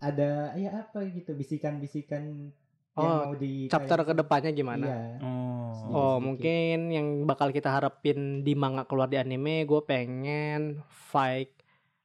Ada 0.00 0.56
ya 0.56 0.70
apa 0.80 1.04
gitu 1.06 1.36
bisikan-bisikan 1.36 2.50
Oh, 2.94 3.26
mau 3.26 3.34
di 3.34 3.66
chapter 3.66 4.06
ke 4.06 4.14
depannya 4.14 4.54
gimana? 4.54 4.86
Iya. 4.86 5.02
oh. 5.18 5.70
Oh 5.90 6.16
mungkin 6.22 6.88
yang 6.88 7.26
bakal 7.26 7.50
kita 7.50 7.66
harapin 7.68 8.46
di 8.46 8.54
manga 8.54 8.86
keluar 8.86 9.10
di 9.10 9.18
anime 9.18 9.66
gue 9.66 9.82
pengen 9.82 10.78
fight. 10.88 11.50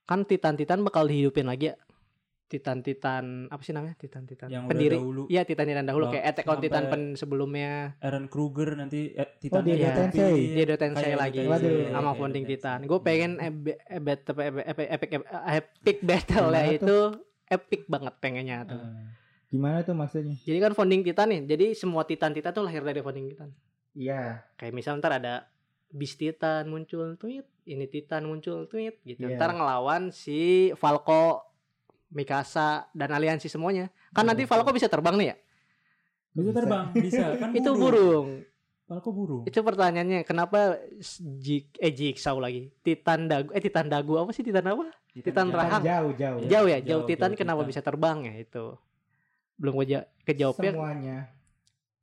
Kan 0.04 0.26
titan-titan 0.26 0.82
bakal 0.82 1.06
dihidupin 1.06 1.46
lagi 1.46 1.70
ya 1.70 1.78
titan-titan 2.50 3.46
apa 3.46 3.62
sih 3.62 3.72
namanya 3.72 3.94
titan-titan 3.96 4.50
yang 4.50 4.66
pendiri 4.66 4.92
udah 4.92 5.00
dahulu 5.00 5.22
iya 5.28 5.42
titan-titan 5.44 5.86
dahulu 5.86 6.04
Bang, 6.04 6.14
kayak 6.16 6.26
Attack 6.28 6.48
on 6.48 6.60
Titan 6.60 6.84
pen 6.86 7.02
sebelumnya 7.14 7.94
Eren 8.00 8.26
Kruger 8.26 8.74
nanti 8.74 9.14
eh, 9.14 9.22
Oh, 9.22 9.38
Titan 9.40 9.62
dia 9.64 9.76
Iya. 9.76 9.90
Tensei. 9.96 10.38
dia 10.52 10.64
udah 10.66 10.78
tensei 10.78 11.14
lagi 11.14 11.40
gitu. 11.40 11.48
Waduh. 11.48 11.70
sama 11.88 12.02
Kayak 12.04 12.18
founding 12.18 12.44
gitu. 12.44 12.52
titan 12.56 12.80
gue 12.84 13.00
pengen 13.00 13.32
epic 13.38 13.78
epic 13.88 14.20
epic 14.66 14.88
epic 14.90 15.10
epic 15.48 15.98
battle 16.02 16.50
ya 16.52 16.64
itu 16.72 16.98
epic 17.48 17.82
banget 17.86 18.14
pengennya 18.18 18.58
tuh 18.66 18.82
Eh, 18.82 19.08
Gimana 19.50 19.82
tuh 19.82 19.94
maksudnya? 19.94 20.36
jadi 20.40 20.58
kan 20.60 20.74
founding 20.74 21.02
titan 21.02 21.28
nih 21.28 21.42
jadi 21.48 21.66
semua 21.74 22.04
titan 22.04 22.32
titan 22.32 22.52
tuh 22.52 22.62
lahir 22.62 22.82
dari 22.82 23.00
founding 23.00 23.28
titan 23.28 23.50
Iya. 23.92 24.46
kayak 24.56 24.74
misal 24.74 24.98
ntar 24.98 25.14
ada 25.14 25.46
Beast 25.90 26.16
Titan 26.16 26.66
muncul 26.66 27.14
tweet 27.16 27.50
ini 27.64 27.86
Titan 27.86 28.22
muncul 28.24 28.66
tweet 28.66 29.02
gitu 29.02 29.26
Iya. 29.26 29.36
ntar 29.36 29.52
ngelawan 29.52 30.10
si 30.12 30.70
Falco 30.76 31.49
Mikasa 32.10 32.68
dan 32.90 33.10
aliansi 33.10 33.46
semuanya 33.46 33.88
kan 34.10 34.24
nanti. 34.24 34.44
Falco 34.44 34.70
bisa 34.70 34.86
terbang 34.86 35.14
nih 35.16 35.28
ya 35.28 35.36
bisa 36.32 36.52
terbang 36.52 36.86
bisa 36.92 37.26
kan 37.42 37.50
itu 37.52 37.70
burung 37.72 38.28
Falco 38.84 39.10
burung 39.10 39.44
itu 39.44 39.60
pertanyaannya 39.60 40.22
kenapa 40.24 40.82
Jig 41.38 41.70
eh 41.76 41.90
Jigsaw 41.90 42.38
lagi 42.38 42.74
Titan 42.80 43.26
dagu 43.26 43.50
eh 43.50 43.60
Titan 43.60 43.86
dagu 43.86 44.18
apa 44.18 44.30
sih 44.30 44.42
Titan 44.42 44.66
apa 44.66 44.90
Titan 45.12 45.48
jauh. 45.48 45.58
rahang. 45.58 45.82
Jauh, 45.84 46.12
jauh. 46.14 46.40
Jauh 46.44 46.68
ya 46.68 46.80
jauh, 46.80 46.86
jauh 46.86 47.04
Titan 47.04 47.30
jauh 47.30 47.38
kenapa 47.38 47.62
Titan. 47.62 47.70
bisa 47.70 47.82
terbang 47.82 48.18
ya 48.24 48.34
itu 48.40 48.66
belum 49.56 49.74
gue 49.76 49.86
kejawabnya 50.24 50.72
Semuanya. 50.72 51.18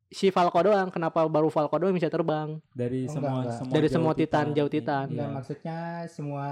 si 0.07 0.29
Falco 0.29 0.59
doang 0.61 0.87
kenapa 0.89 1.25
baru 1.25 1.49
Falco 1.49 1.75
doang 1.75 1.91
bisa 1.91 2.07
terbang 2.07 2.61
dari 2.71 3.07
Oh, 3.07 3.15
semua, 3.15 3.31
enggak, 3.33 3.41
enggak. 3.41 3.57
semua 3.57 3.73
Dari 3.73 3.83
jauh 3.83 3.95
semua 3.97 4.13
Titan, 4.13 4.47
jauh. 4.53 4.69
Titan. 4.69 5.07
Enggak 5.09 5.31
maksudnya 5.33 5.79
semua 6.07 6.47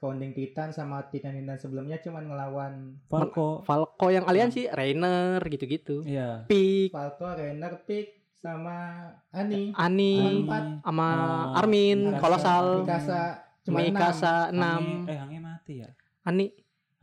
founding 0.00 0.32
Titan 0.32 0.72
sama 0.72 1.04
Titan-Titan 1.12 1.60
sebelumnya 1.60 2.00
cuman 2.00 2.24
ngelawan 2.24 2.72
Falco 3.06 3.60
Falco 3.62 4.08
yang 4.08 4.24
aliansi 4.24 4.66
Rainer 4.72 5.38
gitu-gitu 5.44 6.02
iya 6.08 6.48
Pik 6.48 6.90
Falco, 6.90 7.28
Rainer, 7.36 7.84
Pick 7.84 8.16
sama 8.40 9.04
Ani. 9.28 9.76
Ani 9.76 10.48
Empat. 10.48 10.80
sama 10.80 11.08
Oh, 11.52 11.60
Armin, 11.60 12.16
Mikasa. 12.16 12.20
Kolosal, 12.24 12.66
Mikasa 12.82 13.20
cuma 13.60 13.78
Mikasa 13.84 14.34
Hange, 14.48 15.04
6, 15.06 15.12
eh 15.12 15.16
Hange 15.20 15.38
mati 15.38 15.72
ya 15.84 15.88
Ani, 16.24 16.48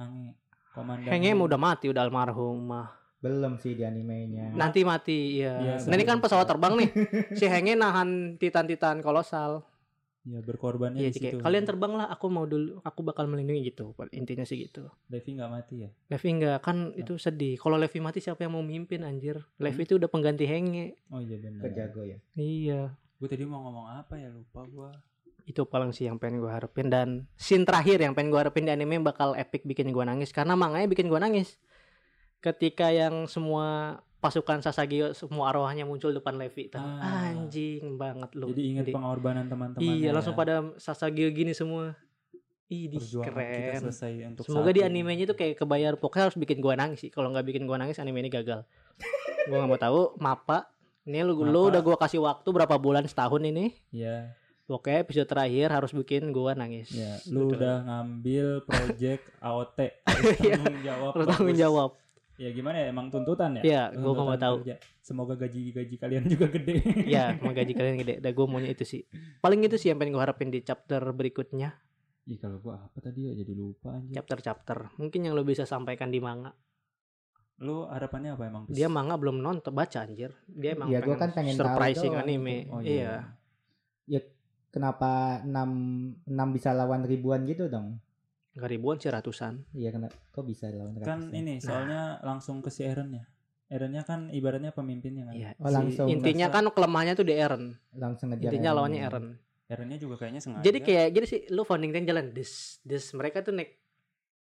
Hange 0.02 0.34
komandan 0.78 1.10
Henge 1.10 1.30
mah 1.34 1.46
udah 1.50 1.60
mati 1.62 1.86
udah 1.90 2.02
almarhum 2.06 2.58
mah. 2.70 2.88
Belum 3.18 3.58
sih 3.58 3.74
di 3.74 3.82
animenya. 3.82 4.54
Nanti 4.54 4.86
mati 4.86 5.42
ya. 5.42 5.58
Iya, 5.58 5.76
nah, 5.90 5.96
ini 5.98 6.06
kan 6.06 6.22
pesawat 6.22 6.46
terbang 6.46 6.78
nih. 6.78 6.90
si 7.34 7.50
Henge 7.50 7.74
nahan 7.74 8.38
titan-titan 8.38 9.02
kolosal. 9.02 9.66
Ya 10.28 10.44
berkorbannya 10.44 11.00
Iya, 11.00 11.12
di 11.16 11.20
kayak 11.24 11.40
kalian 11.40 11.64
terbang 11.64 11.94
lah, 11.96 12.12
aku 12.12 12.28
mau 12.28 12.44
dulu, 12.44 12.84
aku 12.84 13.00
bakal 13.00 13.32
melindungi 13.32 13.72
gitu. 13.72 13.96
Intinya 14.12 14.44
sih 14.44 14.68
gitu. 14.68 14.92
Levi 15.08 15.40
nggak 15.40 15.50
mati 15.50 15.88
ya 15.88 15.90
Levi 16.12 16.28
enggak 16.36 16.60
kan 16.60 16.92
itu 16.94 17.16
sedih. 17.16 17.56
Kalau 17.56 17.80
Levi 17.80 18.04
mati 18.04 18.20
siapa 18.20 18.44
yang 18.44 18.60
mau 18.60 18.64
mimpin 18.66 19.08
anjir? 19.08 19.40
Levi 19.56 19.88
itu 19.88 19.96
udah 19.96 20.12
pengganti 20.12 20.44
Henge. 20.44 21.00
oh 21.10 21.24
iya 21.24 21.40
benar 21.40 21.62
Kejago 21.64 22.04
ya. 22.04 22.18
Iya. 22.36 22.82
gue 23.18 23.26
tadi 23.26 23.50
mau 23.50 23.66
ngomong 23.66 23.98
apa 23.98 24.14
ya 24.14 24.30
lupa 24.30 24.62
gue 24.70 24.92
Itu 25.48 25.66
paling 25.66 25.90
sih 25.90 26.06
yang 26.06 26.20
pengen 26.22 26.44
gue 26.44 26.52
harapin 26.52 26.92
dan 26.92 27.26
scene 27.34 27.64
terakhir 27.66 28.04
yang 28.04 28.14
pengen 28.14 28.30
gue 28.30 28.40
harapin 28.44 28.68
di 28.68 28.72
anime 28.76 29.00
bakal 29.00 29.32
epic 29.34 29.64
bikin 29.64 29.90
gue 29.90 30.04
nangis 30.06 30.30
karena 30.36 30.54
manganya 30.54 30.86
bikin 30.86 31.08
gue 31.08 31.18
nangis. 31.18 31.56
Ketika 32.44 32.92
yang 32.94 33.26
semua 33.26 33.98
pasukan 34.28 34.60
Sasageo 34.60 35.12
semua 35.12 35.50
arwahnya 35.50 35.84
muncul 35.84 36.12
depan 36.12 36.36
Levi. 36.36 36.68
Ah. 36.76 37.32
Anjing 37.32 37.96
banget 37.96 38.36
lu. 38.36 38.52
jadi 38.52 38.62
ingat 38.70 38.86
pengorbanan 38.90 39.48
teman-teman 39.48 39.80
Iya, 39.80 40.12
langsung 40.12 40.36
pada 40.36 40.76
Sasageo 40.76 41.32
gini 41.32 41.52
semua. 41.52 41.96
Ih, 42.68 42.92
kita 42.92 43.24
keren. 43.24 43.80
selesai 43.80 44.28
untuk 44.28 44.44
Semoga 44.44 44.76
di 44.76 44.84
animenya 44.84 45.24
itu 45.24 45.32
kayak 45.32 45.56
kebayar 45.56 45.96
pokoknya 45.96 46.28
harus 46.28 46.36
bikin 46.36 46.60
gua 46.60 46.76
nangis 46.76 47.00
sih. 47.00 47.08
Kalau 47.08 47.32
nggak 47.32 47.48
bikin 47.48 47.64
gua 47.64 47.80
nangis 47.80 47.96
anime 47.96 48.20
ini 48.20 48.28
gagal. 48.28 48.68
gua 49.48 49.64
nggak 49.64 49.72
mau 49.72 49.80
tahu 49.80 50.00
Mapa. 50.20 50.68
Ini 51.08 51.24
lu, 51.24 51.40
lu 51.40 51.48
Mappa. 51.48 51.72
udah 51.72 51.82
gua 51.82 51.96
kasih 51.96 52.20
waktu 52.20 52.44
berapa 52.44 52.76
bulan 52.76 53.08
setahun 53.08 53.40
ini. 53.40 53.72
ya 53.90 54.36
Oke, 54.68 54.92
episode 54.92 55.24
terakhir 55.24 55.72
harus 55.72 55.96
bikin 55.96 56.36
gua 56.36 56.52
nangis. 56.52 56.92
ya 56.92 57.16
lu 57.32 57.48
Betul. 57.48 57.64
udah 57.64 57.76
ngambil 57.88 58.48
project 58.68 59.24
AOT 59.40 59.80
Iya, 60.44 60.60
harus 60.60 60.60
tanggung 60.60 60.84
jawab 60.84 61.12
Harus 61.16 61.28
tanggung 61.32 61.56
jawab. 61.56 61.90
Ya 62.38 62.50
gimana 62.54 62.78
ya 62.78 62.88
emang 62.90 63.10
tuntutan 63.10 63.58
ya 63.58 63.64
Iya, 63.66 63.84
gua 63.98 64.14
nggak 64.14 64.28
mau 64.28 64.38
tahu. 64.38 64.56
kerja. 64.62 64.76
semoga 65.02 65.34
gaji 65.34 65.74
gaji 65.74 65.96
kalian 65.98 66.24
juga 66.26 66.48
gede 66.48 66.74
ya, 67.16 67.34
mau 67.38 67.50
gaji 67.50 67.74
kalian 67.74 67.98
gede. 67.98 68.14
Dan 68.22 68.32
gua 68.32 68.46
maunya 68.46 68.70
itu 68.70 68.86
sih. 68.86 69.02
Paling 69.38 69.66
itu 69.66 69.76
sih 69.76 69.90
yang 69.90 69.98
pengen 69.98 70.14
gua 70.14 70.24
harapin 70.24 70.48
di 70.48 70.62
chapter 70.62 71.02
berikutnya. 71.12 71.74
Ih 72.26 72.38
kalau 72.38 72.60
gua 72.60 72.84
apa 72.84 72.98
tadi 73.00 73.26
ya 73.26 73.34
jadi 73.34 73.52
lupa 73.52 73.98
aja. 73.98 74.22
Chapter-chapter. 74.22 74.96
Mungkin 74.96 75.26
yang 75.26 75.34
lo 75.34 75.42
bisa 75.42 75.64
sampaikan 75.64 76.12
di 76.12 76.20
manga. 76.20 76.54
Lu 77.58 77.90
harapannya 77.90 78.38
apa 78.38 78.44
emang? 78.46 78.64
Dia 78.70 78.86
manga 78.86 79.18
belum 79.18 79.42
nonton 79.42 79.74
baca 79.74 80.06
anjir. 80.06 80.30
Dia 80.46 80.78
emang 80.78 80.94
Iya, 80.94 81.02
gua 81.02 81.18
kan 81.18 81.34
pengen 81.34 81.58
tahu 81.58 81.66
surprising 81.66 82.14
doang 82.14 82.24
anime. 82.24 82.58
Oh 82.70 82.80
iya. 82.80 83.34
iya. 84.06 84.22
Kenapa 84.68 85.42
6 85.42 86.28
6 86.28 86.54
bisa 86.54 86.70
lawan 86.70 87.02
ribuan 87.02 87.48
gitu 87.48 87.66
dong? 87.66 87.98
Gak 88.58 88.68
ribuan 88.68 88.98
sih 88.98 89.08
ratusan. 89.08 89.54
Iya 89.72 89.90
kenapa 89.92 90.18
kok 90.28 90.42
bisa 90.44 90.66
lawan 90.68 90.98
Kan 90.98 91.30
ratusan? 91.30 91.32
ini 91.32 91.54
soalnya 91.60 92.02
langsung 92.20 92.60
ke 92.60 92.68
si 92.68 92.82
Eren 92.82 93.14
ya. 93.14 93.26
Erennya 93.68 94.02
kan 94.02 94.28
ibaratnya 94.28 94.72
pemimpinnya 94.72 95.28
kan. 95.28 95.34
Iya. 95.34 95.50
Oh, 95.58 95.68
langsung 95.68 96.08
Intinya 96.08 96.48
kan 96.48 96.66
kelemahannya 96.68 97.14
tuh 97.14 97.24
di 97.24 97.36
Eren. 97.36 97.78
langsung 97.94 98.32
ngejar 98.32 98.50
Intinya 98.50 98.72
Eren. 98.72 98.78
lawannya 98.78 99.02
Eren. 99.04 99.26
Erennya 99.68 99.98
juga 99.98 100.16
kayaknya 100.18 100.40
sengaja. 100.40 100.64
Jadi 100.64 100.80
kayak 100.80 101.08
gini 101.12 101.26
sih, 101.26 101.40
lu 101.52 101.62
founding 101.62 101.92
ten 101.92 102.04
jalan 102.04 102.32
des 102.32 102.50
des 102.82 103.04
mereka 103.14 103.44
tuh 103.44 103.52
naik 103.52 103.76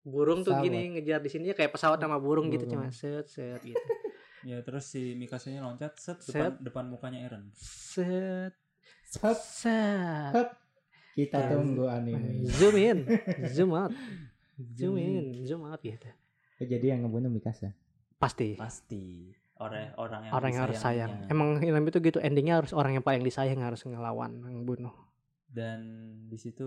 burung 0.05 0.45
tuh 0.45 0.53
Pesawat. 0.53 0.69
gini 0.69 0.81
ngejar 0.93 1.19
di 1.19 1.31
sini 1.33 1.45
ya 1.49 1.57
kayak 1.57 1.73
pesawat 1.73 1.97
sama 1.97 2.21
burung 2.21 2.53
gitu 2.53 2.69
Burung. 2.69 2.85
cuma 2.85 2.93
set 2.93 3.25
set 3.25 3.57
gitu. 3.59 3.81
ya 4.45 4.61
terus 4.61 4.85
si 4.85 5.17
Mikasanya 5.17 5.65
loncat 5.65 5.97
set 5.97 6.21
Set. 6.21 6.61
depan 6.61 6.61
depan 6.61 6.85
mukanya 6.87 7.25
Eren. 7.25 7.49
set 7.57 8.53
Hup, 9.17 9.39
set. 9.39 10.33
hup. 10.37 10.49
Kita 11.15 11.39
Ya. 11.39 11.49
tunggu 11.55 11.87
anime. 11.87 12.43
Zoom 12.45 12.75
in, 12.77 12.99
zoom 13.49 13.71
out, 13.71 13.95
zoom 14.75 14.99
in, 14.99 15.47
zoom 15.47 15.63
out 15.63 15.79
gitu. 15.79 16.11
Oh, 16.55 16.67
Jadi 16.67 16.87
yang 16.87 17.03
ngebunuh 17.03 17.31
Mikasa. 17.31 17.71
Pasti 18.17 18.55
Pasti 18.55 19.31
orang 19.57 19.95
orang 19.95 20.21
yang 20.25 20.33
orang 20.33 20.51
yang 20.51 20.63
harus 20.65 20.79
sayang. 20.79 21.13
Emang 21.27 21.59
film 21.59 21.83
itu 21.85 21.99
gitu 22.01 22.19
endingnya 22.19 22.59
harus 22.59 22.73
orang 22.73 22.95
yang 22.95 23.05
paling 23.05 23.23
disayang 23.23 23.61
harus 23.61 23.83
ngelawan, 23.83 24.43
bunuh, 24.65 24.95
Dan 25.47 25.81
di 26.27 26.35
situ 26.35 26.67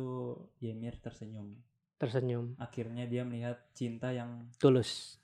Ymir 0.58 0.96
tersenyum. 0.98 1.52
tersenyum, 1.98 2.54
Akhirnya 2.56 3.04
dia 3.04 3.26
melihat 3.26 3.58
cinta 3.74 4.14
yang 4.14 4.48
tulus, 4.56 5.18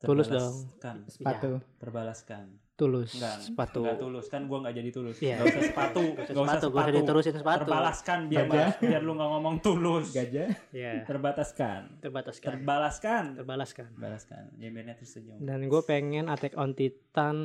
Tulus 0.00 0.26
dong. 0.26 0.72
Sepatu. 1.06 1.60
Terbalaskan. 1.76 2.56
Tulus, 2.80 3.10
Enggak, 3.12 3.36
sepatu. 3.38 3.80
Enggak 3.82 3.98
tulus 4.00 4.26
kan 4.26 4.42
gua 4.44 4.58
nggak 4.60 4.74
jadi 4.74 4.90
tulus. 4.90 5.16
Iya. 5.18 5.36
Gak 5.36 5.46
usah 5.46 5.62
sepatu, 5.62 6.00
Gak 6.00 6.16
gak 6.16 6.16
usah 6.16 6.24
sepatu, 6.24 6.40
gak 6.40 6.48
usah 6.48 6.80
sepatu. 6.82 6.96
diterusin 6.98 7.34
sepatu. 7.34 7.60
Terbalaskan 7.62 8.18
biar 8.26 8.44
Gajah. 8.46 8.70
biar 8.80 9.00
lu 9.00 9.12
nggak 9.12 9.30
ngomong 9.30 9.56
tulus. 9.60 10.06
Gajah. 10.10 10.48
Ya, 10.70 10.90
Terbataskan. 11.02 11.80
terbataskan, 12.00 12.50
Terbalaskan. 12.56 13.24
terbalaskan. 13.36 13.86
Terbalaskan. 13.92 14.42
Yemirnya 14.56 14.94
tersenyum. 14.94 15.36
Dan 15.38 15.60
gue 15.62 15.82
pengen 15.82 16.26
Attack 16.26 16.54
on 16.54 16.72
Titan 16.72 17.36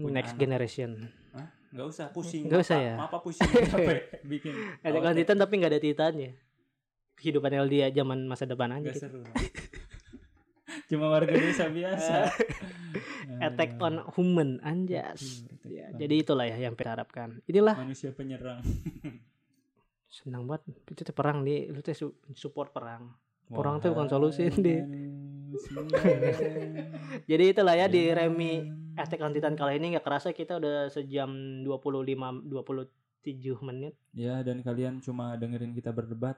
Punya 0.00 0.12
Next 0.12 0.34
anak. 0.34 0.40
Generation. 0.40 0.90
Gak 1.70 1.86
usah 1.86 2.06
pusing. 2.10 2.44
Nggak 2.44 2.60
usah 2.60 2.76
Apa- 2.76 2.84
ya? 2.84 2.94
Apa 3.00 3.16
pusing 3.18 3.48
capek 3.70 4.20
bikin. 4.22 4.52
Attack 4.78 5.02
on 5.02 5.14
Titan 5.14 5.36
tapi 5.38 5.52
nggak 5.56 5.70
ada 5.70 5.80
Titannya. 5.80 6.30
Kehidupan 7.14 7.54
LDA 7.60 7.88
zaman 7.92 8.26
masa 8.26 8.44
depan 8.44 8.72
aja. 8.72 8.82
Gak 8.84 8.92
gitu. 8.92 9.06
seru. 9.06 9.20
Cuma 10.92 11.08
warga 11.08 11.32
desa 11.32 11.72
biasa. 11.72 12.28
Attack 13.48 13.80
on 13.80 14.04
Human 14.12 14.60
anjas. 14.60 15.40
Attack 15.48 15.72
Ya, 15.72 15.88
on 15.88 15.96
jadi 15.96 16.14
itulah 16.20 16.44
ya 16.44 16.60
yang 16.60 16.76
kita 16.76 16.92
harapkan. 16.92 17.40
Inilah 17.48 17.80
manusia 17.80 18.12
penyerang. 18.12 18.60
senang 20.12 20.44
banget 20.44 20.68
itu 20.92 21.00
tuh 21.08 21.16
perang 21.16 21.40
di 21.40 21.72
lu 21.72 21.80
tuh 21.80 21.96
su- 21.96 22.18
support 22.36 22.76
perang. 22.76 23.08
Perang 23.48 23.80
tuh 23.80 23.96
bukan 23.96 24.08
solusi, 24.08 24.52
Di. 24.52 24.76
Jadi 27.30 27.44
itulah 27.52 27.76
ya 27.76 27.88
di 27.88 28.08
Remi 28.08 28.64
Attack 28.96 29.20
on 29.20 29.32
Titan 29.32 29.56
kali 29.56 29.80
ini 29.80 29.96
nggak 29.96 30.04
kerasa 30.04 30.32
kita 30.32 30.60
udah 30.60 30.88
sejam 30.88 31.32
25 31.64 32.48
27 32.48 32.88
menit. 33.64 33.96
Ya 34.12 34.40
dan 34.40 34.60
kalian 34.60 35.00
cuma 35.00 35.36
dengerin 35.36 35.72
kita 35.72 35.88
berdebat. 35.88 36.36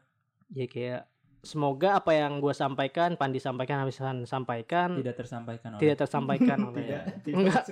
Ya 0.50 0.66
kayak 0.66 1.10
semoga 1.44 2.00
apa 2.00 2.16
yang 2.16 2.42
gue 2.42 2.50
sampaikan, 2.50 3.14
Pandi 3.14 3.38
sampaikan, 3.38 3.84
Habisan 3.84 4.24
sampaikan. 4.24 4.96
Tidak 4.98 5.14
tersampaikan 5.14 5.76
oleh 5.76 5.80
tidak 5.84 5.96
tersampaikan 6.02 6.58
oleh 6.66 6.82
Tidak, 6.82 7.02
tidak 7.22 7.36
Enggak. 7.38 7.64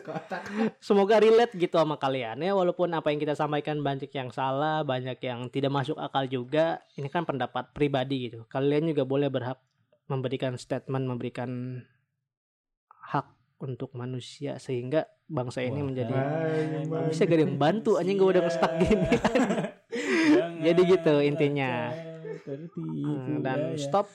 semoga 0.88 1.16
relate 1.18 1.56
gitu 1.56 1.76
sama 1.80 1.96
kalian 1.96 2.38
ya 2.44 2.52
walaupun 2.52 2.92
apa 2.92 3.10
yang 3.10 3.18
kita 3.18 3.34
sampaikan 3.34 3.80
banyak 3.80 4.12
yang 4.12 4.30
salah 4.30 4.84
banyak 4.84 5.18
yang 5.24 5.48
tidak 5.48 5.72
masuk 5.72 5.96
akal 5.98 6.28
juga. 6.28 6.84
Ini 6.94 7.08
kan 7.08 7.24
pendapat 7.24 7.72
pribadi 7.74 8.30
gitu. 8.30 8.44
Kalian 8.46 8.92
juga 8.92 9.02
boleh 9.08 9.32
berhak 9.32 9.58
memberikan 10.06 10.54
statement 10.60 11.08
memberikan 11.08 11.80
hak 13.10 13.26
untuk 13.62 13.94
manusia 13.94 14.58
sehingga 14.58 15.06
bangsa 15.30 15.62
ini 15.62 15.80
Wah, 15.80 15.86
menjadi 15.88 16.12
Hai, 16.12 17.08
bisa 17.08 17.22
gak 17.24 17.38
ada 17.38 17.44
yang 17.46 17.56
bantu 17.56 17.96
anjing 17.96 18.18
gue 18.18 18.28
udah 18.28 18.42
nge-stuck 18.44 18.72
gini. 18.82 19.06
Jangan 20.32 20.64
Jadi 20.64 20.80
gitu 20.86 21.14
intinya. 21.22 21.70
tertipu, 21.90 22.11
Hmm, 22.74 23.44
dan 23.44 23.60
ya. 23.76 23.84
stop 23.84 24.06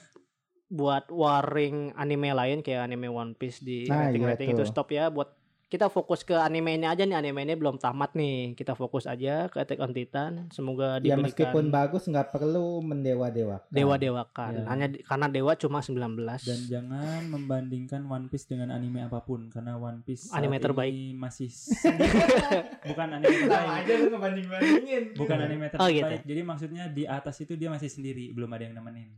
buat 0.67 1.07
warring 1.07 1.95
anime 1.95 2.35
lain 2.35 2.59
kayak 2.59 2.91
anime 2.91 3.07
One 3.07 3.31
Piece 3.37 3.63
di 3.63 3.87
Nah, 3.87 4.11
rating 4.11 4.23
iya 4.25 4.29
rating 4.35 4.49
itu 4.51 4.63
stop 4.67 4.91
ya 4.91 5.07
buat 5.07 5.36
kita 5.67 5.87
fokus 5.87 6.23
ke 6.23 6.31
anime 6.33 6.73
ini 6.73 6.85
aja 6.85 7.03
nih 7.03 7.11
anime 7.13 7.43
ini 7.43 7.53
belum 7.53 7.75
tamat 7.75 8.15
nih 8.15 8.55
kita 8.55 8.71
fokus 8.71 9.03
aja 9.03 9.45
ke 9.45 9.59
Attack 9.59 9.79
on 9.79 9.91
Titan 9.91 10.47
semoga 10.47 10.95
Ya 10.97 11.11
diberikan 11.11 11.27
meskipun 11.27 11.67
bagus 11.67 12.07
nggak 12.07 12.31
perlu 12.31 12.79
mendewa-dewakan. 12.81 13.67
dewa 13.69 13.95
dewakan 13.95 14.51
Ya. 14.53 14.63
hanya 14.65 14.87
di- 14.87 15.03
karena 15.03 15.27
dewa 15.27 15.51
cuma 15.53 15.79
19 15.79 16.39
dan 16.41 16.59
jangan 16.65 17.19
membandingkan 17.27 17.99
One 18.01 18.27
Piece 18.27 18.47
dengan 18.47 18.71
anime 18.71 19.03
apa 19.03 19.19
pun 19.19 19.47
karena 19.47 19.75
One 19.75 19.99
Piece 20.01 20.31
saat 20.31 20.39
Anime 20.39 20.55
ini 20.55 20.63
terbaik. 20.63 20.93
masih 21.13 21.49
sendiri. 21.49 22.15
bukan 22.87 23.07
anime 23.13 23.35
terbaik 23.37 23.67
aja 23.77 23.93
lu 23.93 24.07
ngebanding-bandingin. 24.09 25.03
bukan 25.15 25.37
anime 25.41 25.65
Oh, 25.69 25.71
terbaik 25.83 25.95
gitu. 26.23 26.27
jadi 26.27 26.41
maksudnya 26.43 26.83
di 26.87 27.03
atas 27.03 27.35
itu 27.37 27.53
dia 27.53 27.67
masih 27.67 27.87
sendiri 27.87 28.31
belum 28.31 28.47
ada 28.49 28.63
yang 28.63 28.73
nemenin 28.73 29.11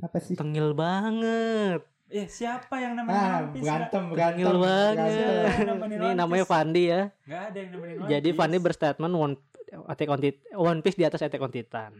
Apa 0.00 0.16
sih? 0.16 0.32
tengil 0.32 0.72
banget 0.72 1.84
eh 2.14 2.26
siapa 2.26 2.78
yang 2.78 2.94
nemenin 2.94 3.18
Ah, 3.18 3.34
One 3.36 3.48
Piece 3.50 3.64
berantem, 3.64 4.02
berantem. 4.08 4.46
ini 5.90 6.08
namanya? 6.14 6.44
Fandi 6.44 6.82
ya 6.86 7.00
nggak 7.20 7.42
ada 7.44 7.56
yang 7.58 7.70
nemenin 7.72 7.94
One 7.98 8.08
jadi. 8.08 8.28
Fandi 8.30 8.56
berstatement 8.58 9.12
One 9.12 9.34
Attack 9.84 10.08
on 10.08 10.18
Titan 10.18 10.38
One 10.54 10.78
Piece 10.78 10.94
di 10.94 11.02
atas 11.02 11.20
Attack 11.20 11.42
on 11.42 11.50
Titan 11.50 11.92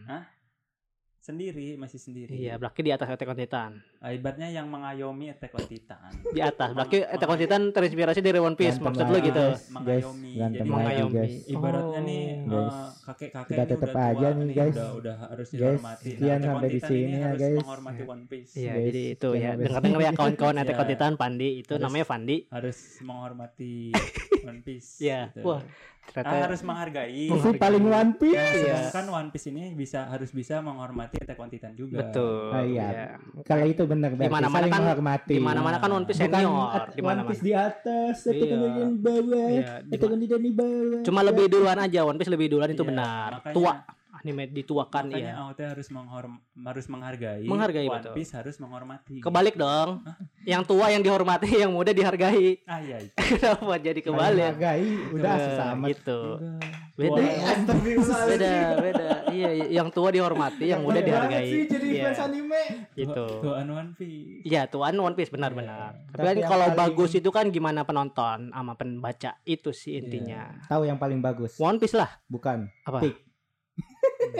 sendiri 1.25 1.73
masih 1.73 1.97
sendiri 1.97 2.29
iya 2.31 2.53
berarti 2.55 2.79
di 2.79 2.91
atas 2.91 3.07
Attack 3.07 3.25
on 3.27 3.35
Titan 3.35 3.71
Ah, 3.97 4.11
ibaratnya 4.11 4.45
yang 4.47 4.67
mengayomi 4.67 5.25
Attack 5.27 5.51
on 5.51 5.65
Titan 5.65 6.11
di 6.27 6.37
atas 6.39 6.69
berarti 6.71 7.01
Attack 7.01 7.25
on 7.25 7.37
Titan 7.37 7.61
terinspirasi 7.67 8.19
dari 8.19 8.37
One 8.37 8.53
Piece 8.53 8.77
Berantem 8.77 8.85
maksud 9.01 9.05
lu 9.09 9.17
gitu 9.23 9.45
guys. 9.47 9.63
mengayomi 9.67 10.31
jadi 10.35 10.61
mengayomi. 10.63 11.15
guys. 11.15 11.33
ibaratnya 11.47 11.83
Oh. 11.95 12.05
nih 12.05 12.23
Guys. 12.45 12.69
eh, 12.69 12.89
kakek-kakek 13.01 13.49
Kita 13.49 13.57
ini 13.57 13.71
tetep 13.71 13.81
udah 13.81 13.95
tua 13.95 14.05
aja 14.13 14.27
nih, 14.31 14.45
guys. 14.51 14.75
udah 14.75 14.89
udah 14.93 15.15
harus 15.25 15.47
Guys, 15.47 15.57
dihormati 15.75 16.05
sekian 16.05 16.21
Attack 16.29 16.45
on 16.45 16.53
sampai 16.53 16.69
di 16.69 16.79
sini 16.79 17.01
ini 17.01 17.09
ya, 17.11 17.25
harus 17.25 17.41
guys. 17.41 17.57
menghormati 17.57 18.01
One 18.05 18.23
Piece 18.25 18.51
Iya, 18.53 18.69
Guys, 18.69 18.85
jadi 18.85 19.01
itu 19.09 19.29
sekian 19.31 19.41
ya. 19.41 19.49
sampai 19.49 19.65
Dengar-dengar 19.65 19.99
ya 19.99 20.11
kawan-kawan 20.13 20.55
Attack 20.61 20.77
on. 20.77 20.87
Titan 20.87 21.13
Pandi 21.15 21.49
itu 21.57 21.73
namanya 21.75 22.05
Fandi. 22.05 22.37
harus 22.47 22.77
menghormati 23.01 23.73
One 24.45 24.61
Piece. 24.61 24.89
Iya. 24.99 25.29
gitu. 25.31 25.43
Wah, 25.43 25.61
Ah, 26.05 26.21
ternyata 26.21 26.45
harus 26.45 26.61
menghargai. 26.61 27.25
Isi 27.27 27.49
paling 27.57 27.81
One 27.83 27.97
Nah, 28.05 28.13
Piece. 28.13 28.37
Iya. 28.61 28.77
sedangkan 28.87 29.05
One 29.11 29.29
Piece 29.31 29.47
ini 29.47 29.73
bisa 29.73 30.05
harus 30.05 30.29
bisa 30.29 30.61
menghormati 30.61 31.17
Attack 31.17 31.33
on 31.35 31.49
Titan 31.49 31.73
juga. 31.73 31.97
betul. 31.99 32.53
Oh, 32.53 32.61
iya. 32.61 32.87
Iya. 32.87 33.05
Kalau 33.41 33.65
itu 33.65 33.83
benar 33.83 34.13
berarti 34.13 34.29
Di 34.29 34.31
mana-mana 34.31 34.53
saling 34.55 34.69
kan- 34.69 34.81
menghormati. 34.85 35.33
Di 35.33 35.41
mana-mana 35.41 35.75
kan 35.75 35.89
One 35.91 36.05
Piece 36.05 36.19
Bukan 36.19 36.29
senior, 36.31 36.81
di 36.87 36.93
One 36.95 37.07
mana-mana. 37.09 37.25
Piece 37.27 37.41
di 37.41 37.53
atas, 37.53 38.15
Attack 38.21 38.37
on 38.37 38.53
Iya. 38.53 38.69
Titan 38.69 38.85
di 38.87 38.99
bawah, 38.99 39.47
Iya, 39.49 39.73
di 39.81 39.91
Attack 39.91 40.11
on 40.11 40.19
Titan 40.21 40.39
di 40.39 40.51
bawah. 40.53 41.01
Cuma 41.03 41.19
lebih 41.21 41.45
duluan 41.47 41.77
aja 41.79 41.99
One 42.01 42.17
Piece 42.17 42.29
lebih 42.29 42.47
duluan 42.47 42.69
itu 42.69 42.79
Iya, 42.79 42.89
benar. 42.91 43.29
makanya- 43.35 43.55
Tua 43.57 43.73
anime 44.25 44.49
dituakan 44.49 45.03
Makanya 45.07 45.21
ya. 45.29 45.33
AOT 45.39 45.59
harus 45.61 45.87
menghorm 45.87 46.33
harus 46.57 46.85
menghargai. 46.87 47.45
Menghargai, 47.45 47.85
One 47.85 48.01
betul. 48.01 48.13
Piece 48.15 48.33
harus 48.33 48.57
menghormati. 48.57 49.21
Kebalik 49.21 49.53
dong. 49.55 50.01
Yang 50.45 50.63
tua 50.67 50.89
yang 50.89 51.01
dihormati, 51.01 51.49
yang 51.55 51.69
muda 51.69 51.89
dihargai. 51.89 52.61
Ah 52.65 52.77
iya. 52.77 53.01
itu. 53.01 53.13
Kenapa 53.33 53.77
jadi 53.77 53.97
kebalik? 53.99 54.53
menghargai, 54.53 54.85
udah 55.11 55.31
Eh, 55.31 55.41
susah 55.43 55.65
amat. 55.71 55.87
gitu. 55.91 56.19
Beda. 56.95 57.21
Beda, 58.25 58.53
beda. 58.77 59.07
Iya, 59.27 59.49
iya, 59.51 59.65
yang 59.73 59.89
tua 59.89 60.09
dihormati, 60.09 60.63
yang 60.65 60.79
muda 60.79 61.01
dihargai. 61.01 61.43
sih 61.45 61.63
jadi 61.65 61.87
Iya, 61.87 62.03
fans 62.07 62.19
anime. 62.23 62.61
gitu. 62.93 63.25
Tuan 63.41 63.67
One 63.67 63.91
Piece. 63.93 64.41
Iya, 64.43 64.61
tuan 64.65 64.95
One 64.95 65.11
Piece 65.13 65.27
benar-benar. 65.29 65.97
Tapi, 66.07 66.15
Tapi 66.15 66.39
kan 66.39 66.47
kalau 66.47 66.67
paling- 66.67 66.79
bagus 66.79 67.11
itu 67.11 67.29
kan 67.29 67.45
gimana 67.49 67.81
penonton 67.83 68.39
sama 68.47 68.73
pembaca 68.75 69.31
itu 69.43 69.69
sih 69.71 69.97
intinya. 69.97 70.55
Tahu 70.63 70.85
yang 70.85 70.95
paling 70.95 71.19
bagus? 71.19 71.57
One 71.57 71.75
Piece 71.75 71.93
lah. 71.93 72.07
Bukan. 72.27 72.69
Apa? 72.85 73.01
Pick. 73.01 73.24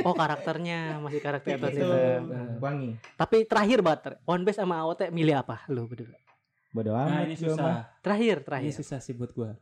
Oh 0.02 0.14
karakternya 0.14 1.00
masih 1.00 1.20
karakter 1.20 1.56
Pick 1.56 1.62
itu. 1.62 1.68
itu 1.78 1.88
Titan. 1.88 2.22
wangi. 2.58 2.90
Tapi 3.16 3.38
terakhir 3.44 3.80
banget, 3.80 4.02
One 4.24 4.44
Piece 4.44 4.58
sama 4.58 4.80
AOT 4.80 5.10
milih 5.10 5.36
apa? 5.38 5.64
Lu 5.68 5.86
berdua. 5.86 6.16
Bodo 6.70 6.92
Nah 6.92 7.08
amat. 7.08 7.24
ini 7.24 7.36
gua 7.36 7.46
mah. 7.46 7.56
susah. 7.56 7.76
Terakhir, 8.02 8.36
Ini 8.36 8.46
terakhir. 8.46 8.72
susah 8.74 9.00
sih 9.00 9.14
buat 9.14 9.32
gua. 9.32 9.56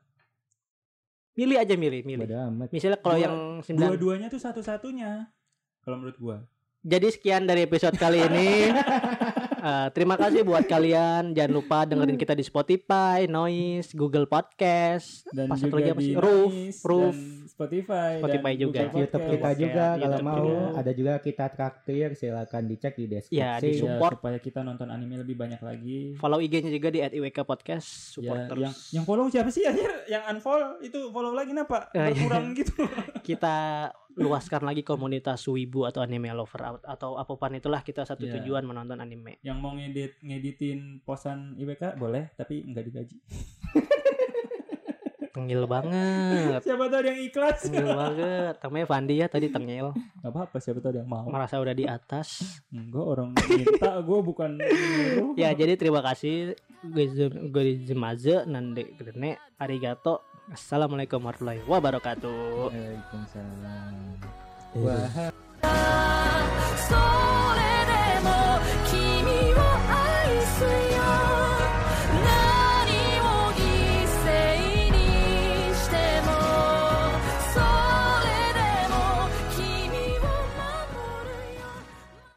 Milih 1.34 1.58
aja 1.58 1.74
milih, 1.74 2.02
milih. 2.04 2.26
Bodo 2.26 2.38
amat. 2.48 2.68
Misalnya 2.70 2.98
kalau 2.98 3.18
yang 3.18 3.36
sembilan. 3.62 3.90
Dua-duanya 3.90 4.28
tuh 4.28 4.38
satu-satunya. 4.40 5.12
Kalau 5.80 5.96
menurut 5.98 6.18
gua. 6.18 6.38
Jadi 6.82 7.08
sekian 7.10 7.44
dari 7.44 7.64
episode 7.64 7.96
kali 7.96 8.20
ini. 8.22 8.50
Eh, 9.64 9.88
terima 9.96 10.20
kasih 10.20 10.44
buat 10.44 10.68
kalian. 10.68 11.32
Jangan 11.32 11.54
lupa 11.54 11.88
dengerin 11.88 12.20
kita 12.20 12.36
di 12.36 12.44
Spotify, 12.44 13.24
Noise, 13.26 13.96
Google 13.96 14.28
Podcast, 14.28 15.24
Dan 15.26 15.48
Pas 15.48 15.56
satu 15.56 15.72
juga 15.72 15.80
lagi 15.80 15.90
apa 15.90 16.02
di 16.02 16.06
sih? 16.06 16.16
Roof, 16.20 16.54
Roof. 16.84 17.16
dan 17.16 17.48
Spotify, 17.48 18.12
Spotify 18.20 18.52
dan 18.52 18.60
juga. 18.60 18.80
Google 18.84 19.00
YouTube 19.00 19.24
kita 19.24 19.32
Podcast. 19.40 19.56
juga 19.58 19.86
ya, 19.88 20.02
kalau 20.04 20.20
mau 20.20 20.36
juga. 20.44 20.68
ada 20.76 20.92
juga 20.92 21.14
kita 21.18 21.46
traktir 21.48 22.08
silakan 22.12 22.64
dicek 22.68 22.94
di 22.94 23.06
deskripsi. 23.08 23.40
Ya, 23.40 23.52
di 23.56 23.72
Ya, 23.72 23.80
support. 23.80 24.14
supaya 24.20 24.38
kita 24.38 24.60
nonton 24.62 24.88
anime 24.90 25.16
lebih 25.18 25.36
banyak 25.40 25.62
lagi. 25.64 26.00
Follow 26.20 26.44
IG-nya 26.44 26.68
juga 26.70 26.90
di 26.90 27.00
@iwk 27.00 27.40
podcast. 27.42 27.88
Support 28.12 28.36
Ya, 28.38 28.50
terus. 28.52 28.60
yang 28.60 28.74
yang 28.92 29.04
follow 29.08 29.32
siapa 29.32 29.48
sih 29.48 29.64
anjir? 29.64 29.88
Yang 30.06 30.24
unfollow 30.30 30.76
itu 30.84 31.00
follow 31.08 31.32
lagi 31.32 31.56
kenapa? 31.56 31.88
Eh, 31.90 32.04
iya. 32.04 32.08
Berkurang 32.12 32.52
gitu. 32.52 32.84
Kita 33.24 33.56
luaskan 34.16 34.62
lagi 34.62 34.82
komunitas 34.82 35.42
wibu 35.46 35.84
atau 35.84 36.00
anime 36.00 36.30
lover 36.30 36.80
atau 36.80 37.16
apa 37.16 37.32
pun 37.32 37.52
itulah 37.52 37.82
kita 37.82 38.04
satu 38.04 38.24
Ya. 38.24 38.38
tujuan 38.38 38.62
menonton 38.62 38.98
anime. 38.98 39.42
yang 39.42 39.58
mau 39.58 39.74
ngedit 39.74 40.22
ngeditin 40.22 41.02
posan 41.02 41.56
IWK 41.56 41.96
boleh 41.96 42.30
tapi 42.34 42.62
nggak 42.64 42.84
digaji. 42.84 43.18
Tengil 45.34 45.66
banget. 45.66 46.62
Siapa 46.62 46.94
tahu 46.94 47.00
ada 47.02 47.10
yang 47.10 47.22
ikhlas. 47.26 47.66
Tengil 47.66 47.90
banget. 47.90 48.54
Namanya 48.62 48.86
Fandi 48.86 49.16
ya 49.18 49.26
tadi 49.26 49.50
tengil. 49.50 49.90
Gak 50.22 50.30
apa-apa 50.30 50.62
siapa 50.62 50.78
tahu 50.78 50.94
ada 50.94 51.00
yang 51.02 51.10
mau. 51.10 51.26
Merasa 51.26 51.58
udah 51.58 51.74
di 51.74 51.90
atas. 51.90 52.62
Enggak 52.70 53.02
orang 53.02 53.34
minta 53.50 53.98
gue 53.98 54.20
bukan. 54.22 54.62
Ya 55.34 55.50
jadi 55.52 55.74
terima 55.74 56.06
kasih 56.06 56.54
gue 56.86 57.64
Jemaze 57.82 58.46
Nande 58.46 58.94
Gene 58.94 59.42
Arigato 59.58 60.22
Assalamualaikum 60.52 61.24
warahmatullahi 61.24 61.64
wabarakatuh. 61.64 62.68
Waalaikumsalam. 62.68 63.96
Eh. 64.76 64.84
Wah. 64.84 65.32